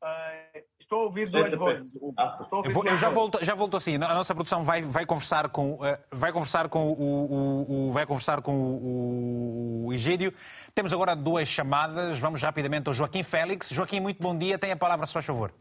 Uh, 0.02 0.64
estou 0.90 1.02
a 1.02 1.04
ouvir 1.04 1.30
duas 1.30 1.54
vozes. 1.54 1.96
eu, 1.96 2.72
vou, 2.72 2.84
eu 2.84 2.98
já 2.98 3.10
volto, 3.10 3.46
já 3.46 3.54
volto 3.54 3.78
assim. 3.78 3.96
A 3.96 4.14
nossa 4.16 4.34
produção 4.34 4.64
vai, 4.64 4.82
vai 4.82 5.06
conversar 5.06 5.48
com, 5.50 5.74
uh, 5.74 5.98
vai 6.12 6.34
conversar 6.34 6.68
com 6.68 6.92
o, 6.92 6.94
o, 6.94 7.88
o, 7.88 7.92
vai 7.92 8.08
conversar 8.08 8.42
com 8.42 8.52
o, 8.52 9.86
o 9.86 9.94
Egídio. 9.94 10.34
Temos 10.74 10.92
agora 10.92 11.16
duas 11.16 11.48
chamadas. 11.48 12.20
Vamos 12.20 12.42
rapidamente 12.42 12.88
ao 12.88 12.94
Joaquim 12.94 13.22
Félix. 13.22 13.70
Joaquim, 13.70 14.00
muito 14.00 14.22
bom 14.22 14.36
dia. 14.36 14.58
Tem 14.58 14.72
a 14.72 14.76
palavra, 14.76 15.06
se 15.06 15.14
faz 15.14 15.26
favor. 15.26 15.54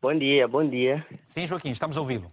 Bom 0.00 0.16
dia, 0.18 0.48
bom 0.48 0.66
dia. 0.66 1.06
Sim, 1.26 1.46
Joaquim, 1.46 1.70
estamos 1.70 1.98
a 1.98 2.00
ouvi-lo. 2.00 2.32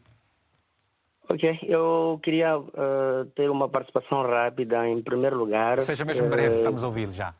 Ok, 1.29 1.59
eu 1.63 2.19
queria 2.23 2.57
uh, 2.57 3.25
ter 3.35 3.49
uma 3.49 3.67
participação 3.67 4.21
rápida. 4.23 4.87
Em 4.87 5.01
primeiro 5.01 5.37
lugar. 5.37 5.81
Seja 5.81 6.05
mesmo 6.05 6.29
breve, 6.29 6.57
estamos 6.57 6.83
a 6.83 6.87
ouvi-lo 6.87 7.11
já 7.11 7.33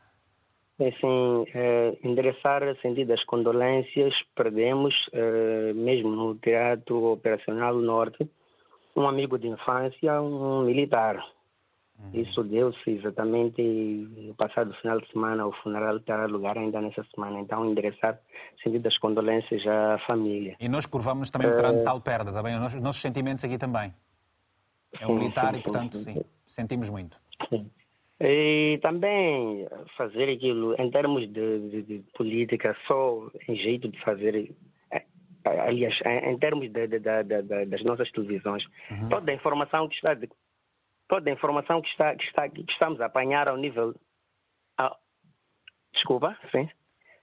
assim, 0.80 1.46
é, 1.54 1.96
endereçar 2.02 2.62
sentido 2.80 3.08
das 3.08 3.24
condolências, 3.24 4.14
perdemos, 4.34 4.94
é, 5.12 5.72
mesmo 5.72 6.10
no 6.10 6.34
Teatro 6.36 7.12
Operacional 7.12 7.74
Norte, 7.76 8.28
um 8.96 9.06
amigo 9.06 9.38
de 9.38 9.48
infância, 9.48 10.20
um 10.20 10.62
militar. 10.62 11.24
Uhum. 11.98 12.20
Isso 12.20 12.42
deu-se 12.42 12.90
exatamente 12.90 13.62
no 13.62 14.34
passado 14.34 14.74
final 14.74 15.00
de 15.00 15.08
semana, 15.12 15.46
o 15.46 15.52
funeral 15.52 16.00
terá 16.00 16.26
lugar 16.26 16.58
ainda 16.58 16.80
nessa 16.80 17.04
semana. 17.14 17.40
Então, 17.40 17.64
endereçar 17.64 18.18
sentido 18.62 18.82
das 18.82 18.98
condolências 18.98 19.64
à 19.66 19.98
família. 20.06 20.56
E 20.58 20.68
nós 20.68 20.86
curvamos 20.86 21.30
também 21.30 21.48
perante 21.50 21.80
é... 21.80 21.82
tal 21.84 22.00
perda, 22.00 22.32
também, 22.32 22.56
os 22.58 22.74
nossos 22.74 23.00
sentimentos 23.00 23.44
aqui 23.44 23.58
também. 23.58 23.94
É 25.00 25.06
um 25.06 25.14
militar 25.14 25.54
sim, 25.54 25.60
e, 25.60 25.62
portanto, 25.62 25.96
sim, 25.98 26.14
sim, 26.14 26.24
sentimos 26.46 26.90
muito. 26.90 27.16
Sim. 27.48 27.70
E 28.20 28.78
também 28.80 29.66
fazer 29.96 30.30
aquilo 30.30 30.74
em 30.80 30.90
termos 30.90 31.22
de, 31.32 31.70
de, 31.70 31.82
de 31.82 31.98
política, 32.14 32.76
só 32.86 33.28
em 33.48 33.56
jeito 33.56 33.88
de 33.88 34.00
fazer 34.02 34.54
é, 34.92 35.04
aliás, 35.44 35.94
em, 36.06 36.38
termos 36.38 36.70
de, 36.70 36.86
de, 36.86 36.98
de, 37.00 37.66
das 37.66 37.82
nossas 37.82 38.10
televisões, 38.12 38.64
uhum. 38.90 39.08
toda 39.08 39.30
a 39.30 39.34
informação 39.34 39.88
que 39.88 39.94
está, 39.96 40.16
toda 41.08 41.28
a 41.28 41.32
informação 41.32 41.82
que 41.82 41.88
está, 41.88 42.14
que 42.14 42.24
está, 42.24 42.48
que 42.48 42.64
estamos 42.68 43.00
a 43.00 43.06
apanhar 43.06 43.48
ao 43.48 43.56
nível, 43.56 43.94
a, 44.78 44.96
desculpa, 45.92 46.36
sim. 46.50 46.68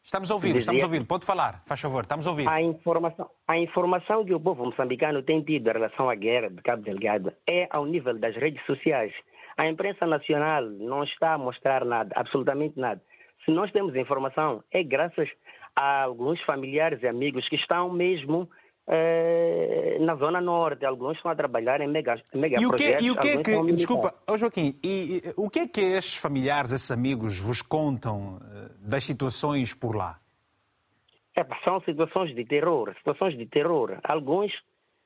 Estamos 0.03 0.31
a 0.31 0.34
ouvir, 0.34 0.55
estamos 0.55 0.81
a 0.81 0.85
ouvir. 0.85 1.05
Pode 1.05 1.26
falar, 1.26 1.63
faz 1.68 1.80
favor, 1.80 2.01
estamos 2.01 2.26
a 2.26 2.31
ouvir. 2.31 2.47
A 2.47 2.59
informação, 2.59 3.30
a 3.47 3.57
informação 3.57 4.26
que 4.26 4.34
o 4.34 4.39
povo 4.39 4.65
moçambicano 4.65 5.22
tem 5.22 5.43
tido 5.43 5.69
em 5.69 5.73
relação 5.73 6.09
à 6.09 6.15
guerra 6.15 6.49
de 6.49 6.61
Cabo 6.61 6.81
Delgado 6.81 7.31
é 7.47 7.68
ao 7.69 7.85
nível 7.85 8.18
das 8.18 8.35
redes 8.35 8.65
sociais. 8.65 9.13
A 9.57 9.67
imprensa 9.67 10.05
nacional 10.05 10.63
não 10.63 11.03
está 11.03 11.33
a 11.33 11.37
mostrar 11.37 11.85
nada, 11.85 12.11
absolutamente 12.15 12.79
nada. 12.79 13.01
Se 13.45 13.51
nós 13.51 13.71
temos 13.71 13.95
informação, 13.95 14.63
é 14.71 14.83
graças 14.83 15.29
a 15.75 16.03
alguns 16.03 16.41
familiares 16.41 17.01
e 17.01 17.07
amigos 17.07 17.47
que 17.47 17.55
estão 17.55 17.91
mesmo 17.91 18.49
eh, 18.87 19.97
na 20.01 20.15
Zona 20.15 20.41
Norte. 20.41 20.85
Alguns 20.85 21.17
estão 21.17 21.31
a 21.31 21.35
trabalhar 21.35 21.81
em 21.81 21.87
mega, 21.87 22.21
mega 22.33 22.59
e 22.59 22.65
o 22.65 22.71
que, 22.71 22.77
projetos. 22.77 23.05
E 23.05 23.11
o 23.11 23.15
que 23.15 23.27
é 23.29 23.37
que, 23.37 23.73
desculpa, 23.73 24.13
oh 24.27 24.37
Joaquim, 24.37 24.73
e, 24.83 25.21
e, 25.25 25.33
o 25.37 25.49
que 25.49 25.59
é 25.59 25.67
que 25.67 25.81
estes 25.81 26.17
familiares, 26.17 26.71
esses 26.71 26.91
amigos 26.91 27.39
vos 27.39 27.61
contam 27.61 28.37
uh, 28.37 28.41
das 28.79 29.03
situações 29.03 29.73
por 29.73 29.95
lá? 29.95 30.19
É, 31.35 31.45
são 31.63 31.79
situações 31.81 32.35
de 32.35 32.43
terror, 32.43 32.93
situações 32.97 33.37
de 33.37 33.45
terror. 33.45 33.97
Alguns 34.03 34.51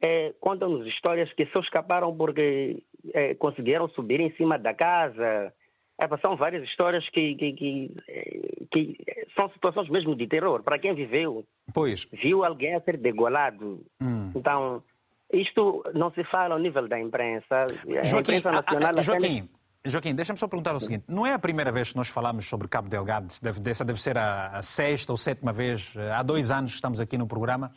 é, 0.02 0.34
contam-nos 0.40 0.86
histórias 0.88 1.32
que 1.34 1.46
só 1.48 1.60
escaparam 1.60 2.16
porque 2.16 2.84
é, 3.14 3.36
conseguiram 3.36 3.88
subir 3.90 4.20
em 4.20 4.32
cima 4.36 4.58
da 4.58 4.74
casa. 4.74 5.54
É, 5.98 6.18
são 6.22 6.36
várias 6.36 6.64
histórias 6.64 7.08
que, 7.10 7.36
que, 7.36 7.54
que, 7.54 7.92
é, 8.08 8.42
que, 8.72 8.98
são 9.36 9.50
situações 9.50 9.90
mesmo 9.90 10.16
de 10.16 10.28
terror. 10.28 10.62
Para 10.64 10.78
quem 10.78 10.94
viveu, 10.94 11.46
pois. 11.74 12.08
viu 12.12 12.44
alguém 12.44 12.76
a 12.76 12.82
ser 12.82 12.98
degolado. 12.98 13.86
Hum. 14.02 14.32
Então, 14.36 14.84
isto 15.32 15.84
não 15.94 16.12
se 16.12 16.24
fala 16.26 16.56
ao 16.56 16.60
nível 16.60 16.88
da 16.88 17.00
imprensa. 17.00 17.68
Joaquim, 18.04 18.34
a 18.34 18.38
imprensa 18.38 18.52
nacional 18.52 18.96
a, 18.96 19.00
a, 19.00 19.02
Joaquim, 19.02 19.50
Joaquim, 19.86 20.16
deixa-me 20.16 20.40
só 20.40 20.48
perguntar 20.48 20.76
o 20.76 20.80
seguinte: 20.80 21.06
não 21.08 21.26
é 21.26 21.34
a 21.34 21.40
primeira 21.40 21.72
vez 21.72 21.92
que 21.92 21.96
nós 21.96 22.10
falamos 22.10 22.46
sobre 22.46 22.68
Cabo 22.68 22.90
Delgado, 22.90 23.34
deve, 23.42 23.70
essa 23.70 23.86
deve 23.86 24.02
ser 24.02 24.18
a, 24.18 24.48
a, 24.58 24.62
sexta 24.62 25.14
ou 25.14 25.18
sétima 25.18 25.54
vez, 25.54 25.94
há 26.14 26.24
dois 26.24 26.52
anos 26.52 26.72
que 26.72 26.76
estamos 26.76 27.00
aqui 27.00 27.18
no 27.18 27.28
programa, 27.28 27.72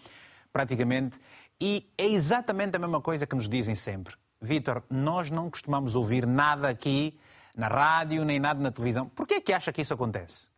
praticamente, 0.53 1.19
E 1.61 1.91
é 1.99 2.07
exatamente 2.07 2.77
a 2.77 2.79
mesma 2.79 3.01
coisa 3.01 3.27
que 3.27 3.35
nos 3.35 3.49
dizem 3.49 3.75
sempre. 3.75 4.15
Vítor, 4.41 4.85
nós 4.89 5.31
não 5.31 5.51
costumamos 5.51 5.97
ouvir 5.97 6.27
nada 6.27 6.69
aqui 6.69 7.19
na 7.57 7.67
rádio, 7.67 8.25
nem 8.25 8.39
nada 8.39 8.61
na 8.61 8.71
televisão. 8.71 9.09
Por 9.09 9.27
que 9.27 9.35
é 9.35 9.41
que 9.41 9.53
acha 9.53 9.73
que 9.73 9.81
isso 9.81 9.93
acontece? 9.93 10.49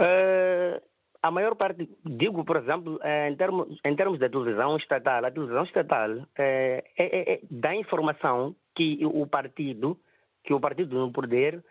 Uh, 0.00 0.80
a 1.22 1.30
maior 1.30 1.54
parte, 1.54 1.88
digo, 2.04 2.44
por 2.44 2.56
exemplo, 2.56 2.98
eh, 3.02 3.28
em 3.28 3.36
termos, 3.36 3.78
em 3.84 3.96
termos 3.96 4.18
da 4.18 4.28
televisão 4.28 4.76
estatal, 4.76 5.24
a 5.24 5.30
televisão 5.30 5.64
estatal 5.64 6.10
é, 6.38 6.84
é, 6.96 7.32
é, 7.32 7.40
dá 7.50 7.74
informação 7.74 8.54
que 8.74 9.04
o 9.04 9.26
partido, 9.26 9.98
que 10.44 10.54
o 10.54 10.60
partido 10.60 10.96
no 10.96 11.10
poder 11.12 11.64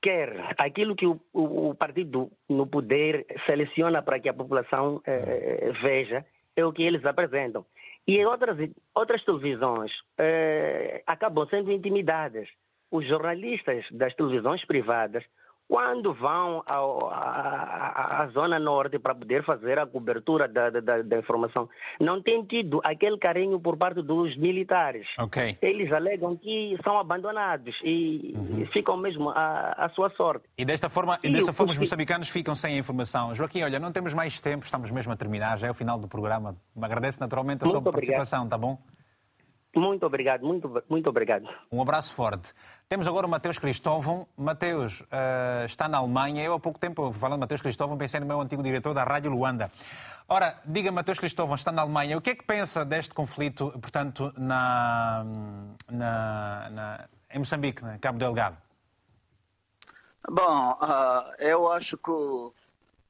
quer, 0.00 0.54
aquilo 0.56 0.96
que 0.96 1.06
o, 1.06 1.20
o, 1.32 1.74
partido 1.74 2.30
no 2.48 2.66
poder 2.66 3.26
seleciona 3.44 4.02
para 4.02 4.18
que 4.18 4.28
a 4.28 4.34
população 4.34 5.02
veja, 5.82 6.24
é 6.56 6.64
o 6.64 6.72
que 6.72 6.82
eles 6.82 7.04
apresentam. 7.04 7.64
E 8.06 8.24
outras, 8.24 8.56
outras 8.94 9.24
televisões 9.24 9.92
acabam 11.06 11.46
sendo 11.48 11.70
intimidadas. 11.70 12.48
Os 12.90 13.06
jornalistas 13.06 13.86
das 13.90 14.14
televisões 14.14 14.64
privadas 14.64 15.24
quando 15.72 16.12
vão 16.12 16.62
à 16.66 18.28
Zona 18.34 18.58
Norte 18.58 18.98
para 18.98 19.14
poder 19.14 19.42
fazer 19.42 19.78
a 19.78 19.86
cobertura 19.86 20.46
da, 20.46 20.68
da, 20.68 21.00
da, 21.00 21.18
informação, 21.18 21.66
não 21.98 22.20
tem 22.20 22.44
tido 22.44 22.78
aquele 22.84 23.16
carinho 23.16 23.58
por 23.58 23.78
parte 23.78 24.02
dos 24.02 24.36
militares. 24.36 25.06
Okay. 25.18 25.56
Eles 25.62 25.90
alegam 25.90 26.36
que 26.36 26.78
são 26.84 26.98
abandonados 26.98 27.74
e, 27.82 28.34
uhum. 28.36 28.66
ficam 28.66 28.98
mesmo 28.98 29.30
à, 29.30 29.72
à, 29.78 29.88
sua 29.94 30.10
sorte. 30.10 30.44
E 30.58 30.64
desta 30.66 30.90
forma, 30.90 31.18
e 31.24 31.30
desta 31.30 31.54
forma 31.54 31.72
os 31.72 31.78
moçambicanos 31.78 32.28
ficam 32.28 32.54
sem 32.54 32.74
a 32.74 32.78
informação. 32.78 33.34
Joaquim, 33.34 33.62
olha, 33.62 33.78
não 33.78 33.90
temos 33.90 34.12
mais 34.12 34.38
tempo, 34.42 34.66
estamos 34.66 34.90
mesmo 34.90 35.10
a 35.10 35.16
terminar, 35.16 35.58
já 35.58 35.68
é 35.68 35.70
o 35.70 35.74
final 35.74 35.98
do 35.98 36.06
programa. 36.06 36.54
Me 36.76 36.84
agradeço 36.84 37.18
naturalmente 37.18 37.62
a 37.62 37.64
Muito 37.64 37.70
sua 37.70 37.78
obrigado. 37.78 37.94
participação, 37.94 38.46
tá 38.46 38.58
bom? 38.58 38.76
Muito 39.74 40.04
obrigado, 40.04 40.44
muito, 40.46 40.84
muito 40.88 41.08
obrigado. 41.08 41.48
Um 41.70 41.80
abraço 41.80 42.12
forte. 42.12 42.52
Temos 42.88 43.08
agora 43.08 43.26
o 43.26 43.30
Mateus 43.30 43.58
Cristóvão. 43.58 44.28
Mateus 44.36 45.00
uh, 45.00 45.64
está 45.64 45.88
na 45.88 45.96
Alemanha. 45.96 46.44
Eu 46.44 46.52
há 46.52 46.60
pouco 46.60 46.78
tempo, 46.78 47.10
falando 47.12 47.38
de 47.38 47.40
Mateus 47.40 47.62
Cristóvão, 47.62 47.96
pensei 47.96 48.20
no 48.20 48.26
meu 48.26 48.38
antigo 48.38 48.62
diretor 48.62 48.92
da 48.92 49.02
Rádio 49.02 49.30
Luanda. 49.30 49.72
Ora, 50.28 50.60
diga 50.66 50.92
Mateus 50.92 51.18
Cristóvão, 51.18 51.54
está 51.54 51.72
na 51.72 51.82
Alemanha. 51.82 52.18
O 52.18 52.20
que 52.20 52.30
é 52.30 52.34
que 52.34 52.44
pensa 52.44 52.84
deste 52.84 53.14
conflito, 53.14 53.70
portanto, 53.80 54.32
na, 54.36 55.24
na, 55.90 56.70
na 56.70 57.08
em 57.30 57.38
Moçambique, 57.38 57.82
em 57.82 57.98
Cabo 57.98 58.18
Delgado? 58.18 58.58
Bom, 60.28 60.72
uh, 60.72 61.34
eu 61.38 61.72
acho 61.72 61.96
que, 61.96 62.12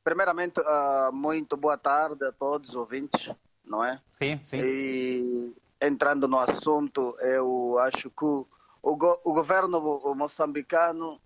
primeiramente, 0.04 0.60
uh, 0.60 1.12
muito 1.12 1.56
boa 1.56 1.76
tarde 1.76 2.24
a 2.24 2.32
todos 2.32 2.70
os 2.70 2.76
ouvintes, 2.76 3.30
não 3.64 3.84
é? 3.84 4.00
Sim, 4.12 4.40
sim. 4.44 4.58
E 4.60 5.52
entrando 5.82 6.28
no 6.28 6.38
assunto, 6.38 7.16
eu 7.20 7.76
acho 7.80 8.08
que 8.08 8.24
o, 8.24 8.96
go 8.96 9.20
o 9.24 9.34
governo 9.34 10.14
moçambicano 10.14 11.20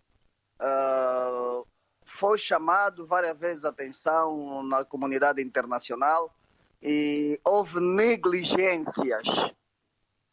uh, 0.58 1.66
foi 2.04 2.38
chamado 2.38 3.06
várias 3.06 3.38
vezes 3.38 3.64
a 3.64 3.68
atenção 3.68 4.62
na 4.62 4.82
comunidade 4.84 5.42
internacional 5.42 6.34
e 6.82 7.38
houve 7.44 7.80
negligências 7.80 9.26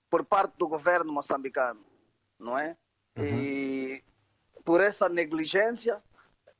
por 0.09 0.23
parte 0.23 0.53
do 0.57 0.69
governo 0.69 1.11
moçambicano, 1.11 1.83
não 2.39 2.57
é? 2.57 2.77
Uhum. 3.17 3.25
E 3.25 4.03
por 4.63 4.79
essa 4.79 5.09
negligência, 5.09 6.01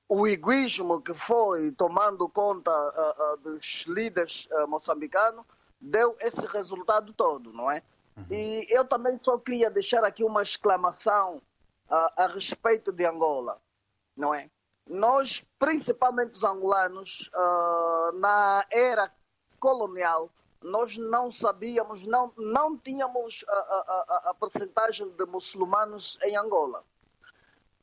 o 0.10 0.28
egoísmo 0.28 1.02
que 1.02 1.14
foi 1.14 1.72
tomando 1.72 2.28
conta 2.28 2.72
uh, 2.72 3.36
uh, 3.36 3.38
dos 3.38 3.86
líderes 3.88 4.50
moçambicanos 4.68 5.46
deu 5.84 6.16
esse 6.22 6.46
resultado 6.48 7.14
todo, 7.14 7.52
não 7.52 7.70
é? 7.70 7.84
Uhum. 8.16 8.26
E 8.32 8.66
eu 8.70 8.86
também 8.86 9.18
só 9.20 9.38
queria 9.38 9.70
deixar 9.70 10.04
aqui 10.04 10.24
uma 10.24 10.42
exclamação 10.42 11.38
uh, 11.90 12.12
a 12.16 12.28
respeito 12.28 12.92
de 12.92 13.06
Angola, 13.06 13.60
não 14.16 14.34
é? 14.34 14.50
Nós, 14.88 15.44
principalmente 15.60 16.34
os 16.34 16.44
angolanos, 16.44 17.30
uh, 17.34 18.18
na 18.18 18.66
era 18.72 19.12
colonial, 19.60 20.30
nós 20.62 20.98
não 20.98 21.30
sabíamos, 21.30 22.06
não, 22.06 22.32
não 22.38 22.78
tínhamos 22.78 23.44
a, 23.48 23.54
a, 23.54 23.58
a, 23.58 24.30
a 24.30 24.34
porcentagem 24.34 25.10
de 25.10 25.26
muçulmanos 25.26 26.18
em 26.24 26.38
Angola. 26.38 26.84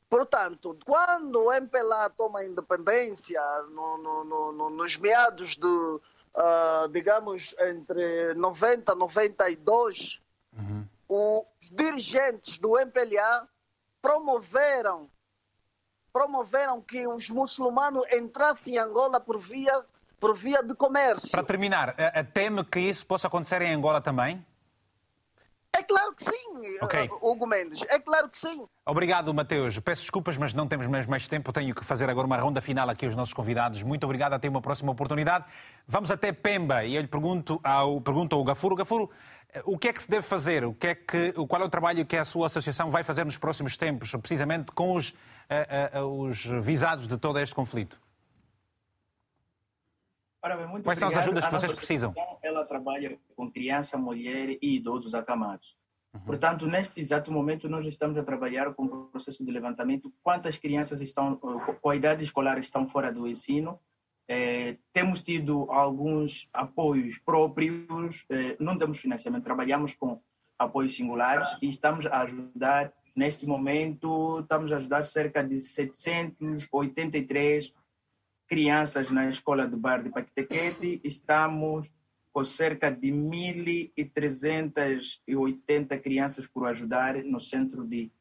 Portanto, 0.09 0.77
quando 0.85 1.39
o 1.39 1.53
MPLA 1.53 2.09
toma 2.09 2.39
a 2.39 2.45
independência, 2.45 3.41
no, 3.69 3.97
no, 3.97 4.51
no, 4.51 4.69
nos 4.69 4.97
meados 4.97 5.55
de 5.55 6.01
uh, 6.35 6.87
digamos, 6.89 7.55
entre 7.59 8.33
90 8.35 8.91
e 8.91 8.95
92, 8.95 10.21
uhum. 10.57 10.85
os 11.07 11.69
dirigentes 11.69 12.57
do 12.57 12.77
MPLA 12.79 13.47
promoveram 14.01 15.09
promoveram 16.13 16.81
que 16.81 17.07
os 17.07 17.29
muçulmanos 17.29 18.05
entrassem 18.11 18.75
em 18.75 18.77
Angola 18.77 19.17
por 19.17 19.39
via, 19.39 19.85
por 20.19 20.35
via 20.35 20.61
de 20.61 20.75
comércio. 20.75 21.31
Para 21.31 21.41
terminar, 21.41 21.95
teme 22.33 22.65
que 22.65 22.81
isso 22.81 23.05
possa 23.05 23.27
acontecer 23.27 23.61
em 23.61 23.73
Angola 23.73 24.01
também? 24.01 24.45
É 25.73 25.83
claro 25.83 26.13
que 26.13 26.25
sim, 26.25 26.77
okay. 26.81 27.09
Hugo 27.21 27.47
Mendes, 27.47 27.81
é 27.87 27.97
claro 27.97 28.29
que 28.29 28.37
sim. 28.37 28.65
Obrigado, 28.85 29.33
Mateus. 29.33 29.79
Peço 29.79 30.01
desculpas, 30.01 30.37
mas 30.37 30.53
não 30.53 30.67
temos 30.67 30.85
mais, 30.85 31.07
mais 31.07 31.27
tempo. 31.29 31.53
Tenho 31.53 31.73
que 31.73 31.85
fazer 31.85 32.09
agora 32.09 32.27
uma 32.27 32.37
ronda 32.37 32.61
final 32.61 32.89
aqui 32.89 33.05
aos 33.05 33.15
nossos 33.15 33.33
convidados. 33.33 33.81
Muito 33.81 34.03
obrigado, 34.03 34.33
até 34.33 34.49
uma 34.49 34.61
próxima 34.61 34.91
oportunidade. 34.91 35.45
Vamos 35.87 36.11
até 36.11 36.33
Pemba 36.33 36.83
e 36.83 36.95
eu 36.95 37.01
lhe 37.01 37.07
pergunto 37.07 37.59
ao, 37.63 38.01
pergunto 38.01 38.35
ao 38.35 38.43
Gafuro. 38.43 38.75
Gafuro, 38.75 39.09
o 39.65 39.77
que 39.77 39.87
é 39.87 39.93
que 39.93 40.03
se 40.03 40.09
deve 40.09 40.23
fazer? 40.23 40.65
O 40.65 40.73
que 40.73 40.87
é 40.87 40.95
que, 40.95 41.33
qual 41.47 41.61
é 41.61 41.65
o 41.65 41.69
trabalho 41.69 42.05
que 42.05 42.17
a 42.17 42.25
sua 42.25 42.47
associação 42.47 42.91
vai 42.91 43.03
fazer 43.03 43.23
nos 43.25 43.37
próximos 43.37 43.77
tempos, 43.77 44.11
precisamente 44.11 44.71
com 44.73 44.95
os, 44.95 45.09
uh, 45.09 46.01
uh, 46.01 46.25
os 46.25 46.43
visados 46.45 47.07
de 47.07 47.17
todo 47.17 47.39
este 47.39 47.55
conflito? 47.55 47.99
Ora 50.43 50.57
bem, 50.57 50.67
muito 50.67 50.83
Quais 50.83 50.97
são 50.97 51.09
as 51.09 51.17
ajudas 51.17 51.45
que 51.45 51.51
vocês 51.51 51.73
precisam? 51.73 52.15
Ela 52.41 52.65
trabalha 52.65 53.19
com 53.35 53.51
criança, 53.51 53.95
mulher 53.97 54.57
e 54.61 54.77
idosos 54.77 55.13
acamados. 55.13 55.75
Uhum. 56.13 56.21
Portanto, 56.21 56.65
neste 56.65 56.99
exato 56.99 57.31
momento, 57.31 57.69
nós 57.69 57.85
estamos 57.85 58.17
a 58.17 58.23
trabalhar 58.23 58.73
com 58.73 58.85
o 58.85 59.05
processo 59.05 59.45
de 59.45 59.51
levantamento. 59.51 60.11
Quantas 60.23 60.57
crianças 60.57 60.99
estão, 60.99 61.35
com 61.35 61.89
a 61.89 61.95
idade 61.95 62.23
escolar, 62.23 62.57
estão 62.57 62.87
fora 62.87 63.13
do 63.13 63.27
ensino? 63.27 63.79
É, 64.27 64.77
temos 64.91 65.21
tido 65.21 65.69
alguns 65.69 66.49
apoios 66.51 67.19
próprios, 67.19 68.25
é, 68.29 68.57
não 68.59 68.75
temos 68.77 68.97
financiamento, 68.97 69.43
trabalhamos 69.43 69.93
com 69.93 70.19
apoios 70.57 70.95
singulares 70.95 71.49
e 71.61 71.69
estamos 71.69 72.07
a 72.07 72.21
ajudar, 72.21 72.91
neste 73.15 73.45
momento, 73.45 74.39
estamos 74.39 74.71
a 74.71 74.77
ajudar 74.77 75.03
cerca 75.03 75.43
de 75.43 75.59
783 75.59 77.71
crianças 78.51 79.09
na 79.09 79.27
escola 79.29 79.65
do 79.65 79.77
bar 79.77 80.03
de 80.03 80.09
Paquitequete, 80.09 80.99
estamos 81.05 81.89
com 82.33 82.43
cerca 82.43 82.91
de 82.91 83.07
1.380 83.07 86.01
crianças 86.01 86.45
por 86.45 86.67
ajudar 86.67 87.23
no 87.23 87.39
centro 87.39 87.87
de 87.87 88.11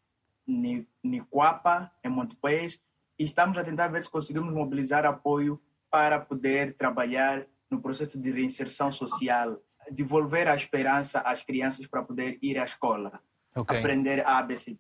Nicuapa, 1.03 1.91
em 2.05 2.09
Montepés, 2.09 2.81
e 3.19 3.25
estamos 3.25 3.59
a 3.59 3.65
tentar 3.65 3.89
ver 3.89 4.05
se 4.05 4.11
conseguimos 4.11 4.55
mobilizar 4.55 5.05
apoio 5.05 5.61
para 5.91 6.21
poder 6.21 6.77
trabalhar 6.77 7.45
no 7.69 7.83
processo 7.83 8.17
de 8.17 8.31
reinserção 8.31 8.93
social, 8.93 9.61
devolver 9.91 10.47
a 10.47 10.55
esperança 10.55 11.19
às 11.23 11.43
crianças 11.43 11.89
para 11.89 12.05
poder 12.05 12.39
ir 12.41 12.57
à 12.57 12.63
escola, 12.63 13.21
okay. 13.53 13.79
aprender 13.79 14.25
a 14.25 14.39
ABC. 14.39 14.79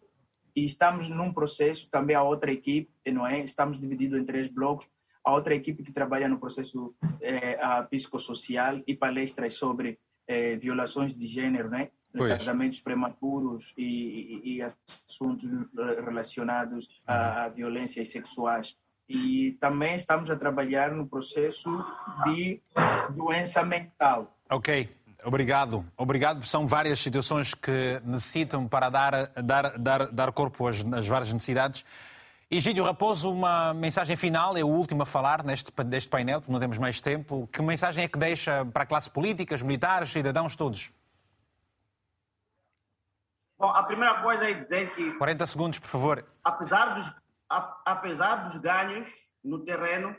E 0.55 0.64
estamos 0.64 1.09
num 1.09 1.32
processo, 1.32 1.90
também 1.90 2.14
a 2.14 2.22
outra 2.22 2.52
equipe, 2.52 2.89
não 3.12 3.27
é? 3.27 3.40
Estamos 3.40 3.81
divididos 3.81 4.16
em 4.16 4.24
três 4.24 4.47
blocos, 4.47 4.86
a 5.31 5.35
outra 5.35 5.55
equipe 5.55 5.82
que 5.82 5.93
trabalha 5.93 6.28
no 6.28 6.39
processo 6.39 6.94
é, 7.20 7.59
a 7.62 7.82
psicossocial 7.82 8.81
e 8.86 8.94
palestras 8.94 9.55
sobre 9.55 9.98
é, 10.27 10.57
violações 10.57 11.15
de 11.15 11.27
gênero, 11.27 11.70
né? 11.70 11.90
casamentos 12.12 12.81
prematuros 12.81 13.73
e, 13.77 13.85
e, 13.85 14.57
e, 14.57 14.62
assuntos 15.09 15.48
relacionados 16.05 16.89
a, 17.07 17.44
a 17.44 17.48
violências 17.48 18.09
sexuais. 18.09 18.77
E 19.09 19.57
também 19.61 19.94
estamos 19.94 20.28
a 20.28 20.36
trabalhar 20.36 20.93
no 20.93 21.07
processo 21.07 21.70
de 22.24 22.61
doença 23.15 23.62
mental. 23.62 24.36
Ok. 24.51 24.89
Obrigado. 25.24 25.85
Obrigado. 25.97 26.44
São 26.44 26.66
várias 26.66 26.98
situações 26.98 27.55
que 27.55 28.01
necessitam 28.05 28.66
para 28.66 28.89
dar, 28.89 29.27
dar, 29.43 29.78
dar, 29.78 30.07
dar 30.07 30.32
corpo 30.32 30.66
às, 30.66 30.85
às 30.93 31.07
várias 31.07 31.32
necessidades. 31.32 31.85
Egídio 32.52 32.82
Raposo, 32.82 33.31
uma 33.31 33.72
mensagem 33.72 34.16
final, 34.16 34.56
é 34.56 34.64
o 34.64 34.66
último 34.66 35.05
a 35.05 35.06
falar 35.06 35.44
neste, 35.44 35.70
neste 35.85 36.09
painel, 36.09 36.40
porque 36.40 36.52
não 36.52 36.59
temos 36.59 36.78
mais 36.78 37.01
tempo. 37.01 37.48
Que 37.52 37.62
mensagem 37.62 38.02
é 38.02 38.09
que 38.09 38.18
deixa 38.18 38.64
para 38.64 38.82
a 38.82 38.86
classe 38.86 39.09
política, 39.09 39.55
os 39.55 39.62
militares, 39.62 40.10
cidadãos 40.10 40.56
todos? 40.56 40.90
Bom, 43.56 43.68
a 43.68 43.85
primeira 43.85 44.20
coisa 44.20 44.51
é 44.51 44.52
dizer 44.52 44.93
que... 44.93 45.12
40 45.12 45.47
segundos, 45.47 45.78
por 45.78 45.86
favor. 45.86 46.27
Apesar 46.43 46.94
dos, 46.94 47.06
a, 47.48 47.82
apesar 47.86 48.43
dos 48.43 48.56
ganhos 48.56 49.09
no 49.44 49.62
terreno, 49.64 50.16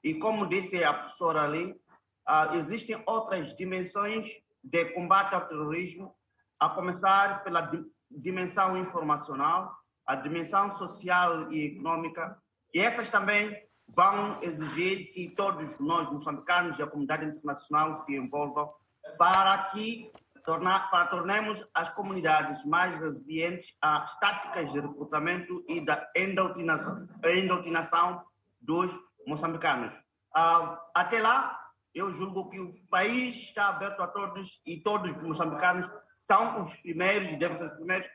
e 0.00 0.14
como 0.14 0.46
disse 0.46 0.84
a 0.84 0.94
professora 0.94 1.42
ali, 1.42 1.72
uh, 1.72 2.54
existem 2.54 3.02
outras 3.04 3.52
dimensões 3.52 4.28
de 4.62 4.84
combate 4.92 5.34
ao 5.34 5.48
terrorismo, 5.48 6.14
a 6.60 6.68
começar 6.68 7.42
pela 7.42 7.68
dimensão 8.08 8.76
informacional, 8.76 9.76
a 10.06 10.14
dimensão 10.14 10.74
social 10.76 11.50
e 11.52 11.66
econômica, 11.66 12.36
e 12.72 12.80
essas 12.80 13.08
também 13.08 13.56
vão 13.88 14.38
exigir 14.42 15.12
que 15.12 15.28
todos 15.30 15.78
nós, 15.78 16.10
moçambicanos 16.10 16.78
e 16.78 16.82
a 16.82 16.86
comunidade 16.86 17.26
internacional 17.26 17.94
se 17.94 18.14
envolvam 18.14 18.72
para 19.18 19.56
que 19.66 20.10
tornar, 20.44 20.90
para 20.90 21.06
tornarmos 21.06 21.64
as 21.72 21.90
comunidades 21.90 22.64
mais 22.64 22.96
resilientes 22.96 23.74
às 23.80 24.18
táticas 24.18 24.72
de 24.72 24.80
recrutamento 24.80 25.64
e 25.68 25.80
da 25.80 26.10
endoctrinação, 26.16 27.08
endoctrinação 27.24 28.22
dos 28.60 28.94
moçambicanos. 29.26 29.92
Uh, 30.36 30.76
até 30.94 31.20
lá, 31.20 31.58
eu 31.94 32.10
julgo 32.10 32.48
que 32.48 32.58
o 32.58 32.74
país 32.90 33.36
está 33.36 33.68
aberto 33.68 34.00
a 34.02 34.08
todos 34.08 34.60
e 34.66 34.80
todos 34.80 35.10
os 35.12 35.22
moçambicanos 35.22 35.88
são 36.26 36.62
os 36.62 36.74
primeiros 36.74 37.30
e 37.30 37.36
devem 37.36 37.56
ser 37.56 37.66
os 37.66 37.74
primeiros 37.74 38.08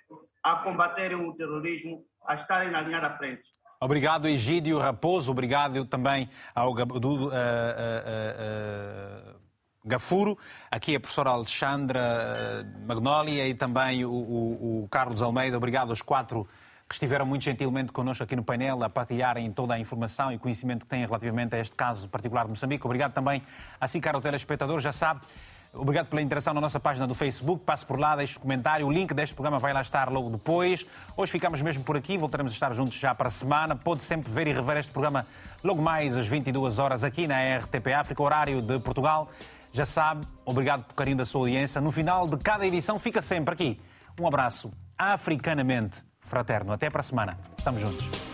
a 0.43 0.55
combaterem 0.57 1.17
o 1.17 1.33
terrorismo, 1.33 2.03
a 2.25 2.35
estarem 2.35 2.69
na 2.71 2.81
linha 2.81 2.99
da 2.99 3.15
frente. 3.17 3.49
Obrigado, 3.81 4.27
Egídio 4.27 4.77
Raposo. 4.77 5.31
Obrigado 5.31 5.85
também 5.85 6.29
ao 6.53 6.73
uh, 6.73 6.81
uh, 6.81 6.83
uh, 6.85 7.29
Gafuro. 9.85 10.37
Aqui 10.69 10.97
a 10.97 10.99
professora 10.99 11.29
Alexandra 11.29 12.65
Magnólia 12.85 13.47
e 13.47 13.53
também 13.53 14.03
o, 14.03 14.11
o, 14.11 14.83
o 14.83 14.87
Carlos 14.89 15.21
Almeida. 15.21 15.55
Obrigado 15.55 15.91
aos 15.91 16.01
quatro 16.01 16.45
que 16.89 16.95
estiveram 16.95 17.23
muito 17.23 17.45
gentilmente 17.45 17.91
connosco 17.91 18.23
aqui 18.23 18.35
no 18.35 18.43
painel 18.43 18.83
a 18.83 18.89
partilharem 18.89 19.51
toda 19.51 19.75
a 19.75 19.79
informação 19.79 20.31
e 20.31 20.39
conhecimento 20.39 20.85
que 20.85 20.89
têm 20.89 21.05
relativamente 21.05 21.55
a 21.55 21.59
este 21.59 21.75
caso 21.75 22.09
particular 22.09 22.45
de 22.45 22.49
Moçambique. 22.49 22.83
Obrigado 22.83 23.13
também 23.13 23.43
a 23.79 23.87
si, 23.87 24.01
caro 24.01 24.19
telespectador. 24.19 24.79
Já 24.79 24.91
sabe, 24.91 25.21
Obrigado 25.73 26.07
pela 26.07 26.21
interação 26.21 26.53
na 26.53 26.61
nossa 26.61 26.79
página 26.79 27.05
do 27.05 27.13
Facebook. 27.13 27.63
Passe 27.63 27.85
por 27.85 27.99
lá, 27.99 28.15
deixe 28.15 28.39
comentário. 28.39 28.87
O 28.87 28.91
link 28.91 29.13
deste 29.13 29.35
programa 29.35 29.59
vai 29.59 29.71
lá 29.71 29.81
estar 29.81 30.09
logo 30.09 30.29
depois. 30.29 30.85
Hoje 31.15 31.31
ficamos 31.31 31.61
mesmo 31.61 31.83
por 31.83 31.95
aqui. 31.95 32.17
Voltaremos 32.17 32.51
a 32.51 32.55
estar 32.55 32.73
juntos 32.73 32.97
já 32.97 33.13
para 33.13 33.27
a 33.27 33.31
semana. 33.31 33.75
Pode 33.75 34.03
sempre 34.03 34.31
ver 34.31 34.47
e 34.47 34.53
rever 34.53 34.77
este 34.77 34.91
programa 34.91 35.27
logo 35.63 35.81
mais 35.81 36.17
às 36.17 36.27
22 36.27 36.79
horas 36.79 37.03
aqui 37.03 37.27
na 37.27 37.57
RTP 37.57 37.87
África, 37.95 38.23
horário 38.23 38.61
de 38.61 38.79
Portugal. 38.79 39.29
Já 39.71 39.85
sabe, 39.85 40.27
obrigado 40.43 40.83
por 40.83 40.95
carinho 40.95 41.17
da 41.17 41.25
sua 41.25 41.41
audiência. 41.41 41.79
No 41.79 41.91
final 41.91 42.25
de 42.25 42.37
cada 42.37 42.65
edição 42.65 42.97
fica 42.97 43.21
sempre 43.21 43.53
aqui 43.53 43.79
um 44.19 44.27
abraço 44.27 44.71
africanamente 44.97 46.03
fraterno. 46.19 46.73
Até 46.73 46.89
para 46.89 47.01
a 47.01 47.03
semana. 47.03 47.37
Estamos 47.57 47.81
juntos. 47.81 48.28